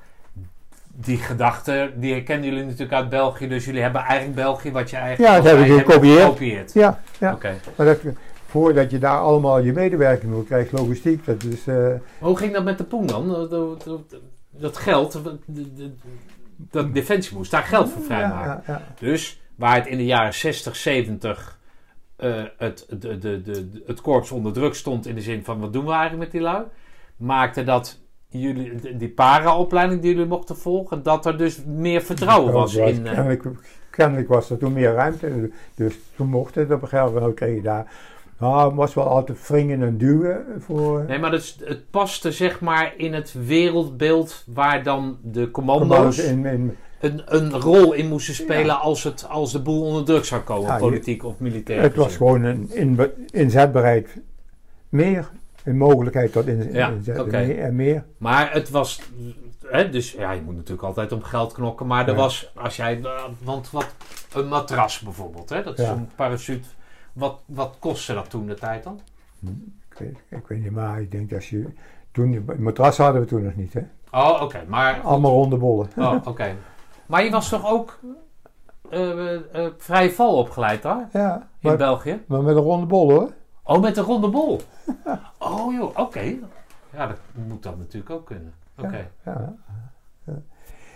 Die 1.00 1.18
gedachte, 1.18 1.92
die 1.96 2.12
herkennen 2.14 2.50
jullie 2.50 2.64
natuurlijk 2.64 2.94
uit 2.94 3.10
België. 3.10 3.48
Dus 3.48 3.66
jullie 3.66 3.82
hebben 3.82 4.02
eigenlijk 4.02 4.36
België 4.36 4.72
wat 4.72 4.90
je 4.90 4.96
eigenlijk... 4.96 5.30
Ja, 5.32 5.36
dat 5.38 5.46
hebben 5.46 5.64
we 5.68 5.70
wij 5.74 5.84
gekopieerd. 5.84 6.22
gekopieerd. 6.22 6.74
Ja, 6.74 7.02
ja. 7.20 7.34
Oké. 7.34 7.56
Maar 7.76 7.86
dat, 7.86 8.00
voordat 8.46 8.92
je 8.92 8.98
daar 9.00 9.20
allemaal 9.20 9.60
je 9.60 9.74
medewerking 9.74 10.32
moet 10.32 10.46
krijgen, 10.46 10.78
logistiek, 10.78 11.26
dat 11.26 11.44
is... 11.44 11.68
eh, 11.68 11.88
Hoe 12.20 12.38
ging 12.38 12.54
dat 12.54 12.64
met 12.64 12.78
de 12.78 12.84
poen 12.84 13.06
dan? 13.08 13.28
Dat, 13.28 13.50
dat, 13.50 13.84
dat- 13.84 14.16
dat 14.50 14.78
geld, 14.78 15.22
dat, 16.56 16.94
Defensie 16.94 17.38
moest 17.38 17.52
daar 17.52 17.64
geld 17.64 17.90
voor 17.90 18.02
vrijmaken. 18.04 18.64
ja, 18.68 18.74
ja, 18.74 18.82
Dus 19.00 19.42
waar 19.56 19.76
het 19.76 19.88
in 19.88 19.98
de 19.98 20.06
jaren 20.06 20.34
60, 20.34 20.76
70 20.76 21.60
eh, 22.16 22.44
het, 22.58 22.86
de, 22.90 22.98
de, 22.98 23.18
de, 23.20 23.42
de- 23.42 23.84
het 23.88 24.02
korps 24.02 24.32
onder 24.32 24.54
druk 24.54 24.74
stond 24.76 25.06
in 25.08 25.16
de 25.16 25.22
zin 25.22 25.44
van 25.44 25.60
wat 25.60 25.74
doen 25.74 25.86
we 25.86 25.92
eigenlijk 25.92 26.22
met 26.22 26.32
die 26.32 26.42
lui, 26.42 26.64
maakte 27.18 27.64
dat 27.64 28.00
jullie, 28.28 28.98
die 28.98 29.10
para-opleiding 29.10 30.02
die 30.02 30.12
jullie 30.12 30.28
mochten 30.28 30.58
volgen, 30.58 31.04
dat 31.04 31.26
er 31.26 31.38
dus 31.38 31.64
meer 31.66 32.02
vertrouwen 32.02 32.54
was 32.54 32.76
in... 32.76 33.08
eh, 33.08 33.14
Kennelijk, 33.14 33.44
kennelijk 33.90 34.28
was 34.28 34.50
er 34.50 34.58
toen 34.58 34.74
meer 34.74 34.94
ruimte, 34.94 35.52
dus 35.76 36.00
toen 36.16 36.28
mocht 36.30 36.56
het 36.56 36.72
op 36.72 36.82
een 36.82 36.88
gegeven 36.88 37.14
moment 37.14 37.34
kreeg 37.34 37.56
je 37.56 37.62
daar... 37.62 37.92
Nou, 38.40 38.68
het 38.68 38.76
was 38.76 38.94
wel 38.94 39.08
altijd 39.08 39.48
wringen 39.48 39.82
en 39.84 39.98
duwen 39.98 40.46
voor... 40.60 41.04
Nee, 41.08 41.20
maar 41.20 41.34
is- 41.34 41.58
het 41.64 41.90
paste 41.90 42.32
zeg 42.32 42.60
maar 42.62 42.94
in 42.98 43.14
het 43.14 43.34
wereldbeeld 43.46 44.44
waar 44.48 44.84
dan 44.84 45.18
de 45.24 45.52
commando's 45.52 46.18
in, 46.18 46.46
in, 46.46 46.76
een, 47.00 47.22
een 47.26 47.52
rol 47.52 47.94
in 47.94 48.08
moesten 48.08 48.34
spelen 48.34 48.80
als, 48.80 49.04
het, 49.04 49.26
als 49.30 49.52
de 49.52 49.62
boel 49.62 49.82
onder 49.86 50.06
druk 50.06 50.26
zou 50.26 50.42
komen, 50.42 50.68
Ja, 50.68 50.74
je- 50.74 50.80
politiek 50.80 51.24
of 51.24 51.40
militair. 51.40 51.82
Het 51.82 51.96
was 51.96 52.16
gewoon 52.16 52.44
een 52.44 52.70
in, 52.74 53.00
inzetbaarheid 53.32 54.22
meer, 54.90 55.30
een 55.68 55.78
mogelijkheid 55.78 56.32
tot 56.32 56.48
in, 56.48 56.72
Ja, 56.74 56.94
en 57.58 57.76
meer. 57.76 58.06
Maar 58.18 58.54
het 58.54 58.70
was. 58.70 59.02
Hè, 59.66 59.90
dus 59.90 60.12
ja, 60.12 60.32
je 60.32 60.42
moet 60.42 60.56
natuurlijk 60.56 60.88
altijd 60.88 61.12
om 61.12 61.24
geld 61.24 61.54
knokken. 61.54 61.88
Maar 61.88 62.06
er 62.08 62.14
Ja. 62.14 62.20
was, 62.20 62.52
als 62.56 62.76
jij. 62.76 63.00
eh, 63.04 63.24
Want 63.44 63.72
wat. 63.72 63.96
Een 64.34 64.48
matras 64.48 65.00
bijvoorbeeld, 65.00 65.50
hè, 65.50 65.64
dat 65.64 65.80
is 65.80 65.86
Ja. 65.86 65.92
een 65.92 66.10
parachute. 66.16 66.68
Wat, 67.14 67.40
wat 67.46 67.76
kostte 67.80 68.14
dat 68.14 68.30
toen 68.30 68.46
de 68.48 68.54
tijd 68.54 68.84
dan? 68.84 69.00
Ik 69.90 69.98
weet, 69.98 70.18
ik 70.30 70.48
weet 70.48 70.62
niet, 70.64 70.72
maar 70.72 71.02
ik 71.02 71.12
denk 71.12 71.30
dat 71.30 71.46
je... 71.46 71.66
Toen, 72.12 72.34
een 72.48 72.64
matras 72.64 72.98
hadden 72.98 73.22
we 73.22 73.28
toen 73.28 73.44
nog 73.44 73.56
niet, 73.56 73.74
hè. 73.74 73.82
Oh, 74.12 74.42
oké. 74.42 74.64
maar. 74.68 75.02
Allemaal 75.02 75.32
ronde 75.32 75.58
bollen. 75.58 75.88
Oh, 75.98 76.16
oké. 76.26 76.56
Maar 77.06 77.24
je 77.24 77.32
was 77.32 77.50
toch 77.50 77.70
ook. 77.72 78.00
eh 78.90 79.36
eh, 79.36 79.42
vrije 79.78 80.12
val 80.12 80.36
opgeleid 80.38 80.82
daar? 80.82 81.10
Ja, 81.14 81.36
In 81.36 81.44
maar, 81.68 81.78
België? 81.78 82.20
maar 82.28 82.42
met 82.42 82.56
een 82.56 82.62
ronde 82.62 82.86
bol, 82.86 83.12
hoor. 83.12 83.32
Oh, 83.68 83.82
met 83.82 83.96
de 83.96 84.02
ronde 84.02 84.30
bol. 84.30 84.60
Oh 85.40 85.74
joh, 85.74 85.98
oké. 85.98 86.36
Ja, 86.94 87.08
dat 87.08 87.18
moet 87.48 87.64
dat 87.64 87.78
natuurlijk 87.78 88.12
ook 88.12 88.26
kunnen. 88.26 88.54
Oké. 88.78 89.10
Ja, 89.26 89.56
ja. 90.26 90.34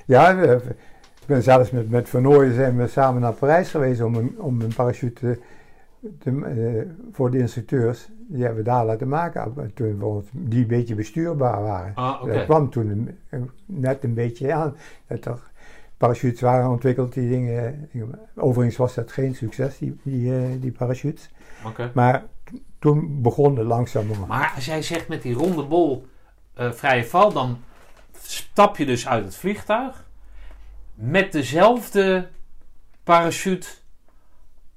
ja 0.05 0.35
we- 0.35 0.47
we- 0.47 0.75
ik 1.21 1.27
ben 1.27 1.43
zelfs 1.43 1.71
met, 1.71 1.89
met 1.89 2.09
Van 2.09 2.51
zijn 2.53 2.77
we 2.77 2.87
samen 2.87 3.21
naar 3.21 3.33
Parijs 3.33 3.71
geweest 3.71 4.01
om 4.01 4.15
een, 4.15 4.35
om 4.39 4.61
een 4.61 4.73
parachute 4.75 5.13
te, 5.19 5.39
te, 6.19 6.41
eh, 6.45 6.89
voor 7.11 7.31
de 7.31 7.37
instructeurs. 7.37 8.09
Die 8.27 8.43
hebben 8.43 8.63
we 8.63 8.69
daar 8.69 8.85
laten 8.85 9.07
maken, 9.07 9.71
toen 9.73 9.97
we, 9.99 10.21
die 10.31 10.61
een 10.61 10.67
beetje 10.67 10.95
bestuurbaar 10.95 11.61
waren. 11.61 11.95
Ah. 11.95 12.25
Dat 12.25 12.43
kwam 12.45 12.69
toen 12.69 13.17
net 13.65 14.03
een 14.03 14.13
beetje 14.13 14.53
aan. 14.53 14.75
Dat 15.07 15.25
er 15.25 15.39
parachutes 15.97 16.41
waren 16.41 16.69
ontwikkeld, 16.69 17.13
die 17.13 17.29
dingen. 17.29 17.89
Overigens 18.35 18.77
was 18.77 18.93
dat 18.93 19.11
geen 19.11 19.35
succes, 19.35 19.77
die, 19.77 19.99
die, 20.03 20.35
eh, 20.35 20.41
die 20.59 20.71
parachutes. 20.71 21.31
Oké. 21.65 21.91
Maar 21.93 22.23
toen 22.79 23.21
begon 23.21 23.57
het 23.57 23.67
langzamerhand. 23.67 24.27
Maar 24.27 24.51
als 24.55 24.65
jij 24.65 24.81
zegt 24.81 25.07
met 25.07 25.21
die 25.21 25.33
ronde 25.33 25.63
bol 25.63 26.07
eh, 26.53 26.71
vrije 26.71 27.05
val, 27.05 27.33
dan 27.33 27.63
stap 28.21 28.77
je 28.77 28.85
dus 28.85 29.07
uit 29.07 29.23
het 29.25 29.35
vliegtuig 29.35 30.05
met 30.93 31.31
dezelfde 31.31 32.29
parachute 33.03 33.67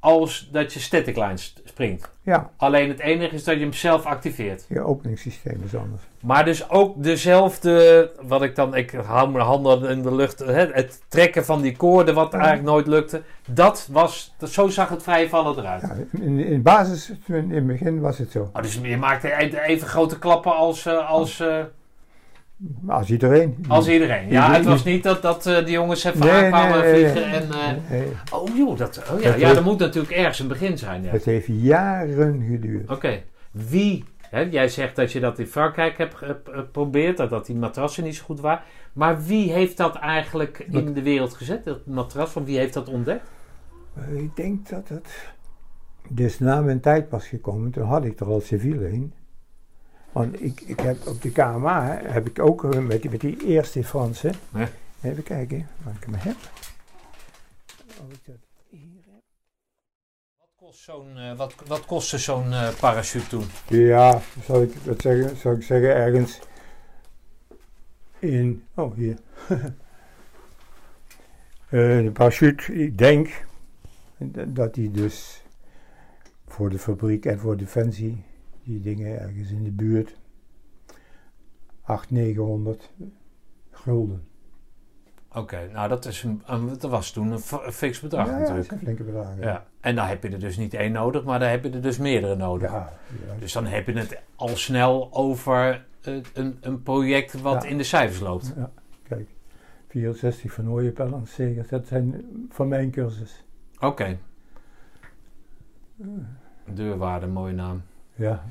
als 0.04 0.48
dat 0.52 0.72
je 0.72 0.80
static 0.80 1.16
line 1.16 1.36
st- 1.36 1.60
springt. 1.64 2.10
Ja, 2.22 2.50
Alleen 2.56 2.88
het 2.88 3.00
enige 3.00 3.34
is 3.34 3.44
dat 3.44 3.54
je 3.54 3.60
hem 3.60 3.72
zelf 3.72 4.04
activeert. 4.04 4.64
je 4.68 4.80
openingssysteem 4.80 5.62
is 5.64 5.76
anders. 5.76 6.02
Maar 6.20 6.44
dus 6.44 6.70
ook 6.70 7.02
dezelfde, 7.02 8.10
wat 8.22 8.42
ik 8.42 8.54
dan, 8.56 8.74
ik 8.74 8.90
hou 8.90 9.30
mijn 9.30 9.44
handen 9.44 9.90
in 9.90 10.02
de 10.02 10.14
lucht, 10.14 10.38
hè, 10.38 10.66
het 10.72 11.02
trekken 11.08 11.44
van 11.44 11.60
die 11.62 11.76
koorden 11.76 12.14
wat 12.14 12.32
eigenlijk 12.34 12.64
nooit 12.64 12.86
lukte. 12.86 13.22
Dat 13.46 13.88
was, 13.92 14.34
dat, 14.38 14.50
zo 14.50 14.68
zag 14.68 14.88
het 14.88 15.02
vrije 15.02 15.28
vallen 15.28 15.58
eruit. 15.58 15.82
Ja, 15.82 16.20
in, 16.20 16.38
in 16.38 16.62
basis, 16.62 17.12
in 17.26 17.50
het 17.50 17.66
begin 17.66 18.00
was 18.00 18.18
het 18.18 18.30
zo. 18.30 18.50
Oh, 18.52 18.62
dus 18.62 18.78
je 18.82 18.96
maakte 18.96 19.28
e- 19.42 19.58
even 19.66 19.88
grote 19.88 20.18
klappen 20.18 20.56
als, 20.56 20.86
eh, 20.86 21.10
als, 21.10 21.40
eh, 21.40 21.58
Als 22.86 23.10
iedereen. 23.10 23.64
als 23.68 23.88
iedereen. 23.88 24.28
Ja, 24.28 24.52
het 24.52 24.64
was 24.64 24.84
niet 24.84 25.02
dat, 25.02 25.22
dat 25.22 25.46
eh, 25.46 25.56
die 25.64 25.70
jongens 25.72 26.04
even 26.04 26.30
aankwamen 26.32 26.84
vliegen 26.84 27.24
en... 27.24 27.42
eh, 27.50 27.90
nee. 27.90 28.06
oh 28.32 28.56
joh, 28.56 28.78
dat, 28.78 29.02
oh, 29.12 29.20
ja, 29.20 29.30
Dat 29.30 29.40
ja, 29.56 29.60
moet 29.60 29.78
natuurlijk 29.78 30.12
ergens 30.14 30.38
een 30.38 30.48
begin 30.48 30.78
zijn. 30.78 31.02
Ja. 31.02 31.10
Het 31.10 31.24
heeft 31.24 31.46
jaren 31.50 32.44
geduurd. 32.50 32.90
Oké, 32.90 33.22
wie... 33.50 34.04
Hè, 34.30 34.40
jij 34.40 34.68
zegt 34.68 34.96
dat 34.96 35.12
je 35.12 35.20
dat 35.20 35.38
in 35.38 35.46
Frankrijk 35.46 35.98
hebt 35.98 36.14
ge- 36.14 36.40
geprobeerd, 36.44 37.16
dat, 37.16 37.30
dat 37.30 37.46
die 37.46 37.56
matrassen 37.56 38.04
niet 38.04 38.16
zo 38.16 38.24
goed 38.24 38.40
waren. 38.40 38.62
Maar 38.92 39.22
wie 39.24 39.52
heeft 39.52 39.76
dat 39.76 39.94
eigenlijk 39.96 40.66
in 40.70 40.92
de 40.92 41.02
wereld 41.02 41.34
gezet, 41.34 41.64
dat 41.64 41.86
matras? 41.86 42.30
Van 42.30 42.44
wie 42.44 42.58
heeft 42.58 42.74
dat 42.74 42.88
ontdekt? 42.88 43.30
Eh, 43.96 44.16
Ik 44.22 44.36
denk 44.36 44.68
dat 44.68 44.88
het 44.88 45.32
dus 46.08 46.38
na 46.38 46.60
mijn 46.60 46.80
tijd 46.80 47.10
was 47.10 47.26
gekomen. 47.26 47.70
Toen 47.70 47.84
had 47.84 48.04
ik 48.04 48.20
er 48.20 48.26
al 48.26 48.40
civiel 48.40 48.80
in. 48.80 49.12
Want 50.14 50.42
ik, 50.42 50.60
ik 50.60 50.80
heb 50.80 51.06
op 51.06 51.22
de 51.22 51.30
KMA 51.30 52.00
heb 52.02 52.26
ik 52.26 52.38
ook 52.38 52.64
eh, 52.64 52.80
met 52.80 53.02
die, 53.02 53.10
met 53.10 53.20
die 53.20 53.46
eerste 53.46 53.84
Franse. 53.84 54.32
Even 55.02 55.22
kijken 55.22 55.68
waar 55.82 55.94
ik 55.94 56.04
hem 56.04 56.14
heb. 56.14 56.36
Of 57.86 58.12
ik 58.12 58.24
dat 58.24 58.36
hier 58.68 59.02
heb. 59.06 59.22
kost 60.56 60.80
zo'n, 60.80 61.16
eh, 61.16 61.36
wat, 61.36 61.54
wat 61.66 61.84
kostte 61.84 62.18
zo'n 62.18 62.52
eh, 62.52 62.74
parachute 62.80 63.26
toen? 63.26 63.44
Ja, 63.68 64.20
zal 64.44 64.62
ik 64.62 64.84
dat 64.84 65.00
zeggen? 65.00 65.36
Zal 65.36 65.52
ik 65.52 65.62
zeggen 65.62 65.94
ergens 65.94 66.38
in. 68.18 68.64
Oh, 68.74 68.94
hier. 68.94 69.18
De 71.68 72.10
parachute, 72.12 72.74
ik 72.74 72.98
denk 72.98 73.46
dat 74.46 74.74
die 74.74 74.90
dus 74.90 75.42
voor 76.46 76.70
de 76.70 76.78
fabriek 76.78 77.26
en 77.26 77.38
voor 77.38 77.56
defensie, 77.56 78.24
die 78.64 78.80
dingen 78.80 79.20
ergens 79.20 79.50
in 79.50 79.64
de 79.64 79.70
buurt, 79.70 80.16
800, 81.82 82.10
900 82.10 82.90
gulden. 83.70 84.22
Oké, 85.32 85.68
nou 85.72 85.88
dat, 85.88 86.04
is 86.04 86.22
een, 86.22 86.42
dat 86.78 86.90
was 86.90 87.10
toen 87.10 87.30
een, 87.30 87.72
fix 87.72 88.00
bedrag 88.00 88.26
ja, 88.26 88.32
ja, 88.32 88.38
dat 88.38 88.40
natuurlijk. 88.40 88.68
zijn 88.68 88.80
flinke 88.80 89.02
bedragen. 89.02 89.42
Ja. 89.42 89.66
En 89.80 89.94
dan 89.94 90.06
heb 90.06 90.22
je 90.22 90.28
er 90.28 90.40
dus 90.40 90.56
niet 90.56 90.74
één 90.74 90.92
nodig, 90.92 91.24
maar 91.24 91.38
dan 91.38 91.48
heb 91.48 91.64
je 91.64 91.70
er 91.70 91.82
dus 91.82 91.98
meerdere 91.98 92.36
nodig. 92.36 92.70
ja, 92.70 92.92
ja. 93.26 93.34
Dus 93.38 93.52
dan 93.52 93.66
heb 93.66 93.86
je 93.86 93.92
het 93.92 94.20
al 94.36 94.56
snel 94.56 95.08
over 95.12 95.84
eh, 96.00 96.14
een, 96.32 96.58
een 96.60 96.82
project 96.82 97.40
wat 97.40 97.64
in 97.64 97.76
de 97.76 97.82
cijfers 97.82 98.20
loopt. 98.20 98.52
Ja, 98.56 98.70
kijk, 99.02 99.28
64 99.88 100.52
van 100.52 100.70
Ooienpellen, 100.70 101.26
zeker. 101.26 101.66
Dat 101.68 101.86
zijn 101.86 102.24
van 102.50 102.68
mijn 102.68 102.90
cursus. 102.90 103.44
Oké. 103.78 104.18
Deurwaarde, 106.64 107.26
mooie 107.26 107.52
naam. 107.52 107.82
Ja, 108.14 108.42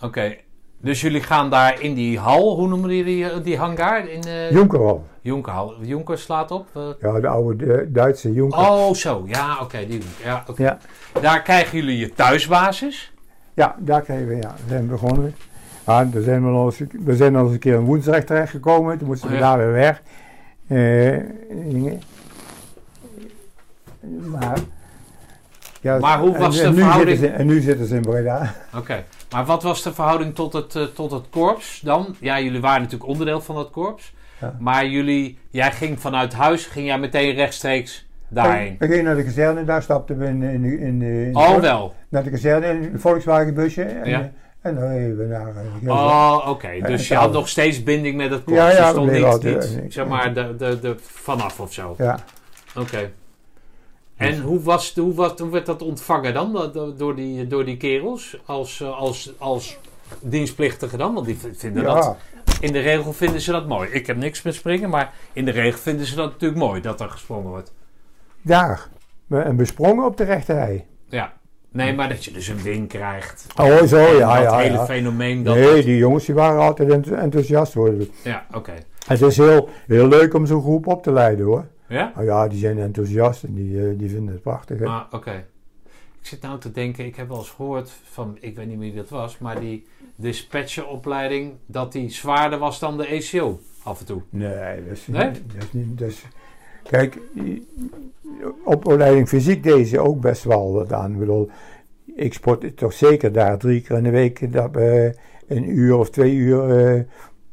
Oké. 0.00 0.36
Dus 0.80 1.00
jullie 1.00 1.22
gaan 1.22 1.50
daar 1.50 1.80
in 1.80 1.94
die 1.94 2.18
hal, 2.18 2.56
hoe 2.56 2.68
noemen 2.68 2.90
jullie 2.90 3.30
die, 3.30 3.40
die 3.40 3.56
hangar? 3.58 4.08
In 4.08 4.22
uh, 4.26 4.50
Jonkerhal. 4.50 5.04
Jonkerhal. 5.20 5.74
Jonker 5.80 6.18
slaat 6.18 6.50
op. 6.50 6.66
eh. 6.74 6.82
Ja, 7.00 7.20
de 7.20 7.28
oude 7.28 7.72
eh, 7.74 7.86
Duitse 7.88 8.32
Jonker. 8.32 8.58
oh, 8.58 8.92
zo. 8.94 9.22
Ja, 9.26 9.58
oké. 9.60 9.86
die. 9.86 10.02
Ja. 10.24 10.44
Ja. 10.56 10.78
Daar 11.20 11.42
krijgen 11.42 11.78
jullie 11.78 11.98
je 11.98 12.12
thuisbasis. 12.12 13.12
Ja, 13.54 13.76
daar 13.78 14.02
krijgen 14.02 14.26
we, 14.28 14.36
ja, 14.36 14.54
we 14.64 14.68
zijn 14.68 14.86
begonnen. 14.86 15.34
Maar 15.84 16.06
er 16.14 16.22
zijn 16.22 16.44
we, 16.44 16.50
al 16.50 16.64
eens, 16.64 16.80
we 17.04 17.16
zijn 17.16 17.36
al 17.36 17.44
eens 17.44 17.52
een 17.52 17.58
keer 17.58 17.74
in 17.74 17.84
Woensdrecht 17.84 18.26
terechtgekomen. 18.26 18.98
Toen 18.98 19.06
moesten 19.06 19.28
we 19.28 19.34
Oh, 19.34 19.40
ja. 19.40 19.48
daar 19.48 19.58
weer 19.58 19.72
weg. 19.72 20.02
Eh, 20.66 21.18
maar, 24.30 24.58
ja, 25.86 25.98
Maar 25.98 26.18
hoe 26.18 26.34
en- 26.34 26.40
was 26.40 26.58
en 26.58 26.64
de 26.70 26.76
nu 26.76 26.82
verhouding? 26.82 27.18
Zitten 27.18 27.36
ze, 27.36 27.42
en 27.42 27.46
nu 27.46 27.60
zitten 27.60 27.86
ze 27.86 27.94
in 27.94 28.00
Breda. 28.02 28.54
Oké. 28.76 29.04
Maar 29.30 29.44
wat 29.44 29.62
was 29.62 29.82
de 29.82 29.92
verhouding 29.94 30.34
tot 30.34 30.52
het, 30.52 30.74
eh, 30.76 30.82
tot 30.82 31.10
het 31.10 31.24
korps 31.30 31.80
dan? 31.80 32.16
Ja, 32.20 32.40
jullie 32.40 32.60
waren 32.60 32.82
natuurlijk 32.82 33.10
onderdeel 33.10 33.40
van 33.40 33.54
dat 33.54 33.70
korps. 33.70 34.14
Ja. 34.40 34.56
Maar 34.58 34.86
jullie, 34.86 35.38
jij 35.50 35.72
ging 35.72 36.00
vanuit 36.00 36.32
huis, 36.34 36.66
ging 36.66 36.86
jij 36.86 36.98
meteen 36.98 37.34
rechtstreeks 37.34 38.06
daarheen? 38.28 38.76
We 38.78 38.86
gingen 38.86 39.04
naar 39.04 39.16
de 39.16 39.24
kazerne, 39.24 39.64
daar 39.64 39.82
stapten 39.82 40.18
we 40.18 40.26
in, 40.26 40.42
in, 40.42 40.64
in, 40.78 41.02
in, 41.02 41.36
Oh, 41.36 41.56
wel. 41.58 41.94
naar 42.08 42.22
de 42.22 42.30
kazerne 42.30 42.66
in 42.66 42.82
een 42.92 43.00
Volkswagenbusje. 43.00 43.82
En, 43.82 44.10
Ja. 44.10 44.30
en 44.60 44.74
dan 44.74 44.88
reden 44.88 45.18
we 45.18 45.24
naar... 45.24 45.48
eh, 45.84 45.90
Oh, 45.90 46.46
oké. 46.48 46.68
Dus 46.86 47.08
En 47.10 47.14
je 47.16 47.20
had 47.22 47.32
nog 47.32 47.48
steeds 47.48 47.82
binding 47.82 48.16
met 48.16 48.30
het 48.30 48.44
korps. 48.44 48.58
Ja, 48.60 48.70
ja, 48.70 48.88
stond 48.90 49.06
bleven 49.06 49.24
niet, 49.24 49.32
altijd, 49.34 49.70
niet 49.74 49.78
eh, 49.84 49.90
zeg 49.90 50.06
maar, 50.06 50.34
de, 50.34 50.54
de, 50.58 50.78
de, 50.80 50.94
vanaf 51.00 51.60
of 51.60 51.72
zo. 51.72 51.94
Ja. 51.98 52.18
Oké. 52.76 53.10
En 54.16 54.40
hoe, 54.40 54.62
was, 54.62 54.94
hoe, 54.94 55.14
was, 55.14 55.32
hoe 55.38 55.50
werd 55.50 55.66
dat 55.66 55.82
ontvangen 55.82 56.34
dan 56.34 56.52
do- 56.52 56.70
do- 56.70 56.94
door 56.96 57.14
die, 57.16 57.46
door 57.46 57.64
die 57.64 57.76
kerels? 57.76 58.36
Als, 58.44 58.80
eh, 58.80 58.98
als, 58.98 59.32
als 59.38 59.78
dienstplichtige 60.20 60.96
dan? 60.96 61.14
Want 61.14 61.26
die 61.26 61.38
vinden 61.52 61.82
ja. 61.82 61.94
dat... 61.94 62.16
In 62.60 62.72
de 62.72 62.78
regel 62.78 63.12
vinden 63.12 63.40
ze 63.40 63.52
dat 63.52 63.66
mooi. 63.66 63.88
Ik 63.90 64.06
heb 64.06 64.16
niks 64.16 64.42
met 64.42 64.54
springen, 64.54 64.90
maar 64.90 65.12
in 65.32 65.44
de 65.44 65.50
regel 65.50 65.78
vinden 65.78 66.06
ze 66.06 66.14
dat 66.14 66.30
natuurlijk 66.30 66.60
mooi 66.60 66.80
dat 66.80 67.00
er 67.00 67.08
gesprongen 67.08 67.50
wordt. 67.50 67.72
Daar. 68.42 68.88
We- 69.26 69.38
En 69.40 69.56
we 69.56 69.64
sprongen 69.64 70.04
op 70.04 70.16
de 70.16 70.24
rechterrij. 70.24 70.86
Ja. 71.08 71.32
Nee, 71.70 71.94
maar 71.94 72.08
dat 72.08 72.24
je 72.24 72.30
dus 72.32 72.48
een 72.48 72.62
win 72.62 72.86
krijgt. 72.86 73.46
Oh, 73.60 73.82
zo, 73.82 73.98
ja, 73.98 74.34
dat 74.34 74.42
ja. 74.52 74.58
hele 74.58 74.72
ja. 74.72 74.84
fenomeen 74.84 75.42
dat... 75.42 75.54
Nee, 75.54 75.84
die 75.84 75.96
jongens 75.96 76.24
die 76.24 76.34
waren 76.34 76.60
altijd 76.60 76.90
enth- 76.90 77.10
enthousiast 77.10 77.74
hoor. 77.74 77.94
Ja, 78.22 78.46
oké. 78.54 78.72
Het 79.06 79.22
is 79.22 79.36
heel, 79.36 79.68
heel 79.86 80.08
leuk 80.08 80.34
om 80.34 80.46
zo'n 80.46 80.62
groep 80.62 80.86
op 80.86 81.02
te 81.02 81.12
leiden 81.12 81.46
hoor. 81.46 81.66
Ja? 81.88 82.12
Nou 82.14 82.26
ja, 82.26 82.48
die 82.48 82.58
zijn 82.58 82.78
enthousiast 82.78 83.44
en 83.44 83.54
die, 83.54 83.88
eh, 83.88 83.98
die 83.98 84.08
vinden 84.10 84.32
het 84.34 84.42
prachtig. 84.42 84.78
hè. 84.78 84.84
Ah, 84.86 85.02
oké. 85.10 85.44
Ik 86.20 86.26
zit 86.32 86.42
nou 86.42 86.58
te 86.58 86.70
denken, 86.72 87.04
ik 87.04 87.16
heb 87.16 87.28
wel 87.28 87.38
eens 87.38 87.50
gehoord 87.50 87.90
van, 88.04 88.36
ik 88.40 88.56
weet 88.56 88.66
niet 88.66 88.78
meer 88.78 88.92
wie 88.92 89.00
dat 89.00 89.08
was, 89.08 89.38
maar 89.38 89.60
die 89.60 89.86
dispatcheropleiding, 90.16 91.52
dat 91.66 91.92
die 91.92 92.10
zwaarder 92.10 92.58
was 92.58 92.78
dan 92.78 92.96
de 92.96 93.06
ECO 93.06 93.60
af 93.82 94.00
en 94.00 94.06
toe. 94.06 94.22
Nee, 94.30 94.84
dat 94.84 94.92
is, 94.96 95.06
Nee? 95.06 95.30
dat 95.30 95.62
is 95.62 95.72
niet. 95.72 95.98
Dat 95.98 96.08
is, 96.08 96.22
kijk, 96.82 97.18
opleiding 98.64 99.28
fysiek 99.28 99.62
deze 99.62 99.98
ook 99.98 100.20
best 100.20 100.44
wel 100.44 100.72
wat 100.72 100.92
aan. 100.92 101.12
Ik 101.12 101.18
bedoel, 101.18 101.50
ik 102.14 102.32
sport 102.34 102.76
toch 102.76 102.92
zeker 102.92 103.32
daar 103.32 103.58
drie 103.58 103.80
keer 103.80 103.96
in 103.96 104.02
de 104.02 104.10
week 104.10 104.52
dat 104.52 104.70
we 104.72 105.14
een 105.46 105.68
uur 105.78 105.96
of 105.96 106.10
twee 106.10 106.34
uur. 106.34 106.70
eh, 106.96 107.02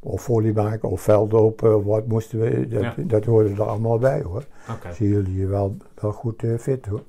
of 0.03 0.29
maken 0.53 0.89
of 0.89 1.01
veldlopen 1.01 1.77
of 1.77 1.83
wat 1.83 2.07
moesten 2.07 2.39
we. 2.39 2.67
Dat, 2.67 2.81
Ja. 2.81 2.93
dat 2.97 3.25
hoorde 3.25 3.49
er 3.49 3.63
allemaal 3.63 3.97
bij 3.97 4.21
hoor. 4.21 4.45
Zie 4.93 5.09
jullie 5.09 5.47
wel, 5.47 5.77
wel 5.95 6.11
goed 6.11 6.43
eh, 6.43 6.57
fit 6.57 6.85
hoor. 6.85 7.03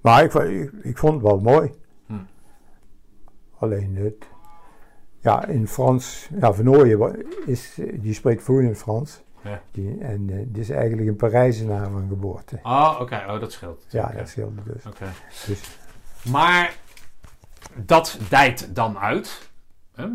Maar 0.00 0.24
ik, 0.24 0.34
ik, 0.34 0.72
ik 0.82 0.98
vond 0.98 1.12
het 1.12 1.22
wel 1.22 1.40
mooi. 1.40 1.72
Hm. 2.06 2.12
Alleen 3.58 3.96
het. 3.96 4.28
Ja, 5.20 5.46
in 5.46 5.68
Frans. 5.68 6.28
Ja, 6.40 6.52
Van 6.52 6.70
Ooyen 6.70 7.26
is, 7.46 7.78
die 7.94 8.14
spreekt 8.14 8.42
vloeiend 8.42 8.76
Frans. 8.76 9.24
Ja. 9.42 9.62
Die, 9.70 9.98
en 10.00 10.30
eh, 10.30 10.36
die 10.46 10.62
is 10.62 10.70
eigenlijk 10.70 11.08
een 11.08 11.16
Parijzenaar 11.16 11.90
van 11.90 12.08
geboorte. 12.08 12.58
Oh, 12.62 12.98
oké. 13.00 13.24
Oh, 13.28 13.40
dat 13.40 13.52
scheelt. 13.52 13.84
Ja, 13.88 14.12
dat 14.16 14.28
scheelde 14.28 14.62
dus. 14.64 14.82
Dus. 15.46 15.78
Maar 16.30 16.76
dat 17.74 18.18
dijt 18.28 18.74
dan 18.74 18.98
uit. 18.98 19.50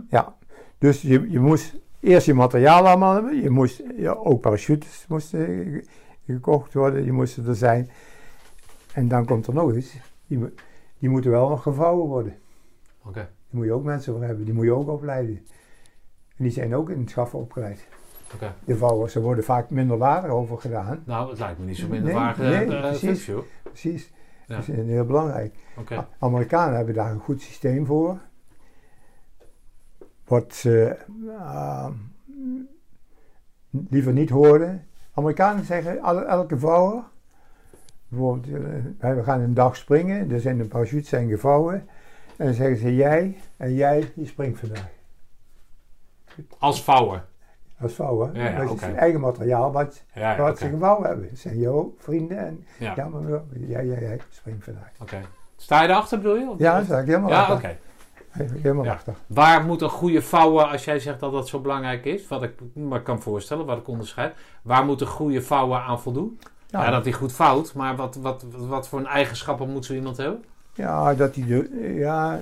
Ja, 0.10 0.36
dus 0.78 1.02
je, 1.02 1.30
je 1.30 1.40
moest 1.40 1.76
eerst 2.02 2.26
je 2.26 2.34
materiaal 2.34 2.88
allemaal 2.88 3.14
hebben. 3.14 3.42
Je 3.42 3.50
moest, 3.50 3.84
ja, 3.98 4.12
ook 4.12 4.42
parachutes 4.42 5.06
moesten 5.10 5.40
ge- 5.46 5.86
gekocht 6.26 6.74
worden. 6.74 7.04
Die 7.04 7.12
moesten 7.12 7.48
er 7.48 7.56
zijn. 7.56 7.90
En 8.94 9.08
dan 9.08 9.26
komt 9.26 9.48
er 9.48 9.54
nog 9.54 9.74
eens. 9.74 9.94
Die, 10.28 10.40
die 11.00 11.10
moeten 11.10 11.32
wel 11.32 11.50
nog 11.50 11.64
gevouwen 11.64 12.08
worden. 12.08 12.36
Oké. 13.06 13.14
Daar 13.14 13.30
moet 13.50 13.66
je 13.66 13.72
ook 13.74 13.84
mensen 13.84 14.14
voor 14.14 14.24
hebben. 14.24 14.46
Die 14.46 14.54
moet 14.54 14.66
je 14.66 14.74
ook 14.74 14.88
opleiden. 14.90 15.46
En 16.38 16.44
die 16.44 16.52
zijn 16.52 16.76
ook 16.76 16.90
in 16.90 17.00
het 17.00 17.10
schaffen 17.10 17.40
opgeleid. 17.40 17.88
Oké. 18.34 18.54
De 18.66 18.78
vouwers, 18.78 19.16
er 19.16 19.22
worden 19.22 19.44
vaak 19.44 19.70
minder 19.70 19.98
later 19.98 20.30
over 20.30 20.58
gedaan. 20.60 21.04
Nou, 21.06 21.30
het 21.30 21.40
lijkt 21.40 21.60
me 21.60 21.66
niet 21.66 21.78
zo 21.78 21.88
minder 21.88 22.14
Nee, 22.38 22.66
nee, 22.68 22.78
eh, 22.78 22.82
precies. 22.90 23.26
joh. 23.26 23.44
Precies. 23.64 24.12
Ja. 24.48 24.56
Dat 24.56 24.68
is 24.68 24.76
heel 24.76 25.06
belangrijk. 25.06 25.56
Oké. 25.78 26.08
Amerikanen 26.20 26.76
hebben 26.76 26.94
daar 26.94 27.12
een 27.12 27.20
goed 27.20 27.42
systeem 27.42 27.86
voor. 27.86 28.18
Wat 30.32 30.54
ze 30.54 30.98
eh, 31.38 31.88
liever 33.90 34.14
niet 34.14 34.30
hoorden. 34.30 34.88
Amerikanen 35.14 35.66
zeggen 35.66 35.98
elke 36.28 36.60
vouwer. 36.60 37.04
Bijvoorbeeld, 38.08 38.46
eh, 38.64 38.70
wij- 39.00 39.16
we 39.16 39.24
gaan 39.24 39.42
een 39.42 39.54
dag 39.54 39.76
springen. 39.76 40.32
Er 40.32 40.40
zijn 40.40 40.60
een 40.60 40.68
parachutes 40.68 41.10
zijn 41.10 41.30
gevouwen. 41.30 41.74
En 42.38 42.46
dan 42.46 42.54
zeggen 42.54 42.78
ze 42.78 42.96
jij 42.96 43.38
en 43.58 43.74
jij 43.74 44.12
die 44.16 44.28
springt 44.28 44.60
vandaag. 44.60 44.90
Als 46.58 46.84
vouwer. 46.84 47.26
Als 47.80 47.94
vouwer. 47.94 48.36
Ja, 48.36 48.50
ja, 48.50 48.58
dat 48.66 48.74
is 48.76 48.82
het 48.82 48.96
eigen 48.96 49.20
materiaal 49.20 49.72
wat, 49.72 50.04
Ja, 50.14 50.38
wat 50.38 50.58
ze 50.58 50.70
gevouwen 50.70 51.08
hebben. 51.08 51.30
Dat 51.30 51.38
zijn 51.40 51.58
jouw 51.58 51.94
vrienden 51.98 52.38
en 52.38 52.66
Ja, 52.80 52.94
ja, 52.96 53.08
maar 53.08 53.22
jij, 53.54 53.86
jij, 53.86 54.00
jij 54.00 54.20
springt 54.30 54.64
vandaag. 54.64 54.92
oké. 55.02 55.22
Sta 55.56 55.82
je 55.82 55.90
erachter, 55.90 56.18
bedoel 56.18 56.36
je? 56.36 56.54
Ja, 56.58 56.76
dat 56.78 56.86
sta 56.86 57.00
ik 57.00 57.06
helemaal 57.08 57.30
Ja, 57.30 57.54
oké. 57.54 57.78
Helemaal 58.32 58.84
Ja. 58.84 59.00
Waar 59.28 59.66
moet 59.66 59.82
een 59.82 59.90
goede 59.90 60.22
vouwer, 60.22 60.66
als 60.66 60.86
jij 60.86 61.00
zegt 61.00 61.20
dat 61.20 61.32
dat 61.32 61.48
zo 61.48 61.60
belangrijk 61.60 62.06
is, 62.06 62.28
wat 62.28 62.44
ik 62.44 62.54
me 62.74 63.02
kan 63.02 63.22
voorstellen, 63.22 63.66
wat 63.66 63.78
ik 63.78 63.88
onderscheid, 63.88 64.36
waar 64.62 64.86
moet 64.86 65.02
een 65.02 65.08
goede 65.08 65.42
vouwer 65.42 65.80
aan 65.80 66.02
voldoen? 66.02 66.40
Ja, 66.68 66.92
dat 66.92 67.04
hij 67.04 67.14
goed 67.14 67.34
vouwt, 67.34 67.74
maar 67.74 67.96
wat, 67.96 68.16
wat, 68.16 68.46
wat 68.58 68.88
voor 68.88 69.00
een 69.00 69.06
eigenschappen 69.06 69.70
moet 69.70 69.86
zo 69.86 69.94
iemand 69.94 70.18
hebben? 70.18 70.44
Ja, 70.74 71.14
dat 71.14 71.36
hij, 71.36 71.46
de, 71.46 71.94
ja, 71.94 72.42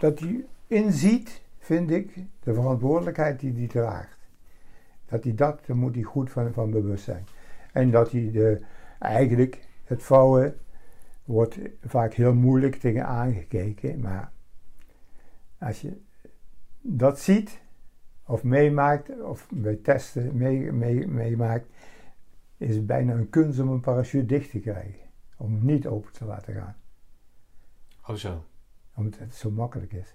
dat 0.00 0.18
hij 0.18 0.44
inziet, 0.66 1.40
vind 1.58 1.90
ik, 1.90 2.14
de 2.42 2.54
verantwoordelijkheid 2.54 3.40
die 3.40 3.54
hij 3.56 3.66
draagt. 3.66 4.16
Dat 5.08 5.24
hij 5.24 5.34
dat, 5.34 5.60
daar 5.66 5.76
moet 5.76 5.94
hij 5.94 6.02
goed 6.02 6.30
van, 6.30 6.52
van 6.52 6.70
bewust 6.70 7.04
zijn. 7.04 7.26
En 7.72 7.90
dat 7.90 8.10
hij 8.10 8.30
de, 8.32 8.60
eigenlijk, 8.98 9.58
het 9.84 10.02
vouwen 10.02 10.56
wordt 11.24 11.58
vaak 11.84 12.14
heel 12.14 12.34
moeilijk 12.34 12.76
tegen 12.76 13.06
aangekeken. 13.06 14.00
Maar 14.00 14.32
als 15.64 15.80
je 15.80 16.00
dat 16.80 17.20
ziet, 17.20 17.60
of 18.26 18.42
meemaakt, 18.42 19.22
of 19.22 19.48
bij 19.50 19.76
testen 19.76 20.36
mee, 20.36 20.72
mee, 20.72 21.06
meemaakt, 21.06 21.66
is 22.56 22.74
het 22.74 22.86
bijna 22.86 23.14
een 23.14 23.30
kunst 23.30 23.60
om 23.60 23.68
een 23.68 23.80
parachute 23.80 24.26
dicht 24.26 24.50
te 24.50 24.58
krijgen. 24.58 25.00
Om 25.36 25.54
hem 25.54 25.64
niet 25.64 25.86
open 25.86 26.12
te 26.12 26.24
laten 26.24 26.54
gaan 26.54 26.76
Oh 28.06 28.16
zo. 28.16 28.44
omdat 28.94 29.20
het 29.20 29.34
zo 29.34 29.50
makkelijk 29.50 29.92
is. 29.92 30.14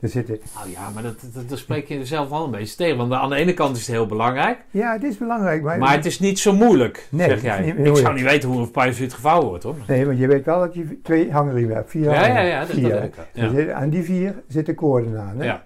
Er 0.00 0.08
zitten, 0.08 0.38
Nou 0.54 0.70
ja, 0.70 0.90
maar 0.90 1.02
dat, 1.02 1.20
dat, 1.32 1.48
dat 1.48 1.58
spreek 1.58 1.88
je 1.88 2.04
zelf 2.06 2.28
wel 2.28 2.44
een 2.44 2.50
beetje 2.50 2.76
tegen. 2.76 2.96
Want 2.96 3.12
aan 3.12 3.30
de 3.30 3.36
ene 3.36 3.54
kant 3.54 3.76
is 3.76 3.82
het 3.86 3.90
heel 3.96 4.06
belangrijk. 4.06 4.58
ja, 4.70 4.92
het 4.92 5.02
is 5.04 5.18
belangrijk, 5.18 5.62
maar, 5.62 5.78
Maar 5.78 5.92
het 5.94 6.04
is 6.06 6.18
niet 6.18 6.38
zo 6.38 6.52
moeilijk, 6.52 7.06
Nee, 7.10 7.26
zeg 7.28 7.34
het 7.36 7.44
jij. 7.44 7.66
Ik 7.66 7.96
zou 7.96 8.14
niet 8.14 8.24
weten 8.24 8.48
hoe 8.48 8.60
een 8.60 8.70
parachute 8.70 9.14
gevouwen 9.14 9.48
wordt, 9.48 9.64
hoor. 9.64 9.74
Nee, 9.86 10.06
want 10.06 10.18
je 10.18 10.26
weet 10.26 10.44
wel 10.44 10.58
dat 10.60 10.74
je 10.74 11.00
twee 11.02 11.32
hangriemen 11.32 11.74
hebt. 11.76 11.90
Vier 11.90 12.04
Ja, 12.04 12.26
ja, 12.26 12.40
ja, 12.40 12.60
dat, 12.60 12.68
Vier, 12.70 12.90
dat 13.34 13.52
Ja. 13.52 13.72
aan 13.72 13.90
die 13.90 14.02
vier 14.02 14.42
zitten 14.48 14.74
koorden 14.74 15.20
aan. 15.20 15.38
Hè? 15.38 15.44
Ja. 15.44 15.64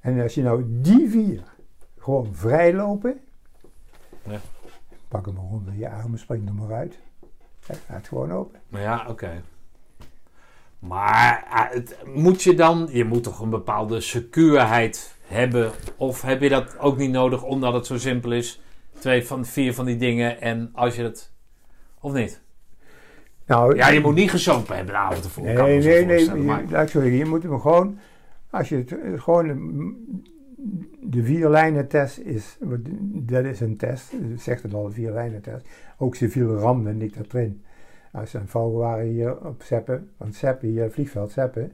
En 0.00 0.20
als 0.20 0.34
je 0.34 0.42
nou 0.42 0.64
die 0.66 1.10
vier 1.10 1.40
gewoon 1.98 2.28
vrij 2.32 2.74
lopen, 2.74 3.18
Ja. 4.28 4.38
pak 5.08 5.26
hem 5.26 5.38
onder 5.38 5.74
je 5.76 5.90
armen, 5.90 6.18
spring 6.18 6.48
er 6.48 6.54
maar 6.54 6.72
uit. 6.76 6.98
Hij 7.66 7.76
gaat 7.90 8.08
gewoon 8.08 8.32
open. 8.32 8.60
Maar 8.68 8.80
ja, 8.80 9.06
oké. 9.08 9.30
Maar 10.88 11.46
ah, 11.50 11.70
het, 11.70 11.96
moet 12.14 12.42
je 12.42 12.54
dan... 12.54 12.88
Je 12.92 13.04
moet 13.04 13.22
toch 13.22 13.40
een 13.40 13.50
bepaalde 13.50 14.00
secuurheid 14.00 15.14
hebben? 15.26 15.70
Of 15.96 16.22
heb 16.22 16.40
je 16.40 16.48
dat 16.48 16.78
ook 16.78 16.96
niet 16.96 17.10
nodig 17.10 17.42
omdat 17.42 17.72
het 17.72 17.86
zo 17.86 17.98
simpel 17.98 18.32
is? 18.32 18.62
Twee 18.98 19.26
van 19.26 19.44
vier 19.44 19.74
van 19.74 19.84
die 19.84 19.96
dingen 19.96 20.40
en 20.40 20.70
als 20.72 20.96
je 20.96 21.02
het... 21.02 21.32
Of 22.00 22.12
niet? 22.12 22.40
Nou, 23.46 23.76
Ja, 23.76 23.88
je 23.88 24.00
moet 24.00 24.14
niet 24.14 24.30
gezopen 24.30 24.76
hebben 24.76 24.94
de 24.94 25.00
avond 25.00 25.24
ervoor. 25.24 25.44
Nee, 25.44 25.54
nee, 25.56 26.04
nee. 26.04 26.06
voorstellen, 26.06 26.42
je- 26.66 26.70
laat 26.70 26.90
zeggen, 26.90 27.12
je 27.12 27.24
moet 27.24 27.42
hem 27.42 27.60
gewoon, 27.60 27.98
als 28.50 28.68
je 28.68 28.76
het 28.76 28.98
eh, 28.98 29.20
gewoon, 29.22 29.46
de 31.00 31.22
vier 31.22 31.48
lijnen 31.48 31.88
test 31.88 32.18
is, 32.18 32.56
dat 33.02 33.44
is 33.44 33.60
een 33.60 33.76
test, 33.76 34.12
dat 34.30 34.40
zegt 34.40 34.62
het 34.62 34.74
al, 34.74 34.86
een 34.86 34.92
vier 34.92 35.10
lijnen 35.10 35.42
test. 35.42 35.66
Ook 35.98 36.14
civiele 36.14 36.56
rammen 36.58 36.96
niet 36.96 37.16
dat 37.16 37.34
erin. 37.34 37.62
Als 38.16 38.30
ze 38.30 38.38
een 38.38 38.48
vouwen 38.48 38.78
waren 38.78 39.06
hier 39.06 39.46
op 39.46 39.62
Zeppen, 39.62 40.10
want 40.16 40.34
Zeppen, 40.34 40.68
hier 40.68 40.90
vliegveld 40.90 41.32
Zeppen, 41.32 41.72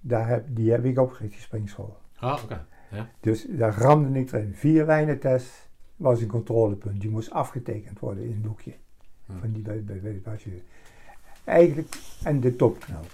daar 0.00 0.28
heb, 0.28 0.44
die 0.48 0.70
heb 0.70 0.84
ik 0.84 0.98
opgericht, 0.98 1.32
die 1.32 1.42
springschool. 1.42 1.96
Ah, 2.16 2.42
oké. 2.42 2.66
Dus 3.20 3.46
daar 3.48 3.74
ramde 3.74 4.18
ik 4.18 4.32
erin. 4.32 4.54
Vier 4.54 4.84
lijnen 4.84 5.18
test 5.18 5.68
was 5.96 6.20
een 6.20 6.28
controlepunt. 6.28 7.00
Die 7.00 7.10
moest 7.10 7.30
afgetekend 7.30 7.98
worden 7.98 8.24
in 8.24 8.32
een 8.32 8.40
boekje. 8.40 8.74
Hm. 9.26 9.38
Van 9.38 9.52
die 9.52 9.62
bij, 9.62 9.84
bij, 9.84 10.00
bij 10.00 10.20
de. 10.22 10.62
Eigenlijk, 11.44 11.88
en 12.22 12.40
de 12.40 12.56
topknoop. 12.56 13.10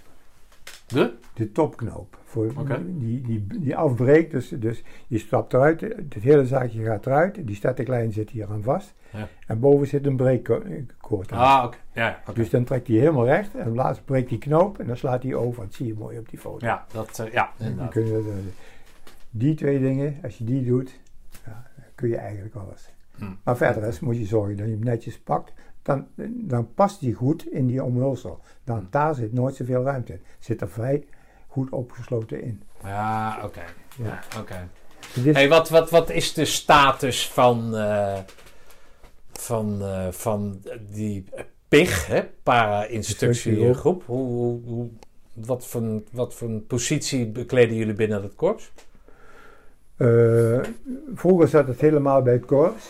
De? 0.86 1.14
De 1.34 1.52
topknoop. 1.52 2.15
Voor, 2.28 2.52
die, 2.86 3.20
die, 3.20 3.46
die 3.60 3.76
afbreekt, 3.76 4.30
dus, 4.30 4.48
dus 4.48 4.82
je 5.06 5.18
stapt 5.18 5.52
eruit, 5.52 5.80
het 5.80 6.14
hele 6.22 6.46
zaakje 6.46 6.84
gaat 6.84 7.06
eruit. 7.06 7.46
Die 7.46 7.56
static 7.56 7.88
lijn 7.88 8.12
zit 8.12 8.30
hier 8.30 8.46
aan 8.48 8.62
vast. 8.62 8.94
Ja. 9.10 9.28
En 9.46 9.60
boven 9.60 9.86
zit 9.86 10.06
een 10.06 10.16
breekkoord 10.16 11.32
aan. 11.32 11.38
Ah, 11.38 11.64
oké. 11.64 11.76
Ja. 11.92 12.22
Dus 12.34 12.50
dan 12.50 12.64
trekt 12.64 12.86
hij 12.86 12.96
helemaal 12.96 13.24
recht 13.24 13.54
en 13.54 13.74
laatst 13.74 14.04
breekt 14.04 14.28
die 14.28 14.38
knoop 14.38 14.78
en 14.78 14.86
dan 14.86 14.96
slaat 14.96 15.22
hij 15.22 15.34
over. 15.34 15.62
Dat 15.62 15.74
zie 15.74 15.86
je 15.86 15.94
mooi 15.94 16.18
op 16.18 16.28
die 16.28 16.38
foto. 16.38 16.66
Ja, 16.66 16.86
dat, 16.92 17.18
eh, 17.18 17.32
ja, 17.32 17.50
Dan 17.56 17.66
inderdaad. 17.66 17.92
kun 17.92 18.06
je, 18.06 18.12
dat, 18.12 18.22
eh, 18.22 18.32
die 19.30 19.54
twee 19.54 19.80
dingen, 19.80 20.18
als 20.22 20.38
je 20.38 20.44
die 20.44 20.64
doet, 20.64 21.00
ja, 21.44 21.66
dan 21.76 21.84
kun 21.94 22.08
je 22.08 22.16
eigenlijk 22.16 22.54
alles. 22.54 22.90
Hm. 23.16 23.24
Maar 23.44 23.56
verder 23.56 23.84
is, 23.84 24.00
moet 24.00 24.16
je 24.16 24.24
zorgen 24.24 24.56
dat 24.56 24.66
je 24.66 24.72
hem 24.72 24.84
netjes 24.84 25.18
pakt. 25.18 25.52
Dan, 25.82 26.06
dan 26.28 26.74
past 26.74 27.00
die 27.00 27.14
goed 27.14 27.46
in 27.46 27.66
die 27.66 27.84
omhulsel. 27.84 28.40
Dan, 28.64 28.86
daar 28.90 29.14
zit 29.14 29.32
nooit 29.32 29.54
zoveel 29.54 29.82
ruimte 29.82 30.12
in. 30.12 30.20
Zit 30.38 30.60
er 30.60 30.68
vrij 30.68 31.04
goed 31.56 31.70
opgesloten 31.70 32.42
in. 32.42 32.62
Ja, 32.82 33.40
oké. 33.44 33.62
Ja. 33.96 34.04
Ja, 34.04 34.40
oké. 34.40 34.68
Hey, 35.32 35.48
wat, 35.48 35.68
wat, 35.68 35.90
wat 35.90 36.10
is 36.10 36.34
de 36.34 36.44
status 36.44 37.28
van, 37.28 37.76
eh, 37.76 38.18
van, 39.32 39.82
eh, 39.82 40.06
van 40.10 40.62
die 40.90 41.24
PIG, 41.68 42.24
para-instructiegroep? 42.42 44.02
Hoe, 44.06 44.26
hoe, 44.26 44.60
hoe, 44.64 44.88
wat, 45.32 45.66
voor, 45.66 46.02
wat 46.12 46.34
voor 46.34 46.48
een 46.48 46.66
positie 46.66 47.26
bekleden 47.26 47.76
jullie 47.76 47.94
binnen 47.94 48.22
het 48.22 48.34
korps? 48.34 48.72
eh, 49.96 50.60
vroeger 51.14 51.48
zat 51.48 51.66
het 51.66 51.80
helemaal 51.80 52.22
bij 52.22 52.32
het 52.32 52.44
korps. 52.44 52.84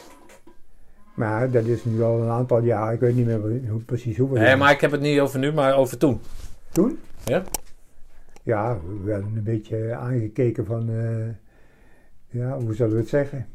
Maar 1.15 1.51
dat 1.51 1.65
is 1.65 1.85
nu 1.85 2.03
al 2.03 2.23
een 2.23 2.31
aantal 2.31 2.63
jaar. 2.63 2.93
Ik 2.93 3.01
weet 3.01 3.15
niet 3.15 3.27
meer 3.27 3.41
hoe, 3.69 3.81
precies 3.81 4.17
hoeveel. 4.17 4.37
Nee, 4.37 4.57
maar 4.57 4.71
ik 4.71 4.81
heb 4.81 4.91
het 4.91 5.01
niet 5.01 5.21
over 5.21 5.39
nu, 5.39 5.53
maar 5.53 5.77
over 5.77 5.99
toen. 5.99 6.21
Toen? 6.73 6.99
Ja? 7.25 7.43
Ja, 8.47 8.81
we 8.87 9.05
werden 9.05 9.37
een 9.37 9.43
beetje 9.43 9.95
aangekeken 9.95 10.67
van, 10.67 10.91
eh, 10.91 11.29
ja, 12.27 12.59
hoe 12.59 12.75
zullen 12.75 12.93
we 12.93 12.99
het 12.99 13.09
zeggen? 13.09 13.47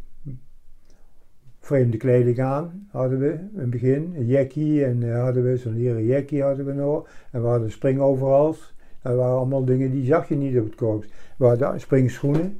Vreemde 1.59 1.97
kleding 1.97 2.39
aan 2.39 2.87
hadden 2.89 3.19
we 3.19 3.31
in 3.53 3.59
het 3.59 3.69
begin. 3.69 4.13
Een 4.15 4.25
jackie 4.25 4.85
en 4.85 5.03
eh, 5.03 5.23
hadden 5.23 5.43
we 5.43 5.57
zo'n 5.57 5.77
leren 5.77 6.05
jackie 6.05 6.43
hadden 6.43 6.65
we 6.65 6.73
nog. 6.73 7.09
En 7.31 7.41
we 7.41 7.47
hadden 7.47 7.71
springoverals. 7.71 8.73
Dat 9.01 9.15
waren 9.15 9.37
allemaal 9.37 9.65
dingen 9.65 9.91
die 9.91 10.05
zag 10.05 10.27
je 10.27 10.35
niet 10.35 10.59
op 10.59 10.65
het 10.65 10.75
korps. 10.75 11.07
We 11.37 11.45
hadden 11.45 11.79
springschoenen. 11.79 12.57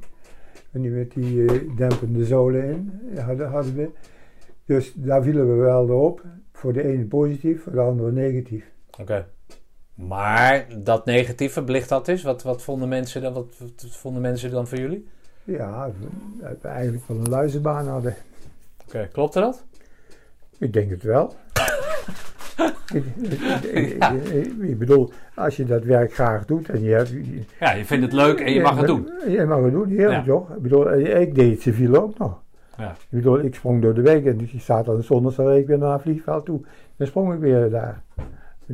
En 0.70 0.80
die 0.80 0.90
met 0.90 1.12
die 1.12 1.46
eh, 1.46 1.76
dempende 1.76 2.24
zolen 2.24 2.64
in 2.64 3.18
hadden, 3.18 3.48
hadden 3.48 3.74
we. 3.74 3.90
Dus 4.64 4.92
daar 4.94 5.22
vielen 5.22 5.48
we 5.48 5.54
wel 5.54 5.88
op. 5.88 6.24
Voor 6.52 6.72
de 6.72 6.82
ene 6.82 7.04
positief, 7.04 7.62
voor 7.62 7.72
de 7.72 7.80
andere 7.80 8.12
negatief. 8.12 8.72
Oké. 9.00 9.26
Maar 9.94 10.66
dat 10.78 11.04
negatieve, 11.04 11.62
belicht 11.62 11.88
dat 11.88 12.08
is. 12.08 12.22
Wat, 12.22 12.42
wat, 12.42 12.62
vonden 12.62 12.88
mensen 12.88 13.22
dan, 13.22 13.32
wat, 13.32 13.46
wat 13.58 13.86
vonden 13.90 14.22
mensen 14.22 14.50
dan 14.50 14.66
voor 14.66 14.78
jullie? 14.78 15.08
Ja, 15.44 15.90
dat 16.40 16.56
we 16.60 16.68
eigenlijk 16.68 17.04
wel 17.06 17.16
een 17.16 17.28
luizenbaan 17.28 17.86
hadden. 17.88 18.14
Oké, 18.86 19.08
klopte 19.12 19.40
dat? 19.40 19.64
Ik 20.58 20.72
denk 20.72 20.90
het 20.90 21.02
wel. 21.02 21.34
ik, 22.94 23.04
ik, 23.20 23.32
ik- 23.62 24.24
ik- 24.32 24.58
ik 24.62 24.78
bedoel, 24.78 25.12
als 25.34 25.56
je 25.56 25.64
dat 25.64 25.84
werk 25.84 26.14
graag 26.14 26.44
doet 26.44 26.68
en 26.68 26.82
je 26.82 26.90
hebt... 26.94 27.12
Ja, 27.60 27.72
je 27.72 27.84
vindt 27.84 28.04
het 28.04 28.12
leuk 28.12 28.40
en 28.40 28.52
je 28.52 28.60
mag 28.60 28.76
het 28.76 28.86
doen. 28.86 29.10
Je 29.28 29.44
mag 29.44 29.62
het 29.62 29.72
doen, 29.72 29.88
heerlijk 29.88 30.24
Ja. 30.24 30.32
toch? 30.32 30.50
Ik 30.56 30.62
bedoel, 30.62 30.92
ik 30.98 31.34
deed 31.34 31.50
het 31.52 31.60
civiel 31.62 31.94
ook 32.02 32.18
nog. 32.18 32.40
Ja. 32.78 32.90
Ik 32.90 32.96
bedoel, 33.08 33.38
ik 33.40 33.54
sprong 33.54 33.82
door 33.82 33.94
de 33.94 34.00
week 34.02 34.26
en 34.26 34.36
dus 34.36 34.50
je 34.52 34.58
staat 34.60 34.84
dan 34.84 35.02
zondag 35.02 35.36
week 35.36 35.66
weer 35.66 35.78
naar 35.78 35.92
het 35.92 36.02
vliegveld 36.02 36.44
toe. 36.44 36.60
Dan 36.96 37.06
sprong 37.06 37.34
ik 37.34 37.40
weer 37.40 37.70
daar. 37.70 38.02
Ik 38.16 38.24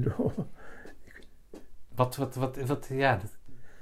bedoel, 0.03 0.33
Wat, 1.99 2.17
wat, 2.17 2.35
wat, 2.35 2.57
wat, 2.67 2.87
ja. 2.91 3.17
dat- 3.17 3.37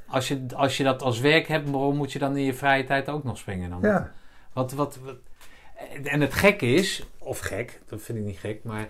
Als 0.06 0.28
je, 0.28 0.46
als 0.54 0.76
je 0.76 0.84
dat 0.84 1.02
als 1.02 1.20
werk 1.20 1.46
hebt, 1.48 1.70
waarom 1.70 1.96
moet 1.96 2.12
je 2.12 2.18
dan 2.18 2.36
in 2.36 2.44
je 2.44 2.54
vrije 2.54 2.84
tijd 2.84 3.08
ook 3.08 3.24
nog 3.24 3.38
springen 3.38 3.70
dan? 3.70 3.78
ja, 3.82 4.12
Wat, 4.52 4.72
wat, 4.72 4.98
wat, 5.04 5.16
en 6.04 6.20
het 6.20 6.34
gekke 6.34 6.66
is, 6.74 7.06
of 7.18 7.38
gek, 7.38 7.80
dat 7.88 8.02
vind 8.02 8.18
ik 8.18 8.24
niet 8.24 8.38
gek, 8.38 8.60
maar 8.64 8.88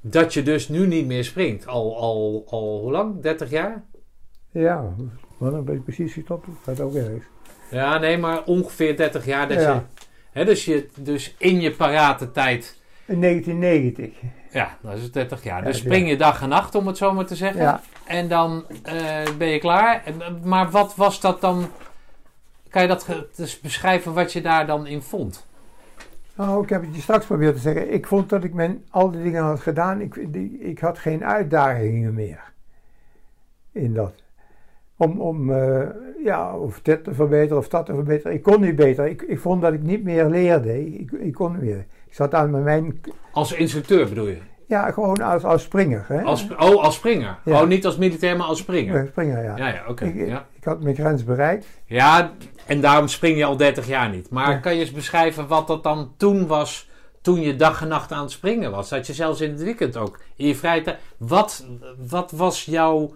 dat 0.00 0.34
je 0.34 0.42
dus 0.42 0.68
nu 0.68 0.86
niet 0.86 1.06
meer 1.06 1.24
springt. 1.24 1.66
Al, 1.66 1.96
al, 1.98 2.44
al 2.48 2.80
hoe 2.80 2.90
lang? 2.92 3.22
30 3.22 3.50
jaar? 3.50 3.82
ja, 4.50 4.94
maar 5.38 5.50
dan 5.50 5.64
ben 5.64 5.74
ik 5.74 5.84
precies 5.84 6.12
gestopt. 6.12 6.46
Dat 6.46 6.56
gaat 6.76 6.80
ook 6.80 6.94
ergens. 6.94 7.24
Ja, 7.70 7.98
nee, 7.98 8.18
maar 8.18 8.44
ongeveer 8.44 8.96
30 8.96 9.24
jaar. 9.26 9.48
Dat 9.48 9.60
Ja. 9.60 9.74
je, 9.74 9.80
hè, 10.30 10.44
dus, 10.44 10.64
je, 10.64 10.88
dus 10.98 11.34
in 11.38 11.60
je 11.60 11.70
parate 11.70 12.30
tijd, 12.30 12.78
In 13.04 13.20
1990. 13.20 14.14
ja, 14.52 14.78
dat 14.82 14.96
is 14.96 15.02
het 15.02 15.12
30 15.12 15.42
jaar. 15.44 15.58
Ja, 15.60 15.64
Dus 15.66 15.78
spring 15.78 16.08
je 16.08 16.16
dag 16.16 16.42
en 16.42 16.48
nacht, 16.48 16.74
om 16.74 16.86
het 16.86 16.96
zo 16.96 17.12
maar 17.12 17.26
te 17.26 17.36
zeggen. 17.36 17.60
Ja, 17.62 17.80
En 18.10 18.28
dan 18.28 18.64
eh, 18.82 19.36
ben 19.38 19.48
je 19.48 19.58
klaar. 19.58 20.02
Maar 20.44 20.70
wat 20.70 20.96
was 20.96 21.20
dat 21.20 21.40
dan? 21.40 21.68
Kan 22.68 22.82
je 22.82 22.88
dat 22.88 23.06
dus 23.36 23.60
beschrijven 23.60 24.14
wat 24.14 24.32
je 24.32 24.40
daar 24.40 24.66
dan 24.66 24.86
in 24.86 25.02
vond? 25.02 25.46
Nou, 26.34 26.62
ik 26.62 26.68
heb 26.68 26.82
het 26.82 26.94
je 26.94 27.00
straks 27.00 27.26
proberen 27.26 27.54
te 27.54 27.60
zeggen. 27.60 27.92
Ik 27.92 28.06
vond 28.06 28.28
dat 28.28 28.44
ik 28.44 28.54
mijn, 28.54 28.84
al 28.90 29.10
die 29.10 29.22
dingen 29.22 29.42
had 29.42 29.60
gedaan. 29.60 30.00
Ik, 30.00 30.32
die, 30.32 30.58
ik 30.58 30.78
had 30.78 30.98
geen 30.98 31.24
uitdagingen 31.24 32.14
meer. 32.14 32.52
In 33.72 33.94
dat. 33.94 34.14
Om, 34.96 35.20
om 35.20 35.52
eh, 35.52 35.88
ja, 36.24 36.56
of 36.56 36.80
dit 36.82 37.04
te 37.04 37.14
verbeteren 37.14 37.58
of 37.58 37.68
dat 37.68 37.86
te 37.86 37.94
verbeteren. 37.94 38.32
Ik 38.32 38.42
kon 38.42 38.60
niet 38.60 38.76
beter. 38.76 39.06
Ik, 39.06 39.22
ik 39.22 39.38
vond 39.38 39.62
dat 39.62 39.72
ik 39.72 39.82
niet 39.82 40.02
meer 40.04 40.26
leerde. 40.26 40.98
Ik, 40.98 41.10
ik 41.10 41.32
kon 41.32 41.52
niet 41.52 41.62
meer. 41.62 41.86
Ik 42.06 42.14
zat 42.14 42.34
aan 42.34 42.62
mijn... 42.62 43.00
Als 43.32 43.52
instructeur 43.52 44.08
bedoel 44.08 44.26
je? 44.28 44.49
Ja, 44.70 44.90
gewoon 44.90 45.22
als, 45.22 45.44
als 45.44 45.62
springer. 45.62 46.04
Hè? 46.08 46.22
Als, 46.22 46.46
oh, 46.58 46.82
als 46.82 46.94
springer. 46.94 47.38
Ja. 47.44 47.60
Oh, 47.62 47.68
niet 47.68 47.86
als 47.86 47.96
militair, 47.96 48.36
maar 48.36 48.46
als 48.46 48.58
springer. 48.58 49.06
Springer, 49.06 49.42
ja. 49.42 49.56
Ja, 49.56 49.68
ja, 49.68 49.82
oké. 49.88 50.04
Ik, 50.04 50.26
ja. 50.28 50.46
ik 50.52 50.64
had 50.64 50.82
mijn 50.82 50.94
grens 50.94 51.24
bereikt. 51.24 51.66
ja, 51.86 52.32
en 52.66 52.80
daarom 52.80 53.08
spring 53.08 53.36
je 53.36 53.44
al 53.44 53.56
30 53.56 53.86
jaar 53.86 54.08
niet. 54.10 54.30
Maar 54.30 54.50
Ja. 54.50 54.56
kan 54.56 54.74
je 54.74 54.80
eens 54.80 54.90
beschrijven 54.92 55.46
wat 55.46 55.66
dat 55.66 55.82
dan 55.82 56.12
toen 56.16 56.46
was, 56.46 56.88
toen 57.22 57.40
je 57.40 57.56
dag 57.56 57.82
en 57.82 57.88
nacht 57.88 58.12
aan 58.12 58.22
het 58.22 58.30
springen 58.30 58.70
was? 58.70 58.88
Dat 58.88 59.06
je 59.06 59.12
zelfs 59.14 59.40
in 59.40 59.50
het 59.50 59.62
weekend 59.62 59.96
ook, 59.96 60.20
in 60.36 60.46
je 60.46 60.56
vrije 60.56 60.82
tijd... 60.82 60.98
Wat, 61.16 61.66
wat 62.08 62.30
was 62.30 62.64
jouw... 62.64 63.14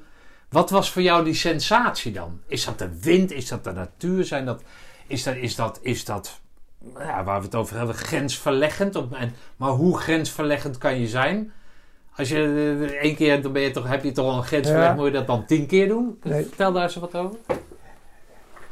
Wat 0.50 0.70
was 0.70 0.90
voor 0.90 1.02
jou 1.02 1.24
die 1.24 1.34
sensatie 1.34 2.12
dan? 2.12 2.40
Is 2.46 2.64
dat 2.64 2.78
de 2.78 3.00
wind? 3.00 3.32
Is 3.32 3.48
dat 3.48 3.64
de 3.64 3.72
natuur? 3.72 4.24
Zijn 4.24 4.44
dat, 4.44 4.62
is 5.06 5.22
dat, 5.22 5.36
is 5.36 5.54
dat, 5.54 5.78
is 5.82 6.04
dat 6.04 6.40
ja, 6.98 7.24
waar 7.24 7.38
we 7.38 7.44
het 7.44 7.54
over 7.54 7.76
hebben, 7.76 7.94
grensverleggend? 7.94 8.96
Op- 8.96 9.14
En, 9.14 9.32
maar 9.56 9.70
hoe 9.70 9.98
grensverleggend 9.98 10.78
kan 10.78 11.00
je 11.00 11.06
zijn? 11.08 11.52
Als 12.16 12.28
je 12.28 12.96
één 13.00 13.14
keer, 13.16 13.42
dan 13.42 13.52
ben 13.52 13.62
je 13.62 13.70
toch, 13.70 13.88
heb 13.88 14.04
je 14.04 14.12
toch 14.12 14.26
al 14.26 14.36
een 14.36 14.42
grens 14.44 14.66
Ja. 14.68 14.72
verlegd, 14.72 14.96
moet 14.96 15.04
je 15.06 15.10
dat 15.12 15.26
dan 15.26 15.46
tien 15.46 15.66
keer 15.66 15.88
doen? 15.88 16.18
Nee. 16.22 16.44
Vertel 16.44 16.72
daar 16.72 16.82
eens 16.82 16.96
wat 16.96 17.14
over. 17.16 17.38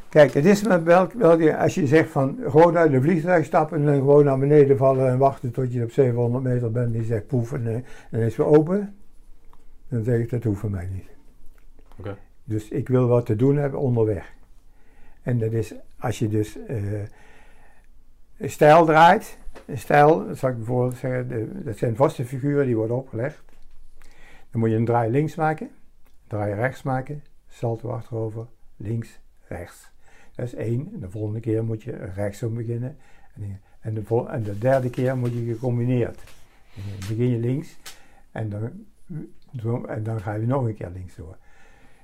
Kijk, 0.09 0.33
het 0.33 0.45
is 0.45 0.63
met 0.63 0.83
welk, 0.83 1.13
welke, 1.13 1.57
als 1.57 1.75
je 1.75 1.87
zegt 1.87 2.09
van 2.09 2.37
gewoon 2.47 2.77
uit 2.77 2.91
de 2.91 3.01
vliegtuig 3.01 3.45
stappen 3.45 3.87
en 3.87 3.95
gewoon 3.95 4.25
naar 4.25 4.39
beneden 4.39 4.77
vallen 4.77 5.07
en 5.09 5.17
wachten 5.17 5.51
tot 5.51 5.73
je 5.73 5.83
op 5.83 5.91
700 5.91 6.43
meter 6.43 6.71
bent 6.71 6.93
en 6.93 6.99
je 6.99 7.05
zegt 7.05 7.27
poef 7.27 7.53
en, 7.53 7.67
eh, 7.67 7.73
en 7.75 7.83
dan 8.09 8.19
is 8.19 8.25
het 8.25 8.35
weer 8.35 8.57
open. 8.57 8.95
Dan 9.89 10.03
zeg 10.03 10.19
ik 10.19 10.29
dat 10.29 10.43
hoeft 10.43 10.59
voor 10.59 10.69
mij 10.71 10.87
niet. 10.91 11.05
Oké. 11.97 12.17
Dus 12.43 12.69
ik 12.69 12.87
wil 12.87 13.07
wat 13.07 13.25
te 13.25 13.35
doen 13.35 13.57
hebben 13.57 13.79
onderweg. 13.79 14.33
En 15.21 15.39
dat 15.39 15.51
is 15.51 15.73
als 15.99 16.19
je 16.19 16.27
dus 16.27 16.57
eh, 16.67 16.75
stijl 18.49 18.85
draait. 18.85 19.37
Een 19.65 19.77
stijl, 19.77 20.27
dat 20.27 20.43
ik 20.43 20.55
bijvoorbeeld 20.55 20.97
zeggen, 20.97 21.63
dat 21.63 21.77
zijn 21.77 21.95
vaste 21.95 22.25
figuren 22.25 22.65
die 22.65 22.75
worden 22.75 22.97
opgelegd. 22.97 23.43
Dan 24.51 24.59
moet 24.61 24.69
je 24.69 24.75
een 24.75 24.85
draai 24.85 25.11
links 25.11 25.35
maken, 25.35 25.69
draai 26.27 26.53
rechts 26.53 26.83
maken, 26.83 27.23
salto 27.47 27.89
achterover, 27.89 28.47
links, 28.77 29.19
rechts. 29.47 29.91
Dat 30.35 30.45
is 30.45 30.53
één. 30.53 30.99
De 30.99 31.09
volgende 31.09 31.39
keer 31.39 31.63
moet 31.63 31.83
je 31.83 31.91
rechtsom 31.91 32.53
beginnen. 32.55 32.97
En, 33.81 33.93
de, 33.93 34.25
en 34.27 34.43
de 34.43 34.57
derde 34.57 34.89
keer 34.89 35.17
moet 35.17 35.33
je 35.33 35.53
gecombineerd. 35.53 36.23
Dan 36.75 36.83
begin 36.99 37.29
je 37.29 37.37
links 37.37 37.77
en 38.31 38.49
dan, 38.49 39.87
en 39.87 40.03
dan 40.03 40.21
ga 40.21 40.33
je 40.33 40.45
nog 40.45 40.65
een 40.65 40.75
keer 40.75 40.89
links 40.93 41.15
door. 41.15 41.37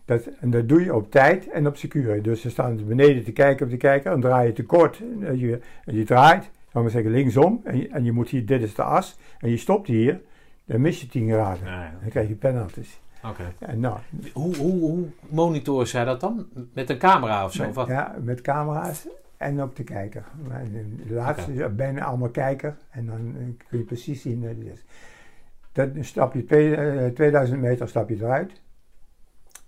Dat, 0.10 0.26
en 0.40 0.50
dat 0.50 0.70
doe 0.70 0.84
je 0.84 0.96
op 0.96 1.12
tijd 1.12 1.50
en 1.50 1.68
op 1.68 1.78
secuur. 1.78 2.22
Dus 2.22 2.42
ze 2.42 2.50
staan 2.50 2.86
beneden 2.86 3.24
te 3.24 3.32
kijken 3.32 3.66
op 3.66 3.72
de 3.72 3.78
kijker 3.78 4.12
en 4.12 4.22
draai 4.22 4.48
je 4.48 4.54
te 4.54 4.64
kort. 4.64 5.02
En 5.22 5.40
je, 5.40 5.60
en 5.86 5.96
je 5.96 6.04
draait, 6.04 6.50
dan 6.72 6.84
we 6.84 6.90
zeggen 6.90 7.12
linksom. 7.12 7.62
En 7.64 7.78
je, 7.78 7.88
en 7.88 8.04
je 8.04 8.12
moet 8.12 8.30
hier, 8.30 8.46
dit 8.46 8.62
is 8.62 8.76
de 8.76 8.84
as. 8.84 9.18
En 9.40 9.50
je 9.50 9.58
stopt 9.58 9.88
hier, 9.88 10.22
dan 10.66 10.82
mis 10.82 11.02
je 11.02 11.08
10 11.08 11.28
graden. 11.30 11.66
Ja, 11.66 11.84
ja. 11.84 11.94
Dan 12.02 12.10
krijg 12.10 12.28
je 12.28 12.36
penalties. 12.36 13.00
Oké. 13.24 13.54
En 13.60 13.80
nou, 13.80 13.98
Hoe, 14.34 14.56
hoe, 14.56 14.80
hoe 14.80 15.06
monitoren 15.30 15.88
zij 15.88 16.06
dat 16.06 16.20
dan? 16.20 16.48
Met 16.74 16.90
een 16.90 16.98
camera 16.98 17.46
of 17.46 17.54
zo? 17.54 17.62
met, 17.62 17.70
Of 17.70 17.76
wat? 17.76 17.88
ja, 17.88 18.16
met 18.24 18.42
camera's 18.42 19.08
en 19.38 19.64
op 19.64 19.76
de 19.76 19.84
kijker. 19.84 20.24
De 21.08 21.14
laatste 21.14 21.54
is 21.54 21.76
bijna 21.76 22.04
allemaal 22.04 22.30
kijker. 22.30 22.76
En 22.90 23.06
dan 23.06 23.36
eh, 23.38 23.68
kun 23.68 23.78
je 23.78 23.84
precies 23.84 24.22
zien 24.22 24.42
wat 24.42 24.50
het 24.50 24.66
is. 24.66 24.86
Dat, 25.72 25.94
dan 25.94 26.04
stap 26.04 26.34
je 26.34 26.46
twee, 26.46 26.76
eh, 26.76 27.08
2000 27.08 27.60
meter 27.62 27.88
stap 27.88 28.10
je 28.10 28.16
eruit. 28.16 28.62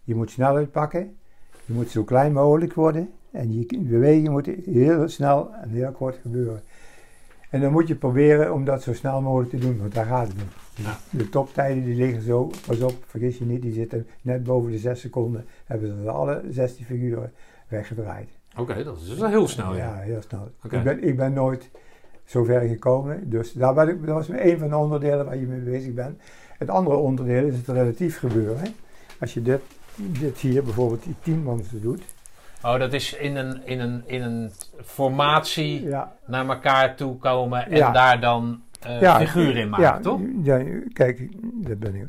Je 0.04 0.16
moet 0.16 0.32
snelheid 0.32 0.72
pakken. 0.72 1.18
Je 1.66 1.74
moet 1.74 1.90
zo 1.90 2.04
klein 2.04 2.34
mogelijk 2.34 2.74
worden. 2.74 3.10
En 3.32 3.54
je 3.54 3.66
beweging 3.80 4.30
moet 4.30 4.46
heel 4.66 5.10
snel 5.10 5.54
en 5.54 5.70
heel 5.70 5.92
kort 5.92 6.18
gebeuren. 6.22 6.62
En 7.50 7.62
dan 7.62 7.72
moet 7.72 7.88
je 7.88 7.96
proberen 7.96 8.54
om 8.54 8.66
dat 8.66 8.84
zo 8.84 8.94
snel 8.94 9.22
mogelijk 9.22 9.50
te 9.50 9.58
doen, 9.58 9.78
want 9.78 9.94
daar 9.94 10.06
gaat 10.06 10.28
het 10.28 10.36
om. 10.36 10.84
Ja. 10.84 10.98
De 11.10 11.30
toptijden 11.30 11.84
die 11.84 11.96
liggen 11.96 12.22
zo, 12.22 12.52
pas 12.68 12.82
op, 12.82 12.96
vergis 13.06 13.38
je 13.38 13.46
niet, 13.46 13.62
die 13.62 13.74
zitten 13.74 14.08
net 14.22 14.44
boven 14.44 14.72
de 14.72 14.78
6 14.78 15.00
seconden. 15.00 15.46
Hebben 15.66 16.04
ze 16.04 16.10
alle 16.10 16.44
16 16.50 16.86
figuren 16.86 17.32
weggedraaid. 17.68 18.30
Oké, 18.58 18.84
dat 18.84 18.98
is 18.98 19.08
dus 19.08 19.30
heel 19.30 19.48
snel. 19.48 19.76
Ja. 19.76 19.86
Ja, 19.86 19.96
heel 19.96 20.22
snel. 20.22 20.52
Ik, 20.64 20.84
ben, 20.84 21.04
ik 21.04 21.18
ben 21.18 21.34
nooit 21.34 21.70
zo 22.26 22.44
ver 22.44 22.62
gekomen. 22.62 23.30
Dus 23.30 23.54
daar 23.54 23.74
ben 23.74 23.90
ik, 23.90 24.06
dat 24.06 24.16
was 24.16 24.30
een 24.30 24.58
van 24.58 24.70
de 24.70 24.76
onderdelen 24.76 25.26
waar 25.26 25.38
je 25.38 25.46
mee 25.46 25.60
bezig 25.60 25.94
bent. 25.94 26.22
Het 26.58 26.70
andere 26.70 26.96
onderdeel 26.96 27.46
is 27.46 27.56
het 27.56 27.68
relatief 27.68 28.18
gebeuren. 28.18 28.74
Als 29.20 29.34
je 29.34 29.42
dit, 29.42 29.62
dit 30.10 30.38
hier 30.40 30.64
bijvoorbeeld 30.64 31.04
die 31.04 31.16
tienmansen 31.22 31.82
doet. 31.82 32.02
Oh, 32.64 32.80
dat 32.80 32.94
is 32.94 33.14
in 33.14 33.36
een, 33.36 33.62
in 33.66 33.80
een, 33.80 34.04
in 34.06 34.22
een 34.22 34.52
formatie 34.84 35.84
Ja, 35.84 36.12
naar 36.26 36.48
elkaar 36.48 36.96
toe 36.96 37.18
komen 37.18 37.66
en 37.70 37.78
Ja. 37.78 37.92
daar 37.92 38.20
dan 38.22 38.62
Ja, 39.00 39.20
figuren 39.20 39.56
in 39.62 39.70
maken, 39.70 40.02
toch? 40.02 40.20
Ja, 40.44 40.64
kijk, 40.94 41.28
dat 41.42 41.80
ben 41.80 41.96
ik. 41.96 42.08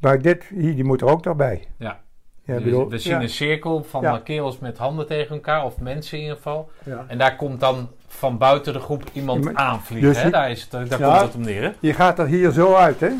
Maar 0.00 0.22
dit 0.22 0.44
hier, 0.54 0.74
die 0.74 0.84
moet 0.84 1.00
er 1.00 1.06
ook 1.08 1.22
daarbij. 1.22 1.64
Ja. 1.78 2.02
Ja, 2.46 2.54
Dus 2.54 2.62
bedoel, 2.64 2.88
we 2.88 2.98
zien 2.98 3.20
een 3.22 3.28
cirkel 3.28 3.84
van 3.84 4.22
kerels 4.22 4.58
met 4.58 4.78
handen 4.78 5.06
tegen 5.06 5.34
elkaar, 5.34 5.64
of 5.64 5.78
mensen 5.80 6.16
in 6.16 6.22
ieder 6.22 6.36
geval. 6.36 6.70
ja. 6.84 7.04
En 7.08 7.18
daar 7.18 7.36
komt 7.36 7.60
dan 7.60 7.88
van 8.06 8.38
buiten 8.38 8.72
de 8.72 8.78
groep 8.80 9.02
iemand 9.12 9.54
aanvliegen. 9.54 10.08
dus 10.12 10.22
hè? 10.22 10.30
Daar, 10.30 10.50
is 10.50 10.60
het, 10.62 10.70
daar 10.70 11.00
komt 11.00 11.20
het 11.20 11.34
om 11.34 11.40
neer. 11.40 11.62
Hè? 11.62 11.72
Je 11.80 11.92
gaat 11.94 12.18
er 12.18 12.26
hier 12.26 12.50
zo 12.50 12.74
uit, 12.74 13.00
hè? 13.00 13.10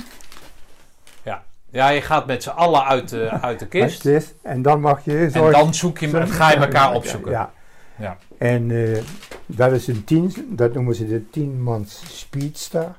Ja, 1.74 1.88
je 1.88 2.00
gaat 2.00 2.26
met 2.26 2.42
z'n 2.42 2.48
allen 2.48 2.84
uit 2.84 3.08
de, 3.08 3.30
uit 3.30 3.58
de 3.58 3.66
kist. 3.66 4.34
En 4.42 4.62
dan 4.62 4.80
mag 4.80 5.04
je 5.04 5.18
En 5.18 5.30
zorgen- 5.30 5.52
dan 5.60 5.74
zoek 5.74 5.98
je, 5.98 6.26
ga 6.26 6.50
je 6.50 6.56
elkaar 6.56 6.94
opzoeken. 6.94 7.30
Ja. 7.30 7.52
Ja. 7.98 8.18
En 8.38 8.70
eh, 8.70 9.02
dat 9.46 9.72
is 9.72 9.86
een 9.86 10.04
tien, 10.04 10.32
dat 10.48 10.74
noemen 10.74 10.94
ze 10.94 11.06
de 11.06 11.30
tienmans 11.30 12.18
speedstar. 12.18 12.96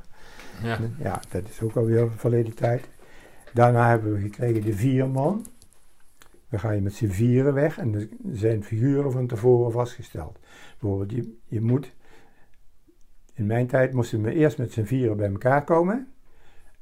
Ja. 0.63 0.77
Ja, 0.99 1.19
dat 1.29 1.41
is 1.49 1.61
ook 1.61 1.75
alweer 1.75 2.09
verleden 2.15 2.53
tijd. 2.53 2.87
Daarna 3.53 3.89
hebben 3.89 4.13
we 4.13 4.19
gekregen 4.19 4.61
de 4.61 4.73
vier 4.73 5.07
man. 5.07 5.45
Dan 6.49 6.59
ga 6.59 6.71
je 6.71 6.81
met 6.81 6.93
z'n 6.93 7.07
vieren 7.09 7.53
weg 7.53 7.77
en 7.77 7.93
er 7.93 8.07
zijn 8.33 8.63
figuren 8.63 9.11
van 9.11 9.27
tevoren 9.27 9.71
vastgesteld. 9.71 10.39
Bijvoorbeeld, 10.79 11.11
je, 11.11 11.37
je 11.47 11.61
moet. 11.61 11.91
In 13.33 13.45
mijn 13.45 13.67
tijd 13.67 13.93
moesten 13.93 14.21
we 14.21 14.33
eerst 14.33 14.57
met 14.57 14.71
z'n 14.73 14.83
vieren 14.83 15.17
bij 15.17 15.29
elkaar 15.29 15.63
komen. 15.63 16.07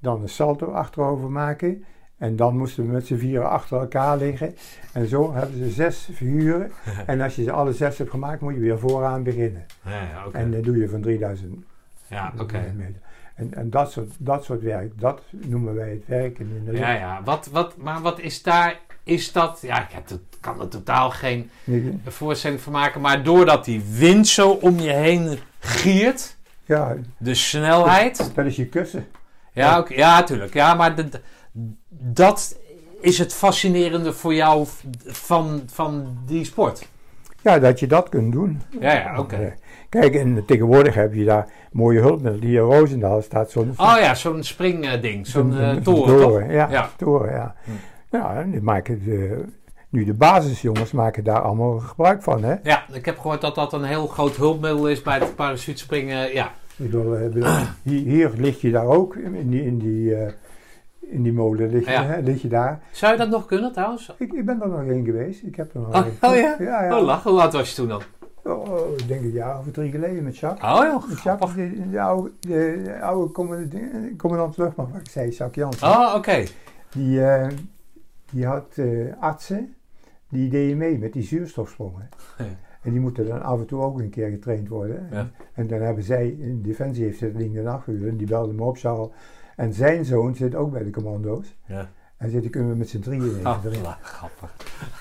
Dan 0.04 0.22
een 0.22 0.30
salto 0.30 0.66
achterover 0.72 1.30
maken. 1.32 1.84
En 2.18 2.36
dan 2.36 2.58
moesten 2.58 2.86
we 2.86 2.92
met 2.92 3.08
z'n 3.08 3.16
vieren 3.18 3.50
achter 3.50 3.80
elkaar 3.80 4.18
liggen. 4.18 4.56
En 4.94 5.08
zo 5.08 5.34
hebben 5.34 5.58
ze 5.58 5.70
zes 5.70 6.10
figuren. 6.14 6.72
En 7.06 7.22
als 7.22 7.36
je 7.36 7.44
ze 7.44 7.52
alle 7.52 7.74
zes 7.74 7.98
hebt 7.98 8.10
gemaakt, 8.10 8.42
moet 8.42 8.54
je 8.54 8.60
weer 8.60 8.80
vooraan 8.80 9.24
beginnen. 9.24 9.66
Ja. 9.86 10.26
En 10.32 10.52
dat 10.52 10.64
doe 10.64 10.78
je 10.78 10.90
van 10.90 11.02
3000 11.02 11.66
Ja, 12.08 12.34
oké. 12.40 12.74
meter. 12.76 13.02
En, 13.36 13.54
en 13.54 13.70
dat, 13.70 13.92
soort, 13.92 14.12
dat 14.18 14.44
soort 14.44 14.62
werk, 14.62 15.00
dat 15.00 15.22
noemen 15.32 15.76
wij 15.76 15.90
het 15.90 16.04
werken 16.08 16.46
in 16.56 16.66
de 16.66 16.72
lucht. 16.72 16.84
Ja, 16.84 16.92
ja. 16.94 17.22
Wat, 17.24 17.50
wat, 17.52 17.78
maar 17.78 18.02
wat 18.02 18.20
is 18.20 18.44
daar... 18.44 18.80
Is 19.04 19.32
dat... 19.32 19.60
Ja, 19.62 19.82
ik 19.84 19.92
heb, 19.92 20.10
het- 20.10 20.20
kan 20.40 20.62
er 20.62 20.68
totaal 20.68 21.10
geen 21.10 21.50
voorstelling 22.08 22.62
van 22.62 22.72
maken. 22.74 23.02
Maar 23.02 23.24
doordat 23.24 23.66
die 23.66 23.82
wind 23.98 24.28
zo 24.28 24.50
om 24.50 24.80
je 24.80 24.92
heen 24.92 25.38
giert... 25.60 26.38
Ja, 26.66 26.96
De 27.18 27.34
snelheid... 27.34 28.32
dat 28.36 28.46
is 28.46 28.56
je 28.56 28.66
kussen. 28.68 29.06
Ja, 29.54 29.80
oké, 29.80 29.94
ja, 29.94 30.24
tuurlijk. 30.24 30.54
Ja, 30.54 30.74
maar 30.74 30.96
dat 31.90 32.60
is 33.02 33.18
het 33.18 33.34
fascinerende 33.34 34.14
voor 34.14 34.34
jou 34.34 34.66
van, 35.06 35.62
van 35.66 36.18
die 36.26 36.46
sport. 36.46 36.88
Ja, 37.42 37.60
dat 37.60 37.80
je 37.80 37.88
dat 37.88 38.10
kunt 38.10 38.32
doen. 38.32 38.62
Ja, 38.80 38.94
ja, 38.94 39.20
oké. 39.20 39.54
Kijk, 39.90 40.16
en 40.16 40.46
tegenwoordig 40.46 40.96
heb 40.96 41.14
je 41.14 41.26
daar 41.26 41.48
mooie 41.72 42.00
hulpmiddelen. 42.00 42.48
Hier 42.48 42.62
in 42.62 42.66
Roosendaal 42.68 43.22
staat 43.22 43.52
zo'n 43.52 43.74
Oh 43.78 43.96
ja, 44.00 44.16
zo'n 44.16 44.44
springding, 44.44 45.28
zo'n 45.28 45.60
eh, 45.60 45.76
toren? 45.76 46.52
Ja, 46.52 46.68
Ja. 46.70 46.90
toren, 46.98 47.32
ja. 47.32 47.56
Hm. 47.64 47.72
Ja, 48.10 48.36
en 48.36 48.52
die 48.52 48.62
maken 48.62 49.04
de, 49.06 49.46
nu 49.90 50.06
de 50.06 50.14
basisjongens 50.14 50.92
maken 50.92 51.24
daar 51.24 51.42
allemaal 51.42 51.80
gebruik 51.80 52.24
van, 52.24 52.44
hè. 52.44 52.56
Ja, 52.64 52.86
ik 52.92 53.06
heb 53.06 53.20
gehoord 53.20 53.42
dat 53.42 53.56
dat 53.56 53.74
een 53.74 53.84
heel 53.84 54.08
groot 54.08 54.36
hulpmiddel 54.36 54.88
is 54.90 55.02
bij 55.02 55.20
het 55.20 55.36
parachutespringen. 55.36 56.34
Ja, 56.34 56.52
Ik 56.78 56.86
eh, 56.86 56.92
bedoel, 56.92 57.16
hier, 57.84 58.02
hier 58.06 58.32
lig 58.38 58.62
je 58.62 58.72
daar 58.72 58.86
ook, 58.86 59.16
in 59.16 59.50
die, 59.50 59.64
in 59.66 59.78
die, 59.78 60.16
eh, 60.16 60.34
in 61.00 61.24
die 61.24 61.34
molen 61.34 61.70
lig 61.70 61.86
je, 61.86 61.92
Ja. 61.92 62.04
hè, 62.06 62.22
lig 62.22 62.42
je 62.42 62.48
daar. 62.48 62.82
zou 62.92 63.12
je 63.12 63.18
dat 63.18 63.30
nog 63.30 63.46
kunnen 63.46 63.72
trouwens? 63.72 64.14
Ik, 64.18 64.34
ik 64.34 64.46
ben 64.46 64.62
er 64.62 64.68
nog 64.70 64.84
één 64.88 65.06
geweest. 65.06 65.44
Ik 65.44 65.56
heb 65.56 65.74
er 65.74 65.80
nog 65.80 65.90
Oh, 65.96 66.06
één. 66.06 66.14
oh 66.22 66.36
ja? 66.36 66.56
Ja, 66.60 66.84
ja. 66.84 66.98
Oh, 67.00 67.06
lach. 67.06 67.24
Hoe 67.24 67.42
oud 67.42 67.54
was 67.54 67.70
je 67.70 67.76
toen 67.76 67.88
dan? 67.88 68.02
Oh, 68.44 68.98
ik 68.98 69.08
denk 69.08 69.22
een 69.22 69.32
jaar 69.32 69.60
of 69.60 69.66
drie 69.72 69.92
geleden 69.92 70.24
met 70.24 70.38
Jacques. 70.38 70.72
Oh 70.80 70.86
joh, 70.86 71.08
Met 71.10 71.22
Jacques, 71.22 71.54
de, 71.56 71.90
de 71.90 72.02
oude, 72.02 72.32
de, 72.40 72.82
de 72.84 73.02
oude 73.02 73.32
commandant, 73.32 73.74
commandant 74.18 74.58
luchtmacht, 74.58 74.92
wat 74.92 75.02
ik 75.02 75.10
zei, 75.10 75.30
Jacques 75.30 75.56
Jansen. 75.64 75.88
Oh, 75.88 76.14
oké. 76.16 76.44
Die, 76.92 77.26
eh, 77.26 77.48
die 78.32 78.46
had 78.46 78.68
eh, 78.76 79.14
artsen, 79.20 79.76
die 80.30 80.50
deden 80.50 80.78
mee 80.78 80.98
met 80.98 81.14
die 81.14 81.24
zuurstofsprongen. 81.24 82.10
Ja. 82.84 82.90
En 82.90 82.92
die 82.92 83.00
moeten 83.00 83.28
dan 83.28 83.42
af 83.44 83.60
en 83.60 83.66
toe 83.66 83.82
ook 83.82 84.00
een 84.00 84.10
keer 84.10 84.30
getraind 84.30 84.68
worden. 84.68 85.08
Ja. 85.12 85.30
En, 85.54 85.68
dan 85.68 85.82
hebben 85.82 86.04
zij, 86.04 86.28
in 86.28 86.62
Defensie 86.62 87.04
heeft 87.04 87.20
dat 87.20 87.36
ding 87.38 87.56
dan 87.56 87.68
afgehuurd. 87.68 88.10
En 88.12 88.18
die 88.18 88.28
belde 88.28 88.54
me 88.54 88.64
op, 88.64 88.78
Charles. 88.78 89.08
En 89.56 89.74
zijn 89.74 90.06
zoon 90.06 90.36
zit 90.36 90.56
ook 90.56 90.72
bij 90.72 90.84
de 90.84 90.90
commando's. 90.90 91.56
Ja. 91.66 91.90
En 92.18 92.30
zitten 92.30 92.52
kunnen 92.52 92.70
we 92.70 92.76
met 92.76 92.90
z'n 92.90 93.00
drieën 93.00 93.24
even 93.38 93.46
Oh, 93.86 93.92
grappig. 94.02 94.54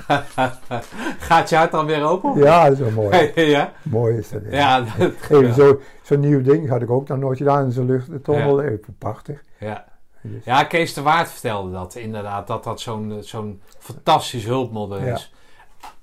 Gaat 1.18 1.48
je 1.48 1.56
hart 1.56 1.70
dan 1.72 1.86
weer 1.86 2.02
open? 2.04 2.38
Ja, 2.38 2.64
dat 2.64 2.72
is 2.72 2.78
wel 2.78 2.90
mooi. 2.90 3.32
ja? 3.50 3.72
mooi 3.82 4.16
is 4.16 4.28
dat. 4.28 4.42
Ja, 4.50 4.80
dat- 4.80 5.12
Even 5.30 5.54
zo- 5.54 5.80
Zo'n 6.02 6.20
nieuw 6.20 6.42
ding 6.42 6.68
had 6.68 6.82
ik 6.82 6.90
ook 6.90 7.08
nog 7.08 7.18
nooit 7.18 7.38
gedaan 7.38 7.64
in 7.64 7.72
zo'n 7.72 7.86
luchttunnel. 7.86 8.62
Even 8.62 8.94
prachtig. 8.98 9.42
ja. 9.58 9.84
Dus- 10.22 10.44
Ja, 10.44 10.64
Kees 10.64 10.94
de 10.94 11.02
Waard 11.02 11.28
vertelde 11.30 11.72
dat 11.72 11.94
inderdaad, 11.94 12.46
dat 12.46 12.64
dat 12.64 12.80
zo'n 12.80 13.16
zo'n 13.20 13.60
fantastisch 13.78 14.44
hulpmiddel 14.44 15.00
Ja. 15.00 15.14
is. 15.14 15.32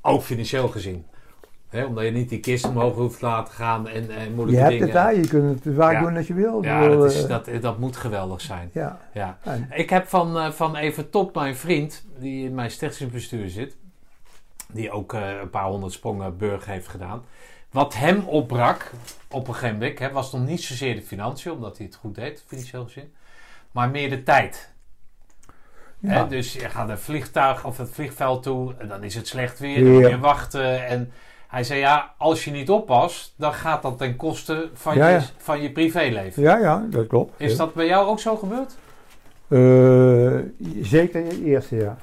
Ook 0.01 0.21
financieel 0.21 0.67
gezien. 0.67 1.05
Omdat 1.87 2.03
je 2.03 2.11
niet 2.11 2.29
die 2.29 2.39
kist 2.39 2.65
omhoog 2.67 2.95
hoeft 2.95 3.19
te 3.19 3.25
laten 3.25 3.53
gaan 3.53 3.87
en, 3.87 4.09
en 4.11 4.23
Je 4.23 4.29
moeilijke 4.29 4.59
hebt 4.61 4.71
dingen. 4.71 4.85
het 4.85 4.95
daar, 4.95 5.15
je 5.15 5.27
kunt 5.27 5.63
het 5.63 5.75
vaak 5.75 5.93
Ja. 5.93 5.99
doen 5.99 6.17
als 6.17 6.27
je 6.27 6.33
wil. 6.33 6.63
Ja, 6.63 6.79
bedoel, 6.79 6.99
dat, 6.99 7.11
is, 7.11 7.23
eh, 7.23 7.29
dat, 7.29 7.61
dat 7.61 7.77
moet 7.79 7.97
geweldig 7.97 8.41
zijn. 8.41 8.69
ja. 8.73 8.99
Ja. 9.13 9.37
Ik 9.71 9.89
heb 9.89 10.07
van, 10.07 10.37
eh, 10.39 10.51
van 10.51 10.75
Even 10.75 11.09
Top, 11.09 11.35
mijn 11.35 11.55
vriend, 11.55 12.05
die 12.19 12.45
in 12.45 12.55
mijn 12.55 12.71
stichtingsbestuur 12.71 13.49
zit, 13.49 13.75
die 14.71 14.91
ook 14.91 15.13
eh, 15.13 15.39
een 15.41 15.49
paar 15.49 15.65
honderd 15.65 15.93
sprongen 15.93 16.37
burg 16.37 16.65
heeft 16.65 16.87
gedaan. 16.87 17.23
Wat 17.71 17.93
hem 17.95 18.23
opbrak 18.25 18.91
op 19.29 19.47
een 19.47 19.53
gegeven 19.53 19.77
moment, 19.77 20.11
was 20.13 20.31
nog 20.31 20.45
niet 20.45 20.61
zozeer 20.63 20.95
de 20.95 21.01
financiën, 21.01 21.51
omdat 21.51 21.77
hij 21.77 21.85
het 21.85 21.95
goed 21.95 22.15
deed, 22.15 22.43
financieel 22.47 22.83
gezien, 22.83 23.13
maar 23.71 23.89
meer 23.89 24.09
de 24.09 24.23
tijd. 24.23 24.71
Ja. 25.99 26.23
Dus 26.23 26.53
je 26.53 26.69
gaat 26.69 26.89
een 26.89 26.97
vliegtuig 26.99 27.65
of 27.65 27.77
het 27.77 27.89
vliegveld 27.89 28.43
toe, 28.43 28.73
en 28.77 28.87
dan 28.87 29.03
is 29.03 29.15
het 29.15 29.27
slecht 29.27 29.59
weer, 29.59 29.83
dan 29.83 29.93
moet 29.93 30.09
je 30.09 30.19
wachten. 30.19 30.87
En 30.87 31.11
hij 31.49 31.63
zei, 31.63 31.79
ja, 31.79 32.13
als 32.17 32.45
je 32.45 32.51
niet 32.51 32.69
oppast, 32.69 33.33
dan 33.37 33.53
gaat 33.53 33.81
dat 33.81 33.97
ten 33.97 34.15
koste 34.15 34.69
van, 34.73 34.95
Ja, 34.95 35.07
je, 35.07 35.21
van 35.37 35.61
je 35.61 35.71
privéleven. 35.71 36.41
ja, 36.43 36.57
ja, 36.57 36.85
dat 36.89 37.07
klopt. 37.07 37.41
Is 37.41 37.57
dat 37.57 37.73
bij 37.73 37.87
jou 37.87 38.07
ook 38.07 38.19
zo 38.19 38.35
gebeurd? 38.35 38.77
Eh, 39.47 40.39
zeker 40.81 41.19
in 41.21 41.27
het 41.27 41.39
eerste 41.43 41.75
jaar. 41.75 41.97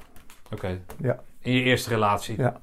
Oké. 0.52 0.78
Ja. 1.00 1.18
In 1.40 1.52
je 1.52 1.62
eerste 1.62 1.88
relatie? 1.90 2.38
Ja. 2.38 2.60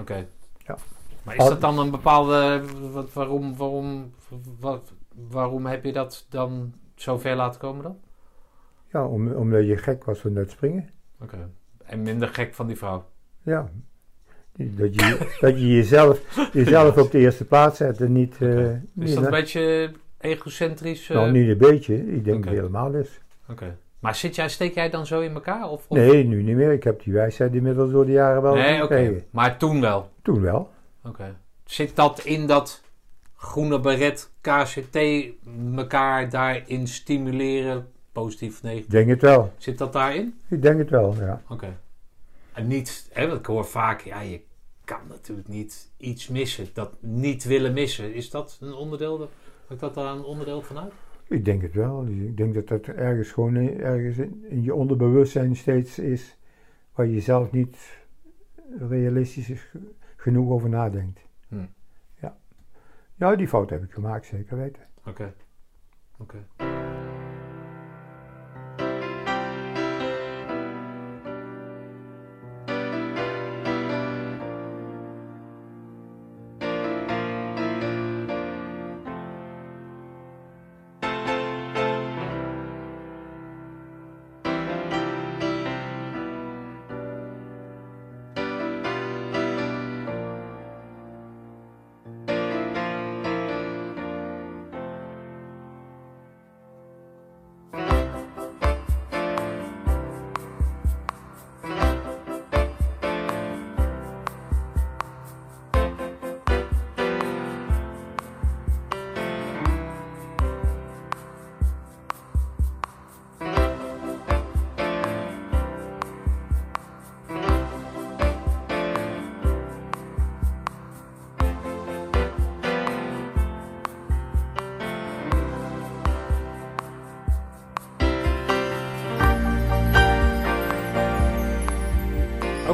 Oké. 0.00 0.26
Ja. 0.66 0.76
Maar 1.22 1.36
is 1.36 1.44
dat 1.44 1.60
dan 1.60 1.78
een 1.78 1.90
bepaalde... 1.90 2.62
Wat, 2.92 3.12
waarom, 3.12 3.56
waarom, 3.56 4.14
wat, 4.60 4.92
waarom 5.30 5.66
heb 5.66 5.84
je 5.84 5.92
dat 5.92 6.26
dan 6.28 6.74
zo 6.94 7.18
ver 7.18 7.36
laten 7.36 7.60
komen 7.60 7.82
dan? 7.82 7.96
Ja, 8.92 9.06
om, 9.06 9.32
omdat 9.32 9.66
je 9.66 9.76
gek 9.76 10.04
was 10.04 10.18
van 10.18 10.36
het 10.36 10.50
springen. 10.50 10.90
Oké. 11.20 11.50
En 11.84 12.02
minder 12.02 12.28
gek 12.28 12.54
van 12.54 12.66
die 12.66 12.76
vrouw. 12.76 13.04
Ja. 13.42 13.70
Dat 14.56 14.94
je, 14.94 15.28
dat 15.40 15.58
je 15.60 15.68
jezelf, 15.68 16.20
jezelf 16.52 16.96
op 16.96 17.10
de 17.10 17.18
eerste 17.18 17.44
plaats 17.44 17.76
zet 17.76 18.00
en 18.00 18.12
niet... 18.12 18.36
eh, 18.40 18.56
niet 18.92 19.08
Is 19.08 19.14
dat 19.14 19.24
een 19.24 19.30
beetje 19.30 19.92
egocentrisch? 20.20 21.10
eh? 21.10 21.16
Nou, 21.16 21.30
niet 21.30 21.48
een 21.48 21.58
beetje. 21.58 22.14
Ik 22.14 22.24
denk 22.24 22.44
het 22.44 22.54
helemaal 22.54 22.92
is. 22.94 23.20
Oké. 23.48 23.76
Maar 23.98 24.14
zit 24.14 24.34
jij, 24.34 24.48
steek 24.48 24.74
jij 24.74 24.90
dan 24.90 25.06
zo 25.06 25.20
in 25.20 25.34
elkaar? 25.34 25.68
Of, 25.68 25.84
of- 25.88 25.96
Nee, 25.96 26.24
nu 26.24 26.42
niet 26.42 26.56
meer. 26.56 26.72
Ik 26.72 26.84
heb 26.84 27.02
die 27.02 27.12
wijsheid 27.12 27.54
inmiddels 27.54 27.90
door 27.90 28.06
de 28.06 28.12
jaren 28.12 28.42
wel 28.42 28.54
Nee, 28.54 28.82
oké. 28.82 28.94
gekregen. 28.96 29.24
Maar 29.30 29.56
toen 29.56 29.80
wel. 29.80 30.10
Toen 30.22 30.40
wel. 30.40 30.70
Oké. 31.04 31.36
Zit 31.64 31.96
dat 31.96 32.20
in 32.24 32.46
dat 32.46 32.82
groene 33.36 33.80
beret 33.80 34.30
KCT 34.40 34.96
elkaar 35.76 36.30
daarin 36.30 36.86
stimuleren, 36.88 37.86
positief 38.12 38.52
of 38.54 38.62
negatief? 38.62 38.84
Ik 38.84 38.90
denk 38.90 39.08
het 39.08 39.20
wel. 39.22 39.52
Zit 39.56 39.78
dat 39.78 39.92
daarin? 39.92 40.34
Ik 40.48 40.62
denk 40.62 40.78
het 40.78 40.90
wel, 40.90 41.14
ja. 41.20 41.42
Oké. 41.48 41.76
En 42.52 42.66
niet, 42.66 43.08
hè, 43.12 43.26
want 43.26 43.38
ik 43.38 43.46
hoor 43.46 43.64
vaak, 43.64 44.00
ja, 44.00 44.20
je 44.20 44.40
kan 44.84 45.00
natuurlijk 45.08 45.48
niet 45.48 45.90
iets 45.96 46.28
missen. 46.28 46.66
Dat 46.72 46.92
niet 47.00 47.44
willen 47.44 47.72
missen, 47.72 48.14
is 48.14 48.30
dat 48.30 48.58
een 48.60 48.72
onderdeel? 48.72 49.28
Maakt 49.68 49.80
dat 49.80 49.94
daar 49.94 50.14
een 50.14 50.24
onderdeel 50.24 50.62
van 50.62 50.78
uit? 50.78 50.92
Ik 51.28 51.44
denk 51.44 51.62
het 51.62 51.74
wel. 51.74 52.06
Ik 52.06 52.36
denk 52.36 52.54
dat 52.54 52.68
dat 52.68 52.86
ergens 52.86 53.30
gewoon 53.32 53.56
in- 53.56 53.80
ergens 53.80 54.16
in, 54.18 54.44
in 54.48 54.62
je 54.62 54.74
onderbewustzijn 54.74 55.56
steeds 55.56 55.98
is 55.98 56.36
waar 56.94 57.06
je 57.06 57.20
zelf 57.20 57.50
niet 57.50 57.76
realistisch 58.78 59.50
is 59.50 59.60
ge- 59.60 59.90
genoeg 60.16 60.50
over 60.50 60.68
nadenkt. 60.68 61.20
Hm. 61.48 61.64
Ja. 62.20 62.36
Ja, 63.14 63.36
die 63.36 63.48
fout 63.48 63.70
heb 63.70 63.82
ik 63.82 63.92
gemaakt, 63.92 64.26
zeker 64.26 64.56
weten. 64.56 64.82
Oké. 65.06 65.34
Oké. 66.18 66.46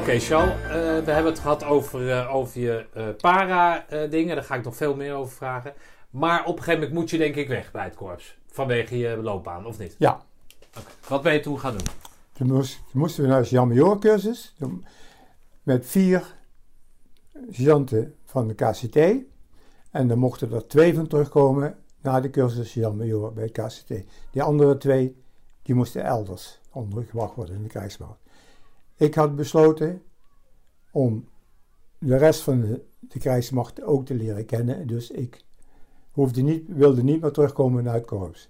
Oké, 0.08 0.18
Charles, 0.18 0.54
eh, 0.62 0.70
we 1.04 1.10
hebben 1.10 1.32
het 1.32 1.38
gehad 1.38 1.64
over, 1.64 2.10
eh, 2.10 2.34
over 2.34 2.60
je 2.60 2.86
eh, 2.94 3.08
para-dingen. 3.20 4.34
Daar 4.34 4.44
ga 4.44 4.54
ik 4.54 4.64
nog 4.64 4.76
veel 4.76 4.96
meer 4.96 5.14
over 5.14 5.32
vragen. 5.32 5.72
Maar 6.10 6.40
op 6.40 6.56
een 6.56 6.62
gegeven 6.62 6.80
moment 6.80 6.98
moet 6.98 7.10
je 7.10 7.18
denk 7.18 7.34
ik 7.34 7.48
weg 7.48 7.70
bij 7.70 7.84
het 7.84 7.94
korps. 7.94 8.38
Vanwege 8.46 8.98
je 8.98 9.16
loopbaan, 9.16 9.66
of 9.66 9.78
niet? 9.78 9.94
Ja. 9.98 10.22
Wat 11.08 11.22
ben 11.22 11.32
je 11.32 11.40
toen 11.40 11.58
gaan 11.58 11.72
doen? 11.76 11.86
Toen, 12.32 12.46
moest, 12.46 12.80
toen 12.90 13.00
moesten 13.00 13.22
we 13.22 13.28
naar 13.28 13.42
de 13.42 13.48
Jan 13.48 14.00
cursus 14.00 14.54
met 15.62 15.86
vier 15.86 16.34
sergeanten 17.50 18.14
van 18.24 18.48
de 18.48 18.54
KCT. 18.54 18.96
En 19.90 20.08
dan 20.08 20.18
mochten 20.18 20.52
er 20.52 20.66
twee 20.66 20.94
van 20.94 21.06
terugkomen 21.06 21.76
naar 22.02 22.22
de 22.22 22.30
cursus 22.30 22.74
Jan 22.74 22.96
bij 23.34 23.44
het 23.44 23.52
KCT. 23.52 23.92
Die 24.30 24.42
andere 24.42 24.76
twee, 24.76 25.22
die 25.62 25.74
moesten 25.74 26.04
elders 26.04 26.60
ondergebracht 26.72 27.34
worden 27.34 27.54
in 27.54 27.62
de 27.62 27.68
krijgsmacht. 27.68 28.26
Ik 28.98 29.14
had 29.14 29.36
besloten 29.36 30.02
om 30.90 31.28
de 31.98 32.16
rest 32.16 32.40
van 32.40 32.60
de, 32.60 32.84
de 32.98 33.18
krijgsmacht 33.18 33.82
ook 33.82 34.06
te 34.06 34.14
leren 34.14 34.44
kennen. 34.44 34.86
Dus 34.86 35.10
ik 35.10 35.44
hoefde 36.10 36.42
niet, 36.42 36.64
wilde 36.68 37.02
niet 37.02 37.20
meer 37.20 37.30
terugkomen 37.30 37.84
naar 37.84 37.94
het 37.94 38.06
korps. 38.06 38.48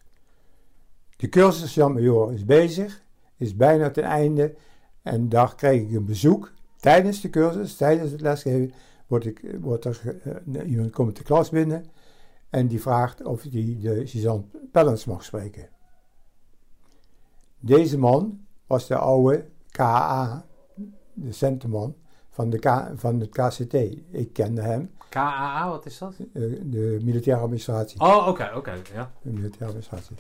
De 1.17 1.29
cursus 1.29 1.75
Jan 1.75 1.93
Major 1.93 2.33
is 2.33 2.45
bezig 2.45 3.03
is 3.37 3.57
bijna 3.57 3.91
ten 3.91 4.05
einde. 4.05 4.55
En 5.03 5.29
daar 5.29 5.55
krijg 5.55 5.83
ik 5.83 5.93
een 5.93 6.05
bezoek 6.05 6.53
tijdens 6.77 7.21
de 7.21 7.31
cursus, 7.31 7.77
tijdens 7.77 8.11
het 8.11 8.21
lesgeven. 8.21 8.73
Wordt 9.07 9.27
ik, 9.27 9.57
wordt 9.61 9.85
er, 9.85 10.21
eh, 10.53 10.71
iemand 10.71 10.91
komt 10.91 11.17
de 11.17 11.23
klas 11.23 11.51
binnen 11.51 11.85
en 12.51 12.67
die 12.67 12.81
vraagt 12.81 13.25
of 13.25 13.43
hij 13.43 13.79
de 13.81 14.07
sergeant 14.07 14.71
Pellens 14.73 15.05
mag 15.05 15.25
spreken. 15.25 15.69
Deze 17.59 17.99
man 17.99 18.47
was 18.67 18.87
de 18.87 18.97
oude 18.97 19.49
KA, 19.79 20.45
de 21.15 21.33
centenman 21.33 21.95
van, 22.29 22.51
de 22.51 22.59
K, 22.59 22.91
van 22.95 23.21
het 23.21 23.31
KCT. 23.31 23.75
Ik 24.11 24.33
kende 24.33 24.61
hem, 24.63 24.91
KAA, 25.09 25.69
wat 25.69 25.87
is 25.87 25.99
dat? 25.99 26.15
eh, 26.19 26.43
de 26.63 26.99
militaire 27.03 27.43
administratie. 27.43 28.01
Oh, 28.01 28.27
oké, 28.29 28.51
oké. 28.55 28.73
ja. 28.93 29.11
De 29.23 29.31
militaire 29.31 29.65
administratie. 29.67 30.17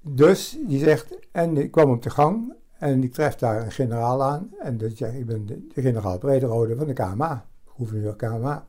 Dus 0.00 0.58
die 0.66 0.78
zegt, 0.78 1.18
en 1.32 1.56
ik 1.56 1.70
kwam 1.70 1.90
op 1.90 2.02
de 2.02 2.10
gang 2.10 2.54
en 2.78 3.02
ik 3.02 3.12
tref 3.12 3.34
daar 3.34 3.62
een 3.62 3.72
generaal 3.72 4.22
aan. 4.22 4.50
En 4.58 4.78
dat 4.78 4.90
zegt, 4.96 5.14
ik 5.14 5.26
ben 5.26 5.46
de, 5.46 5.66
de 5.74 5.80
generaal 5.80 6.18
Brederode 6.18 6.76
van 6.76 6.86
de 6.86 6.92
KMA, 6.92 7.46
gouverneur 7.76 8.16
KMA. 8.16 8.66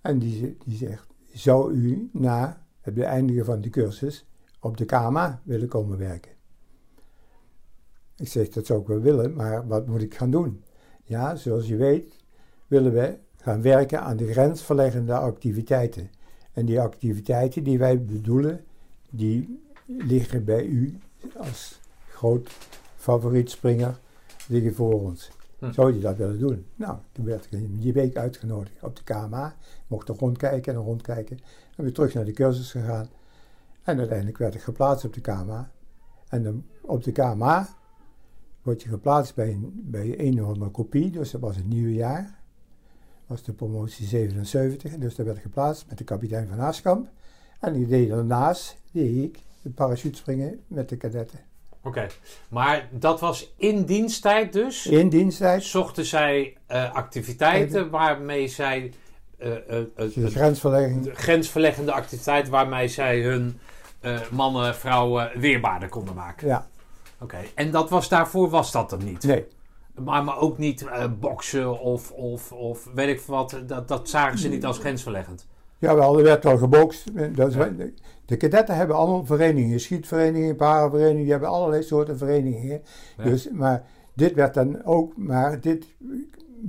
En 0.00 0.18
die, 0.18 0.56
die 0.64 0.76
zegt, 0.76 1.06
zou 1.32 1.72
u 1.72 2.10
na 2.12 2.62
het 2.80 2.94
beëindigen 2.94 3.44
van 3.44 3.60
de 3.60 3.70
cursus 3.70 4.26
op 4.60 4.76
de 4.76 4.84
KMA 4.84 5.40
willen 5.44 5.68
komen 5.68 5.98
werken? 5.98 6.32
Ik 8.18 8.28
zeg, 8.28 8.48
dat 8.48 8.66
zou 8.66 8.80
ik 8.80 8.86
wel 8.86 9.00
willen, 9.00 9.34
maar 9.34 9.66
wat 9.66 9.86
moet 9.86 10.02
ik 10.02 10.14
gaan 10.14 10.30
doen? 10.30 10.62
Ja, 11.04 11.36
zoals 11.36 11.68
je 11.68 11.76
weet 11.76 12.16
willen 12.66 12.92
we 12.92 13.16
gaan 13.36 13.62
werken 13.62 14.00
aan 14.00 14.16
de 14.16 14.32
grensverleggende 14.32 15.14
activiteiten. 15.14 16.10
En 16.52 16.66
die 16.66 16.80
activiteiten 16.80 17.64
die 17.64 17.78
wij 17.78 18.04
bedoelen, 18.04 18.64
die 19.10 19.62
liggen 19.86 20.44
bij 20.44 20.64
u 20.64 20.98
als 21.36 21.80
groot 22.08 22.50
favoriet 22.96 23.50
springer, 23.50 23.98
liggen 24.48 24.74
voor 24.74 25.00
ons. 25.02 25.30
Hm. 25.58 25.72
Zou 25.72 25.94
je 25.94 26.00
dat 26.00 26.16
willen 26.16 26.38
doen? 26.38 26.66
Nou, 26.74 26.96
toen 27.12 27.24
werd 27.24 27.46
ik 27.50 27.82
die 27.82 27.92
week 27.92 28.16
uitgenodigd 28.16 28.82
op 28.82 28.96
de 28.96 29.02
KMA. 29.04 29.56
Mocht 29.86 30.08
er 30.08 30.14
rondkijken 30.14 30.74
en 30.74 30.80
rondkijken. 30.80 31.38
En 31.76 31.84
weer 31.84 31.92
terug 31.92 32.14
naar 32.14 32.24
de 32.24 32.32
cursus 32.32 32.70
gegaan. 32.70 33.08
En 33.82 33.98
uiteindelijk 33.98 34.38
werd 34.38 34.54
ik 34.54 34.60
geplaatst 34.60 35.04
op 35.04 35.14
de 35.14 35.20
KMA. 35.20 35.70
En 36.28 36.42
dan 36.42 36.64
op 36.80 37.04
de 37.04 37.12
KMA 37.12 37.68
word 38.68 38.82
je 38.82 38.88
geplaatst 38.88 39.34
bij 39.34 39.48
een, 39.48 39.72
bij 39.74 40.14
een 40.18 40.42
of 40.42 40.48
andere 40.48 40.70
kopie. 40.70 41.10
Dus 41.10 41.30
dat 41.30 41.40
was 41.40 41.56
het 41.56 41.68
nieuwe 41.68 41.94
jaar 41.94 42.38
was 43.26 43.42
de 43.42 43.52
promotie 43.52 44.06
77. 44.06 44.96
Dus 44.96 45.14
daar 45.14 45.26
werd 45.26 45.38
geplaatst 45.38 45.84
met 45.88 45.98
de 45.98 46.04
kapitein 46.04 46.48
van 46.48 46.58
Haaskamp. 46.58 47.08
En 47.60 47.74
ik 47.74 47.88
deed 47.88 48.08
daarnaast 48.08 48.76
deed 48.92 49.24
ik 49.24 49.38
de 49.62 49.70
parachutespringen 49.70 50.60
met 50.66 50.88
de 50.88 50.96
kadetten. 50.96 51.38
Oké. 51.82 52.06
Maar 52.48 52.88
dat 52.90 53.20
was 53.20 53.52
in 53.56 53.84
diensttijd 53.84 54.52
dus? 54.52 54.86
In 54.86 55.08
diensttijd, 55.08 55.62
Zochten 55.62 56.04
zij 56.04 56.56
eh, 56.66 56.94
activiteiten 56.94 57.90
waarmee 57.90 58.48
zij... 58.48 58.92
eh, 59.38 59.56
eh, 59.56 59.84
de 59.94 60.30
grensverlegging. 60.30 61.02
de 61.02 61.14
grensverleggende 61.14 61.92
activiteit 61.92 62.48
waarmee 62.48 62.88
zij 62.88 63.20
hun 63.20 63.58
mannen, 64.30 64.74
vrouwen 64.74 65.30
weerbaarder 65.34 65.88
konden 65.88 66.14
maken. 66.14 66.46
Ja, 66.48 66.68
Oké. 67.20 67.38
En 67.54 67.70
dat 67.70 67.90
was 67.90 68.08
daarvoor 68.08 68.48
was 68.50 68.72
dat 68.72 68.92
er 68.92 69.02
niet? 69.04 69.22
nee. 69.24 69.46
Maar, 70.04 70.24
maar 70.24 70.38
ook 70.38 70.58
niet 70.58 70.86
eh, 70.86 71.04
boksen 71.20 71.80
of, 71.80 72.10
of, 72.10 72.52
of 72.52 72.88
weet 72.94 73.08
ik 73.08 73.20
wat. 73.20 73.58
Dat, 73.66 73.88
dat 73.88 74.08
zagen 74.08 74.38
ze 74.38 74.48
niet 74.48 74.64
als 74.64 74.78
grensverleggend. 74.78 75.46
Jawel, 75.78 76.18
er 76.18 76.24
werd 76.24 76.46
al 76.46 76.56
gebokst. 76.58 77.04
Dat 77.36 77.48
is, 77.48 77.54
Ja. 77.54 77.64
de, 77.64 77.94
de 78.24 78.36
kadetten 78.36 78.76
hebben 78.76 78.96
allemaal 78.96 79.24
verenigingen. 79.26 79.80
Schietverenigingen, 79.80 80.56
paraverenigingen. 80.56 81.22
Die 81.22 81.30
hebben 81.30 81.48
allerlei 81.48 81.82
soorten 81.82 82.18
verenigingen. 82.18 82.82
Ja. 83.16 83.24
Dus, 83.24 83.48
maar 83.50 83.84
dit 84.14 84.34
werd 84.34 84.54
dan 84.54 84.84
ook... 84.84 85.16
Maar 85.16 85.60
dit 85.60 85.86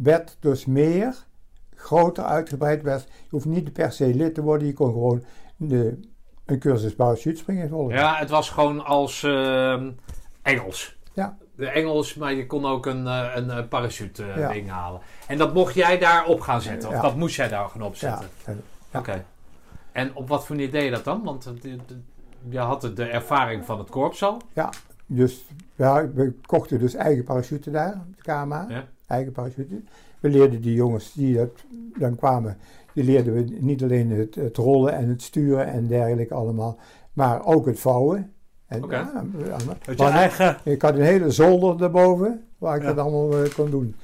werd 0.02 0.38
dus 0.40 0.66
meer 0.66 1.26
groter 1.76 2.24
uitgebreid 2.24 2.82
werd. 2.82 3.04
Je 3.04 3.30
hoeft 3.30 3.46
niet 3.46 3.74
per 3.74 3.92
se 3.92 4.16
lid 4.16 4.34
te 4.36 4.42
worden, 4.42 4.68
je 4.68 4.74
kon 4.74 4.92
gewoon 4.92 5.24
de, 5.58 6.00
een 6.46 6.60
cursus 6.60 6.96
parachutespringen 6.96 7.70
volgen. 7.70 7.96
Ja, 7.96 8.16
het 8.16 8.30
was 8.30 8.50
gewoon 8.50 8.86
als 8.86 9.24
ehm, 9.24 9.92
Engels. 10.54 10.98
Ja. 11.14 11.38
De 11.56 11.68
Engels, 11.70 12.16
maar 12.16 12.34
je 12.34 12.46
kon 12.46 12.66
ook 12.66 12.86
een, 12.86 13.08
eh, 13.08 13.32
een, 13.36 13.50
eh, 13.50 13.68
parachute 13.70 14.24
eh, 14.24 14.38
Ja. 14.38 14.52
ding 14.52 14.70
halen. 14.70 15.02
En 15.28 15.38
dat 15.38 15.54
mocht 15.54 15.74
jij 15.74 15.98
daar 15.98 16.26
op 16.26 16.40
gaan 16.42 16.62
zetten? 16.62 16.90
Of 16.90 16.96
Ja. 16.96 17.02
dat 17.02 17.16
moest 17.16 17.36
jij 17.36 17.48
daar 17.48 17.70
gaan 17.70 17.82
Ja, 17.82 17.88
opzetten? 17.88 18.28
en- 18.46 18.62
Oké. 18.94 19.26
En 19.92 20.16
op 20.16 20.28
wat 20.28 20.46
voor 20.46 20.56
manier 20.56 20.72
deed 20.72 20.84
je 20.84 20.90
dat 20.92 21.04
dan? 21.04 21.24
Want 21.24 21.46
eh, 21.64 21.72
je 22.50 22.60
had 22.60 22.82
de- 22.82 22.94
de 22.94 23.04
ervaring 23.06 23.66
van 23.66 23.78
het 23.80 23.90
korps 23.90 24.24
al. 24.24 24.42
Dus 25.06 25.46
ja, 25.76 26.08
we 26.14 26.34
kochten 26.46 26.80
dus 26.80 26.94
eigen 26.94 27.24
parachute 27.24 27.72
daar 27.72 27.94
op 27.94 28.16
de 28.16 28.22
KMA. 28.22 28.66
Ja. 28.70 28.84
Eigen 29.08 29.32
parachute. 29.32 29.82
We 30.20 30.30
leerden 30.30 30.62
die 30.62 30.74
jongens 30.74 31.14
die 31.14 31.36
dat 31.36 31.50
dan 31.98 32.16
kwamen, 32.16 32.58
die 32.94 33.04
leerden 33.04 33.34
we 33.34 33.58
niet 33.60 33.84
alleen 33.84 34.10
het, 34.12 34.36
het 34.36 34.58
rollen 34.58 34.94
en 34.94 35.10
het 35.10 35.22
sturen 35.22 35.68
en 35.68 35.88
dergelijke 35.88 36.34
allemaal, 36.34 36.78
maar 37.14 37.46
ook 37.46 37.66
het 37.66 37.80
vouwen. 37.80 38.34
En, 38.70 38.84
ja, 39.96 40.12
eigen... 40.12 40.58
Ik 40.64 40.82
had 40.82 40.94
een 40.94 41.02
hele 41.02 41.32
zolder 41.32 41.78
daarboven 41.78 42.44
waar 42.58 42.76
ik 42.76 42.82
Ja. 42.82 42.88
dat 42.88 42.98
allemaal 42.98 43.44
eh, 43.44 43.54
kon 43.54 43.70
doen 43.70 43.96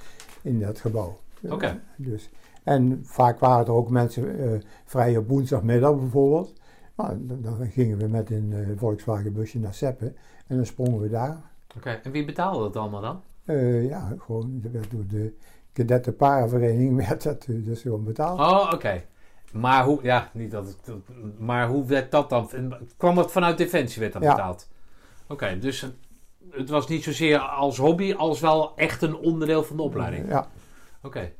in 0.41 0.59
dat 0.59 0.79
gebouw. 0.79 1.17
Oké. 1.49 1.79
Dus, 1.95 2.29
en 2.63 3.01
vaak 3.03 3.39
waren 3.39 3.65
er 3.65 3.71
ook 3.71 3.89
mensen 3.89 4.39
eh, 4.39 4.59
vrij 4.85 5.17
op 5.17 5.27
woensdagmiddag 5.27 5.95
bijvoorbeeld. 5.99 6.53
Nou, 6.95 7.25
dan, 7.25 7.41
dan 7.41 7.67
gingen 7.67 7.97
we 7.97 8.07
met 8.07 8.29
een 8.31 8.53
eh, 8.53 8.67
Volkswagen 8.77 9.33
busje 9.33 9.59
naar 9.59 9.73
Seppen 9.73 10.15
en 10.47 10.55
dan 10.55 10.65
sprongen 10.65 10.99
we 11.01 11.09
daar. 11.09 11.41
Oké, 11.77 11.89
en 12.03 12.11
wie 12.11 12.25
betaalde 12.25 12.63
dat 12.63 12.75
allemaal 12.75 13.01
dan? 13.01 13.21
Eh, 13.45 13.87
ja, 13.87 14.13
gewoon 14.17 14.59
dat 14.61 14.71
werd 14.71 14.91
door 14.91 15.07
de 15.07 15.33
kadettenparenvereniging 15.73 16.95
werd 17.07 17.23
dat 17.23 17.45
dus 17.47 17.81
gewoon 17.81 18.03
betaald. 18.03 18.39
Oh, 18.39 18.69
oké. 18.73 19.01
Maar 19.55 19.83
hoe... 19.83 19.99
Ja, 20.01 20.29
niet 20.33 20.51
dat 20.51 20.65
het... 20.67 20.95
Maar 21.37 21.67
hoe 21.67 21.85
werd 21.85 22.11
dat 22.11 22.29
dan... 22.29 22.49
Kwam 22.97 23.15
dat 23.15 23.31
vanuit 23.31 23.57
Defensie 23.57 24.01
werd 24.01 24.13
dat 24.13 24.21
Ja. 24.23 24.35
betaald? 24.35 24.67
Oké, 25.27 25.57
dus 25.59 25.81
het, 25.81 25.93
het 26.51 26.69
was 26.69 26.87
niet 26.87 27.03
zozeer 27.03 27.39
als 27.39 27.77
hobby... 27.77 28.13
als 28.13 28.39
wel 28.39 28.75
echt 28.75 29.01
een 29.01 29.15
onderdeel 29.15 29.63
van 29.63 29.75
de 29.77 29.81
opleiding? 29.83 30.29
Ja, 30.29 30.47
Oké. 31.01 31.31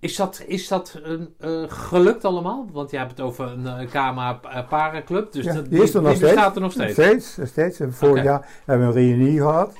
Is 0.00 0.16
dat, 0.16 0.42
is 0.46 0.68
dat 0.68 1.00
een, 1.02 1.34
eh, 1.38 1.62
gelukt 1.66 2.24
allemaal? 2.24 2.66
Want 2.72 2.90
je 2.90 2.96
hebt 2.96 3.10
het 3.10 3.20
over 3.20 3.46
een 3.46 3.62
uh, 3.82 3.90
KMA 3.90 4.40
eh, 4.42 4.68
parenclub. 4.68 5.32
Dus 5.32 5.44
Ja, 5.44 5.52
dat, 5.54 5.70
die 5.70 5.82
is 5.82 5.94
er 5.94 6.02
nog 6.02 6.16
steeds. 6.16 6.32
bestaat 6.32 6.54
er 6.54 6.60
nog 6.60 6.72
steeds. 6.72 6.92
steeds. 6.92 7.38
steeds. 7.44 7.80
Vorig 7.88 8.22
jaar 8.24 8.48
hebben 8.64 8.92
we 8.92 9.00
een 9.00 9.06
reunie 9.08 9.38
gehad. 9.38 9.74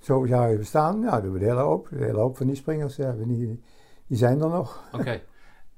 Zo 0.00 0.26
zou 0.26 0.50
je 0.50 0.56
bestaan. 0.58 1.00
Ja, 1.00 1.20
doen 1.20 1.32
we 1.32 1.38
de 1.38 1.44
hele 1.44 1.60
hoop. 1.60 1.88
De 1.90 2.04
hele 2.04 2.18
hoop 2.18 2.36
van 2.36 2.46
die 2.46 2.56
springers, 2.56 2.96
ja, 2.96 3.14
die, 3.18 3.62
die 4.06 4.18
zijn 4.18 4.40
er 4.40 4.48
nog. 4.48 4.82
Oké. 4.92 5.20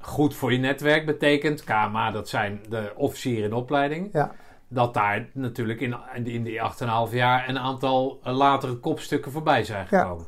Goed 0.07 0.35
voor 0.35 0.53
je 0.53 0.59
netwerk 0.59 1.07
betekent, 1.07 1.65
KMA, 1.65 2.11
dat 2.11 2.29
zijn 2.29 2.61
de 2.69 2.93
officieren 2.97 3.45
in 3.45 3.53
opleiding. 3.53 4.09
Ja. 4.13 4.35
Dat 4.69 4.95
daar 4.95 5.29
natuurlijk 5.33 5.81
in, 5.81 5.95
in 6.25 6.43
die 6.43 6.61
8,5 7.09 7.13
jaar 7.15 7.49
een 7.49 7.59
aantal 7.59 8.21
eh, 8.23 8.37
latere 8.37 8.75
kopstukken 8.77 9.33
voorbij 9.33 9.65
zijn 9.65 9.87
Ja. 9.91 10.01
gekomen. 10.03 10.27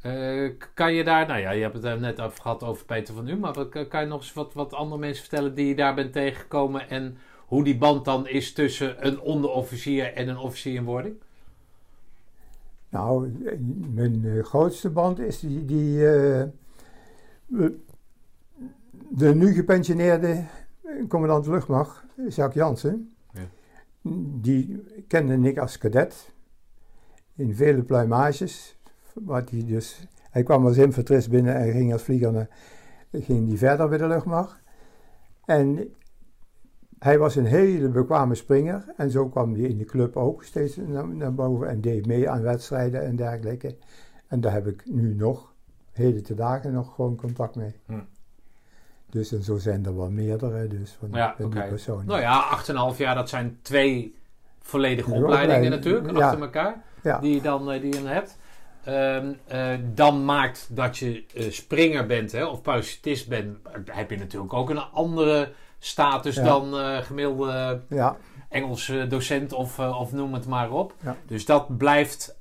Eh, 0.00 0.50
kan 0.74 0.92
je 0.94 1.04
daar, 1.04 1.26
nou 1.26 1.40
ja, 1.40 1.50
je 1.50 1.62
hebt 1.62 1.82
het 1.82 2.00
net 2.00 2.20
over 2.20 2.40
gehad 2.42 2.62
over 2.62 2.84
Peter 2.84 3.14
van 3.14 3.28
U, 3.28 3.36
maar 3.36 3.66
kan 3.88 4.00
je 4.00 4.06
nog 4.06 4.20
eens 4.20 4.32
wat, 4.32 4.54
wat 4.54 4.72
andere 4.74 5.00
mensen 5.00 5.24
vertellen 5.26 5.54
die 5.54 5.66
je 5.66 5.74
daar 5.74 5.94
bent 5.94 6.12
tegengekomen 6.12 6.88
en 6.90 7.16
hoe 7.46 7.64
die 7.64 7.76
band 7.78 8.04
dan 8.04 8.28
is 8.28 8.52
tussen 8.52 9.06
een 9.06 9.20
onderofficier 9.20 10.12
en 10.14 10.28
een 10.28 10.38
officier 10.38 10.74
in 10.74 10.84
wording? 10.84 11.14
Nou, 12.88 13.32
eh, 13.46 13.52
mijn 13.94 14.44
grootste 14.44 14.90
band 14.90 15.18
is 15.18 15.40
die, 15.40 15.64
die 15.64 15.98
we- 17.46 17.76
de 19.10 19.34
nu 19.34 19.52
gepensioneerde 19.52 20.44
commandant 21.08 21.46
luchtmacht, 21.46 22.04
Jacques 22.28 22.54
Jansen. 22.54 23.14
Ja. 23.30 23.48
Die 24.40 24.84
kende 25.06 25.48
ik 25.48 25.58
als 25.58 25.78
cadet 25.78 26.32
in 27.34 27.54
vele 27.54 27.82
pluimages. 27.82 28.78
Wat 29.12 29.50
hij, 29.50 29.64
dus, 29.66 30.08
hij 30.30 30.42
kwam 30.42 30.66
als 30.66 30.76
infanterist 30.76 31.30
binnen 31.30 31.54
en 31.54 31.72
ging 31.72 31.92
als 31.92 32.02
vlieger 32.02 32.32
naar, 32.32 32.48
ging 33.12 33.48
die 33.48 33.58
verder 33.58 33.88
bij 33.88 33.98
de 33.98 34.06
luchtmacht. 34.06 34.62
En 35.44 35.94
hij 36.98 37.18
was 37.18 37.36
een 37.36 37.44
hele 37.44 37.88
bekwame 37.88 38.34
springer 38.34 38.92
en 38.96 39.10
zo 39.10 39.28
kwam 39.28 39.54
hij 39.54 39.62
in 39.62 39.78
de 39.78 39.84
club 39.84 40.16
ook 40.16 40.44
steeds 40.44 40.76
naar, 40.76 41.08
naar 41.08 41.34
boven 41.34 41.68
en 41.68 41.80
deed 41.80 42.06
mee 42.06 42.30
aan 42.30 42.42
wedstrijden 42.42 43.02
en 43.02 43.16
dergelijke. 43.16 43.76
En 44.26 44.40
daar 44.40 44.52
heb 44.52 44.66
ik 44.66 44.82
nu 44.86 45.14
nog, 45.14 45.54
heden 45.92 46.22
te 46.22 46.34
dagen, 46.34 46.72
nog 46.72 46.94
gewoon 46.94 47.16
contact 47.16 47.56
mee. 47.56 47.74
Hm. 47.86 48.00
Dus 49.14 49.32
en 49.32 49.42
zo 49.42 49.58
zijn 49.58 49.86
er 49.86 49.96
wel 49.96 50.10
meerdere 50.10 50.66
dus 50.66 50.96
van, 50.98 51.08
Ja, 51.12 51.34
van 51.40 51.50
die 51.50 51.62
personen. 51.62 52.06
Nou 52.06 52.20
ja, 52.20 52.58
8,5 52.92 52.96
jaar, 52.98 53.14
dat 53.14 53.28
zijn 53.28 53.58
twee 53.62 54.14
volledige 54.62 55.10
opleidingen 55.10 55.42
opleiding, 55.42 55.74
natuurlijk, 55.74 56.16
ja. 56.16 56.24
achter 56.26 56.42
elkaar. 56.42 56.82
Ja. 57.02 57.18
die 57.18 57.34
je 57.34 57.40
dan, 57.40 57.70
eh, 57.70 57.80
die 57.80 57.94
je 57.94 58.00
dan 58.02 58.10
hebt. 58.10 58.38
Ehm, 58.84 59.32
eh, 59.46 59.68
dan 59.94 60.24
maakt 60.24 60.68
dat 60.70 60.98
je 60.98 61.24
eh, 61.34 61.50
springer 61.50 62.06
bent 62.06 62.32
hè, 62.32 62.44
of 62.44 62.62
parachutist 62.62 63.28
bent, 63.28 63.56
heb 63.90 64.10
je 64.10 64.16
natuurlijk 64.16 64.52
ook 64.52 64.70
een 64.70 64.78
andere 64.78 65.52
status 65.78 66.34
Ja. 66.34 66.44
dan 66.44 66.78
eh 66.78 66.96
gemiddelde 66.96 67.80
Ja, 67.88 68.16
Engelse 68.48 69.06
docent 69.06 69.52
of, 69.52 69.78
of 69.78 70.12
noem 70.12 70.34
het 70.34 70.46
maar 70.46 70.70
op. 70.70 70.94
Dus 71.26 71.44
dat 71.44 71.76
blijft 71.76 72.36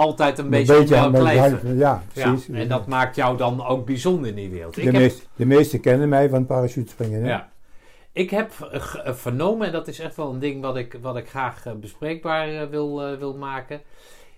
altijd 0.00 0.38
een 0.38 0.44
een 0.44 0.50
beetje, 0.50 0.78
beetje 0.78 0.96
aan 0.96 1.76
Ja, 1.76 2.02
precies. 2.12 2.48
en 2.48 2.68
dat 2.68 2.86
maakt 2.86 3.16
jou 3.16 3.36
dan 3.36 3.66
ook 3.66 3.86
bijzonder 3.86 4.28
in 4.28 4.34
die 4.34 4.50
wereld. 4.50 4.74
de, 4.74 4.82
Ik 4.82 4.92
heb, 4.92 5.12
de 5.36 5.46
meesten 5.46 5.80
kennen 5.80 6.08
mij 6.08 6.28
van 6.28 6.46
parachutespringen. 6.46 7.22
hè? 7.22 7.28
ja. 7.28 7.50
ik 8.12 8.30
heb 8.30 8.52
eh, 8.60 9.06
eh, 9.06 9.14
vernomen, 9.14 9.66
en 9.66 9.72
dat 9.72 9.88
is 9.88 9.98
echt 9.98 10.16
wel 10.16 10.32
een 10.32 10.38
ding 10.38 10.62
wat 10.62 10.76
ik, 10.76 10.98
wat 11.02 11.16
ik 11.16 11.28
graag 11.28 11.66
eh, 11.66 11.72
bespreekbaar 11.72 12.70
wil, 12.70 13.16
wil 13.18 13.36
maken, 13.36 13.80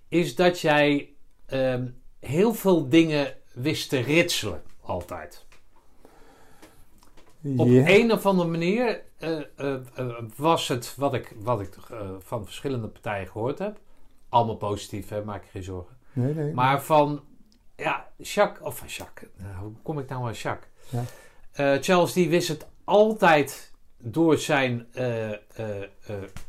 is 0.08 0.34
dat 0.34 0.60
jij 0.60 1.08
ehm, 1.46 1.86
heel 2.20 2.54
veel 2.54 2.88
dingen 2.88 3.34
wist 3.54 3.88
te 3.88 4.00
ritselen, 4.00 4.62
altijd. 4.80 5.46
Op 7.56 7.66
een 7.68 8.12
of 8.12 8.26
andere 8.26 8.48
manier 8.48 9.02
was 10.36 10.68
het 10.68 10.94
wat 10.96 11.14
ik, 11.14 11.32
wat 11.36 11.60
ik 11.60 11.76
van 12.18 12.44
verschillende 12.44 12.88
partijen 12.88 13.26
gehoord 13.26 13.58
heb. 13.58 13.78
Allemaal 14.32 14.56
positief, 14.56 15.08
hè, 15.08 15.24
maak 15.24 15.42
je 15.44 15.50
geen 15.50 15.62
zorgen. 15.62 15.96
Nee, 16.12 16.34
nee. 16.34 16.52
Maar 16.52 16.82
van, 16.82 17.20
ja, 17.76 18.06
Jacques, 18.16 18.66
of 18.66 18.76
van 18.78 18.88
Jacques, 18.88 19.28
nou, 19.36 19.54
hoe 19.62 19.72
kom 19.82 19.98
ik 19.98 20.08
nou 20.08 20.26
aan 20.26 20.32
Jacques? 20.32 20.70
Ja. 20.90 21.04
Eh, 21.52 21.82
Charles 21.82 22.12
die 22.12 22.28
wist 22.28 22.48
het 22.48 22.66
altijd 22.84 23.72
door 23.98 24.38
zijn 24.38 24.86
eh, 24.92 25.30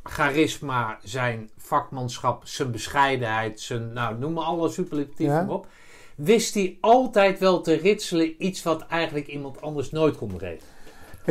charisma, 0.04 0.98
zijn 1.04 1.50
vakmanschap, 1.58 2.48
zijn 2.48 2.72
bescheidenheid, 2.72 3.60
zijn, 3.60 3.94
nou 3.94 4.18
noem 4.18 4.34
maar 4.34 4.44
alle 4.44 4.70
superlatieven 4.70 5.36
Ja. 5.36 5.48
op. 5.48 5.68
Wist 6.16 6.54
hij 6.54 6.78
altijd 6.82 7.40
wel 7.40 7.62
te 7.62 7.74
ritselen 7.74 8.46
iets 8.46 8.64
wat 8.64 8.82
eigenlijk 8.88 9.28
iemand 9.28 9.62
anders 9.62 9.92
nooit 9.92 10.18
kon. 10.18 10.32
Ik- 10.42 10.60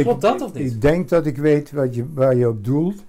Klopt 0.05 0.21
dat 0.21 0.41
of 0.41 0.53
niet? 0.53 0.73
Ik 0.73 0.81
denk 0.81 1.09
dat 1.09 1.27
ik 1.27 1.37
weet 1.37 1.73
wat 1.73 1.95
je, 1.95 2.13
waar 2.13 2.35
je 2.37 2.49
op 2.49 2.65
doelt. 2.65 3.05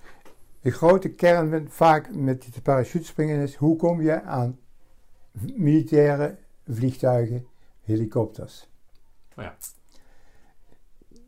De 0.64 0.72
grote 0.72 1.10
kern 1.10 1.70
vaak 1.70 2.16
met 2.16 2.46
het 2.46 2.64
parachutespringen 2.64 3.42
is... 3.42 3.56
hoe 3.56 3.76
kom 3.76 4.02
je 4.02 4.22
aan 4.22 4.60
militaire 5.56 6.38
vliegtuigen, 6.68 7.46
helikopters? 7.82 8.70
Oh 9.38 9.44
ja. 9.44 9.56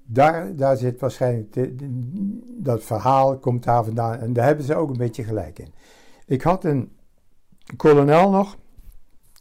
Daar, 0.03 0.55
daar 0.55 0.77
zit 0.77 0.99
waarschijnlijk... 0.99 1.53
de- 1.53 1.75
de- 1.75 2.39
dat 2.63 2.83
verhaal 2.83 3.37
komt 3.39 3.63
daar 3.63 3.83
vandaan. 3.83 4.19
En 4.19 4.33
daar 4.33 4.45
hebben 4.45 4.65
ze 4.65 4.75
ook 4.75 4.89
een 4.89 4.97
beetje 4.97 5.23
gelijk 5.23 5.59
in. 5.59 5.73
Ik 6.25 6.41
had 6.41 6.63
een 6.63 6.91
kolonel 7.77 8.29
nog... 8.29 8.57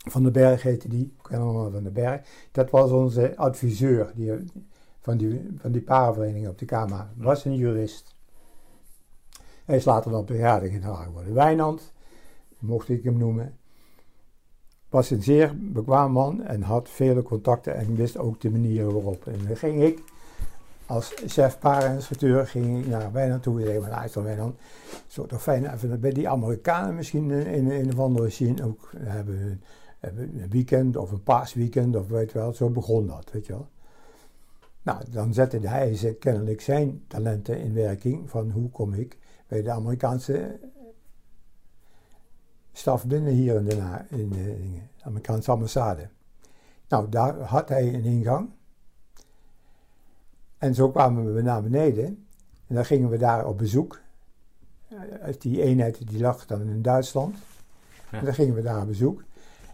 Van 0.08 0.22
den 0.22 0.32
Berg 0.32 0.62
heette 0.62 0.88
die, 0.88 1.14
kolonel 1.22 1.70
van 1.70 1.82
den 1.82 1.92
Berg. 1.92 2.20
Dat 2.52 2.70
was 2.70 2.90
onze 2.90 3.36
adviseur 3.36 4.12
die, 4.14 4.32
van 5.00 5.16
die, 5.16 5.54
van 5.56 5.72
die 5.72 5.82
paarvereniging 5.82 6.48
op 6.48 6.58
de 6.58 6.64
KMA. 6.64 7.12
Was 7.16 7.44
een 7.44 7.56
jurist. 7.56 8.13
Hij 9.64 9.76
is 9.76 9.84
later 9.84 10.10
dan 10.10 10.24
brigadegeneraal 10.24 10.94
geworden. 10.94 11.34
Wijnand, 11.34 11.92
mocht 12.58 12.88
ik 12.88 13.04
hem 13.04 13.16
noemen. 13.16 13.56
Was 14.88 15.10
een 15.10 15.22
zeer 15.22 15.52
bekwaam 15.72 16.12
man 16.12 16.42
en 16.42 16.62
had 16.62 16.88
vele 16.88 17.22
contacten 17.22 17.74
en 17.74 17.96
wist 17.96 18.18
ook 18.18 18.40
de 18.40 18.50
manieren 18.50 18.92
waarop. 18.92 19.26
En 19.26 19.46
dan 19.46 19.56
ging 19.56 19.82
ik 19.82 20.02
als 20.86 21.14
chef 21.26 21.58
pareninstructeur 21.58 22.46
ging 22.46 22.86
naar 22.86 23.12
Wijnand 23.12 23.42
toe 23.42 23.60
en 23.60 23.66
zei, 23.66 23.80
maar 23.80 23.90
luister 23.90 24.22
Wijnand, 24.22 24.58
zo 25.06 25.26
toch 25.26 25.42
fijn 25.42 25.72
even 25.72 26.00
bij 26.00 26.12
die 26.12 26.28
Amerikanen 26.28 26.94
misschien 26.94 27.30
in, 27.30 27.46
in 27.46 27.70
een 27.70 27.92
of 27.92 27.98
andere 27.98 28.30
scene 28.30 28.64
ook 28.64 28.90
hebben, 28.98 29.62
een 30.00 30.46
weekend 30.50 30.96
of 30.96 31.10
een 31.10 31.22
paasweekend 31.22 31.96
of 31.96 32.08
weet 32.08 32.32
wel, 32.32 32.54
zo 32.54 32.70
begon 32.70 33.06
dat, 33.06 33.30
weet 33.32 33.46
je 33.46 33.52
wel. 33.52 33.68
Nou, 34.82 35.04
dan 35.10 35.34
zette 35.34 35.58
hij 35.68 36.16
kennelijk 36.18 36.60
zijn 36.60 37.04
talenten 37.08 37.58
in 37.58 37.74
werking 37.74 38.30
van 38.30 38.50
hoe 38.50 38.70
kom 38.70 38.94
ik 38.94 39.18
bij 39.46 39.62
de 39.62 39.70
Amerikaanse 39.70 40.60
staf 42.72 43.06
binnen 43.06 43.32
hier 43.32 43.54
in 43.56 43.64
de, 43.64 43.76
Na- 43.76 44.06
in 44.08 44.28
de, 44.28 44.56
Amerikaanse 45.02 45.50
ambassade. 45.50 46.08
Nou, 46.88 47.08
daar 47.08 47.38
had 47.40 47.68
hij 47.68 47.94
een 47.94 48.04
ingang 48.04 48.50
En 50.58 50.74
zo 50.74 50.90
kwamen 50.90 51.34
we 51.34 51.42
naar 51.42 51.62
beneden. 51.62 52.04
En 52.66 52.74
dan 52.74 52.84
gingen 52.84 53.08
we 53.10 53.18
daar 53.18 53.46
op 53.46 53.58
bezoek. 53.58 54.00
Eh, 54.88 55.34
Die 55.38 55.62
eenheid 55.62 56.08
die 56.08 56.20
lag 56.20 56.46
dan 56.46 56.60
in 56.60 56.82
Duitsland. 56.82 57.36
Ja. 58.10 58.18
En 58.18 58.24
dan 58.24 58.34
gingen 58.34 58.54
we 58.54 58.62
daar 58.62 58.80
op 58.80 58.86
bezoek. 58.86 59.24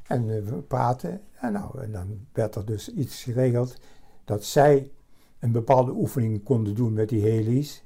En 0.07 0.37
eh, 0.37 0.43
we 0.43 0.57
praten. 0.57 1.21
En, 1.35 1.53
nou, 1.53 1.81
en 1.83 1.93
dan 1.93 2.27
werd 2.33 2.55
er 2.55 2.67
dus 2.67 2.89
iets 2.93 3.23
geregeld 3.23 3.77
dat 4.25 4.45
zij 4.45 4.91
een 5.39 5.53
bepaalde 5.53 5.93
oefening 5.93 6.43
konden 6.43 6.75
doen 6.75 6.93
met 6.93 7.09
die 7.09 7.23
heli's. 7.23 7.85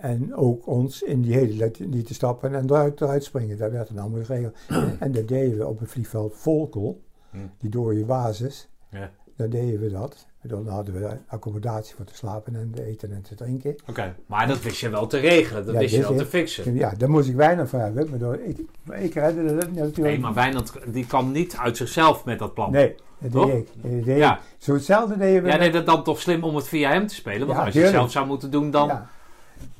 En 0.00 0.34
ook 0.34 0.66
ons 0.66 1.02
in 1.02 1.22
die 1.22 1.34
heli 1.34 1.56
lieten 1.58 1.88
lieten 1.88 2.14
stappen 2.14 2.54
en 2.54 2.64
eruit, 2.70 3.00
eruit 3.00 3.24
springen. 3.24 3.58
Dat 3.58 3.70
werd 3.70 3.88
dan 3.88 3.98
allemaal 3.98 4.24
geregeld. 4.24 4.56
en 4.98 5.12
dat 5.12 5.28
deden 5.28 5.58
we 5.58 5.66
op 5.66 5.78
het 5.80 5.90
vliegveld 5.90 6.34
Volkel, 6.36 7.04
Hm. 7.30 7.38
die 7.58 7.70
dode 7.70 8.04
basis. 8.04 8.68
Ja. 8.90 9.10
Dan 9.36 9.50
deden 9.50 9.80
we 9.80 9.90
dat. 9.90 10.26
Dan 10.42 10.68
hadden 10.68 10.94
we 11.00 11.08
accommodatie 11.26 11.94
voor 11.94 12.04
te 12.04 12.14
slapen 12.16 12.56
en 12.56 12.70
te 12.74 12.84
eten 12.84 13.12
en 13.12 13.22
te 13.22 13.34
drinken. 13.34 13.74
Oké, 13.88 14.14
maar 14.26 14.46
dat 14.48 14.62
wist 14.62 14.80
je 14.80 14.88
wel 14.88 15.06
te 15.06 15.18
regelen, 15.18 15.64
dat 15.64 15.74
Ja, 15.74 15.80
wist 15.80 15.94
je 15.94 16.00
wel 16.00 16.16
te 16.16 16.26
fixen. 16.26 16.74
Ja, 16.74 16.92
daar 16.98 17.10
moest 17.10 17.28
ik 17.28 17.34
weinig 17.34 17.68
van 17.68 17.80
hebben. 17.80 18.10
Maar 18.10 18.18
door, 18.18 18.34
ik, 18.40 18.58
maar 18.82 19.00
ik 19.02 19.14
redde 19.14 19.44
dat 19.54 19.66
natuurlijk. 19.72 19.96
Nee, 19.96 20.18
maar 20.18 20.34
Wijnand 20.34 20.72
die 20.92 21.06
kwam 21.06 21.30
niet 21.32 21.56
uit 21.56 21.76
zichzelf 21.76 22.24
met 22.24 22.38
dat 22.38 22.54
plan. 22.54 22.70
Nee, 22.70 22.94
dat 23.18 23.32
Toch? 23.32 23.46
deed 23.46 23.58
ik. 23.58 23.68
Dat 23.82 24.04
deed 24.04 24.16
Ja. 24.16 24.36
ik. 24.36 24.42
Zo 24.58 24.74
hetzelfde 24.74 25.16
deden 25.18 25.42
we. 25.42 25.48
Met- 25.48 25.58
deed 25.58 25.74
het 25.74 25.86
dan 25.86 26.04
toch 26.04 26.20
slim 26.20 26.44
om 26.44 26.54
het 26.56 26.68
via 26.68 26.90
hem 26.90 27.06
te 27.06 27.14
spelen? 27.14 27.46
Want 27.46 27.58
Ja, 27.58 27.64
als 27.64 27.74
je 27.74 27.80
het 27.80 27.90
zelf 27.90 28.10
zou 28.10 28.26
moeten 28.26 28.50
doen, 28.50 28.70
dan 28.70 28.88
Ja. 28.88 29.08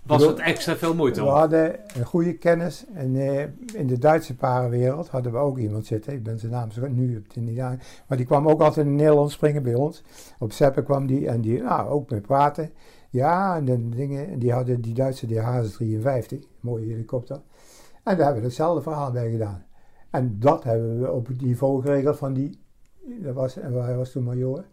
Was 0.03 0.19
bedoel- 0.19 0.37
het 0.37 0.45
extra 0.47 0.77
veel 0.77 0.95
moeite. 0.95 1.21
We 1.21 1.27
om. 1.27 1.33
hadden 1.33 1.79
een 1.95 2.05
goede 2.05 2.33
kennis. 2.39 2.85
En 2.95 3.17
eh, 3.17 3.47
in 3.75 3.87
de 3.87 3.99
Duitse 3.99 4.37
parenwereld 4.37 5.09
hadden 5.09 5.33
we 5.33 5.39
ook 5.39 5.59
iemand 5.59 5.87
zitten. 5.87 6.13
Ik 6.13 6.23
ben 6.23 6.39
zijn 6.39 6.53
naam 6.53 6.71
zo 6.71 6.89
nu 6.89 7.17
op 7.17 7.37
niet 7.37 7.59
aan. 7.59 7.81
Maar 8.09 8.17
die 8.17 8.27
kwam 8.27 8.49
ook 8.49 8.61
altijd 8.61 8.87
in 8.87 8.95
Nederland 8.95 9.31
springen 9.31 9.63
bij 9.63 9.75
ons. 9.75 10.03
Op 10.39 10.53
Seppen 10.53 10.85
kwam 10.85 11.07
die 11.07 11.29
en 11.29 11.41
die, 11.41 11.63
nou, 11.63 11.89
ook 11.89 12.11
mee 12.11 12.21
praten. 12.21 12.71
Ja, 13.11 13.57
en 13.57 13.65
de 13.65 13.89
dingen, 13.89 14.29
en 14.29 14.39
die 14.39 14.53
hadden 14.53 14.81
die 14.81 14.95
Duitse 14.95 15.27
DH-53, 15.27 16.39
mooie 16.61 16.87
helikopter. 16.87 17.37
En 18.03 18.17
daar 18.17 18.25
hebben 18.25 18.43
we 18.43 18.49
hetzelfde 18.49 18.83
verhaal 18.83 19.11
bij 19.13 19.31
gedaan. 19.31 19.65
En 20.11 20.37
dat 20.41 20.65
hebben 20.65 21.01
we 21.01 21.13
op 21.13 21.27
het 21.27 21.41
niveau 21.41 21.83
geregeld 21.83 22.17
van 22.17 22.33
die, 22.33 22.59
dat 23.23 23.35
was, 23.35 23.57
en 23.57 23.73
hij 23.83 23.97
was 23.97 24.11
toen 24.11 24.25
major. 24.25 24.65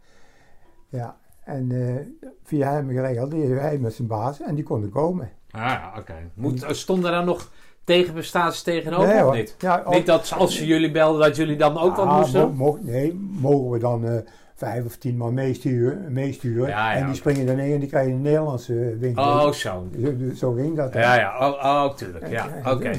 Ja, 0.90 1.18
en 1.46 1.72
eh, 1.72 2.28
via 2.44 2.72
hem 2.72 2.90
geregeld, 2.90 3.32
hij 3.32 3.78
met 3.78 3.94
zijn 3.94 4.08
baas, 4.08 4.42
en 4.42 4.56
die 4.56 4.64
konden 4.64 4.90
komen. 4.90 5.30
Ah, 5.52 5.62
ja, 5.62 5.94
oké. 5.98 6.14
Moet- 6.34 6.66
Stonden 6.70 7.12
daar 7.12 7.26
nog 7.26 7.52
tegenbestaties 7.84 8.62
tegenover 8.62 9.08
Nee, 9.14 9.26
of 9.26 9.34
niet? 9.36 9.56
Ja, 9.60 9.82
ook- 9.86 9.94
Niet 9.94 10.06
dat 10.06 10.34
als 10.38 10.56
ze 10.56 10.66
jullie 10.66 10.92
belden, 10.92 11.22
dat 11.22 11.36
jullie 11.36 11.56
dan 11.58 11.78
ook 11.78 11.96
wat 11.96 12.06
Ah, 12.06 12.18
moesten 12.18 12.42
mo- 12.42 12.48
doen? 12.48 12.56
mo- 12.56 12.78
nee, 12.92 13.14
mogen 13.40 13.70
we 13.70 13.80
dan 13.80 14.06
eh, 14.08 14.18
vijf 14.56 14.86
of 14.86 14.96
tien 14.96 15.18
man 15.18 15.34
meesturen, 15.34 16.14
meesturen. 16.14 16.68
Ja, 16.68 16.92
ja, 16.92 16.92
en 16.92 16.98
die 16.98 17.08
oké. 17.08 17.16
springen 17.16 17.46
dan 17.46 17.60
in 17.60 17.74
en 17.74 17.80
die 17.80 17.90
krijgen 17.90 18.12
een 18.12 18.22
Nederlandse 18.22 18.98
winkel. 18.98 19.24
Oh, 19.24 19.52
zo. 19.52 19.88
Zo, 20.02 20.14
zo 20.36 20.52
ging 20.52 20.76
dat. 20.76 20.94
Ja, 20.94 21.16
ja. 21.16 21.50
Oh, 21.50 21.64
oh 21.64 21.96
tuurlijk. 21.96 22.30
Ja, 22.30 22.62
oké. 22.66 22.92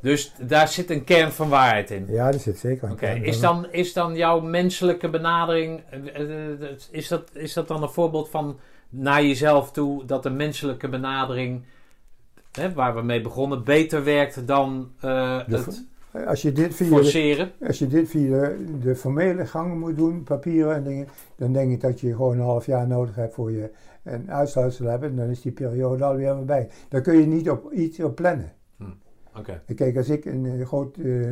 Dus 0.00 0.32
daar 0.40 0.68
zit 0.68 0.90
een 0.90 1.04
kern 1.04 1.32
van 1.32 1.48
waarheid 1.48 1.90
in. 1.90 2.06
Ja, 2.08 2.30
dat 2.30 2.40
zit 2.40 2.58
zeker 2.58 2.86
aan. 2.86 2.92
Oké, 2.92 3.08
is, 3.08 3.40
dan, 3.40 3.66
is 3.70 3.92
dan 3.92 4.16
jouw 4.16 4.40
menselijke 4.40 5.10
benadering, 5.10 5.82
eh, 5.90 6.50
eh, 6.50 6.70
is 6.90 7.08
dat, 7.08 7.30
is 7.34 7.52
dat 7.52 7.68
dan 7.68 7.82
een 7.82 7.88
voorbeeld 7.88 8.28
van 8.28 8.58
naar 8.88 9.22
jezelf 9.22 9.72
toe, 9.72 10.04
dat 10.04 10.22
de 10.22 10.30
menselijke 10.30 10.88
benadering, 10.88 11.64
hè, 12.52 12.72
waar 12.72 12.94
we 12.94 13.02
mee 13.02 13.20
begonnen, 13.20 13.64
beter 13.64 14.04
werkt 14.04 14.46
dan 14.46 14.92
eh, 15.00 15.38
het 15.46 15.88
Als 16.26 16.42
je 16.42 16.52
dit 16.52 16.74
via, 16.74 16.88
de, 16.88 17.66
als 17.66 17.78
je 17.78 17.86
dit 17.86 18.08
via 18.08 18.40
de, 18.40 18.78
de 18.82 18.96
formele 18.96 19.46
gang 19.46 19.78
moet 19.78 19.96
doen, 19.96 20.22
papieren 20.22 20.74
en 20.74 20.84
dingen, 20.84 21.08
dan 21.36 21.52
denk 21.52 21.72
ik 21.72 21.80
dat 21.80 22.00
je 22.00 22.14
gewoon 22.14 22.36
een 22.36 22.44
half 22.44 22.66
jaar 22.66 22.86
nodig 22.86 23.14
hebt 23.14 23.34
voor 23.34 23.50
je 23.50 23.70
een 24.02 24.30
uitsluitsel 24.30 24.86
hebben. 24.86 25.10
En 25.10 25.16
dan 25.16 25.28
is 25.28 25.40
die 25.40 25.52
periode 25.52 26.04
alweer 26.04 26.34
voorbij. 26.34 26.68
Daar 26.88 27.00
kun 27.00 27.18
je 27.18 27.26
niet 27.26 27.50
op 27.50 27.72
iets 27.72 28.00
op 28.00 28.14
plannen. 28.14 28.52
En 29.66 29.74
Kijk, 29.74 29.96
als 29.96 30.08
ik 30.08 30.24
een 30.24 30.46
eh, 30.46 30.66
groot, 30.66 30.96
eh, 30.96 31.30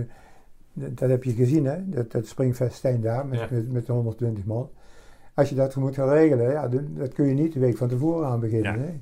dat 0.72 1.08
heb 1.08 1.24
je 1.24 1.32
gezien 1.32 1.64
hè, 1.64 1.88
dat, 1.88 2.10
dat 2.12 2.26
springfestijn 2.26 3.00
daar 3.00 3.26
met, 3.26 3.38
Ja. 3.38 3.46
met, 3.50 3.72
met 3.72 3.86
120 3.86 4.44
man. 4.44 4.70
Als 5.34 5.48
je 5.48 5.54
dat 5.54 5.76
moet 5.76 5.94
gaan 5.94 6.08
regelen, 6.08 6.50
ja, 6.50 6.68
dat, 6.68 6.82
dat 6.96 7.12
kun 7.12 7.26
je 7.26 7.34
niet 7.34 7.52
de 7.52 7.60
week 7.60 7.76
van 7.76 7.88
tevoren 7.88 8.28
aan 8.28 8.40
beginnen. 8.40 8.72
Ja. 8.72 8.78
Hè? 8.78 9.00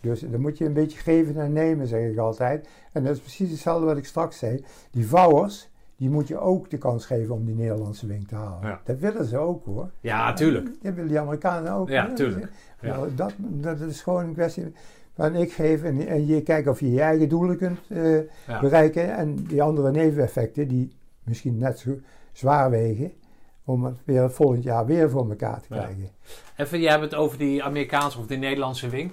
Dus 0.00 0.20
dan 0.20 0.40
moet 0.40 0.58
je 0.58 0.64
een 0.64 0.72
beetje 0.72 0.98
geven 0.98 1.36
en 1.40 1.52
nemen, 1.52 1.86
zeg 1.86 2.10
ik 2.10 2.18
altijd. 2.18 2.68
En 2.92 3.04
dat 3.04 3.14
is 3.14 3.20
precies 3.20 3.50
hetzelfde 3.50 3.86
wat 3.86 3.96
ik 3.96 4.04
straks 4.04 4.38
zei. 4.38 4.64
Die 4.90 5.06
vouwers, 5.06 5.68
die 5.96 6.10
moet 6.10 6.28
je 6.28 6.38
ook 6.38 6.70
de 6.70 6.78
kans 6.78 7.06
geven 7.06 7.34
om 7.34 7.44
die 7.44 7.54
Nederlandse 7.54 8.06
wing 8.06 8.28
te 8.28 8.34
halen. 8.34 8.68
Ja. 8.68 8.80
Dat 8.84 8.98
willen 8.98 9.24
ze 9.24 9.38
ook 9.38 9.64
hoor. 9.64 9.90
Ja, 10.00 10.32
tuurlijk. 10.32 10.66
Dat 10.82 10.94
willen 10.94 11.08
die 11.08 11.20
Amerikanen 11.20 11.72
ook. 11.72 11.88
Ja, 11.88 12.06
hè. 12.08 12.14
tuurlijk. 12.14 12.48
Ja. 12.80 12.96
Nou, 12.96 13.14
dat, 13.14 13.32
dat 13.38 13.80
is 13.80 14.02
gewoon 14.02 14.24
een 14.24 14.32
kwestie 14.34 14.72
van 15.14 15.34
ik 15.34 15.52
geef 15.52 15.82
en, 15.82 16.06
en 16.06 16.26
je 16.26 16.42
kijkt 16.42 16.68
of 16.68 16.80
je 16.80 16.90
je 16.92 17.00
eigen 17.00 17.28
doelen 17.28 17.56
kunt 17.56 17.78
eh, 17.88 18.16
Ja. 18.46 18.60
bereiken. 18.60 19.16
En 19.16 19.34
die 19.34 19.62
andere 19.62 19.90
neveneffecten 19.90 20.68
die 20.68 20.92
misschien 21.24 21.58
net 21.58 21.78
zo 21.78 21.90
zwaar 22.32 22.70
wegen, 22.70 23.12
om 23.64 23.84
het 23.84 23.96
weer 24.04 24.30
volgend 24.30 24.62
jaar 24.62 24.86
weer 24.86 25.10
voor 25.10 25.28
elkaar 25.30 25.60
te 25.60 25.68
krijgen. 25.68 26.08
Even, 26.56 26.80
jij 26.80 26.90
hebt 26.90 27.02
het 27.02 27.14
over 27.14 27.38
die 27.38 27.62
Amerikaanse 27.62 28.18
of 28.18 28.26
die 28.26 28.38
Nederlandse 28.38 28.88
wing. 28.88 29.10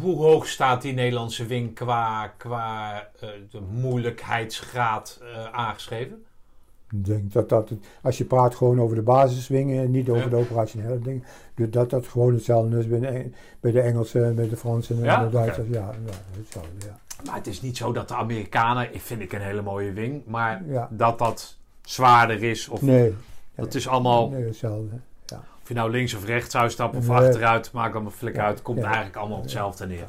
Hoe 0.00 0.16
hoog 0.16 0.46
staat 0.46 0.82
die 0.82 0.92
Nederlandse 0.92 1.46
wing 1.46 1.74
qua, 1.74 2.26
qua 2.36 2.98
eh, 3.20 3.28
de 3.50 3.60
moeilijkheidsgraad 3.70 5.20
eh, 5.22 5.44
aangeschreven? 5.52 6.24
Ik 6.90 7.04
denk 7.04 7.32
dat 7.32 7.48
dat, 7.48 7.70
als 8.02 8.18
je 8.18 8.24
praat 8.24 8.54
gewoon 8.54 8.80
over 8.80 8.96
de 8.96 9.02
basiswingen 9.02 9.82
en 9.84 9.90
niet 9.90 10.08
over 10.08 10.22
Ja. 10.22 10.28
de 10.28 10.36
operationele 10.36 10.98
dingen, 10.98 11.24
dus 11.54 11.70
dat 11.70 11.90
dat 11.90 12.06
gewoon 12.06 12.34
hetzelfde 12.34 12.78
is 12.78 12.88
bij 12.88 12.98
de, 13.00 13.06
Eng- 13.06 13.34
bij 13.60 13.72
de 13.72 13.80
Engelsen, 13.80 14.34
bij 14.34 14.48
de 14.48 14.56
Fransen 14.56 14.96
en 14.98 15.04
Ja? 15.04 15.24
de 15.24 15.30
Duitsers. 15.30 15.68
Ja, 15.68 15.74
ja, 16.06 16.12
hetzelfde, 16.38 16.86
ja. 16.86 16.98
Maar 17.26 17.34
het 17.34 17.46
is 17.46 17.60
niet 17.62 17.76
zo 17.76 17.92
dat 17.92 18.08
de 18.08 18.14
Amerikanen, 18.14 18.94
ik 18.94 19.00
vind 19.00 19.20
ik 19.20 19.32
een 19.32 19.40
hele 19.40 19.62
mooie 19.62 19.92
wing, 19.92 20.22
maar 20.26 20.62
dat 20.90 21.18
dat 21.18 21.56
zwaarder 21.82 22.42
is. 22.42 22.68
Of 22.68 22.82
Nee, 22.82 23.14
dat 23.54 23.74
is 23.74 23.88
allemaal, 23.88 24.28
nee, 24.28 24.44
hetzelfde. 24.44 24.96
Of 25.64 25.70
je 25.70 25.74
nou 25.74 25.90
links 25.90 26.14
of 26.14 26.24
rechts 26.24 26.50
zou 26.50 26.70
stappen 26.70 26.98
of 26.98 27.08
Nee. 27.08 27.16
achteruit, 27.16 27.72
maakt 27.72 27.94
allemaal 27.94 28.10
flik 28.12 28.34
Ja, 28.34 28.44
uit. 28.44 28.62
Komt 28.62 28.82
eigenlijk 28.82 29.16
allemaal 29.16 29.36
op 29.36 29.42
hetzelfde 29.42 29.86
neer. 29.86 30.06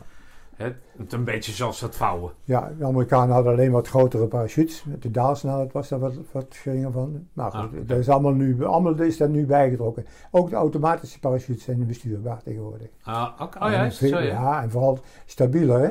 Hè, 0.55 0.71
Het 0.97 1.13
een 1.13 1.23
beetje 1.23 1.51
zoals 1.51 1.79
dat 1.79 1.95
vouwen. 1.95 2.31
Ja, 2.43 2.71
de 2.77 2.85
Amerikanen 2.85 3.33
hadden 3.33 3.51
alleen 3.53 3.71
wat 3.71 3.87
grotere 3.87 4.27
parachutes. 4.27 4.83
Met 4.83 5.01
de 5.01 5.11
daalsnelheid 5.11 5.71
was 5.71 5.87
daar 5.89 5.99
wat, 5.99 6.13
wat 6.31 6.45
geringer 6.49 6.91
van. 6.91 7.27
Maar 7.33 7.51
goed, 7.51 7.79
Ah, 7.81 7.87
dat 7.87 7.97
is 7.97 8.09
allemaal, 8.09 8.31
nu, 8.31 8.65
allemaal 8.65 8.99
is 8.99 9.17
daar 9.17 9.29
nu 9.29 9.45
bijgetrokken. 9.45 10.05
Ook 10.31 10.49
de 10.49 10.55
automatische 10.55 11.19
parachutes 11.19 11.63
zijn 11.63 11.85
bestuurbaar 11.85 12.41
tegenwoordig. 12.43 12.87
Ah, 13.03 13.27
oké. 13.39 13.63
Oh 13.65 13.71
ja, 13.71 13.77
En 13.79 13.85
is 13.85 13.99
het 13.99 14.09
zo 14.09 14.17
ja. 14.19 14.23
ja, 14.23 14.61
en 14.63 14.71
vooral 14.71 14.99
stabieler. 15.25 15.79
Hè? 15.79 15.89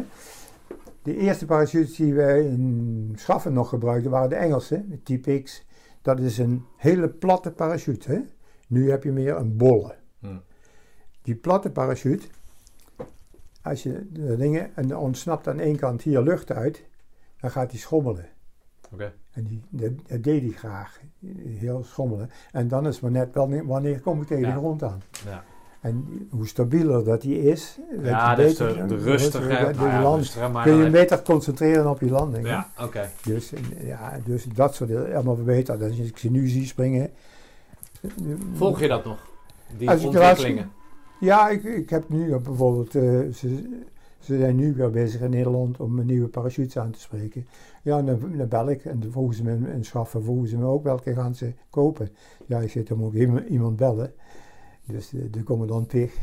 De 1.03 1.17
eerste 1.17 1.47
parachutes 1.47 1.97
die 1.97 2.15
wij 2.15 2.41
in 2.45 3.13
Schaffen 3.19 3.53
nog 3.53 3.69
gebruikten 3.69 4.11
waren 4.11 4.29
de 4.29 4.35
Engelse, 4.37 4.85
de 4.89 5.03
Type 5.03 5.43
X. 5.43 5.65
Dat 6.03 6.19
is 6.21 6.39
een 6.39 6.65
hele 6.77 7.09
platte 7.09 7.51
parachute. 7.51 8.13
Hè? 8.13 8.19
Nu 8.69 8.91
heb 8.91 9.03
je 9.05 9.13
meer 9.13 9.37
een 9.37 9.57
bolle. 9.57 9.95
Hm. 10.21 10.27
Die 11.23 11.35
platte 11.35 11.71
parachute, 11.71 12.27
als 13.63 13.83
je 13.83 14.07
de 14.11 14.37
dingen, 14.37 14.71
en 14.77 14.91
er 14.91 14.99
ontsnapt 14.99 15.49
aan 15.49 15.61
één 15.61 15.77
kant 15.77 16.03
hier 16.03 16.21
lucht 16.23 16.53
uit, 16.53 16.85
dan 17.41 17.51
gaat 17.51 17.71
die 17.71 17.81
schommelen. 17.81 18.27
Oké. 18.93 19.13
En 19.33 19.45
die, 19.45 19.63
dat, 19.71 19.91
dat 20.07 20.23
deed 20.23 20.43
hij 20.43 20.51
graag, 20.51 21.01
heel 21.47 21.85
schommelen. 21.85 22.31
En 22.53 22.69
dan 22.69 22.87
is 22.87 23.01
maar 23.01 23.11
net 23.11 23.35
wanneer, 23.35 23.67
wanneer 23.67 24.01
kom 24.01 24.21
ik 24.21 24.27
tegen 24.27 24.47
Ja. 24.47 24.53
de 24.53 24.59
grond 24.59 24.83
aan. 24.83 25.03
Ja. 25.27 25.45
En 25.81 26.27
hoe 26.31 26.47
stabieler 26.47 27.05
dat 27.05 27.21
die 27.21 27.39
is, 27.43 27.79
Ja, 28.03 28.31
je 28.31 28.37
dus 28.37 28.57
beter- 28.59 28.89
de, 28.89 28.97
de 28.97 29.03
rustige, 29.03 29.49
de- 29.49 29.73
de 29.73 29.79
nou 29.85 30.03
land- 30.03 30.37
kun 30.63 30.77
je 30.77 30.91
beter 30.91 31.23
concentreren 31.23 31.91
op 31.91 32.01
je 32.01 32.11
landing. 32.11 32.47
Ja, 32.47 32.71
oké. 32.81 33.11
Dus, 33.25 33.53
ja, 33.81 34.19
dus 34.25 34.45
dat 34.45 34.75
soort 34.75 34.89
dingen 34.91 35.15
allemaal 35.15 35.35
verbeterd. 35.37 35.83
Als 35.83 35.99
ik 35.99 36.19
ze 36.19 36.31
nu 36.31 36.49
zie 36.49 36.67
springen. 36.67 37.11
Volg 38.53 38.81
je 38.81 38.89
dat 38.89 39.05
nog? 39.05 39.27
Die 39.79 39.91
Als 39.91 40.01
ik 40.01 40.07
ontwikkelingen? 40.07 40.71
Ja, 41.21 41.49
ik, 41.49 41.63
ik 41.65 41.91
heb 41.91 42.09
nu 42.09 42.37
bijvoorbeeld. 42.39 42.95
eh, 42.95 43.03
ze, 43.33 43.79
ze 44.19 44.39
zijn 44.39 44.57
nu 44.57 44.75
weer 44.75 44.91
bezig 44.91 45.21
in 45.21 45.31
Nederland 45.31 45.81
om 45.81 45.99
een 45.99 46.07
nieuwe 46.07 46.29
parachutes 46.29 46.79
aan 46.79 46.91
te 46.91 47.01
spreken. 47.01 47.47
Ja, 47.83 48.03
dan, 48.03 48.37
dan 48.37 48.49
bel 48.49 48.71
ik 48.71 48.85
en 48.85 49.01
dan 49.01 49.11
vroegen 49.11 49.35
ze 49.37 49.43
me 49.43 49.71
en 49.71 49.85
schaffen, 49.85 50.23
vroegen 50.23 50.49
ze 50.49 50.57
me 50.59 50.65
ook 50.65 50.83
welke 50.85 51.15
gaan 51.15 51.35
ze 51.35 51.53
kopen. 51.71 52.09
Ja, 52.47 52.59
ik 52.61 52.71
zit, 52.71 52.89
dan 52.89 52.99
moet 52.99 53.15
ik 53.15 53.49
iemand- 53.49 53.77
bellen. 53.77 54.13
Dus 54.87 55.09
de, 55.09 55.31
de 55.31 55.43
commandant 55.43 55.87
Pig. 55.87 56.17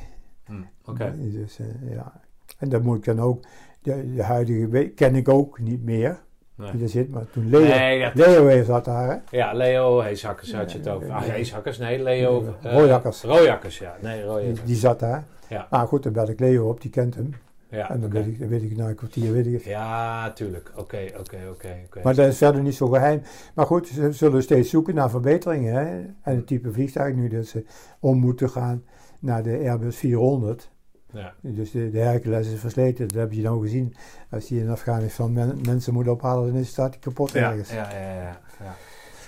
Hm, 0.45 0.61
Oké. 0.85 1.15
Dus, 1.31 1.59
eh, 1.59 1.91
ja. 1.93 2.21
En 2.57 2.69
dan 2.69 2.81
moet 2.83 2.97
ik 2.97 3.03
dan 3.03 3.19
ook, 3.19 3.43
de, 3.81 4.13
de 4.15 4.23
huidige 4.23 4.89
ken 4.95 5.15
ik 5.15 5.29
ook 5.29 5.59
niet 5.59 5.83
meer, 5.83 6.23
Nee. 6.61 6.71
die 6.71 6.83
er 6.83 6.89
zit. 6.89 7.09
Maar 7.11 7.23
toen 7.31 7.49
Leo, 7.49 7.59
Nee, 7.59 7.99
dat- 8.13 8.27
Leo 8.27 8.63
zat 8.63 8.85
daar, 8.85 9.09
hè. 9.09 9.37
Ja, 9.37 9.53
Leo 9.53 9.99
Heeshakkers 10.01 10.53
had 10.53 10.71
je 10.71 10.77
het 10.77 10.87
over. 10.87 11.11
Ah. 11.11 11.21
Heeshakkers, 11.21 11.77
nee, 11.77 12.03
Leo... 12.03 12.43
Ja, 12.61 12.69
eh, 12.69 12.75
Rooijakkers. 12.75 13.21
Rooijakkers, 13.21 13.77
ja. 13.79 13.95
Nee, 14.01 14.15
Die, 14.17 14.23
Rooijakkers. 14.25 14.65
die 14.65 14.75
zat 14.75 14.99
daar. 14.99 15.23
Ja. 15.49 15.67
Maar 15.69 15.87
goed, 15.87 16.03
dan 16.03 16.13
bel 16.13 16.29
ik 16.29 16.39
Leo 16.39 16.69
op, 16.69 16.81
die 16.81 16.91
kent 16.91 17.15
hem. 17.15 17.33
Ja, 17.69 17.89
en 17.89 17.99
dan, 17.99 18.09
oké. 18.09 18.17
weet 18.23 18.27
ik, 18.27 18.39
dan 18.39 18.47
weet 18.47 18.61
ik 18.63 18.77
na 18.77 18.87
een 18.87 18.95
kwartier, 18.95 19.33
weet 19.33 19.45
ik 19.45 19.53
het. 19.53 19.63
Ja, 19.63 20.31
tuurlijk. 20.31 20.71
Oké, 20.75 20.97
oké, 21.19 21.37
oké. 21.49 21.75
oké. 21.85 21.99
Maar 22.03 22.15
dat 22.15 22.27
is 22.27 22.37
verder 22.37 22.61
niet 22.61 22.75
zo 22.75 22.87
geheim. 22.87 23.21
Maar 23.53 23.65
goed, 23.65 23.87
ze 23.87 24.11
zullen 24.11 24.43
steeds 24.43 24.69
zoeken 24.69 24.95
naar 24.95 25.09
verbeteringen. 25.09 25.73
Hè? 25.73 25.85
En 26.21 26.35
het 26.35 26.47
type 26.47 26.71
vliegtuig 26.71 27.15
nu 27.15 27.27
dat 27.27 27.45
ze 27.45 27.63
om 27.99 28.17
moeten 28.19 28.49
gaan. 28.49 28.83
naar 29.19 29.43
de 29.43 29.57
Airbus 29.69 29.95
400. 29.97 30.70
Ja. 31.13 31.33
Dus 31.41 31.71
de, 31.71 31.89
de 31.89 31.99
Hercules 31.99 32.47
is 32.47 32.59
versleten. 32.59 33.07
Dat 33.07 33.17
heb 33.17 33.31
je 33.31 33.41
dan 33.41 33.61
gezien. 33.61 33.95
Als 34.29 34.47
die 34.47 34.59
in 34.61 34.69
Afghanistan 34.69 35.33
men- 35.33 35.59
mensen 35.65 35.93
moet 35.93 36.07
ophalen, 36.07 36.53
dan 36.53 36.65
staat 36.65 36.91
die 36.91 37.01
kapot 37.01 37.31
Ja, 37.31 37.49
ergens. 37.51 37.69
ja, 37.71 37.91
ja, 37.91 38.13
ja, 38.13 38.39
ja. 38.59 38.75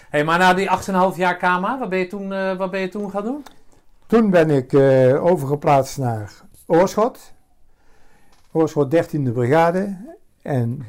Hey, 0.09 0.23
maar 0.23 0.39
na 0.39 0.53
die 0.53 0.69
8,5 1.11 1.17
jaar 1.17 1.37
KMA, 1.37 1.79
wat 1.79 1.89
ben 1.89 1.99
je 1.99 2.07
toen, 2.07 2.33
eh, 2.33 2.57
wat 2.57 2.71
ben 2.71 2.79
je 2.79 2.89
toen 2.89 3.09
gaan 3.11 3.23
doen? 3.23 3.43
Toen 4.07 4.29
ben 4.29 4.49
ik 4.49 4.73
eh, 4.73 5.25
overgeplaatst 5.25 5.97
naar 5.97 6.31
Oorschot. 6.65 7.33
Oorschot 8.51 8.91
13e 8.95 9.31
brigade. 9.33 9.97
En 10.41 10.85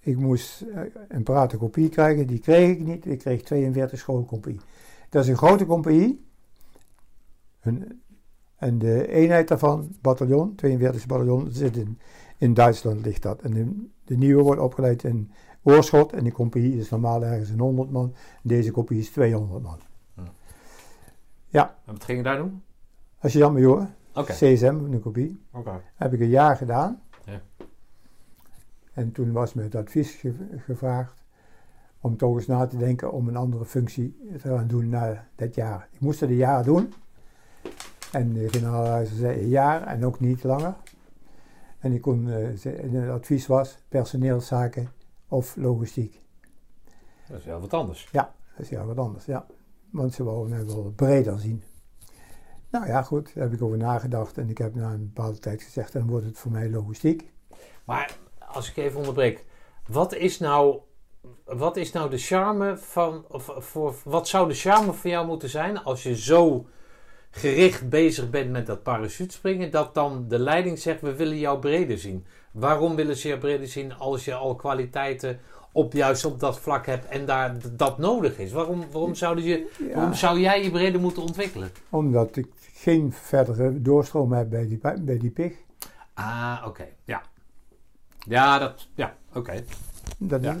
ik 0.00 0.16
moest 0.16 0.60
eh, 0.60 0.80
een 1.08 1.22
paratenkopie 1.22 1.88
krijgen. 1.88 2.26
Die 2.26 2.38
kreeg 2.38 2.70
ik 2.70 2.80
niet. 2.80 3.06
Ik 3.06 3.18
kreeg 3.18 3.42
42 3.42 3.98
schoolkopie. 3.98 4.60
Dat 5.08 5.22
is 5.22 5.28
een 5.28 5.36
grote 5.36 5.66
compagnie. 5.66 6.26
Een, 7.60 8.02
en 8.58 8.78
de 8.78 9.08
eenheid 9.08 9.48
daarvan, 9.48 9.96
bataljon, 10.00 10.54
42 10.54 11.06
bataljon, 11.06 11.48
zit 11.50 11.76
in, 11.76 11.98
in 12.36 12.54
Duitsland 12.54 13.04
ligt 13.04 13.22
dat. 13.22 13.42
En 13.42 13.50
de, 13.52 13.86
de 14.04 14.16
nieuwe 14.16 14.42
wordt 14.42 14.60
opgeleid 14.60 15.04
in 15.04 15.30
Oorschot. 15.62 16.12
En 16.12 16.22
die 16.24 16.32
compagnie 16.32 16.76
is 16.78 16.88
normaal 16.90 17.24
ergens 17.24 17.48
een 17.50 17.58
100 17.58 17.90
man. 17.90 18.14
Deze 18.42 18.70
compagnie 18.70 19.02
is 19.02 19.10
200 19.10 19.62
man. 19.62 19.78
En 21.86 21.92
wat 21.92 22.04
ging 22.04 22.18
je 22.18 22.24
daar 22.24 22.36
doen? 22.36 22.62
Als 23.18 23.32
je 23.32 23.38
dan 23.38 23.52
major, 23.52 23.86
Oké. 24.14 24.32
CSM, 24.32 24.66
een 24.90 25.00
kopie. 25.00 25.40
Oké. 25.52 25.80
Heb 25.94 26.12
ik 26.12 26.20
een 26.20 26.28
jaar 26.28 26.56
gedaan. 26.56 27.00
Ja. 27.24 27.40
En 28.92 29.12
toen 29.12 29.32
was 29.32 29.54
me 29.54 29.62
het 29.62 29.74
advies 29.74 30.10
ge- 30.14 30.34
gevraagd 30.56 31.24
om 32.00 32.16
toch 32.16 32.36
eens 32.36 32.46
na 32.46 32.66
te 32.66 32.76
denken 32.76 33.12
om 33.12 33.28
een 33.28 33.36
andere 33.36 33.64
functie 33.64 34.16
te 34.42 34.48
gaan 34.48 34.66
doen 34.66 34.88
na 34.88 35.26
dat 35.34 35.54
jaar. 35.54 35.88
Ik 35.92 36.00
moest 36.00 36.20
het 36.20 36.30
een 36.30 36.36
jaar 36.36 36.64
doen. 36.64 36.92
En 38.12 38.32
de 38.32 38.48
generaal 38.48 39.04
zei 39.06 39.40
een 39.40 39.48
jaar 39.48 39.86
en 39.86 40.04
ook 40.04 40.20
niet 40.20 40.44
langer. 40.44 40.74
En 41.78 41.92
ik 41.92 42.00
kon, 42.00 42.30
eh, 42.30 42.64
het 42.92 43.08
advies 43.08 43.46
was 43.46 43.78
personeelszaken 43.88 44.92
of 45.28 45.56
logistiek. 45.56 46.20
Dat 47.28 47.38
is 47.38 47.44
wel 47.44 47.60
wat 47.60 47.74
anders. 47.74 48.08
Dat 48.12 48.30
is 48.56 48.68
ja 48.68 48.84
wat 48.84 48.98
anders, 48.98 49.24
ja. 49.24 49.46
Want 49.90 50.14
ze 50.14 50.24
wouden 50.24 50.48
mij 50.48 50.66
wel 50.66 50.92
breder 50.96 51.38
zien. 51.38 51.62
Nou 52.70 52.86
ja, 52.86 53.02
goed, 53.02 53.34
daar 53.34 53.44
heb 53.44 53.52
ik 53.52 53.62
over 53.62 53.76
nagedacht. 53.76 54.38
En 54.38 54.48
ik 54.48 54.58
heb 54.58 54.74
na 54.74 54.92
een 54.92 55.12
bepaalde 55.12 55.38
tijd 55.38 55.62
gezegd, 55.62 55.92
dan 55.92 56.06
wordt 56.06 56.26
het 56.26 56.38
voor 56.38 56.50
mij 56.50 56.70
logistiek. 56.70 57.32
Maar 57.84 58.18
als 58.38 58.70
ik 58.70 58.76
even 58.76 58.98
onderbreek, 58.98 59.44
wat 59.86 60.14
is 60.14 60.38
nou, 60.38 60.78
wat 61.44 61.76
is 61.76 61.92
nou 61.92 62.10
de 62.10 62.18
charme 62.18 62.76
van, 62.76 63.24
of 63.28 63.50
voor, 63.58 63.94
wat 64.04 64.28
zou 64.28 64.48
de 64.48 64.54
charme 64.54 64.92
voor 64.92 65.10
jou 65.10 65.26
moeten 65.26 65.48
zijn 65.48 65.78
als 65.78 66.02
je 66.02 66.16
zo 66.16 66.66
gericht 67.30 67.88
bezig 67.88 68.30
bent 68.30 68.50
met 68.50 68.66
dat 68.66 68.82
parachutespringen, 68.82 69.70
dat 69.70 69.94
dan 69.94 70.24
de 70.28 70.38
leiding 70.38 70.78
zegt, 70.78 71.00
we 71.00 71.14
willen 71.14 71.38
jou 71.38 71.58
breder 71.58 71.98
zien. 71.98 72.24
Waarom 72.50 72.94
willen 72.96 73.16
ze 73.16 73.28
jou 73.28 73.40
breder 73.40 73.68
zien 73.68 73.92
als 73.94 74.24
je 74.24 74.34
al 74.34 74.54
kwaliteiten 74.54 75.40
op 75.72 75.92
juist 75.92 76.24
op 76.24 76.40
dat 76.40 76.60
vlak 76.60 76.86
hebt 76.86 77.06
en 77.06 77.26
daar 77.26 77.56
dat 77.72 77.98
nodig 77.98 78.38
is? 78.38 78.52
Waarom, 78.52 78.84
waarom, 78.90 79.14
zouden 79.14 79.44
je, 79.44 79.70
waarom 79.94 80.14
zou 80.14 80.40
jij 80.40 80.62
je 80.62 80.70
breder 80.70 81.00
moeten 81.00 81.22
ontwikkelen? 81.22 81.70
omdat 81.88 82.36
ik 82.36 82.46
geen 82.74 83.12
verdere 83.12 83.82
doorstroom 83.82 84.32
heb 84.32 84.50
bij 84.50 84.66
die, 84.68 84.80
bij 85.00 85.18
die 85.18 85.30
pig. 85.30 85.52
Ah, 86.14 86.62
oké. 86.66 86.86
Ja. 87.04 87.22
Ja, 88.18 88.58
dat, 88.58 88.86
ja, 88.94 89.16
oké. 89.34 89.64
Dat 90.18 90.42
Ja. 90.42 90.50
is 90.50 90.56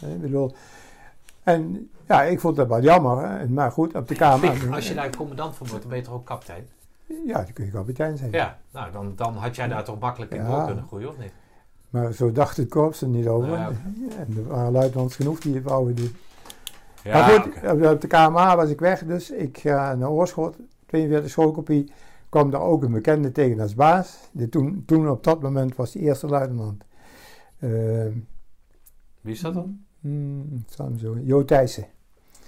het. 0.00 0.10
Ik 0.12 0.20
bedoel, 0.20 0.54
en 1.42 1.90
ja, 2.08 2.22
ik 2.22 2.40
vond 2.40 2.56
dat 2.56 2.68
wel 2.68 2.80
jammer. 2.82 3.28
Hè. 3.28 3.48
Maar 3.48 3.72
goed, 3.72 3.94
op 3.94 4.08
de 4.08 4.14
kamer. 4.14 4.50
Pik, 4.50 4.72
als 4.74 4.88
je 4.88 4.94
daar 4.94 5.16
commandant 5.16 5.56
van 5.56 5.66
wordt, 5.66 5.82
dan 5.82 5.90
ben 5.90 6.00
je 6.00 6.04
toch 6.06 6.14
ook 6.14 6.24
kapitein? 6.26 6.66
Ja, 7.26 7.34
dan 7.42 7.52
kun 7.52 7.64
je 7.64 7.70
kapitein 7.70 8.16
zijn. 8.16 8.30
Ja, 8.32 8.58
nou 8.72 8.92
dan, 8.92 9.12
dan 9.16 9.34
had 9.34 9.56
jij 9.56 9.68
daar 9.68 9.84
toch 9.84 9.98
makkelijk 9.98 10.32
in 10.34 10.44
door 10.46 10.64
kunnen 10.64 10.84
groeien, 10.86 11.08
of 11.08 11.18
niet? 11.18 11.32
Maar 11.90 12.12
zo 12.12 12.32
dacht 12.32 12.56
het 12.56 12.68
korps 12.68 13.00
er 13.02 13.08
niet 13.08 13.26
over. 13.26 13.48
Ja, 13.50 13.68
En 14.18 14.36
er 14.36 14.46
waren 14.46 14.72
luitenants 14.72 15.16
genoeg 15.16 15.40
die 15.40 15.54
het 15.54 15.64
wouden 15.64 15.94
doen. 15.94 16.16
Ja, 17.02 17.12
maar 17.12 17.40
goed, 17.40 17.92
op- 17.92 18.00
de 18.00 18.06
KMA 18.06 18.56
was 18.56 18.70
ik 18.70 18.80
weg, 18.80 19.04
dus 19.04 19.30
ik 19.30 19.58
ga 19.58 19.94
naar 19.94 20.10
Oorschot, 20.10 20.56
42 20.86 21.30
schoolkopie. 21.30 21.92
kwam 22.28 22.50
daar 22.50 22.60
ook 22.60 22.82
een 22.82 22.92
bekende 22.92 23.32
tegen 23.32 23.60
als 23.60 23.74
baas. 23.74 24.18
De 24.32 24.48
toen, 24.48 24.82
toen 24.86 25.08
op 25.10 25.24
dat 25.24 25.42
moment 25.42 25.76
was 25.76 25.92
de 25.92 25.98
eerste 25.98 26.26
luitenant. 26.26 26.84
Ehm, 27.58 28.12
Wie 29.20 29.32
is 29.34 29.40
dat 29.40 29.54
dan? 29.54 29.80
hem 30.76 30.98
zo, 30.98 31.16
Jo 31.22 31.44
Thijssen. 31.44 31.86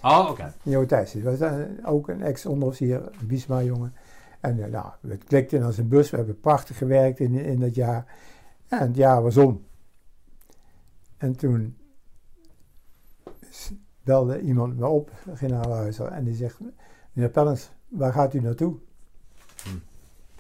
Oh, 0.03 0.27
oké. 0.31 0.55
Jo 0.63 0.87
Thijssen, 0.87 1.23
dat 1.23 1.39
was 1.39 1.51
ook 1.85 2.09
een 2.09 2.23
ex-onderofficier, 2.23 2.97
een 3.21 3.27
Biesma-jongen. 3.27 3.95
En 4.41 4.65
eh, 4.65 4.71
nou, 4.71 4.87
het 5.09 5.25
klikte 5.25 5.63
als 5.63 5.79
een 5.79 5.89
bus. 5.89 6.11
We 6.11 6.17
hebben 6.17 6.41
prachtig 6.41 6.79
gewerkt 6.79 7.21
in, 7.21 7.35
in 7.35 7.61
dat 7.61 7.75
jaar. 7.75 8.15
Ja, 8.67 8.81
en 8.81 8.87
het 8.87 8.97
jaar 8.97 9.23
was 9.23 9.37
om. 9.37 9.65
En 11.17 11.37
toen 11.37 11.77
belde 14.03 14.41
iemand 14.41 14.79
me 14.79 14.87
op, 14.87 15.11
generaal 15.35 15.73
Huizer, 15.73 16.07
en 16.07 16.25
die 16.25 16.35
zegt, 16.35 16.59
meneer 17.13 17.31
Pellens, 17.31 17.71
waar 17.89 18.13
gaat 18.13 18.35
u 18.35 18.41
naartoe? 18.41 18.77
Hm. 19.63 19.69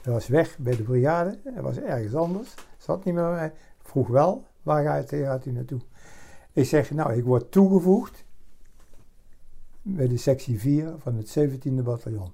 Hij 0.03 0.13
was 0.13 0.27
weg 0.27 0.59
bij 0.59 0.77
de 0.77 0.83
brigade, 0.83 1.39
hij 1.45 1.63
was 1.63 1.77
ergens 1.77 2.15
anders, 2.15 2.55
zat 2.79 3.05
niet 3.05 3.15
meer 3.15 3.23
bij 3.25 3.33
mij. 3.33 3.53
Vroeg 3.83 4.09
wel, 4.09 4.47
waar 4.63 4.85
gaat, 4.85 5.11
gaat 5.11 5.47
u 5.47 5.53
naartoe? 5.53 5.81
Ik 6.53 6.65
zeg, 6.65 6.91
nou, 6.91 7.13
ik 7.13 7.25
word 7.25 7.51
toegevoegd 7.51 8.25
bij 9.83 10.09
de 10.09 10.17
sectie 10.17 10.61
4 10.61 10.95
van 10.99 11.17
het 11.17 11.39
17e 11.39 11.83
bataljon. 11.83 12.33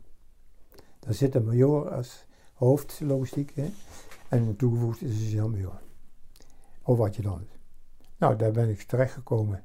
Daar 0.98 1.14
zit 1.14 1.35
een 1.35 1.44
major 1.44 1.90
als 1.90 2.27
hoofdlogistiek 2.55 3.52
hè? 3.55 3.70
en 4.28 4.56
toegevoegd 4.56 5.02
is 5.02 5.10
een 5.10 5.16
sergeant-major. 5.16 5.81
Of 6.82 7.01
adjudant. 7.01 7.48
Nou, 8.16 8.36
daar 8.36 8.52
ben 8.52 8.68
ik 8.68 8.82
terechtgekomen. 8.82 9.64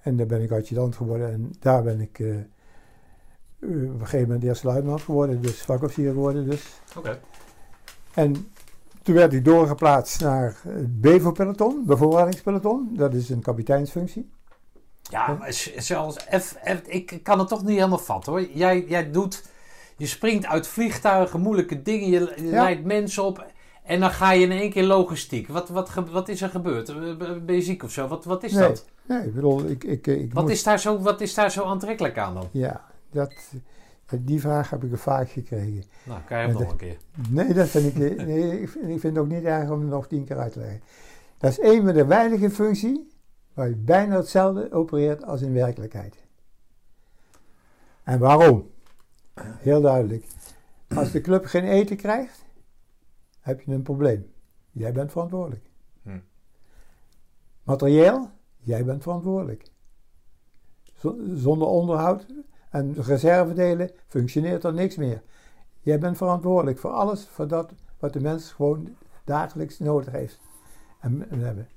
En 0.00 0.16
daar 0.16 0.26
ben 0.26 0.42
ik 0.42 0.50
adjudant 0.50 0.96
geworden 0.96 1.32
en 1.32 1.52
daar 1.60 1.82
ben 1.82 2.00
ik 2.00 2.18
eh, 2.18 2.38
eh, 2.38 2.44
op 3.58 3.70
een 3.70 3.98
gegeven 3.98 4.26
moment 4.26 4.42
eerste 4.44 4.66
luitenant 4.66 5.00
geworden, 5.00 5.42
dus 5.42 5.62
vakofficier 5.62 6.12
geworden 6.12 6.50
dus. 6.50 6.80
Oké. 6.96 7.20
En 8.14 8.34
toen 9.02 9.14
werd 9.14 9.32
ik 9.32 9.44
doorgeplaatst 9.44 10.20
naar 10.20 10.60
het 10.62 11.00
BEVO-peloton, 11.00 11.84
bevoorradingspeloton. 11.86 12.94
Dat 12.96 13.14
is 13.14 13.28
een 13.28 13.42
kapiteinsfunctie. 13.42 14.30
Ja, 15.10 15.38
zelfs, 15.76 16.16
F, 16.16 16.56
F- 16.64 16.82
ik 16.86 17.20
kan 17.22 17.38
het 17.38 17.48
toch 17.48 17.64
niet 17.64 17.76
helemaal 17.76 17.98
vatten 17.98 18.32
hoor. 18.32 18.48
Jij, 18.52 18.84
jij 18.88 19.10
doet, 19.10 19.42
je 19.96 20.06
springt 20.06 20.46
uit 20.46 20.66
vliegtuigen, 20.66 21.40
moeilijke 21.40 21.82
dingen, 21.82 22.08
je, 22.08 22.32
je 22.36 22.44
Ja. 22.46 22.62
leidt 22.62 22.84
mensen 22.84 23.24
op 23.24 23.46
en 23.84 24.00
dan 24.00 24.10
ga 24.10 24.32
je 24.32 24.40
in 24.44 24.50
één 24.52 24.70
keer 24.70 24.84
logistiek. 24.84 25.48
Wat, 25.48 25.68
wat, 25.68 25.90
wat 26.10 26.28
is 26.28 26.42
er 26.42 26.48
gebeurd? 26.48 26.88
Eh, 26.88 26.96
Ben 27.44 27.54
je 27.54 27.62
ziek 27.62 27.82
of 27.82 27.90
zo? 27.90 28.06
Wat, 28.08 28.24
wat 28.24 28.44
is 28.44 28.52
Nee, 28.52 28.62
dat? 28.68 28.84
Nee, 29.06 29.22
ik 29.22 29.34
bedoel, 29.34 29.64
ik, 29.64 29.84
ik, 29.84 30.06
ik 30.06 30.32
Wat 30.34 30.50
is, 30.50 30.62
daar 30.62 30.80
zo, 30.80 30.98
wat 30.98 31.20
is 31.20 31.34
daar 31.34 31.50
zo 31.50 31.64
aantrekkelijk 31.64 32.18
aan 32.18 32.34
dan? 32.34 32.48
Ja, 32.50 32.84
dat, 33.10 33.32
die 34.18 34.40
vraag 34.40 34.70
heb 34.70 34.82
ik 34.84 34.98
vaak 34.98 35.30
gekregen. 35.30 35.84
Nou, 36.04 36.20
kan 36.28 36.38
je 36.40 36.44
hem 36.46 36.52
nog 36.52 36.70
een 36.70 36.76
keer. 36.76 36.96
Nee, 37.28 37.52
dat 37.54 37.68
vind 37.68 37.86
ik, 37.86 37.96
nee, 38.26 38.60
ik, 38.60 38.68
vind, 38.68 38.84
ik 38.84 39.00
vind 39.00 39.02
het 39.02 39.18
ook 39.18 39.30
niet 39.30 39.44
erg 39.44 39.70
om 39.70 39.80
het 39.80 39.88
nog 39.90 40.06
tien 40.06 40.24
keer 40.24 40.38
uit 40.38 40.52
te 40.52 40.58
leggen. 40.58 40.80
Dat 41.38 41.50
is 41.50 41.60
een 41.60 41.84
van 41.84 41.94
de 41.94 42.04
weinige 42.06 42.50
functies 42.50 42.98
waar 43.56 43.68
je 43.68 43.76
bijna 43.76 44.16
hetzelfde 44.16 44.72
opereert 44.72 45.24
als 45.24 45.42
in 45.42 45.52
werkelijkheid. 45.52 46.24
En 48.02 48.18
waarom? 48.18 48.70
Heel 49.40 49.80
duidelijk. 49.80 50.26
Als 50.88 51.10
de 51.10 51.20
club 51.20 51.44
geen 51.44 51.64
eten 51.64 51.96
krijgt, 51.96 52.44
heb 53.40 53.60
je 53.60 53.72
een 53.72 53.82
probleem. 53.82 54.32
Jij 54.70 54.92
bent 54.92 55.12
verantwoordelijk. 55.12 55.70
Hm. 56.02 56.18
Materieel, 57.62 58.30
jij 58.56 58.84
bent 58.84 59.02
verantwoordelijk. 59.02 59.70
Zonder 61.34 61.68
onderhoud 61.68 62.26
en 62.70 62.94
reservedelen 62.94 63.90
functioneert 64.06 64.64
er 64.64 64.74
niks 64.74 64.96
meer. 64.96 65.22
Jij 65.80 65.98
bent 65.98 66.16
verantwoordelijk 66.16 66.78
voor 66.78 66.90
alles, 66.90 67.28
voor 67.28 67.48
dat 67.48 67.72
wat 67.98 68.12
de 68.12 68.20
mens 68.20 68.52
gewoon 68.52 68.96
dagelijks 69.24 69.78
nodig 69.78 70.12
heeft. 70.12 70.40
En, 71.00 71.30
en 71.30 71.40
hebben. 71.40 71.68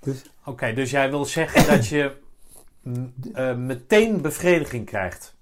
Dus 0.00 0.22
Oké, 0.44 0.72
dus 0.72 0.90
jij 0.90 1.10
wil 1.10 1.24
zeggen 1.24 1.66
dat 1.76 1.86
je 1.86 2.12
eh, 3.34 3.54
meteen 3.54 4.20
bevrediging 4.20 4.86
krijgt. 4.86 5.34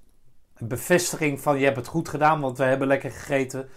Een 0.56 0.68
bevestiging 0.68 1.40
van 1.40 1.58
je 1.58 1.64
hebt 1.64 1.76
het 1.76 1.86
goed 1.86 2.08
gedaan, 2.08 2.40
want 2.40 2.58
we 2.58 2.64
hebben 2.64 2.88
lekker 2.88 3.10
gegeten. 3.10 3.68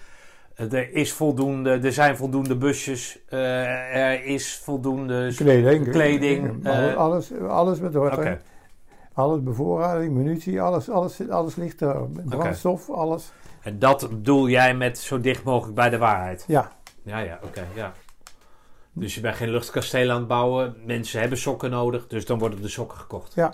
Eh, 0.56 0.74
Er 0.74 0.94
is 0.94 1.14
voldoende, 1.14 1.70
er 1.70 1.94
zijn 1.94 2.18
voldoende 2.18 2.56
busjes, 2.56 3.20
eh, 3.30 3.96
er 3.96 4.24
is 4.26 4.58
voldoende. 4.64 5.34
kleding. 5.36 5.90
Kleding, 5.90 6.68
Alles, 6.68 6.96
alles, 6.96 7.32
alles 7.48 7.80
met 7.80 7.94
hoort. 7.94 8.38
Alles 9.14 9.44
bevoorrading, 9.44 10.14
munitie, 10.14 10.62
alles, 10.62 10.90
alles, 10.90 11.30
alles 11.30 11.56
ligt 11.56 11.82
er. 11.82 12.10
Brandstof, 12.26 12.90
alles. 12.90 13.32
en 13.62 13.80
dat 13.80 14.10
bedoel 14.10 14.50
jij 14.50 14.76
met 14.76 14.98
zo 14.98 15.20
dicht 15.20 15.44
mogelijk 15.44 15.76
bij 15.76 15.90
de 15.90 15.98
waarheid? 15.98 16.44
Ja, 16.48 16.72
Ja, 17.04 17.20
ja, 17.20 17.40
oké, 17.44 17.66
ja. 17.76 17.94
Dus 18.94 19.16
je 19.16 19.22
bent 19.22 19.36
geen 19.36 19.50
luchtkasteel 19.50 20.10
aan 20.12 20.18
het 20.20 20.28
bouwen. 20.28 20.76
Mensen 20.86 21.20
hebben 21.20 21.38
sokken 21.38 21.70
nodig, 21.70 22.08
dus 22.08 22.26
dan 22.26 22.40
worden 22.40 22.62
de 22.62 22.68
sokken 22.68 22.98
gekocht. 22.98 23.34
Ja. 23.34 23.54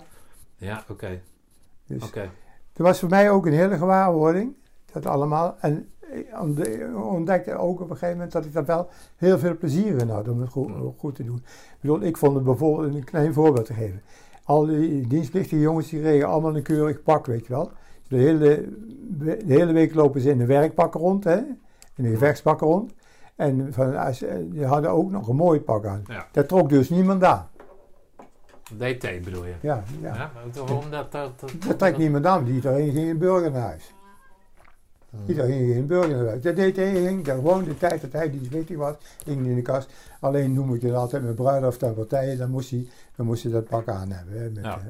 Ja, 0.56 0.84
oké, 0.88 1.20
dus 1.86 2.02
oké. 2.04 2.20
Het 2.72 2.86
was 2.86 2.98
voor 3.00 3.08
mij 3.08 3.30
ook 3.30 3.46
een 3.46 3.52
hele 3.52 3.76
gewaarwording. 3.76 4.56
Dat 4.92 5.06
allemaal. 5.06 5.56
En 5.60 5.88
ik 6.12 6.40
ontde- 6.40 6.90
ontdekte 7.10 7.54
ook 7.56 7.80
op 7.80 7.90
een 7.90 7.96
gegeven 7.96 8.14
moment 8.14 8.32
dat 8.32 8.44
ik 8.44 8.52
daar 8.52 8.64
wel 8.64 8.88
heel 9.16 9.38
veel 9.38 9.56
plezier 9.56 10.00
in 10.00 10.08
had 10.08 10.28
om 10.28 10.40
het 10.40 10.50
goed, 10.50 10.68
Mm. 10.68 10.94
goed 10.98 11.14
te 11.14 11.24
doen. 11.24 11.36
Ik 11.36 11.76
bedoel, 11.80 12.00
ik 12.02 12.16
vond 12.16 12.34
het 12.34 12.44
bijvoorbeeld, 12.44 12.94
een 12.94 13.04
klein 13.04 13.32
voorbeeld 13.32 13.66
te 13.66 13.74
geven. 13.74 14.02
Al 14.44 14.66
die 14.66 15.06
dienstplichtige 15.06 15.60
jongens 15.60 15.88
die 15.88 16.00
kregen 16.00 16.28
allemaal 16.28 16.56
een 16.56 16.62
keurig 16.62 17.02
pak, 17.02 17.26
weet 17.26 17.46
je 17.46 17.52
wel. 17.52 17.70
De 18.08 18.16
hele, 18.16 18.68
de 19.18 19.38
hele 19.46 19.72
week 19.72 19.94
lopen 19.94 20.20
ze 20.20 20.30
in 20.30 20.40
een 20.40 20.46
werkpak 20.46 20.94
rond, 20.94 21.24
hè? 21.24 21.36
in 21.96 22.04
een 22.04 22.10
gevechtspak 22.12 22.60
rond. 22.60 22.92
En 23.38 23.72
van, 23.72 23.96
als, 23.96 24.24
die 24.44 24.64
hadden 24.64 24.90
ook 24.90 25.10
nog 25.10 25.28
een 25.28 25.36
mooi 25.36 25.60
pak 25.60 25.86
aan. 25.86 26.02
Ja. 26.06 26.26
Daar 26.32 26.46
trok 26.46 26.68
dus 26.68 26.88
niemand 26.90 27.24
aan. 27.24 27.48
DT 28.76 29.24
bedoel 29.24 29.44
je? 29.44 29.54
Ja, 29.60 29.82
ja. 30.00 30.14
Ja, 30.14 30.30
waarom 30.54 30.90
dat... 30.90 31.12
dat, 31.12 31.30
dat, 31.66 31.78
trekt 31.78 31.98
niemand 31.98 32.26
aan. 32.26 32.46
Iedereen 32.46 32.92
ging 32.92 33.18
burger 33.18 33.50
naar 33.50 33.62
huis. 33.62 33.94
Hmm. 35.10 35.20
Iedereen 35.26 35.72
ging 35.72 35.86
burger 35.86 36.16
naar 36.16 36.26
huis. 36.26 36.42
Dat 36.42 36.56
deed 36.56 36.76
hij, 36.76 36.92
ging 36.92 37.24
daar 37.24 37.36
gewoon 37.36 37.64
de 37.64 37.76
tijd 37.78 38.00
dat 38.00 38.12
hij 38.12 38.30
dienstplichtig 38.30 38.76
was, 38.76 38.94
ging 39.24 39.46
in 39.46 39.54
de 39.54 39.62
kast. 39.62 39.90
Alleen 40.20 40.52
noem 40.52 40.74
ik 40.74 40.82
het 40.82 40.94
altijd 40.94 41.22
met 41.22 41.34
bruiloft 41.34 41.82
en 41.82 41.94
partijen, 41.94 42.38
dan 42.38 42.50
moest 42.50 42.70
hij, 42.70 42.88
dan 43.16 43.26
moest 43.26 43.42
hij 43.42 43.52
dat 43.52 43.68
pak 43.68 43.88
aan 43.88 44.10
hebben. 44.10 44.40
Hè, 44.40 44.50
met, 44.50 44.64
Ja. 44.64 44.78
eh, 44.78 44.86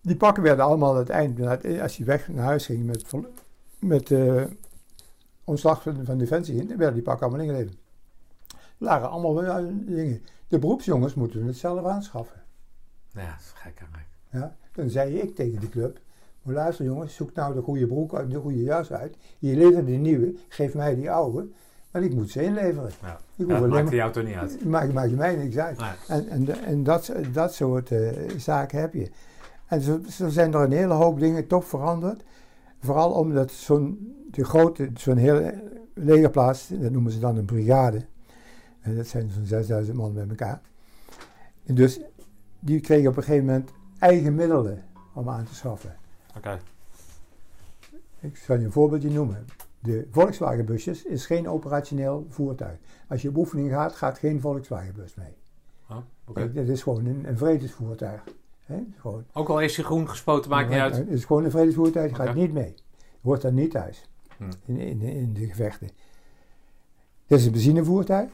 die 0.00 0.16
pakken 0.16 0.42
werden 0.42 0.64
allemaal 0.64 0.92
aan 0.92 0.98
het 0.98 1.10
eind, 1.10 1.40
als 1.80 1.96
hij 1.96 2.06
weg 2.06 2.28
naar 2.28 2.44
huis 2.44 2.66
ging 2.66 2.84
met, 2.84 3.04
met 3.78 4.10
eh, 4.10 4.42
ontslag 5.46 5.82
van, 5.82 6.04
van 6.04 6.18
Defensie 6.18 6.60
in, 6.60 6.66
werden 6.66 6.94
die 6.94 7.02
pakken 7.02 7.26
allemaal 7.26 7.46
ingeleverd. 7.46 7.76
Er 8.48 8.56
lagen 8.78 9.10
allemaal 9.10 9.34
dingen. 9.34 10.22
De 10.48 10.58
beroepsjongens 10.58 11.14
moeten 11.14 11.46
het 11.46 11.56
zelf 11.56 11.84
aanschaffen. 11.84 12.42
Ja, 13.12 13.30
dat 13.30 13.40
is 13.40 13.52
gek 13.54 13.78
eigenlijk. 13.78 14.08
Ja, 14.30 14.56
dan 14.72 14.90
zei 14.90 15.18
ik 15.18 15.34
tegen 15.34 15.60
de 15.60 15.68
club, 15.68 15.98
maar 16.42 16.54
luister 16.54 16.84
jongens, 16.84 17.14
zoek 17.14 17.34
nou 17.34 17.54
de 17.54 17.62
goede 17.62 17.86
broek 17.86 18.14
uit, 18.14 18.30
de 18.30 18.38
goede 18.38 18.62
jas 18.62 18.92
uit. 18.92 19.16
Je 19.38 19.56
levert 19.56 19.86
de 19.86 19.92
nieuwe, 19.92 20.34
geef 20.48 20.74
mij 20.74 20.94
die 20.94 21.10
oude, 21.10 21.48
maar 21.90 22.02
ik 22.02 22.14
moet 22.14 22.30
ze 22.30 22.42
inleveren. 22.42 22.90
Ja. 23.02 23.20
Ik 23.36 23.48
Ja, 23.48 23.60
dat 23.60 23.90
jou 23.90 24.12
toch 24.12 24.24
niet 24.24 24.34
uit? 24.34 24.64
Maakt, 24.74 24.92
maakt 24.92 25.16
mij 25.16 25.36
niks 25.36 25.56
uit. 25.56 25.78
Nee. 25.78 26.28
En, 26.28 26.64
en 26.64 26.82
dat, 26.82 27.12
dat 27.32 27.54
soort 27.54 27.90
eh, 27.90 28.10
zaken 28.36 28.80
heb 28.80 28.94
je. 28.94 29.10
En 29.66 29.80
zo, 29.80 30.00
zo 30.10 30.28
zijn 30.28 30.54
er 30.54 30.60
een 30.60 30.72
hele 30.72 30.94
hoop 30.94 31.18
dingen 31.18 31.46
toch 31.46 31.64
veranderd. 31.64 32.22
Vooral 32.80 33.10
omdat 33.10 33.50
zo'n 33.50 34.15
de 34.36 34.44
grote, 34.44 34.90
zo'n 34.94 35.16
hele 35.16 35.62
legerplaats, 35.94 36.68
dat 36.68 36.90
noemen 36.90 37.12
ze 37.12 37.18
dan 37.18 37.36
een 37.36 37.44
brigade. 37.44 38.04
En 38.80 38.96
dat 38.96 39.06
zijn 39.06 39.30
zo'n 39.30 39.46
6000 39.46 39.96
man 39.96 40.14
bij 40.14 40.26
elkaar. 40.28 40.60
En 41.64 41.74
dus 41.74 42.00
die 42.58 42.80
kregen 42.80 43.10
op 43.10 43.16
een 43.16 43.22
gegeven 43.22 43.46
moment 43.46 43.70
eigen 43.98 44.34
middelen 44.34 44.84
om 45.12 45.28
aan 45.28 45.44
te 45.44 45.54
schaffen. 45.54 45.96
Oké. 46.36 46.58
Ik 48.20 48.36
zal 48.36 48.56
je 48.56 48.64
een 48.64 48.72
voorbeeldje 48.72 49.10
noemen. 49.10 49.44
De 49.80 50.06
Volkswagenbusjes 50.10 51.04
is 51.04 51.26
geen 51.26 51.48
operationeel 51.48 52.26
voertuig. 52.28 52.76
Als 53.08 53.22
je 53.22 53.28
op 53.28 53.36
oefening 53.36 53.70
gaat, 53.70 53.94
gaat 53.94 54.18
geen 54.18 54.40
Volkswagenbus 54.40 55.14
mee. 55.14 55.36
Oh, 55.88 55.96
oké. 56.24 56.40
Kijk, 56.40 56.54
dit 56.54 56.68
is 56.68 56.82
gewoon 56.82 57.06
een, 57.06 57.28
een 57.28 57.38
vredesvoertuig. 57.38 58.24
Gewoon, 58.96 59.24
Ook 59.32 59.48
al 59.48 59.60
is 59.60 59.76
hij 59.76 59.84
groen 59.84 60.08
gespoten, 60.08 60.50
maakt 60.50 60.68
niet 60.68 60.78
uit. 60.78 60.96
Het 60.96 61.08
is 61.08 61.24
gewoon 61.24 61.44
een 61.44 61.50
vredesvoertuig, 61.50 62.10
je 62.10 62.16
gaat 62.16 62.34
niet 62.34 62.52
mee. 62.52 62.74
Hoort 63.22 63.42
daar 63.42 63.52
niet 63.52 63.70
thuis. 63.70 64.08
In, 64.64 65.00
in, 65.00 65.34
de 65.34 65.46
gevechten. 65.46 65.90
Dit 67.26 67.38
is 67.38 67.46
een 67.46 67.52
benzinevoertuig. 67.52 68.30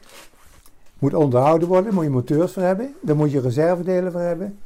Moet 0.99 1.13
onderhouden 1.13 1.67
worden, 1.67 1.93
moet 1.93 2.03
je 2.03 2.09
moteurs 2.09 2.53
voor 2.53 2.63
hebben. 2.63 2.95
Daar 3.01 3.15
moet 3.15 3.31
je 3.31 3.41
reservedelen 3.41 4.11
voor 4.11 4.21
hebben. 4.21 4.59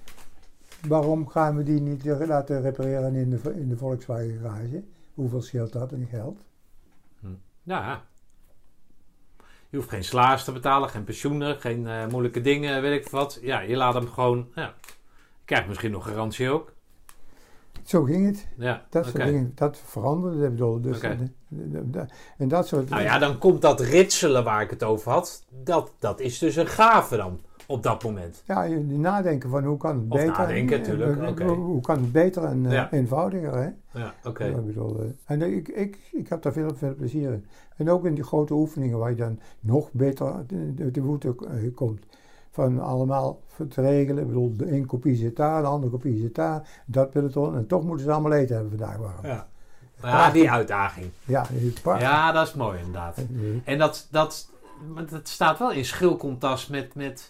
Waarom 0.87 1.27
gaan 1.27 1.57
we 1.57 1.63
die 1.63 1.81
niet 1.81 2.05
laten 2.05 2.61
repareren 2.61 3.15
in 3.15 3.29
de, 3.29 3.53
in 3.55 3.69
de 3.69 3.77
Volkswagen 3.77 4.39
garage? 4.41 4.83
Hoeveel 5.13 5.41
scheelt 5.41 5.73
dat 5.73 5.91
in 5.91 6.07
geld? 6.07 6.45
Ja. 7.63 8.03
Je 9.69 9.77
hoeft 9.77 9.89
geen 9.89 10.03
salaris 10.03 10.43
te 10.43 10.51
betalen, 10.51 10.89
geen 10.89 11.03
pensioenen, 11.03 11.59
geen 11.59 11.87
eh, 11.87 12.07
moeilijke 12.07 12.41
dingen, 12.41 12.81
weet 12.81 13.05
ik 13.05 13.09
wat. 13.09 13.39
Ja, 13.41 13.59
je 13.59 13.75
laat 13.75 13.93
hem 13.93 14.07
gewoon... 14.07 14.47
Ja. 14.55 14.73
Je 14.83 15.53
krijgt 15.53 15.67
misschien 15.67 15.91
nog 15.91 16.07
garantie 16.07 16.49
ook. 16.49 16.73
Zo 17.87 18.03
ging 18.03 18.25
het. 18.25 18.47
Ja, 18.57 18.85
Dat, 18.89 19.11
dingen, 19.15 19.51
dat 19.55 19.81
veranderde. 19.85 20.43
ik 20.45 20.49
bedoel, 20.49 20.81
Dus 20.81 20.97
Oké. 20.97 21.15
de- 21.17 21.31
de- 21.47 21.69
de- 21.69 21.89
de- 21.89 22.05
en 22.37 22.47
dat 22.47 22.67
soort 22.67 22.89
Nou 22.89 23.01
ja, 23.01 23.19
dan 23.19 23.37
komt 23.37 23.61
dat 23.61 23.79
ritselen 23.79 24.43
waar 24.43 24.61
ik 24.61 24.69
het 24.69 24.83
over 24.83 25.11
had. 25.11 25.45
Dat, 25.63 25.91
dat 25.99 26.19
is 26.19 26.37
dus 26.39 26.55
een 26.55 26.67
gave 26.67 27.17
dan, 27.17 27.39
op 27.67 27.83
dat 27.83 28.03
moment. 28.03 28.43
Ja, 28.45 28.63
je 28.63 28.79
nadenken 28.79 29.49
van 29.49 29.63
hoe 29.63 29.77
kan 29.77 29.95
het 29.95 30.03
Of 30.09 30.17
beter. 30.19 30.27
nadenken, 30.37 30.77
en- 30.77 30.83
tuurlijk, 30.83 31.17
en- 31.19 31.27
oké. 31.27 31.43
Hoe, 31.43 31.55
hoe 31.55 31.81
kan 31.81 31.97
het 31.99 32.11
beter 32.11 32.43
en 32.43 32.65
eh, 32.65 32.71
Ja. 32.71 32.91
eenvoudiger, 32.91 33.53
hè? 33.55 33.69
Ja, 33.99 34.13
oké. 34.23 34.61
Bedoel, 34.65 34.99
eh, 34.99 35.05
en 35.25 35.41
ik, 35.41 35.67
ik, 35.67 35.97
ik 36.11 36.27
heb 36.29 36.41
daar 36.41 36.53
veel, 36.53 36.75
veel 36.75 36.95
plezier 36.95 37.31
in. 37.31 37.45
En 37.77 37.89
ook 37.89 38.05
in 38.05 38.13
die 38.13 38.23
grote 38.23 38.53
oefeningen 38.53 38.97
waar 38.97 39.09
je 39.09 39.15
dan 39.15 39.39
nog 39.59 39.91
beter 39.91 40.33
de, 40.47 40.73
de, 40.73 40.91
de 40.91 41.35
eh, 41.47 41.75
komt. 41.75 42.05
Van 42.57 42.79
allemaal 42.79 43.39
te 43.69 43.81
regelen. 43.81 44.21
Ik 44.21 44.27
bedoel, 44.27 44.53
de 44.57 44.71
een 44.71 44.85
kopie 44.85 45.15
zit 45.15 45.35
daar, 45.35 45.61
de 45.61 45.67
andere 45.67 45.91
kopie 45.91 46.19
zit 46.21 46.35
daar. 46.35 46.67
Dat 46.85 47.11
peloton. 47.11 47.55
En 47.55 47.67
toch 47.67 47.83
moeten 47.83 48.05
ze 48.05 48.11
allemaal 48.11 48.31
eten 48.31 48.55
hebben 48.55 48.77
vandaag. 48.77 48.97
Waarom? 48.97 49.25
Ja. 49.25 49.47
ja, 50.01 50.31
die 50.31 50.51
uitdaging. 50.51 51.09
Ja, 51.25 51.45
is. 51.49 51.73
Ja, 51.83 52.31
dat 52.31 52.47
is 52.47 52.53
mooi 52.53 52.77
inderdaad. 52.79 53.17
En 53.63 53.77
dat, 53.77 54.07
dat, 54.11 54.49
maar 54.93 55.05
dat 55.05 55.27
staat 55.27 55.59
wel 55.59 55.71
in 55.71 55.85
schilcontast 55.85 56.69
met, 56.69 56.95
met... 56.95 57.29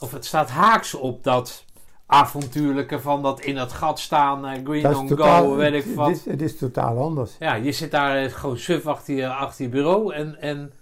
Of 0.00 0.12
het 0.12 0.24
staat 0.24 0.50
haaks 0.50 0.94
op 0.94 1.24
dat 1.24 1.64
avontuurlijke 2.06 3.00
van 3.00 3.22
dat 3.22 3.40
in 3.40 3.56
het 3.56 3.72
gat 3.72 3.98
staan, 4.00 4.46
eh, 4.46 4.64
green 4.64 4.82
Dat 4.82 4.92
is 4.92 4.98
on 4.98 5.06
totaal- 5.06 5.44
go, 5.44 5.56
weet 5.56 5.72
ik 5.72 5.84
het, 5.84 5.94
wat. 5.94 6.10
is, 6.10 6.24
het 6.24 6.42
is 6.42 6.58
totaal 6.58 6.98
anders. 6.98 7.36
Ja, 7.38 7.54
je 7.54 7.72
zit 7.72 7.90
daar 7.90 8.16
eh, 8.16 8.30
gewoon 8.32 8.58
suf 8.58 8.86
achter 8.86 9.14
je, 9.14 9.28
achter 9.28 9.64
je 9.64 9.70
bureau 9.70 10.14
en, 10.14 10.40
en 10.40 10.72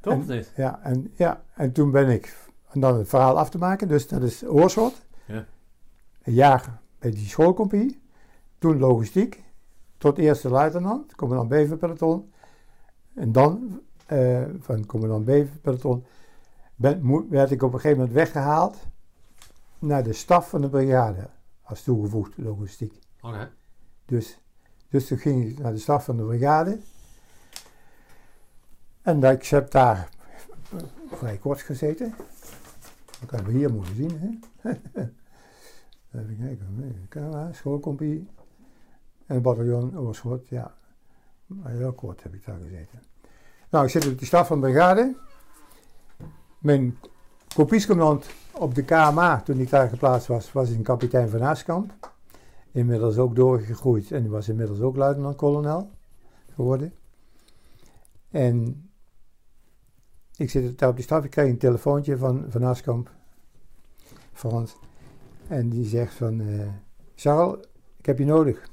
toch 0.00 0.12
En- 0.12 0.24
niet? 0.26 0.52
Ja 0.56 0.80
en, 0.82 1.12
ja, 1.16 1.42
en 1.54 1.72
toen 1.72 1.90
ben 1.90 2.08
ik, 2.08 2.36
en 2.70 2.80
dan 2.80 2.98
het 2.98 3.08
verhaal 3.08 3.38
af 3.38 3.50
te 3.50 3.58
maken, 3.58 3.88
dus 3.88 4.08
dat 4.08 4.22
is 4.22 4.44
Oorschot. 4.44 5.04
Ja. 5.26 5.46
Een 6.22 6.32
jaar 6.32 6.80
bij 6.98 7.10
die 7.10 7.26
schoolcompagnie. 7.26 8.00
Toen 8.58 8.78
logistiek, 8.78 9.44
tot 9.98 10.18
eerste 10.18 10.48
luitenant, 10.48 11.14
commandant 11.14 11.48
Beverpeloton. 11.48 12.32
En 13.14 13.32
dan, 13.32 13.80
eh, 14.06 14.42
van 14.58 14.86
commandant 14.86 15.24
Beverpeloton, 15.24 16.04
werd 17.28 17.50
ik 17.50 17.62
op 17.62 17.72
een 17.72 17.80
gegeven 17.80 17.98
moment 17.98 18.16
weggehaald 18.16 18.76
naar 19.78 20.02
de 20.02 20.12
staf 20.12 20.48
van 20.48 20.60
de 20.60 20.68
brigade, 20.68 21.28
als 21.62 21.82
toegevoegd 21.82 22.38
logistiek. 22.38 22.98
Oké. 23.20 23.50
Dus, 24.04 24.38
dus 24.88 25.06
toen 25.06 25.18
ging 25.18 25.44
ik 25.44 25.58
naar 25.58 25.72
de 25.72 25.78
staf 25.78 26.04
van 26.04 26.16
de 26.16 26.22
brigade. 26.22 26.78
En 29.02 29.22
ik 29.22 29.46
heb 29.46 29.70
daar 29.70 30.08
vrij 31.10 31.36
kort 31.36 31.60
gezeten. 31.60 32.14
Dat 33.20 33.30
hebben 33.30 33.52
we 33.52 33.58
hier 33.58 33.72
moeten 33.72 33.94
zien. 33.94 34.40
Hè? 34.56 34.70
Even 36.20 36.36
kijken. 36.38 37.06
Camera, 37.08 37.52
schoolcompie. 37.52 38.28
En 39.26 39.42
bataljon 39.42 39.98
Oorschot, 39.98 40.48
ja. 40.48 40.74
Maar 41.46 41.72
heel 41.72 41.92
kort 41.92 42.22
heb 42.22 42.34
ik 42.34 42.44
daar 42.44 42.58
gezeten. 42.62 43.02
Nou, 43.70 43.84
ik 43.84 43.90
zit 43.90 44.06
op 44.06 44.18
de 44.18 44.24
staf 44.24 44.46
van 44.46 44.60
de 44.60 44.66
brigade. 44.66 45.16
Mijn 46.58 46.98
kopiescommandant 47.54 48.26
op 48.52 48.74
de 48.74 48.82
KMA, 48.82 49.40
toen 49.40 49.58
ik 49.58 49.70
daar 49.70 49.88
geplaatst 49.88 50.26
was, 50.26 50.52
was 50.52 50.70
een 50.70 50.82
kapitein 50.82 51.28
van 51.28 51.40
Haaskamp 51.40 52.10
inmiddels 52.72 53.16
ook 53.16 53.34
doorgegroeid 53.34 54.12
en 54.12 54.30
was 54.30 54.48
inmiddels 54.48 54.80
ook 54.80 54.96
luitenant-kolonel 54.96 55.90
geworden. 56.54 56.94
En 58.30 58.89
ik 60.40 60.50
zit 60.50 60.78
daar 60.78 60.88
op 60.88 60.94
die 60.94 61.04
staf, 61.04 61.24
ik 61.24 61.30
krijg 61.30 61.48
een 61.50 61.58
telefoontje 61.58 62.16
van, 62.16 62.44
van 62.48 62.62
Askamp, 62.62 63.10
Frans, 64.32 64.76
en 65.48 65.68
die 65.68 65.84
zegt 65.84 66.14
van, 66.14 66.40
eh 66.40 66.66
Charles, 67.14 67.64
ik 67.98 68.06
heb 68.06 68.18
je 68.18 68.24
nodig. 68.24 68.68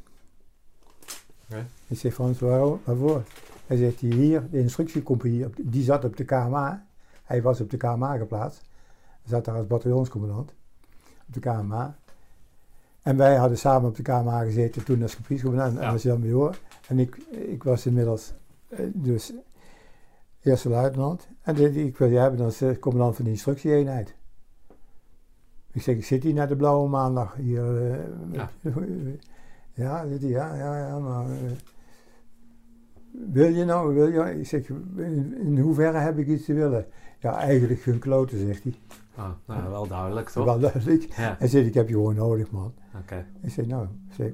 Ik 1.87 1.97
zeg, 1.99 2.13
Frans, 2.13 2.39
waarom, 2.39 2.79
waarvoor? 2.83 3.23
Hij 3.67 3.77
zegt, 3.77 3.99
hier, 3.99 4.49
de 4.49 4.59
instructiecompagnie, 4.59 5.45
die 5.61 5.83
zat 5.83 6.05
op 6.05 6.17
de 6.17 6.23
KMA, 6.25 6.85
hij 7.23 7.41
was 7.41 7.61
op 7.61 7.69
de 7.69 7.77
KMA 7.77 8.17
geplaatst, 8.17 8.61
hij 9.21 9.29
zat 9.29 9.45
daar 9.45 9.55
als 9.55 9.67
bataljonscommandant, 9.67 10.53
op 11.27 11.33
de 11.33 11.39
KMA. 11.39 11.97
En 13.01 13.17
wij 13.17 13.35
hadden 13.35 13.57
samen 13.57 13.89
op 13.89 13.95
de 13.95 14.01
KMA 14.03 14.43
gezeten 14.43 14.83
toen 14.83 15.01
als 15.01 15.15
kapietscommandant 15.15 15.75
en 15.77 15.81
Ja. 15.83 15.91
als 15.91 16.03
Jan 16.03 16.19
Major. 16.19 16.59
En 16.87 16.99
ik, 16.99 17.17
ik 17.29 17.63
was 17.63 17.85
inmiddels 17.85 18.33
eh, 18.67 18.79
dus 18.93 19.33
eerste 20.47 20.69
luitenant. 20.69 21.27
En 21.41 21.55
die, 21.55 21.69
ik 21.85 21.97
wil 21.97 22.07
je 22.07 22.17
hebben 22.17 22.39
als 22.45 22.63
commandant 22.79 23.15
van 23.15 23.25
de 23.25 23.31
instructieeenheid. 23.31 24.15
Ik 25.71 25.81
zeg, 25.81 25.95
ik 25.95 26.05
zit 26.05 26.23
hier 26.23 26.33
naar 26.33 26.47
de 26.47 26.55
blauwe 26.55 26.89
maandag 26.89 27.35
hier. 27.35 27.91
eh, 27.91 27.99
Ja. 28.31 28.49
ja, 29.83 30.07
zit 30.07 30.21
hij, 30.21 30.29
ja, 30.31 30.55
ja, 30.55 30.77
ja, 30.87 30.99
maar... 30.99 31.25
eh, 31.25 31.37
wil 33.11 33.47
je 33.49 33.65
nou, 33.65 33.93
wil 33.95 34.07
je? 34.07 34.39
Ik 34.39 34.47
zeg, 34.47 34.69
in, 34.97 35.37
in 35.37 35.57
hoeverre 35.59 35.97
heb 35.97 36.17
ik 36.17 36.27
iets 36.27 36.45
te 36.45 36.53
willen? 36.53 36.85
Ja, 37.19 37.37
eigenlijk 37.37 37.81
geen 37.81 37.99
kloten, 37.99 38.39
zegt 38.39 38.63
hij. 38.63 38.73
Ah, 39.15 39.29
nou, 39.45 39.69
wel 39.69 39.87
duidelijk, 39.87 40.29
toch? 40.29 40.45
Wel 40.45 40.59
duidelijk. 40.59 41.03
Ja, 41.15 41.35
Hij 41.39 41.47
zegt, 41.47 41.65
ik 41.67 41.73
heb 41.73 41.87
je 41.87 41.93
gewoon 41.93 42.15
nodig, 42.15 42.51
man. 42.51 42.73
oké. 42.99 43.25
Ik 43.41 43.51
zeg, 43.51 43.65
nou, 43.65 43.87
zeg, 44.09 44.31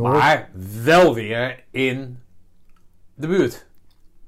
Maar 0.00 0.50
wel 0.84 1.14
weer 1.14 1.64
in 1.70 2.18
de 3.14 3.26
buurt. 3.26 3.66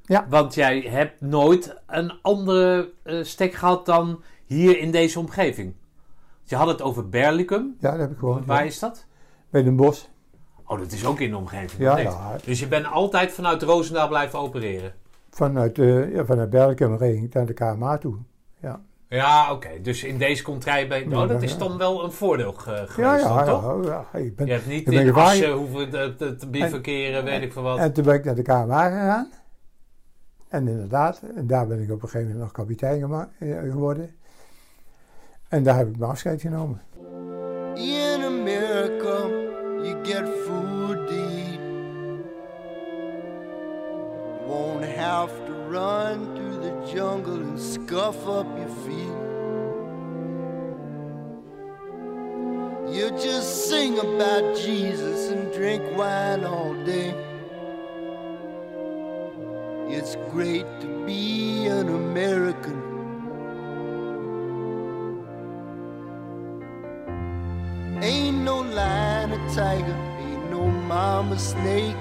Ja. 0.06 0.26
Want 0.28 0.54
jij 0.54 0.80
hebt 0.80 1.20
nooit 1.20 1.76
een 1.86 2.12
andere 2.22 2.90
eh, 3.02 3.22
stek 3.22 3.54
gehad 3.54 3.86
dan 3.86 4.22
hier 4.46 4.78
in 4.78 4.90
deze 4.90 5.18
omgeving. 5.18 5.74
Je 6.44 6.56
had 6.56 6.66
het 6.68 6.82
over 6.82 7.08
Berlicum. 7.08 7.76
Ja, 7.80 7.90
dat 7.90 8.00
heb 8.00 8.10
ik 8.10 8.18
gewoon. 8.18 8.42
Waar 8.46 8.60
ja. 8.60 8.66
is 8.66 8.78
dat? 8.78 9.06
Bij 9.50 9.62
Den 9.62 9.76
Bosch. 9.76 10.04
Oh, 10.66 10.78
dat 10.78 10.92
is 10.92 11.06
ook 11.06 11.20
in 11.20 11.30
de 11.30 11.36
omgeving. 11.36 11.82
Ja, 11.82 11.98
ja. 11.98 12.36
Dus 12.44 12.60
je 12.60 12.68
bent 12.68 12.86
altijd 12.86 13.32
vanuit 13.32 13.62
Roosendaal 13.62 14.08
blijven 14.08 14.38
opereren. 14.38 14.92
Vanuit, 15.30 15.78
eh 15.78 16.14
ja, 16.14 16.24
vanuit 16.24 16.50
Berkel 16.50 16.96
ging 16.98 17.24
ik 17.24 17.34
naar 17.34 17.46
de 17.46 17.52
KMA 17.52 17.98
toe. 17.98 18.16
Ja, 18.60 18.80
Ja, 19.08 19.52
oké. 19.52 19.68
Dus 19.82 20.04
in 20.04 20.18
deze 20.18 20.42
contraille 20.42 20.86
ben 20.86 21.08
je... 21.08 21.16
Oh, 21.16 21.28
dat 21.28 21.42
is 21.42 21.58
dan 21.58 21.78
wel 21.78 22.04
een 22.04 22.12
voordeel 22.12 22.52
ge- 22.52 22.84
geweest, 22.86 23.22
ja, 23.24 23.44
dan, 23.44 23.60
toch? 23.62 23.84
ja, 23.86 24.04
ja. 24.12 24.18
Ik 24.18 24.36
ben, 24.36 24.46
Je 24.46 24.52
hebt 24.52 24.66
niet 24.66 24.78
Ik 24.78 24.84
ben 24.94 25.06
in 25.06 25.14
Assen 25.14 25.52
hoeven 25.52 25.90
te, 25.90 26.14
te, 26.18 26.36
te 26.36 26.46
bivakeren, 26.48 27.24
weet 27.24 27.42
ik 27.42 27.52
veel 27.52 27.62
wat. 27.62 27.78
En 27.78 27.92
toen 27.92 28.04
ben 28.04 28.14
ik 28.14 28.24
naar 28.24 28.34
de 28.34 28.42
KMA 28.42 28.88
gegaan. 28.88 29.30
En 30.48 30.68
inderdaad, 30.68 31.20
daar 31.34 31.66
ben 31.66 31.82
ik 31.82 31.90
op 31.90 32.02
een 32.02 32.08
gegeven 32.08 32.26
moment 32.26 32.38
nog 32.38 32.52
kapitein 32.52 33.28
eh, 33.38 33.58
geworden. 33.58 34.10
En 35.48 35.62
daar 35.62 35.76
heb 35.76 35.88
ik 35.88 35.98
mijn 35.98 36.10
afscheid 36.10 36.40
genomen. 36.40 36.82
In 37.74 38.24
America, 38.24 39.28
you 39.82 40.04
get 40.04 40.28
food 40.46 41.06
to 41.08 41.14
eat. 41.14 41.60
Won't 44.46 44.84
have 44.84 45.30
to 45.46 45.52
run 45.70 46.34
through 46.34 46.60
the 46.62 46.92
jungle 46.94 47.42
and 47.42 47.60
scuff 47.60 48.26
up 48.26 48.46
your 48.56 48.70
feet. 48.84 49.26
You 52.94 53.10
just 53.10 53.68
sing 53.68 53.98
about 53.98 54.56
Jesus 54.56 55.30
and 55.30 55.52
drink 55.52 55.82
wine 55.96 56.44
all 56.44 56.74
day. 56.84 57.35
It's 59.88 60.16
great 60.32 60.66
to 60.80 61.06
be 61.06 61.66
an 61.66 61.88
American. 61.88 62.82
Ain't 68.02 68.38
no 68.38 68.62
lion 68.62 69.30
or 69.30 69.54
tiger, 69.54 69.96
ain't 70.18 70.50
no 70.50 70.66
mama 70.66 71.38
snake. 71.38 71.94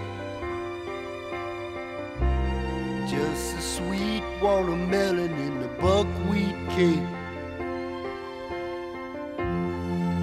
Just 3.08 3.56
a 3.56 3.62
sweet 3.62 4.24
watermelon 4.42 5.32
in 5.48 5.62
the 5.62 5.68
buckwheat 5.80 6.58
cake. 6.72 7.08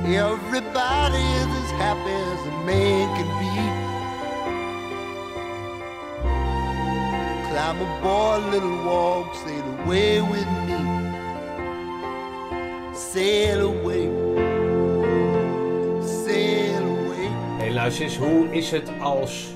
Everybody 0.05 1.23
is 1.41 1.47
as 1.63 1.71
happy 1.79 2.11
as 2.11 2.47
a 2.49 2.67
man 2.67 3.07
can 3.17 3.29
be. 3.39 3.91
Climb 7.53 7.83
aboard, 7.83 8.51
little 8.51 8.83
walk, 8.83 9.35
sail 9.35 9.65
away 9.85 10.23
with 10.23 10.51
me. 10.66 10.79
Sail 12.95 13.61
away, 13.69 14.09
sail 16.01 16.83
away. 16.83 17.29
Hé, 17.59 17.73
luister 17.73 18.05
eens. 18.05 18.16
Hoe 18.16 18.47
is 18.47 18.70
het 18.70 18.91
als 19.01 19.55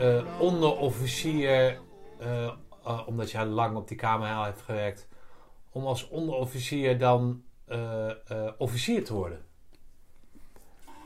eh, 0.00 0.24
onderofficier, 0.38 1.78
eh, 2.18 3.06
omdat 3.06 3.30
jij 3.30 3.46
lang 3.46 3.76
op 3.76 3.88
die 3.88 3.96
KMH 3.96 4.44
hebt 4.44 4.60
gewerkt, 4.60 5.08
om 5.70 5.86
als 5.86 6.08
onderofficier 6.08 6.98
dan 6.98 7.42
officier 8.58 9.04
te 9.04 9.14
worden? 9.14 9.44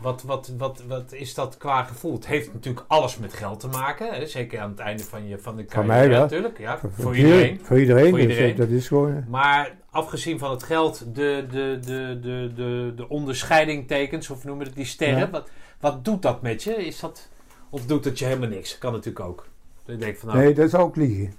Wat, 0.03 0.23
wat, 0.23 0.53
wat, 0.59 0.83
wat 0.89 1.13
is 1.13 1.35
dat 1.35 1.57
qua 1.57 1.83
gevoel? 1.83 2.13
Het 2.13 2.27
heeft 2.27 2.53
natuurlijk 2.53 2.85
alles 2.89 3.19
met 3.19 3.33
geld 3.33 3.61
te 3.61 3.69
maken. 3.69 4.15
Hè? 4.15 4.27
Zeker 4.27 4.61
aan 4.61 4.71
het 4.71 4.79
einde 4.79 5.03
van, 5.03 5.27
je, 5.29 5.39
van 5.39 5.57
de 5.57 5.65
carrière 5.65 6.09
mij 6.09 6.19
natuurlijk. 6.19 6.59
Ja, 6.59 6.79
voor, 6.79 6.91
Voor 6.91 7.17
iedereen. 7.17 7.61
Voor 7.63 7.79
iedereen. 7.81 8.09
Voor 8.11 8.21
iedereen. 8.21 8.57
dat 8.57 8.69
is 8.69 8.89
gewoon... 8.89 9.25
Maar 9.29 9.77
afgezien 9.91 10.39
van 10.39 10.51
het 10.51 10.63
geld, 10.63 11.15
de, 11.15 11.47
de, 11.51 11.79
de, 11.81 12.19
de, 12.21 12.53
de, 12.55 12.93
de 12.97 13.09
onderscheidingtekens, 13.09 14.31
of 14.31 14.45
noemen 14.45 14.63
we 14.63 14.69
het 14.69 14.77
die 14.79 14.87
sterren. 14.87 15.19
Ja. 15.19 15.31
Wat, 15.31 15.51
wat 15.81 16.05
doet 16.05 16.23
dat 16.23 16.43
met 16.43 16.63
je? 16.63 16.75
Is 16.87 17.01
dat, 17.01 17.29
of 17.71 17.87
doet 17.87 18.05
het 18.05 18.19
je 18.19 18.25
helemaal 18.25 18.49
niks? 18.49 18.79
Kan 18.79 18.93
natuurlijk 18.93 19.25
ook. 19.27 19.47
Dat 19.85 19.95
ik 19.95 20.01
denk 20.01 20.17
van 20.17 20.29
nou, 20.29 20.41
Nee, 20.41 20.55
dat 20.55 20.71
zou 20.71 20.89
ik 20.89 20.97
liegen. 20.97 21.33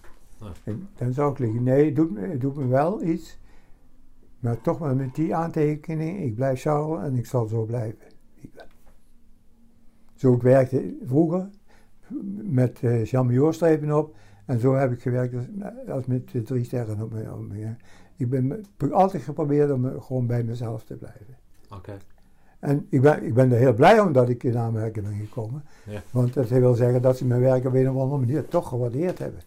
Dat 0.97 1.13
zou 1.13 1.31
ik 1.31 1.39
liegen. 1.39 1.63
Nee, 1.63 1.85
het 1.85 1.95
doet, 1.95 2.11
me- 2.11 2.27
het 2.27 2.41
doet 2.41 2.55
me 2.55 2.67
wel 2.67 3.03
iets. 3.03 3.37
Maar 4.39 4.61
toch 4.61 4.79
maar 4.79 4.95
met 4.95 5.15
die 5.15 5.35
aantekening. 5.35 6.23
Ik 6.23 6.35
blijf 6.35 6.61
Charles 6.61 7.03
en 7.03 7.15
ik 7.15 7.25
zal 7.25 7.45
zo 7.47 7.63
blijven. 7.63 8.08
Zo 10.19 10.33
ik 10.33 10.41
werkte 10.41 10.95
vroeger. 11.05 11.49
Met 12.43 12.81
uh, 12.81 13.05
Jean 13.05 13.93
op. 13.93 14.15
En 14.45 14.59
zo 14.59 14.75
heb 14.75 14.91
ik 14.91 15.01
gewerkt 15.01 15.35
als, 15.35 15.45
als 15.87 16.05
met 16.05 16.31
de 16.31 16.41
drie 16.41 16.63
sterren 16.63 17.01
op 17.01 17.13
ja. 17.53 17.75
Ik 18.15 18.29
ben 18.29 18.63
altijd 18.91 19.23
geprobeerd 19.23 19.71
om 19.71 19.85
eh, 19.87 20.01
gewoon 20.01 20.27
bij 20.27 20.43
mezelf 20.43 20.83
te 20.83 20.95
blijven. 20.95 21.37
oké. 21.69 21.97
En 22.59 22.87
ik 22.89 23.01
ben, 23.01 23.23
ik 23.23 23.33
ben 23.33 23.51
er 23.51 23.57
heel 23.57 23.73
blij 23.73 23.99
om 23.99 24.11
dat 24.11 24.29
ik 24.29 24.43
in 24.43 24.57
aanmerking 24.57 25.05
ben 25.05 25.17
gekomen. 25.17 25.65
Ja. 25.85 26.01
Want 26.11 26.33
dat 26.33 26.49
wil 26.49 26.73
zeggen 26.73 27.01
dat 27.01 27.17
ze 27.17 27.25
mijn 27.25 27.41
werk 27.41 27.65
op 27.65 27.73
een 27.73 27.89
of 27.89 28.01
andere 28.01 28.19
manier 28.19 28.47
toch 28.47 28.67
gewaardeerd 28.67 29.19
hebben. 29.19 29.41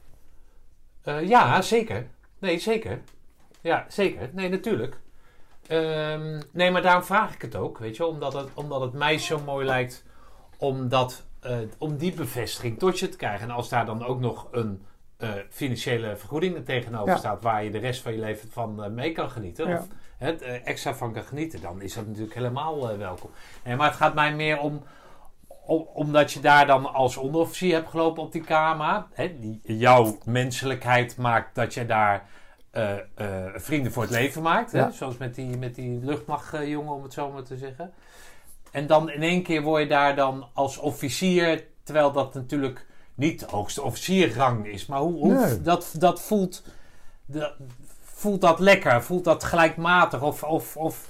Eh, 1.02 1.28
ja, 1.28 1.62
zeker. 1.62 2.06
Nee, 2.38 2.58
zeker. 2.58 3.00
Ja, 3.60 3.84
zeker. 3.88 4.30
Nee, 4.32 4.48
natuurlijk. 4.48 5.00
Ehm, 5.66 6.40
nee, 6.52 6.70
maar 6.70 6.82
daarom 6.82 7.04
vraag 7.04 7.34
ik 7.34 7.42
het 7.42 7.56
ook, 7.56 7.78
weet 7.78 7.96
je, 7.96 8.06
omdat 8.06 8.32
het, 8.32 8.48
omdat 8.54 8.80
het 8.80 8.92
mij 8.92 9.18
zo 9.18 9.40
mooi 9.44 9.66
lijkt 9.66 10.04
om, 10.62 10.88
dat, 10.88 11.22
eh, 11.40 11.56
om 11.78 11.96
die 11.96 12.12
bevestiging 12.12 12.78
tot 12.78 12.98
je 12.98 13.08
te 13.08 13.16
krijgen. 13.16 13.48
En 13.48 13.54
als 13.54 13.68
daar 13.68 13.86
dan 13.86 14.04
ook 14.04 14.20
nog 14.20 14.48
een 14.50 14.82
eh, 15.16 15.28
financiële 15.50 16.16
vergoeding 16.16 16.56
er 16.56 16.64
tegenover 16.64 17.08
Ja. 17.12 17.16
staat 17.16 17.42
waar 17.42 17.64
je 17.64 17.70
de 17.70 17.78
rest 17.78 18.02
van 18.02 18.12
je 18.12 18.18
leven 18.18 18.50
van 18.50 18.84
eh, 18.84 18.90
mee 18.90 19.12
kan 19.12 19.30
genieten, 19.30 19.68
Ja. 19.68 19.78
of 19.78 19.86
het 20.18 20.42
extra 20.42 20.94
van 20.94 21.12
kan 21.12 21.22
genieten, 21.22 21.60
dan 21.60 21.80
is 21.82 21.94
dat 21.94 22.06
natuurlijk 22.06 22.34
helemaal 22.34 22.96
welkom. 22.98 23.30
Nee, 23.64 23.76
maar 23.76 23.86
het 23.88 23.96
gaat 23.96 24.14
mij 24.14 24.34
meer 24.34 24.58
om, 24.60 24.82
om- 25.66 25.88
omdat 25.94 26.32
je 26.32 26.40
daar 26.40 26.66
dan 26.66 26.92
als 26.94 27.16
onderofficier 27.16 27.74
hebt 27.74 27.88
gelopen 27.90 28.22
op 28.22 28.32
die 28.32 28.42
KMA. 28.42 29.06
Hè, 29.12 29.38
die, 29.38 29.60
jouw 29.62 30.18
menselijkheid 30.24 31.16
maakt 31.16 31.54
dat 31.54 31.74
je 31.74 31.86
daar 31.86 32.26
vrienden 33.54 33.92
voor 33.92 34.02
het 34.02 34.12
leven 34.12 34.42
maakt. 34.42 34.72
Hè? 34.72 34.78
Ja. 34.78 34.90
Zoals 34.90 35.16
met 35.16 35.34
die, 35.34 35.56
met 35.58 35.74
die 35.74 36.04
luchtmachtjongen, 36.04 36.92
om 36.94 37.02
het 37.02 37.12
zo 37.12 37.30
maar 37.30 37.42
te 37.42 37.56
zeggen. 37.56 37.92
En 38.72 38.86
dan 38.86 39.10
in 39.10 39.22
één 39.22 39.42
keer 39.42 39.62
word 39.62 39.82
je 39.82 39.88
daar 39.88 40.16
dan 40.16 40.46
als 40.52 40.78
officier, 40.78 41.64
terwijl 41.82 42.12
dat 42.12 42.34
natuurlijk 42.34 42.86
niet 43.14 43.40
de 43.40 43.46
hoogste 43.50 43.82
officierrang 43.82 44.66
is. 44.66 44.86
Maar 44.86 45.00
hoe, 45.00 45.12
hoe 45.18 45.34
Nee. 45.34 45.62
dat, 45.62 45.94
dat 45.98 46.20
voelt, 46.22 46.62
de, 47.24 47.52
voelt 48.02 48.40
dat 48.40 48.58
lekker? 48.58 49.02
Voelt 49.02 49.24
dat 49.24 49.44
gelijkmatig? 49.44 50.22
Of, 50.22 50.42
of, 50.42 50.76
of, 50.76 51.08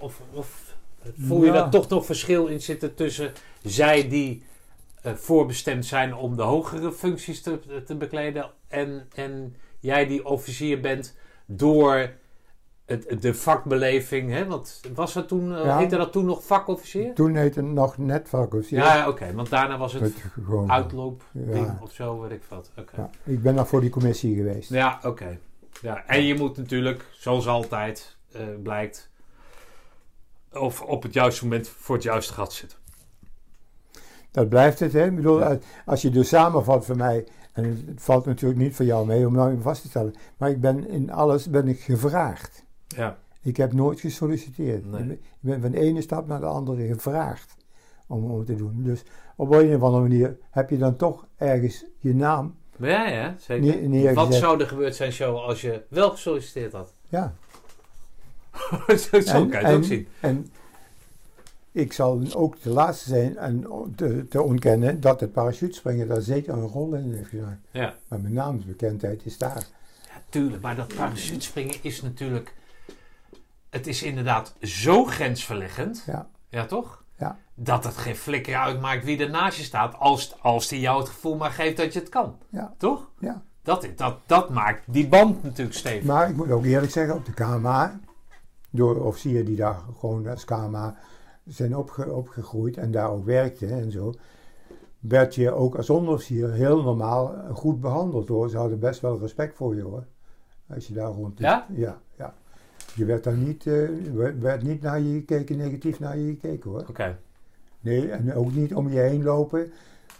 of, 0.00 0.20
of 0.32 0.74
voel 1.18 1.40
je 1.40 1.46
Ja. 1.46 1.52
daar 1.52 1.70
toch 1.70 1.88
nog 1.88 2.06
verschil 2.06 2.46
in 2.46 2.60
zitten 2.62 2.94
tussen 2.94 3.32
zij 3.62 4.08
die 4.08 4.44
eh, 5.02 5.12
voorbestemd 5.14 5.86
zijn 5.86 6.14
om 6.14 6.36
de 6.36 6.42
hogere 6.42 6.92
functies 6.92 7.42
te, 7.42 7.82
te 7.86 7.94
bekleden 7.94 8.50
en, 8.68 9.08
en 9.14 9.56
jij 9.80 10.06
die 10.06 10.26
officier 10.26 10.80
bent 10.80 11.16
door 11.46 12.10
het, 12.90 13.22
de 13.22 13.34
vakbeleving, 13.34 14.30
hè? 14.30 14.46
Want 14.46 14.80
was 14.94 15.12
dat 15.12 15.28
toen, 15.28 15.54
eh, 15.56 15.64
Ja. 15.64 15.78
heette 15.78 15.96
dat 15.96 16.12
toen 16.12 16.24
nog 16.24 16.44
vakofficier? 16.44 17.14
Toen 17.14 17.34
heette 17.34 17.60
het 17.60 17.68
nog 17.68 17.98
net 17.98 18.28
vakofficier. 18.28 18.78
Ja, 18.78 18.96
ja, 18.96 19.08
oké, 19.08 19.32
want 19.34 19.50
daarna 19.50 19.78
was 19.78 19.92
het 19.92 20.02
Het 20.02 20.14
gewoon, 20.44 20.70
uitloop 20.72 21.22
Ja. 21.32 21.52
ding 21.52 21.80
of 21.80 21.92
zo, 21.92 22.20
weet 22.20 22.30
ik 22.30 22.42
wat. 22.48 22.70
Ik 23.24 23.42
ben 23.42 23.54
nog 23.54 23.68
voor 23.68 23.80
die 23.80 23.90
commissie 23.90 24.36
geweest. 24.36 24.70
Ja, 24.70 24.98
oké. 25.04 25.38
Ja, 25.82 26.06
en 26.06 26.22
je 26.24 26.34
moet 26.34 26.56
natuurlijk, 26.56 27.04
zoals 27.12 27.46
altijd 27.46 28.16
eh, 28.32 28.40
blijkt, 28.62 29.10
of 30.52 30.82
op 30.82 31.02
het 31.02 31.12
juiste 31.12 31.44
moment 31.44 31.68
voor 31.68 31.94
het 31.94 32.04
juiste 32.04 32.32
gat 32.32 32.52
zitten. 32.52 32.78
Dat 34.30 34.48
blijft 34.48 34.78
het, 34.78 34.92
hè. 34.92 35.04
Ik 35.06 35.16
bedoel, 35.16 35.58
als- 35.86 36.02
je 36.02 36.10
dus 36.10 36.28
samenvat 36.28 36.86
voor 36.86 36.96
mij, 36.96 37.26
en 37.52 37.64
het 37.64 38.02
valt 38.02 38.24
natuurlijk 38.26 38.60
niet 38.60 38.76
voor 38.76 38.84
jou 38.84 39.06
mee 39.06 39.26
om 39.26 39.32
nou 39.32 39.50
even 39.50 39.62
vast 39.62 39.82
te 39.82 39.88
stellen, 39.88 40.14
maar 40.36 40.50
ik 40.50 40.60
ben 40.60 40.88
in 40.88 41.10
alles 41.12 41.50
ben 41.50 41.68
ik 41.68 41.80
gevraagd. 41.80 42.64
Ja, 42.96 43.18
Ik 43.42 43.56
heb 43.56 43.72
nooit 43.72 44.00
gesolliciteerd. 44.00 44.90
Nee. 44.90 45.10
Ik, 45.10 45.20
ben, 45.40 45.60
van 45.60 45.70
de 45.70 45.80
ene 45.80 46.00
stap 46.00 46.26
naar 46.26 46.40
de 46.40 46.46
andere 46.46 46.86
gevraagd 46.86 47.56
om, 48.06 48.30
om 48.30 48.38
het 48.38 48.46
te 48.46 48.54
doen. 48.54 48.82
Dus 48.82 49.02
op 49.36 49.52
een 49.52 49.74
of 49.74 49.82
andere 49.82 50.02
manier 50.02 50.36
heb 50.50 50.70
je 50.70 50.78
dan 50.78 50.96
toch 50.96 51.26
ergens 51.36 51.84
je 51.98 52.14
naam. 52.14 52.54
ja, 52.78 53.08
ja 53.08 53.34
zeker. 53.38 53.88
Neer-. 53.88 54.14
Wat 54.14 54.34
zou 54.34 54.60
er 54.60 54.66
gebeurd 54.66 54.96
zijn, 54.96 55.12
show, 55.12 55.36
als 55.36 55.60
je 55.60 55.82
wel 55.88 56.10
gesolliciteerd 56.10 56.72
had? 56.72 56.94
Ja. 57.08 57.34
zo 59.10 59.20
zo 59.20 59.46
kan 59.46 59.60
je 59.60 59.66
het 59.66 59.76
ook 59.76 59.84
zien. 59.84 60.08
En 60.20 60.50
ik 61.72 61.92
zal 61.92 62.22
ook 62.34 62.62
de 62.62 62.70
laatste 62.70 63.08
zijn 63.08 63.36
en 63.36 63.66
te, 63.96 64.26
te 64.28 64.42
ontkennen 64.42 65.00
dat 65.00 65.20
het 65.20 65.32
parachutespringen 65.32 66.08
daar 66.08 66.20
zeker 66.20 66.52
een 66.52 66.66
rol 66.66 66.94
in 66.94 67.12
heeft 67.12 67.28
gespeeld. 67.28 67.58
Ja. 67.70 67.94
Maar 68.08 68.20
mijn 68.20 68.34
naamsbekendheid 68.34 69.26
is 69.26 69.38
daar. 69.38 69.66
Ja, 70.02 70.22
tuurlijk. 70.28 70.62
Maar 70.62 70.76
dat 70.76 70.94
parachutespringen 70.94 71.76
is 71.82 72.02
natuurlijk... 72.02 72.54
Het 73.70 73.86
is 73.86 74.02
inderdaad 74.02 74.54
zo 74.62 75.04
grensverleggend. 75.04 76.02
Ja. 76.06 76.28
Ja, 76.48 76.66
toch? 76.66 77.04
Ja. 77.18 77.38
dat 77.54 77.84
het 77.84 77.96
geen 77.96 78.16
flikker 78.16 78.56
uitmaakt 78.56 79.04
wie 79.04 79.18
er 79.18 79.30
naast 79.30 79.56
je 79.58 79.62
staat, 79.64 79.98
als, 79.98 80.36
als 80.42 80.68
die 80.68 80.80
jou 80.80 80.98
het 80.98 81.08
gevoel 81.08 81.36
maar 81.36 81.50
geeft 81.50 81.76
dat 81.76 81.92
je 81.92 81.98
het 81.98 82.08
kan. 82.08 82.38
Ja. 82.48 82.74
Toch? 82.78 83.10
Ja. 83.18 83.42
Dat, 83.62 83.88
dat, 83.96 84.18
dat 84.26 84.50
maakt 84.50 84.84
die 84.86 85.08
band 85.08 85.42
natuurlijk 85.42 85.76
stevig. 85.76 86.04
Maar 86.04 86.28
ik 86.28 86.36
moet 86.36 86.50
ook 86.50 86.64
eerlijk 86.64 86.92
zeggen, 86.92 87.14
op 87.14 87.24
de 87.24 87.32
KMA, 87.32 88.00
door 88.70 88.96
officieren 89.04 89.44
die 89.44 89.56
daar 89.56 89.78
gewoon 89.98 90.26
als 90.28 90.44
KMA 90.44 90.96
zijn 91.46 91.76
opge- 91.76 92.12
opgegroeid 92.12 92.76
en 92.76 92.90
daar 92.90 93.10
ook 93.10 93.24
werkten 93.24 93.70
en 93.70 93.90
zo, 93.90 94.14
werd 94.98 95.34
je 95.34 95.52
ook 95.52 95.76
als 95.76 95.90
onderofficier 95.90 96.50
heel 96.52 96.82
normaal 96.82 97.34
goed 97.52 97.80
behandeld 97.80 98.28
hoor. 98.28 98.50
Ze 98.50 98.56
hadden 98.56 98.78
best 98.78 99.00
wel 99.00 99.18
respect 99.18 99.56
voor 99.56 99.76
je 99.76 99.82
hoor. 99.82 100.06
Als 100.74 100.86
je 100.86 100.94
daar 100.94 101.10
rond 101.10 101.38
Ja? 101.38 101.66
Ja, 101.74 101.98
ja. 102.16 102.34
Je 102.94 103.04
werd 103.04 103.24
daar 103.24 103.36
niet, 103.36 103.66
eh, 103.66 103.88
werd- 104.40 104.62
niet 104.62 104.82
naar 104.82 105.00
je 105.00 105.12
gekeken, 105.14 105.56
negatief 105.56 106.00
naar 106.00 106.18
je 106.18 106.26
gekeken 106.40 106.70
hoor. 106.70 106.84
Oké. 106.88 107.18
Nee, 107.80 108.10
en 108.10 108.34
ook 108.34 108.52
niet 108.52 108.74
om 108.74 108.90
je 108.90 108.98
heen 108.98 109.22
lopen. 109.22 109.72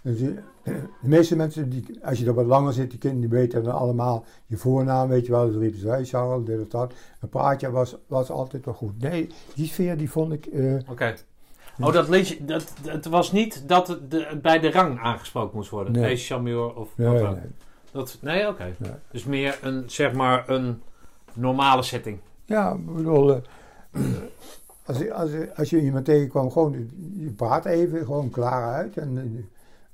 Dus, 0.02 0.20
eh, 0.20 0.28
de 0.62 1.08
meeste 1.08 1.36
mensen, 1.36 1.70
die, 1.70 1.98
als 2.02 2.18
je 2.18 2.26
er 2.26 2.34
wat 2.34 2.46
langer 2.46 2.72
zit, 2.72 2.90
die 2.90 2.98
kinderen 2.98 3.30
die 3.30 3.38
weten 3.38 3.62
dan 3.64 3.74
allemaal 3.74 4.24
je 4.46 4.56
voornaam, 4.56 5.08
weet 5.08 5.26
je 5.26 5.32
wel. 5.32 5.50
Dan 5.50 5.60
riepen 5.60 5.78
ze, 5.80 6.00
Charles, 6.04 6.44
dit 6.46 6.60
of 6.60 6.68
dat. 6.68 6.92
Een 7.20 7.28
praatje 7.28 7.70
was, 7.70 7.96
was 8.06 8.30
altijd 8.30 8.64
wel 8.64 8.74
goed. 8.74 9.00
Nee, 9.00 9.28
die 9.54 9.66
sfeer 9.66 9.96
die 9.96 10.10
vond 10.10 10.32
ik... 10.32 10.46
eh, 10.46 10.74
Oké. 10.88 11.14
Oh, 11.80 11.92
dat 11.92 12.08
lees 12.08 12.28
je, 12.28 12.44
dat, 12.44 12.72
het 12.86 13.06
was 13.06 13.32
niet 13.32 13.68
dat 13.68 13.88
het 13.88 14.10
de, 14.10 14.38
bij 14.42 14.58
de 14.58 14.70
rang 14.70 14.98
aangesproken 15.00 15.56
moest 15.56 15.70
worden. 15.70 15.92
Nee. 15.92 16.16
Chameur 16.16 16.74
of 16.74 16.88
nee, 16.96 17.08
wat 17.08 17.18
dan. 17.20 17.32
nee. 17.34 17.42
Dat, 17.90 18.18
nee, 18.20 18.48
oké. 18.48 18.74
Nee. 18.78 18.90
Dus 19.10 19.24
meer 19.24 19.58
een, 19.62 19.82
zeg 19.86 20.12
maar, 20.12 20.48
een 20.48 20.82
normale 21.32 21.82
setting. 21.82 22.18
Ja, 22.50 22.72
ik 22.72 22.94
bedoel, 22.94 23.34
eh, 23.34 23.40
als, 24.86 24.98
je- 24.98 25.14
als, 25.14 25.30
je- 25.30 25.50
als 25.56 25.70
je 25.70 25.80
iemand 25.80 26.04
tegenkwam, 26.04 26.50
gewoon, 26.50 26.90
je 27.16 27.30
praat 27.30 27.64
even, 27.64 28.04
gewoon 28.04 28.30
klaar 28.30 28.74
uit. 28.74 28.96
En 28.96 29.18
eh, 29.18 29.42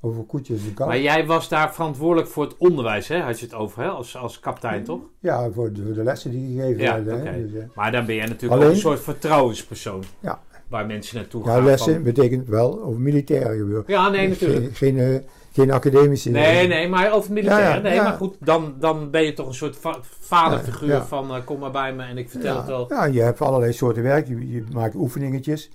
over 0.01 0.23
koetjes 0.25 0.65
en 0.67 0.75
kalf. 0.75 0.89
Maar 0.89 1.01
jij 1.01 1.27
was 1.27 1.49
daar 1.49 1.75
verantwoordelijk 1.75 2.29
voor 2.29 2.45
het 2.45 2.57
onderwijs, 2.59 3.09
hè? 3.09 3.21
Had 3.21 3.39
je 3.41 3.47
het 3.47 3.55
over, 3.55 3.83
hè? 3.83 3.89
Als, 3.89 4.17
als 4.17 4.41
kapitein, 4.41 4.85
toch? 4.85 5.01
Ja, 5.19 5.51
voor 5.51 5.73
de, 5.73 5.85
voor 5.85 5.95
de 5.95 6.03
lessen 6.03 6.31
die 6.31 6.57
gegeven 6.61 6.83
Ja, 6.83 6.95
werden. 7.05 7.15
hè. 7.27 7.31
oké. 7.31 7.47
Dus, 7.51 7.61
eh, 7.63 7.69
Maar 7.75 7.93
dan 7.93 8.07
ben 8.07 8.15
jij 8.15 8.27
natuurlijk 8.27 8.53
Alleen- 8.53 8.67
ook 8.67 8.75
een 8.75 8.81
soort 8.81 9.01
vertrouwenspersoon. 9.01 10.03
Ja. 10.21 10.41
Waar 10.69 10.87
mensen 10.87 11.17
naartoe 11.17 11.45
ja, 11.45 11.51
gaan. 11.53 11.65
lessen 11.65 11.95
van- 11.95 12.03
betekent 12.03 12.49
wel 12.49 12.83
over 12.83 13.01
militaire 13.01 13.57
gebeuren. 13.59 13.85
Ja, 13.87 14.09
nee, 14.09 14.29
natuurlijk. 14.29 14.77
Geen, 14.77 14.95
geen, 14.95 15.15
eh, 15.15 15.21
geen 15.53 15.71
academische... 15.71 16.31
Nee, 16.31 16.69
nee, 16.69 16.89
maar 16.89 17.13
over 17.13 17.33
militair. 17.33 17.61
Ja, 17.61 17.75
ja, 17.75 17.81
nee, 17.81 17.95
ja. 17.95 18.03
maar 18.03 18.13
goed, 18.13 18.37
dan, 18.41 18.75
dan 18.79 19.11
ben 19.11 19.23
je 19.23 19.33
toch 19.33 19.47
een 19.47 19.55
soort 19.55 19.77
va- 19.77 20.01
vaderfiguur 20.21 20.89
Ja, 20.89 20.95
ja. 20.95 21.07
van 21.07 21.35
eh, 21.35 21.45
kom 21.45 21.59
maar 21.59 21.71
bij 21.71 21.95
me 21.95 22.03
en 22.03 22.19
ik 22.19 22.31
vertel 22.31 22.53
ja, 22.53 22.59
het 22.59 22.67
wel. 22.67 22.87
Ja, 22.89 23.05
je 23.05 23.21
hebt 23.21 23.41
allerlei 23.41 23.73
soorten 23.73 24.03
werk. 24.03 24.29
Je, 24.29 24.51
je 24.53 24.65
maakt 24.73 24.95
oefeningetjes. 24.95 25.71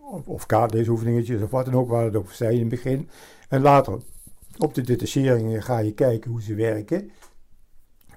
Of, 0.00 0.26
of 0.26 0.46
kaartleesoefeningetjes 0.46 1.42
of 1.42 1.50
wat 1.50 1.64
dan 1.64 1.74
ook, 1.74 1.88
waar 1.88 2.04
het 2.04 2.16
over 2.16 2.34
zei 2.34 2.54
in 2.54 2.60
het 2.60 2.68
begin. 2.68 3.08
En 3.48 3.62
later, 3.62 3.98
op 4.58 4.74
de 4.74 4.82
detacheringen 4.82 5.62
ga 5.62 5.78
je 5.78 5.92
kijken 5.92 6.30
hoe 6.30 6.42
ze 6.42 6.54
werken. 6.54 7.10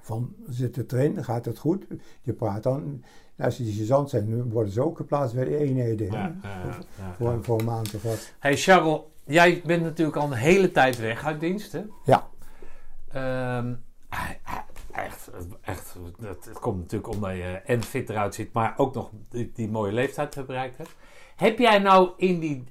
Van, 0.02 0.34
zit 0.48 0.76
het 0.76 0.92
erin? 0.92 1.24
Gaat 1.24 1.44
het 1.44 1.58
goed? 1.58 1.86
Je 2.22 2.32
praat 2.32 2.62
dan... 2.62 3.02
Als 3.42 3.56
ze 3.56 3.62
die 3.62 3.84
zijn, 4.06 4.50
worden 4.50 4.72
ze 4.72 4.82
ook 4.82 4.96
geplaatst 4.96 5.34
bij 5.34 5.44
de 5.44 5.56
eenheden. 5.56 6.10
hè? 6.10 6.16
Ja, 6.16 6.34
ja, 6.42 6.48
ja, 6.64 6.78
ja. 6.98 7.14
Voor, 7.16 7.44
voor 7.44 7.58
een 7.58 7.64
maand 7.64 7.94
of 7.94 8.02
wat. 8.02 8.32
Hey 8.38 8.56
Charles, 8.56 9.00
jij 9.24 9.62
bent 9.64 9.82
natuurlijk 9.82 10.16
al 10.16 10.26
een 10.26 10.32
hele 10.32 10.70
tijd 10.70 10.98
weg 10.98 11.24
uit 11.24 11.40
dienst, 11.40 11.72
hè? 11.72 11.82
Ja. 12.04 12.28
Ehm, 13.12 13.74
echt, 14.92 15.30
echt, 15.62 15.96
het, 16.20 16.44
het 16.44 16.58
komt 16.58 16.78
natuurlijk 16.78 17.12
omdat 17.12 17.32
je 17.32 17.60
en 17.64 17.82
fit 17.82 18.10
eruit 18.10 18.34
ziet, 18.34 18.52
maar 18.52 18.74
ook 18.76 18.94
nog 18.94 19.10
die, 19.28 19.50
die 19.54 19.68
mooie 19.68 19.92
leeftijd 19.92 20.34
hebt 20.34 20.46
bereikt 20.46 20.76
hebt. 20.76 20.94
Heb 21.36 21.58
jij 21.58 21.78
nou 21.78 22.10
in 22.16 22.38
die, 22.38 22.64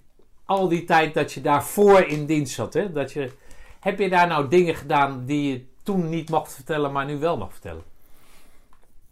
al 0.45 0.67
die 0.67 0.83
tijd 0.83 1.13
dat 1.13 1.31
je 1.33 1.41
daarvoor 1.41 1.99
in 2.01 2.25
dienst 2.25 2.53
zat, 2.53 2.73
hè, 2.73 2.91
dat 2.91 3.11
je, 3.11 3.31
heb 3.79 3.99
je 3.99 4.09
daar 4.09 4.27
nou 4.27 4.47
dingen 4.47 4.75
gedaan 4.75 5.25
die 5.25 5.51
je 5.51 5.65
toen 5.83 6.09
niet 6.09 6.29
mocht 6.29 6.53
vertellen, 6.53 6.91
maar 6.91 7.05
nu 7.05 7.19
wel 7.19 7.37
mag 7.37 7.51
vertellen? 7.51 7.83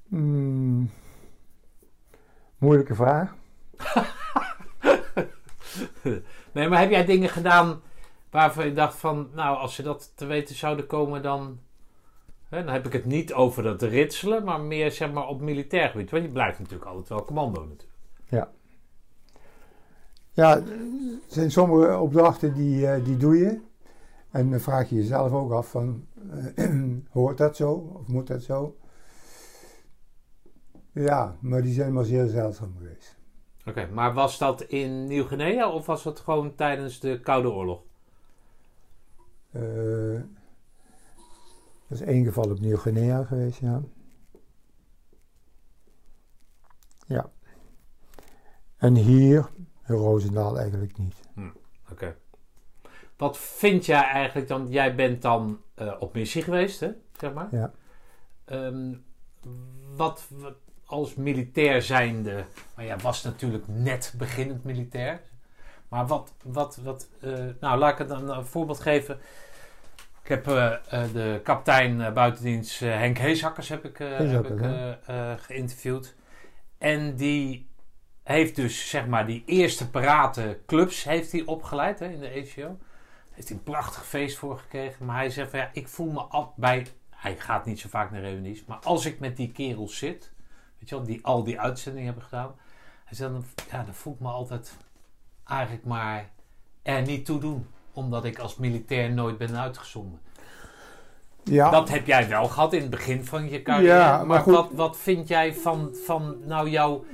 Hmm. 0.07 0.89
Moeilijke 2.59 2.95
vraag. 2.95 3.35
Nee, 6.51 6.67
maar 6.67 6.79
heb 6.79 6.89
jij 6.89 7.05
dingen 7.05 7.29
gedaan 7.29 7.81
waarvan 8.29 8.65
je 8.65 8.73
dacht 8.73 8.97
van, 8.97 9.29
nou, 9.33 9.57
als 9.57 9.75
ze 9.75 9.83
dat 9.83 10.11
te 10.15 10.25
weten 10.25 10.55
zouden 10.55 10.87
komen, 10.87 11.21
dan, 11.21 11.59
hè, 12.49 12.63
dan 12.63 12.73
heb 12.73 12.85
ik 12.85 12.93
het 12.93 13.05
niet 13.05 13.33
over 13.33 13.63
dat 13.63 13.81
ritselen, 13.81 14.43
maar 14.43 14.59
meer 14.59 14.91
zeg 14.91 15.11
maar 15.11 15.27
op 15.27 15.41
militair 15.41 15.89
gebied. 15.89 16.11
Want 16.11 16.23
je 16.23 16.29
blijft 16.29 16.59
natuurlijk 16.59 16.89
altijd 16.89 17.09
wel 17.09 17.25
commando 17.25 17.59
natuurlijk. 17.59 17.89
Ja, 20.39 20.55
er 20.55 20.63
zijn 21.27 21.51
sommige 21.51 21.97
opdrachten 21.97 22.53
die, 22.53 22.87
eh, 22.87 23.03
die 23.05 23.17
doe 23.17 23.37
je. 23.37 23.59
En 24.31 24.49
dan 24.49 24.59
vraag 24.59 24.89
je 24.89 24.95
jezelf 24.95 25.31
ook 25.31 25.51
af 25.51 25.69
van, 25.69 26.05
eh, 26.55 26.69
hoort 27.11 27.37
dat 27.37 27.55
zo 27.55 27.71
of 27.71 28.07
moet 28.07 28.27
dat 28.27 28.43
zo? 28.43 28.75
Ja, 30.99 31.35
maar 31.39 31.61
die 31.61 31.73
zijn 31.73 31.93
maar 31.93 32.03
zeer 32.05 32.27
zeldzaam 32.27 32.73
geweest. 32.77 33.17
Oké, 33.65 33.87
maar 33.87 34.13
was 34.13 34.37
dat 34.37 34.61
in 34.61 35.07
Nieuw-Guinea 35.07 35.69
of 35.69 35.85
was 35.85 36.03
dat 36.03 36.19
gewoon 36.19 36.55
tijdens 36.55 36.99
de 36.99 37.19
Koude 37.19 37.51
Oorlog? 37.51 37.81
Eh, 39.51 40.21
dat 41.87 41.99
is 41.99 42.01
één 42.01 42.25
geval 42.25 42.51
op 42.51 42.59
Nieuw-Guinea 42.59 43.23
geweest, 43.23 43.59
ja. 43.59 43.81
Ja. 47.07 47.29
En 48.77 48.95
hier, 48.95 49.49
in 49.87 49.95
Roosendaal 49.95 50.59
eigenlijk 50.59 50.97
niet. 50.97 51.15
Oké. 51.91 52.15
Wat 53.17 53.37
vind 53.37 53.85
jij 53.85 54.03
eigenlijk 54.03 54.47
dan? 54.47 54.67
Jij 54.67 54.95
bent 54.95 55.21
dan 55.21 55.61
eh, 55.73 55.95
op 55.99 56.13
missie 56.13 56.41
geweest, 56.41 56.79
hè? 56.79 56.91
Zeg 57.17 57.33
maar. 57.33 57.47
Ja. 57.51 57.73
Ehm, 58.45 58.95
wat, 59.95 60.27
wat 60.29 60.55
als 60.89 61.15
militair 61.15 61.81
zijnde, 61.81 62.45
maar 62.75 62.85
ja, 62.85 62.97
was 62.97 63.23
natuurlijk 63.23 63.63
net 63.67 64.13
beginnend 64.17 64.63
militair. 64.63 65.21
Maar 65.87 66.07
wat, 66.07 66.33
wat, 66.43 66.79
wat 66.83 67.09
eh, 67.21 67.45
nou 67.59 67.77
laat 67.77 67.91
ik 67.91 67.97
het 67.97 68.07
dan 68.07 68.29
een 68.29 68.45
voorbeeld 68.45 68.79
geven. 68.79 69.19
Ik 70.23 70.29
heb 70.29 70.47
eh, 70.47 70.73
eh, 70.73 71.13
de 71.13 71.39
kapitein 71.43 72.13
buitendienst 72.13 72.79
Henk 72.79 73.17
Heeshakkers 73.17 73.69
heb 73.69 73.85
ik, 73.85 73.97
heb 73.97 74.45
ik 74.45 74.59
geïnterviewd. 75.41 76.15
En 76.77 77.15
die 77.15 77.69
heeft 78.23 78.55
dus 78.55 78.89
zeg 78.89 79.07
maar 79.07 79.25
die 79.25 79.43
eerste 79.45 79.89
parate 79.89 80.59
clubs 80.65 81.03
heeft 81.03 81.31
hij 81.31 81.43
opgeleid 81.45 81.99
hè, 81.99 82.07
in 82.07 82.19
de 82.19 82.27
ECO. 82.27 82.77
Heeft 83.31 83.47
hij 83.47 83.57
een 83.57 83.63
prachtig 83.63 84.05
feest 84.05 84.37
voor 84.37 84.57
gekregen. 84.57 85.05
Maar 85.05 85.15
hij 85.15 85.29
zegt 85.29 85.49
van 85.49 85.59
ja, 85.59 85.69
ik 85.73 85.87
voel 85.87 86.11
me 86.11 86.21
af 86.21 86.55
bij... 86.55 86.87
Hij 87.09 87.35
gaat 87.37 87.65
niet 87.65 87.79
zo 87.79 87.89
vaak 87.89 88.11
naar 88.11 88.21
reunies. 88.21 88.65
Maar 88.65 88.77
als 88.77 89.05
ik 89.05 89.19
met 89.19 89.37
die 89.37 89.51
kerels 89.51 89.97
zit, 89.97 90.31
weet 90.79 90.89
je 90.89 90.95
wel, 90.95 91.03
die 91.03 91.19
al 91.25 91.43
die 91.43 91.59
uitzendingen 91.59 92.05
hebben 92.05 92.23
gedaan. 92.23 92.55
Hij 93.05 93.17
zegt 93.17 93.31
dan, 93.31 93.45
ja, 93.71 93.83
dan 93.83 93.93
voel 93.93 94.13
ik 94.13 94.19
me 94.19 94.27
altijd 94.27 94.77
eigenlijk 95.47 95.85
maar 95.85 96.29
er 96.81 97.01
niet 97.01 97.25
toe 97.25 97.39
doen. 97.39 97.67
Omdat 97.93 98.25
ik 98.25 98.39
als 98.39 98.55
militair 98.55 99.11
nooit 99.11 99.37
ben 99.37 99.59
uitgezonden. 99.59 100.19
Ja, 101.43 101.69
Dat 101.69 101.89
heb 101.89 102.05
jij 102.07 102.27
wel 102.27 102.47
gehad 102.47 102.73
in 102.73 102.81
het 102.81 102.89
begin 102.89 103.25
van 103.25 103.49
je 103.49 103.61
carrière. 103.61 103.93
Ja, 103.93 104.17
maar 104.17 104.25
maar 104.27 104.39
goed. 104.39 104.53
wat, 104.53 104.69
wat 104.71 104.97
vind 104.97 105.27
jij 105.27 105.53
van, 105.53 105.95
van 106.05 106.37
nou 106.45 106.69
jouw... 106.69 107.05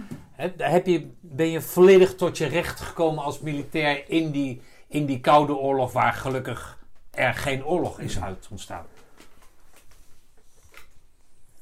Heb 0.57 0.85
je, 0.85 1.09
ben 1.19 1.49
je 1.49 1.61
volledig 1.61 2.15
tot 2.15 2.37
je 2.37 2.45
recht 2.45 2.79
gekomen 2.79 3.23
als 3.23 3.39
militair 3.39 4.09
in 4.09 4.31
die, 4.31 4.61
in 4.87 5.05
die 5.05 5.19
koude 5.19 5.55
oorlog... 5.55 5.91
waar 5.91 6.13
gelukkig 6.13 6.77
er 7.11 7.33
geen 7.33 7.65
oorlog 7.65 7.99
is 7.99 8.21
uit 8.21 8.47
ontstaan? 8.51 8.85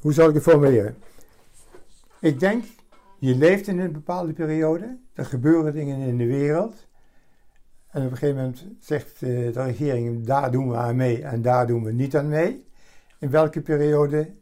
hoe 0.03 0.13
zal 0.13 0.27
ik 0.27 0.33
het 0.33 0.43
formuleren? 0.43 0.97
Ik 2.23 2.39
denk, 2.39 2.63
je 3.19 3.35
leeft 3.35 3.67
in 3.67 3.79
een 3.79 3.91
bepaalde 3.91 4.33
periode. 4.33 4.97
Er 5.13 5.25
gebeuren 5.25 5.73
dingen 5.73 6.07
in 6.07 6.17
de 6.17 6.25
wereld. 6.25 6.87
En 7.89 8.05
op 8.05 8.11
een 8.11 8.17
gegeven 8.17 8.35
moment 8.35 8.65
zegt 8.79 9.13
eh, 9.13 9.29
de 9.53 9.63
regering, 9.63 10.25
daar 10.25 10.51
doen 10.51 10.69
we 10.69 10.75
aan 10.75 10.95
mee 10.95 11.23
en 11.23 11.41
daar 11.41 11.67
doen 11.67 11.83
we 11.83 11.91
niet 11.91 12.15
aan 12.15 12.27
mee. 12.27 12.65
In 13.19 13.29
welke 13.29 13.61
periode 13.61 14.33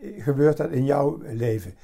eh, 0.00 0.24
gebeurt 0.24 0.56
dat 0.56 0.70
in 0.70 0.84
jouw 0.84 1.22
leven? 1.22 1.74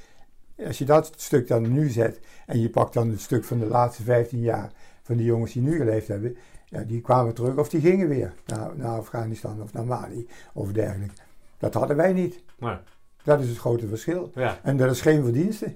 Als 0.66 0.78
je 0.78 0.84
dat 0.84 1.12
stuk 1.16 1.48
dan 1.48 1.72
nu 1.72 1.88
zet 1.88 2.20
en 2.46 2.60
je 2.60 2.70
pakt 2.70 2.94
dan 2.94 3.10
het 3.10 3.20
stuk 3.20 3.44
van 3.44 3.58
de 3.58 3.66
laatste 3.66 4.02
15 4.02 4.40
jaar 4.40 4.72
van 5.02 5.16
die 5.16 5.26
jongens 5.26 5.52
die 5.52 5.62
nu 5.62 5.76
geleefd 5.76 6.08
hebben, 6.08 6.36
ja, 6.64 6.82
die 6.82 7.00
kwamen 7.00 7.34
terug 7.34 7.56
of 7.56 7.68
die 7.68 7.80
gingen 7.80 8.08
weer 8.08 8.34
naar, 8.46 8.76
naar 8.76 8.98
Afghanistan 8.98 9.62
of 9.62 9.72
naar 9.72 9.86
Mali 9.86 10.28
of 10.52 10.72
dergelijke. 10.72 11.14
Dat 11.58 11.74
hadden 11.74 11.96
wij 11.96 12.12
niet. 12.12 12.42
Maar, 12.58 12.82
Dat 13.24 13.40
is 13.40 13.48
het 13.48 13.58
grote 13.58 13.86
verschil. 13.88 14.30
ja, 14.34 14.58
En 14.62 14.76
dat 14.76 14.90
is 14.90 15.00
geen 15.00 15.22
verdienste. 15.22 15.74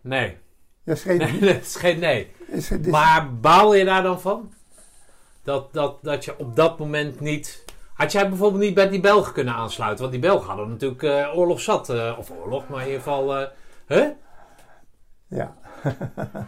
nee. 0.00 0.36
Dat 0.84 0.96
is 0.96 1.02
geen, 1.02 1.18
Nee, 1.18 1.40
dat 1.52 1.60
is 1.62 1.76
geen 1.76 1.98
nee. 1.98 2.32
is, 2.46 2.70
is- 2.70 2.86
Maar 2.86 3.34
baal 3.40 3.74
je 3.74 3.84
daar 3.84 4.02
dan 4.02 4.20
van? 4.20 4.52
Dat, 5.42 5.72
dat, 5.72 5.98
dat 6.02 6.24
je 6.24 6.38
op 6.38 6.56
dat 6.56 6.78
moment 6.78 7.20
niet... 7.20 7.64
Had 7.94 8.12
jij 8.12 8.28
bijvoorbeeld 8.28 8.62
niet 8.62 8.74
bij 8.74 8.88
die 8.88 9.00
Belgen 9.00 9.32
kunnen 9.32 9.54
aansluiten? 9.54 9.98
Want 10.00 10.12
die 10.12 10.20
Belgen 10.22 10.46
hadden 10.48 10.68
natuurlijk 10.68 11.02
eh, 11.02 11.32
oorlog 11.38 11.60
zat. 11.60 11.88
eh, 11.90 12.14
of 12.18 12.30
oorlog, 12.30 12.68
maar 12.68 12.80
in 12.80 12.86
ieder 12.86 13.02
geval... 13.02 13.30
hè? 13.86 14.08
Ja. 15.26 15.54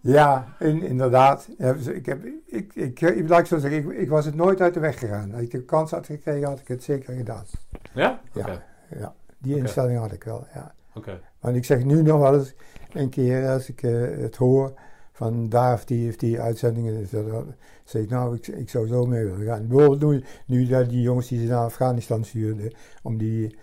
Ja, 0.00 0.46
in- 0.58 0.82
inderdaad. 0.82 1.48
Dus 1.58 1.86
Ik, 1.86 2.06
heb, 2.06 2.24
ik, 2.46 2.74
ik, 2.74 3.00
ik, 3.00 3.28
laat 3.28 3.40
ik 3.40 3.46
zo 3.46 3.58
zeggen, 3.58 3.90
ik, 3.90 3.98
ik 3.98 4.08
was 4.08 4.24
het 4.24 4.34
nooit 4.34 4.60
uit 4.60 4.74
de 4.74 4.80
weg 4.80 4.98
gegaan. 4.98 5.32
Als 5.32 5.42
ik 5.42 5.50
de 5.50 5.64
kans 5.64 5.90
had 5.90 6.06
gekregen, 6.06 6.48
had 6.48 6.60
ik 6.60 6.68
het 6.68 6.84
zeker 6.84 7.14
gedaan. 7.14 7.44
Ja? 7.92 8.20
Ja. 8.32 8.62
Ja, 8.98 9.14
die 9.44 9.56
instelling 9.56 9.98
had 9.98 10.12
ik 10.12 10.24
wel, 10.24 10.46
ja. 10.54 10.74
Oké. 10.94 11.20
Want 11.40 11.56
ik 11.56 11.64
zeg 11.64 11.84
nu 11.84 12.02
nog 12.02 12.20
wel 12.20 12.34
eens 12.34 12.54
een 12.92 13.08
keer 13.08 13.48
als 13.48 13.68
ik 13.68 13.82
eh, 13.82 13.92
het 14.18 14.36
hoor 14.36 14.72
van 15.12 15.48
daar 15.48 15.74
of 15.74 15.84
die, 15.84 16.08
of 16.08 16.16
die 16.16 16.40
uitzendingen, 16.40 17.06
dat- 17.10 17.44
zeg 17.84 18.02
ik 18.02 18.10
nou, 18.10 18.36
ik, 18.36 18.46
ik 18.46 18.70
zou 18.70 18.86
zo 18.86 19.06
mee 19.06 19.24
willen 19.24 19.46
gaan. 19.46 19.66
Bijvoorbeeld 19.66 20.12
nu, 20.12 20.24
nu 20.46 20.66
dat 20.66 20.88
die 20.88 21.00
jongens 21.00 21.28
die 21.28 21.40
ze 21.40 21.46
naar 21.46 21.64
Afghanistan 21.64 22.24
stuurden, 22.24 22.72
om 23.02 23.16
die, 23.18 23.56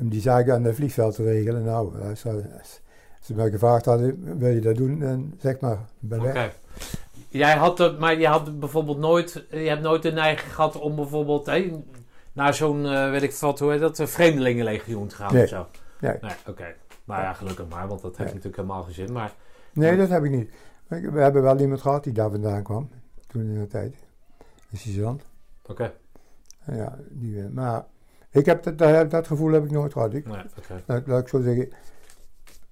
om 0.00 0.08
die 0.08 0.20
zaken 0.20 0.54
aan 0.54 0.64
het 0.64 0.74
vliegveld 0.74 1.14
te 1.14 1.22
regelen. 1.22 1.64
Nou, 1.64 2.08
als 2.08 2.20
ze, 2.20 2.30
als 2.58 2.80
ze 3.20 3.34
mij 3.34 3.50
gevraagd 3.50 3.84
hadden, 3.84 4.38
wil 4.38 4.50
je 4.50 4.60
dat 4.60 4.76
doen, 4.76 4.98
dan 4.98 5.34
zeg 5.38 5.60
maar, 5.60 5.78
ben 5.98 6.22
weg. 6.22 6.34
Jij 7.28 7.56
had 7.56 7.78
het, 7.78 7.98
maar 7.98 8.18
je 8.20 8.26
had 8.26 8.58
bijvoorbeeld 8.60 8.98
nooit, 8.98 9.44
je 9.50 9.56
hebt 9.56 9.82
nooit 9.82 10.02
de 10.02 10.12
neiging 10.12 10.52
gehad 10.54 10.80
om 10.80 10.96
bijvoorbeeld 10.96 11.46
hé, 11.46 11.72
naar 12.34 12.54
zo'n, 12.54 12.86
eh, 12.86 13.10
weet 13.10 13.22
ik 13.22 13.32
wat, 13.32 13.58
hoe 13.58 13.70
heet 13.70 13.80
dat, 13.80 13.98
een 13.98 14.08
vreemdelingenlegioen 14.08 15.06
te 15.08 15.14
gaan 15.14 15.32
Nee. 15.34 15.42
of 15.42 15.48
zo. 15.48 15.66
Nee. 16.00 16.16
Nee, 16.20 16.32
oké. 16.46 16.74
Nou 17.04 17.22
ja, 17.22 17.32
gelukkig 17.32 17.68
maar, 17.68 17.88
want 17.88 18.02
dat 18.02 18.16
heeft 18.16 18.18
Nee. 18.18 18.26
natuurlijk 18.42 18.56
helemaal 18.56 18.82
geen 18.82 18.94
zin. 18.94 19.12
Maar 19.12 19.32
Nee, 19.72 19.96
dat 19.96 20.08
heb 20.08 20.24
ik 20.24 20.30
niet. 20.30 20.50
We 20.88 21.20
hebben 21.20 21.42
wel 21.42 21.58
iemand 21.60 21.80
gehad 21.80 22.04
die 22.04 22.12
daar 22.12 22.30
vandaan 22.30 22.62
kwam, 22.62 22.88
toen 23.26 23.42
in 23.42 23.60
de 23.60 23.66
tijd. 23.66 23.94
In 24.70 24.78
Suzanne. 24.78 25.20
oké, 25.66 25.92
Ja, 26.72 26.98
die, 27.10 27.40
eh, 27.42 27.48
maar 27.48 27.84
ik 28.30 28.46
heb 28.46 28.62
dat, 28.62 28.78
dat, 28.78 29.10
dat 29.10 29.26
gevoel 29.26 29.52
heb 29.52 29.64
ik 29.64 29.70
nooit 29.70 29.92
gehad. 29.92 30.14
Ik, 30.14 30.26
nee, 30.26 30.36
oké. 30.58 30.82
laat, 30.86 31.06
laat 31.06 31.20
ik 31.20 31.28
zo 31.28 31.40
zeggen. 31.40 31.68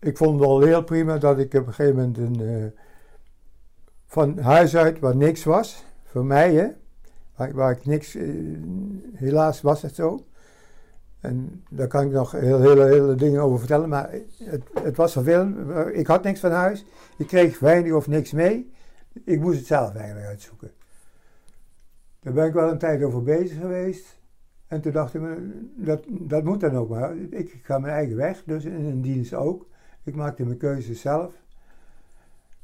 Ik 0.00 0.16
vond 0.16 0.38
het 0.40 0.48
al 0.48 0.60
heel 0.60 0.82
prima 0.84 1.18
dat 1.18 1.38
ik 1.38 1.54
op 1.54 1.66
een 1.66 1.74
gegeven 1.74 1.96
moment 1.96 2.18
een, 2.18 2.40
eh, 2.62 2.80
van 4.06 4.38
huis 4.38 4.76
uit 4.76 4.98
waar 4.98 5.16
niks 5.16 5.44
was, 5.44 5.84
voor 6.04 6.24
mij 6.24 6.54
hè, 6.54 6.66
waar, 7.50 7.70
ik 7.70 7.86
niks, 7.86 8.14
eh, 8.14 8.28
helaas 9.14 9.60
was 9.60 9.82
het 9.82 9.94
zo. 9.94 10.26
En 11.20 11.64
daar 11.70 11.86
kan 11.86 12.04
ik 12.04 12.12
nog 12.12 12.30
heel, 12.30 12.60
hele, 12.60 12.84
hele 12.84 13.14
dingen 13.14 13.40
over 13.42 13.58
vertellen, 13.58 13.88
maar 13.88 14.10
het, 14.44 14.62
het 14.82 14.96
was 14.96 15.12
vervelend. 15.12 15.56
Ik 15.94 16.06
had 16.06 16.22
niks 16.22 16.40
van 16.40 16.50
huis, 16.50 16.84
ik 17.16 17.26
kreeg 17.26 17.58
weinig 17.58 17.92
of 17.92 18.06
niks 18.06 18.32
mee. 18.32 18.72
Ik 19.24 19.40
moest 19.40 19.58
het 19.58 19.66
zelf 19.66 19.94
eigenlijk 19.94 20.26
uitzoeken. 20.26 20.70
Daar 22.20 22.32
ben 22.32 22.46
ik 22.46 22.52
wel 22.52 22.70
een 22.70 22.78
tijd 22.78 23.02
over 23.02 23.22
bezig 23.22 23.58
geweest. 23.60 24.20
En 24.66 24.80
toen 24.80 24.92
dacht 24.92 25.14
ik, 25.14 25.22
dat, 25.76 26.04
dat 26.08 26.44
moet 26.44 26.60
dan 26.60 26.76
ook 26.76 26.88
maar. 26.88 27.16
Ik 27.16 27.60
ga 27.62 27.78
mijn 27.78 27.94
eigen 27.94 28.16
weg, 28.16 28.42
dus 28.46 28.64
in 28.64 28.84
een 28.84 29.02
dienst 29.02 29.34
ook. 29.34 29.66
Ik 30.04 30.14
maakte 30.14 30.44
mijn 30.44 30.56
keuzes 30.58 31.00
zelf. 31.00 31.32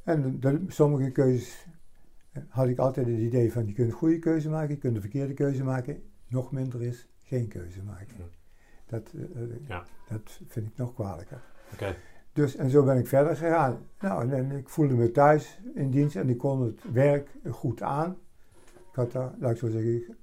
En 0.04 0.40
de- 0.40 0.64
sommige 0.68 1.10
keuzes 1.10 1.66
had 2.48 2.68
ik 2.68 2.78
altijd 2.78 3.06
het 3.06 3.18
idee 3.18 3.52
van, 3.52 3.66
je 3.66 3.72
kunt 3.72 3.88
een 3.88 3.96
goede 3.96 4.18
keuze 4.18 4.48
maken, 4.48 4.74
je 4.74 4.80
kunt 4.80 4.94
een 4.94 5.00
verkeerde 5.00 5.34
keuze 5.34 5.64
maken. 5.64 6.02
Nog 6.26 6.52
minder 6.52 6.82
is 6.82 7.08
geen 7.22 7.48
keuze 7.48 7.82
maken. 7.82 8.16
Ja. 8.18 8.24
Dat, 8.86 9.12
eh, 9.14 9.42
eh, 9.42 9.48
Ja. 9.66 9.84
dat 10.08 10.40
vind 10.46 10.66
ik 10.66 10.76
nog 10.76 10.94
kwalijker. 10.94 11.40
Dus, 12.32 12.56
en 12.56 12.70
zo 12.70 12.84
ben 12.84 12.98
ik 12.98 13.06
verder 13.06 13.36
gegaan. 13.36 13.78
Nou, 14.00 14.32
en, 14.32 14.50
ik 14.50 14.68
voelde 14.68 14.94
me 14.94 15.10
thuis 15.10 15.60
in 15.74 15.90
dienst 15.90 16.16
en 16.16 16.28
ik 16.28 16.38
kon 16.38 16.62
het 16.62 16.80
werk 16.92 17.28
goed 17.50 17.82
aan. 17.82 18.16
Ik 18.90 18.94
had 18.94 19.12
daar, 19.12 19.34
laat 19.38 19.50
ik 19.50 19.56
zo 19.56 19.68
zeggen, 19.68 20.16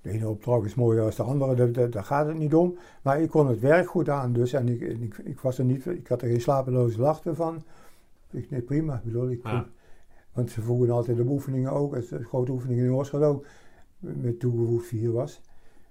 de 0.00 0.10
ene 0.10 0.28
opdracht 0.28 0.64
is 0.64 0.74
mooier 0.74 1.14
dan 1.16 1.38
de 1.38 1.44
andere, 1.44 1.88
daar, 1.88 2.04
gaat 2.04 2.26
het 2.26 2.36
niet 2.36 2.54
om. 2.54 2.78
Maar 3.02 3.20
ik 3.20 3.30
kon 3.30 3.46
het 3.46 3.60
werk 3.60 3.88
goed 3.88 4.08
aan, 4.08 4.32
dus 4.32 4.52
en 4.52 4.68
ik, 4.68 4.80
ik, 4.80 5.18
ik, 5.18 5.40
was 5.40 5.58
er 5.58 5.64
niet, 5.64 5.86
ik 5.86 6.08
had 6.08 6.22
er 6.22 6.28
geen 6.28 6.40
slapeloze 6.40 7.00
nachten 7.00 7.36
van. 7.36 7.62
Ik, 8.30 8.50
nee, 8.50 8.62
prima, 8.62 8.94
ik 8.94 9.04
bedoel, 9.04 9.30
ik, 9.30 9.42
Ja. 9.42 9.66
Want 10.36 10.50
ze 10.50 10.60
vroegen 10.62 10.90
altijd 10.90 11.20
op 11.20 11.28
oefeningen 11.28 11.72
ook, 11.72 11.94
als 11.96 12.08
de 12.08 12.24
grote 12.24 12.52
oefeningen 12.52 12.84
in 12.84 12.92
Oorschot 12.92 13.22
ook, 13.22 13.46
met 13.98 14.40
toegevoegd 14.40 14.86
vier 14.86 15.12
was. 15.12 15.40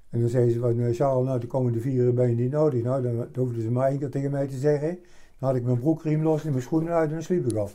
En 0.10 0.20
dan 0.20 0.30
zeiden 0.30 0.54
ze 0.54 0.60
van, 0.60 0.80
eh, 0.80 0.94
Charles, 0.96 1.26
nou 1.26 1.40
de 1.40 1.48
komende 1.48 1.80
vier 1.80 2.14
ben 2.14 2.30
je 2.30 2.36
niet 2.36 2.52
nodig. 2.52 2.84
Nou, 2.84 3.02
dan, 3.02 3.16
dan 3.32 3.44
hoefden 3.44 3.62
ze 3.62 3.72
maar 3.72 3.90
één 3.90 4.00
keer 4.00 4.10
tegen 4.10 4.32
mij 4.32 4.48
te 4.48 4.58
zeggen. 4.58 5.00
Dan 5.40 5.50
had 5.50 5.56
ik 5.58 5.64
mijn 5.64 5.80
broekriem 5.80 6.24
los 6.24 6.44
en 6.46 6.50
mijn 6.52 6.62
schoenen 6.64 6.94
uit 6.94 7.08
en 7.08 7.14
dan 7.14 7.24
sliep 7.24 7.52
ik 7.52 7.58
al. 7.58 7.70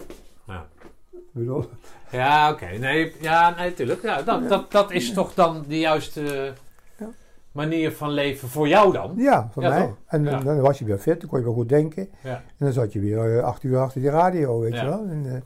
Ja. 0.46 0.66
Bedoel, 1.32 1.64
Ja, 2.10 2.50
oké. 2.52 2.66
Nee, 2.78 3.12
ja, 3.20 3.54
nee, 3.56 3.74
tuurlijk. 3.74 4.02
Ja, 4.02 4.22
dat, 4.22 4.48
dat, 4.48 4.70
dat 4.70 4.90
is 4.90 5.12
toch 5.12 5.34
dan 5.34 5.64
de 5.68 5.78
juiste 5.78 6.52
Ja. 6.98 7.08
manier 7.52 7.92
van 7.92 8.10
leven 8.10 8.48
voor 8.48 8.68
jou 8.68 8.92
dan? 8.92 9.14
ja, 9.16 9.48
voor 9.52 9.62
Ja, 9.62 9.68
mij. 9.68 9.80
toch? 9.86 9.96
En 10.06 10.24
dan, 10.24 10.32
Ja. 10.32 10.40
dan 10.44 10.60
was 10.60 10.78
je 10.78 10.84
weer 10.84 10.98
fit, 10.98 11.20
dan 11.20 11.28
kon 11.30 11.38
je 11.38 11.44
weer 11.44 11.54
goed 11.54 11.68
denken. 11.68 12.08
Ja. 12.22 12.34
En 12.36 12.42
dan 12.58 12.72
zat 12.72 12.92
je 12.92 13.00
weer 13.00 13.36
eh, 13.38 13.44
acht 13.44 13.62
uur 13.62 13.78
achter 13.78 14.00
die 14.00 14.10
radio, 14.10 14.60
weet 14.60 14.74
je 14.78 14.84
wel. 14.84 15.06
En, 15.08 15.22
eh, 15.26 15.40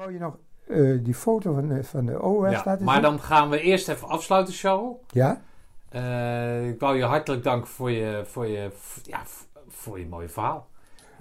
wou 0.00 0.12
je 0.12 0.18
nog 0.18 0.36
eh, 0.68 1.04
die 1.04 1.14
foto 1.14 1.52
van, 1.54 1.68
de- 1.68 1.84
van 1.84 2.06
de 2.06 2.22
OS 2.22 2.50
Ja, 2.50 2.62
laten 2.64 2.84
maar 2.84 2.94
zien. 2.94 3.02
dan 3.02 3.20
gaan 3.20 3.48
we 3.50 3.60
eerst 3.60 3.88
even 3.88 4.08
afsluiten, 4.08 4.54
Charles. 4.54 4.96
Ja? 5.08 5.40
Eh, 5.88 6.68
ik 6.68 6.80
wou 6.80 6.96
je 6.96 7.04
hartelijk 7.04 7.42
danken 7.42 7.68
voor 7.68 7.90
je, 7.90 8.22
voor 8.24 8.46
je, 8.46 8.70
ja, 9.02 9.20
voor 9.68 9.98
je 9.98 10.06
mooie 10.06 10.28
verhaal. 10.28 10.68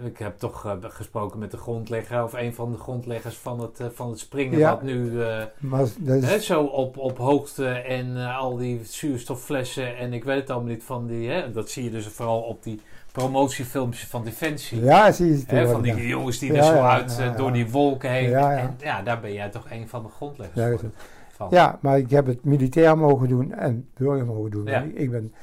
Ik 0.03 0.17
heb 0.17 0.37
toch 0.37 0.65
eh, 0.65 0.73
gesproken 0.81 1.39
met 1.39 1.51
de 1.51 1.57
grondlegger, 1.57 2.23
of 2.23 2.33
een 2.33 2.53
van 2.53 2.71
de 2.71 2.77
grondleggers 2.77 3.35
van 3.37 3.59
het, 3.61 3.81
van 3.93 4.09
het 4.09 4.19
springen, 4.19 4.57
Ja. 4.59 4.69
wat 4.71 4.81
nu 4.81 5.21
eh, 5.23 5.43
Maar 5.59 5.85
dat 5.97 6.15
is, 6.23 6.29
hè, 6.29 6.39
zo 6.39 6.63
op, 6.63 6.97
op 6.97 7.17
hoogte 7.17 7.67
en 7.69 8.17
al 8.35 8.57
die 8.57 8.83
zuurstofflessen 8.83 9.97
en 9.97 10.13
ik 10.13 10.23
weet 10.23 10.39
het 10.39 10.49
allemaal 10.49 10.69
niet 10.71 10.83
van 10.83 11.07
die, 11.07 11.29
hè, 11.29 11.51
dat 11.51 11.69
zie 11.69 11.83
je 11.83 11.89
dus 11.89 12.07
vooral 12.07 12.41
op 12.41 12.63
die 12.63 12.81
promotiefilmpjes 13.11 14.07
van 14.07 14.23
Defensie. 14.23 14.83
ja, 14.83 15.11
zie 15.11 15.27
je 15.27 15.43
het 15.45 15.69
van 15.69 15.81
die 15.81 15.95
ja. 15.95 16.01
jongens 16.01 16.39
die 16.39 16.53
er 16.53 16.63
zo 16.63 16.73
uit 16.73 17.19
eh, 17.19 17.35
door 17.35 17.51
die 17.53 17.69
wolken 17.69 18.11
heen. 18.11 18.33
En 18.33 18.75
ja, 18.79 19.01
daar 19.01 19.19
ben 19.19 19.33
jij 19.33 19.49
toch 19.49 19.71
een 19.71 19.87
van 19.87 20.03
de 20.03 20.09
grondleggers 20.09 20.81
van. 21.29 21.47
Ja, 21.51 21.77
maar 21.81 21.97
ik 21.97 22.09
heb 22.09 22.25
het 22.25 22.43
militair 22.43 22.97
mogen 22.97 23.27
doen 23.27 23.53
en 23.53 23.89
burger 23.93 24.25
mogen 24.25 24.51
doen. 24.51 24.67
Ik, 24.93 25.11
ben 25.11 25.33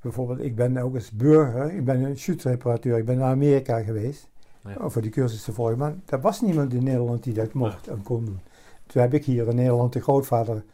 bijvoorbeeld, 0.00 0.40
ik 0.40 0.56
ben 0.56 0.76
ook 0.76 0.94
als 0.94 1.10
burger, 1.10 1.72
ik 1.72 1.84
ben 1.84 2.02
een 2.02 2.18
schutreparateur, 2.18 2.98
ik 2.98 3.04
ben 3.04 3.18
naar 3.18 3.30
Amerika 3.30 3.82
geweest 3.82 4.28
Ja. 4.60 4.76
om 4.80 4.90
voor 4.90 5.02
die 5.02 5.10
cursus 5.10 5.42
te 5.44 5.52
volgen. 5.52 5.78
Maar 5.78 5.94
er 6.06 6.20
was 6.20 6.40
niemand 6.40 6.74
in 6.74 6.84
Nederland 6.84 7.22
die 7.22 7.34
dat 7.34 7.52
mocht 7.52 7.86
en 7.88 8.02
kon 8.02 8.24
doen. 8.24 8.40
Toen 8.86 9.02
heb 9.02 9.14
ik 9.14 9.24
hier 9.24 9.48
in 9.48 9.54
Nederland 9.56 9.92
de 9.92 10.00
grootvader 10.00 10.64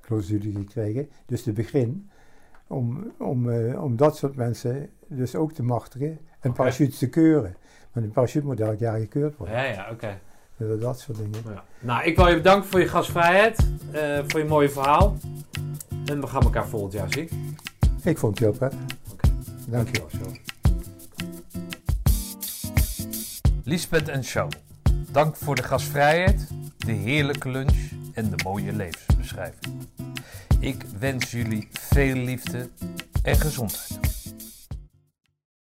clausule 0.00 0.52
gekregen, 0.52 1.08
dus 1.26 1.42
de 1.42 1.52
begin, 1.52 2.10
om, 2.66 3.12
om, 3.18 3.50
eh, 3.50 3.82
om 3.82 3.96
dat 3.96 4.16
soort 4.16 4.36
mensen 4.36 4.90
dus 5.16 5.34
ook 5.34 5.52
te 5.52 5.62
machtigen 5.62 6.18
en 6.40 6.52
parachutes 6.52 6.98
te 6.98 7.08
keuren. 7.08 7.56
Want 7.92 8.06
een 8.06 8.12
parachute 8.12 8.46
moet 8.46 8.60
elk 8.60 8.78
jaar 8.78 8.98
gekeurd 8.98 9.36
worden. 9.36 9.56
Ja, 9.56 9.62
ja, 9.62 9.88
oké. 9.90 10.18
Dus 10.56 10.80
dat 10.80 11.00
soort 11.00 11.18
dingen. 11.18 11.42
Ja. 11.44 11.64
Nou, 11.80 12.04
ik 12.04 12.16
wil 12.16 12.28
je 12.28 12.34
bedanken 12.34 12.68
voor 12.70 12.80
je 12.80 12.88
gastvrijheid, 12.88 13.68
eh, 13.92 14.18
voor 14.26 14.40
je 14.40 14.46
mooie 14.46 14.70
verhaal. 14.70 15.16
En 16.04 16.20
we 16.20 16.26
gaan 16.26 16.42
elkaar 16.42 16.66
volgend 16.66 16.92
jaar 16.92 17.12
zien. 17.12 17.56
Ik 18.02 18.18
vond 18.18 18.38
het 18.38 18.48
heel 18.48 18.58
prettig. 18.58 18.80
Oké. 19.12 19.28
Dank 19.28 19.44
je. 19.64 19.70
Dankjewel, 19.70 20.08
Charles. 20.08 20.40
Lisbeth 23.64 24.08
en 24.08 24.22
Charles, 24.22 24.56
dank 25.12 25.36
voor 25.36 25.54
de 25.54 25.62
gastvrijheid, 25.62 26.48
de 26.76 26.92
heerlijke 26.92 27.48
lunch 27.50 27.90
en 28.14 28.30
de 28.30 28.42
mooie 28.44 28.72
levensbeschrijving. 28.72 29.88
Ik 30.60 30.84
wens 30.98 31.30
jullie 31.30 31.68
veel 31.72 32.14
liefde 32.14 32.68
en 33.22 33.36
gezondheid. 33.36 33.98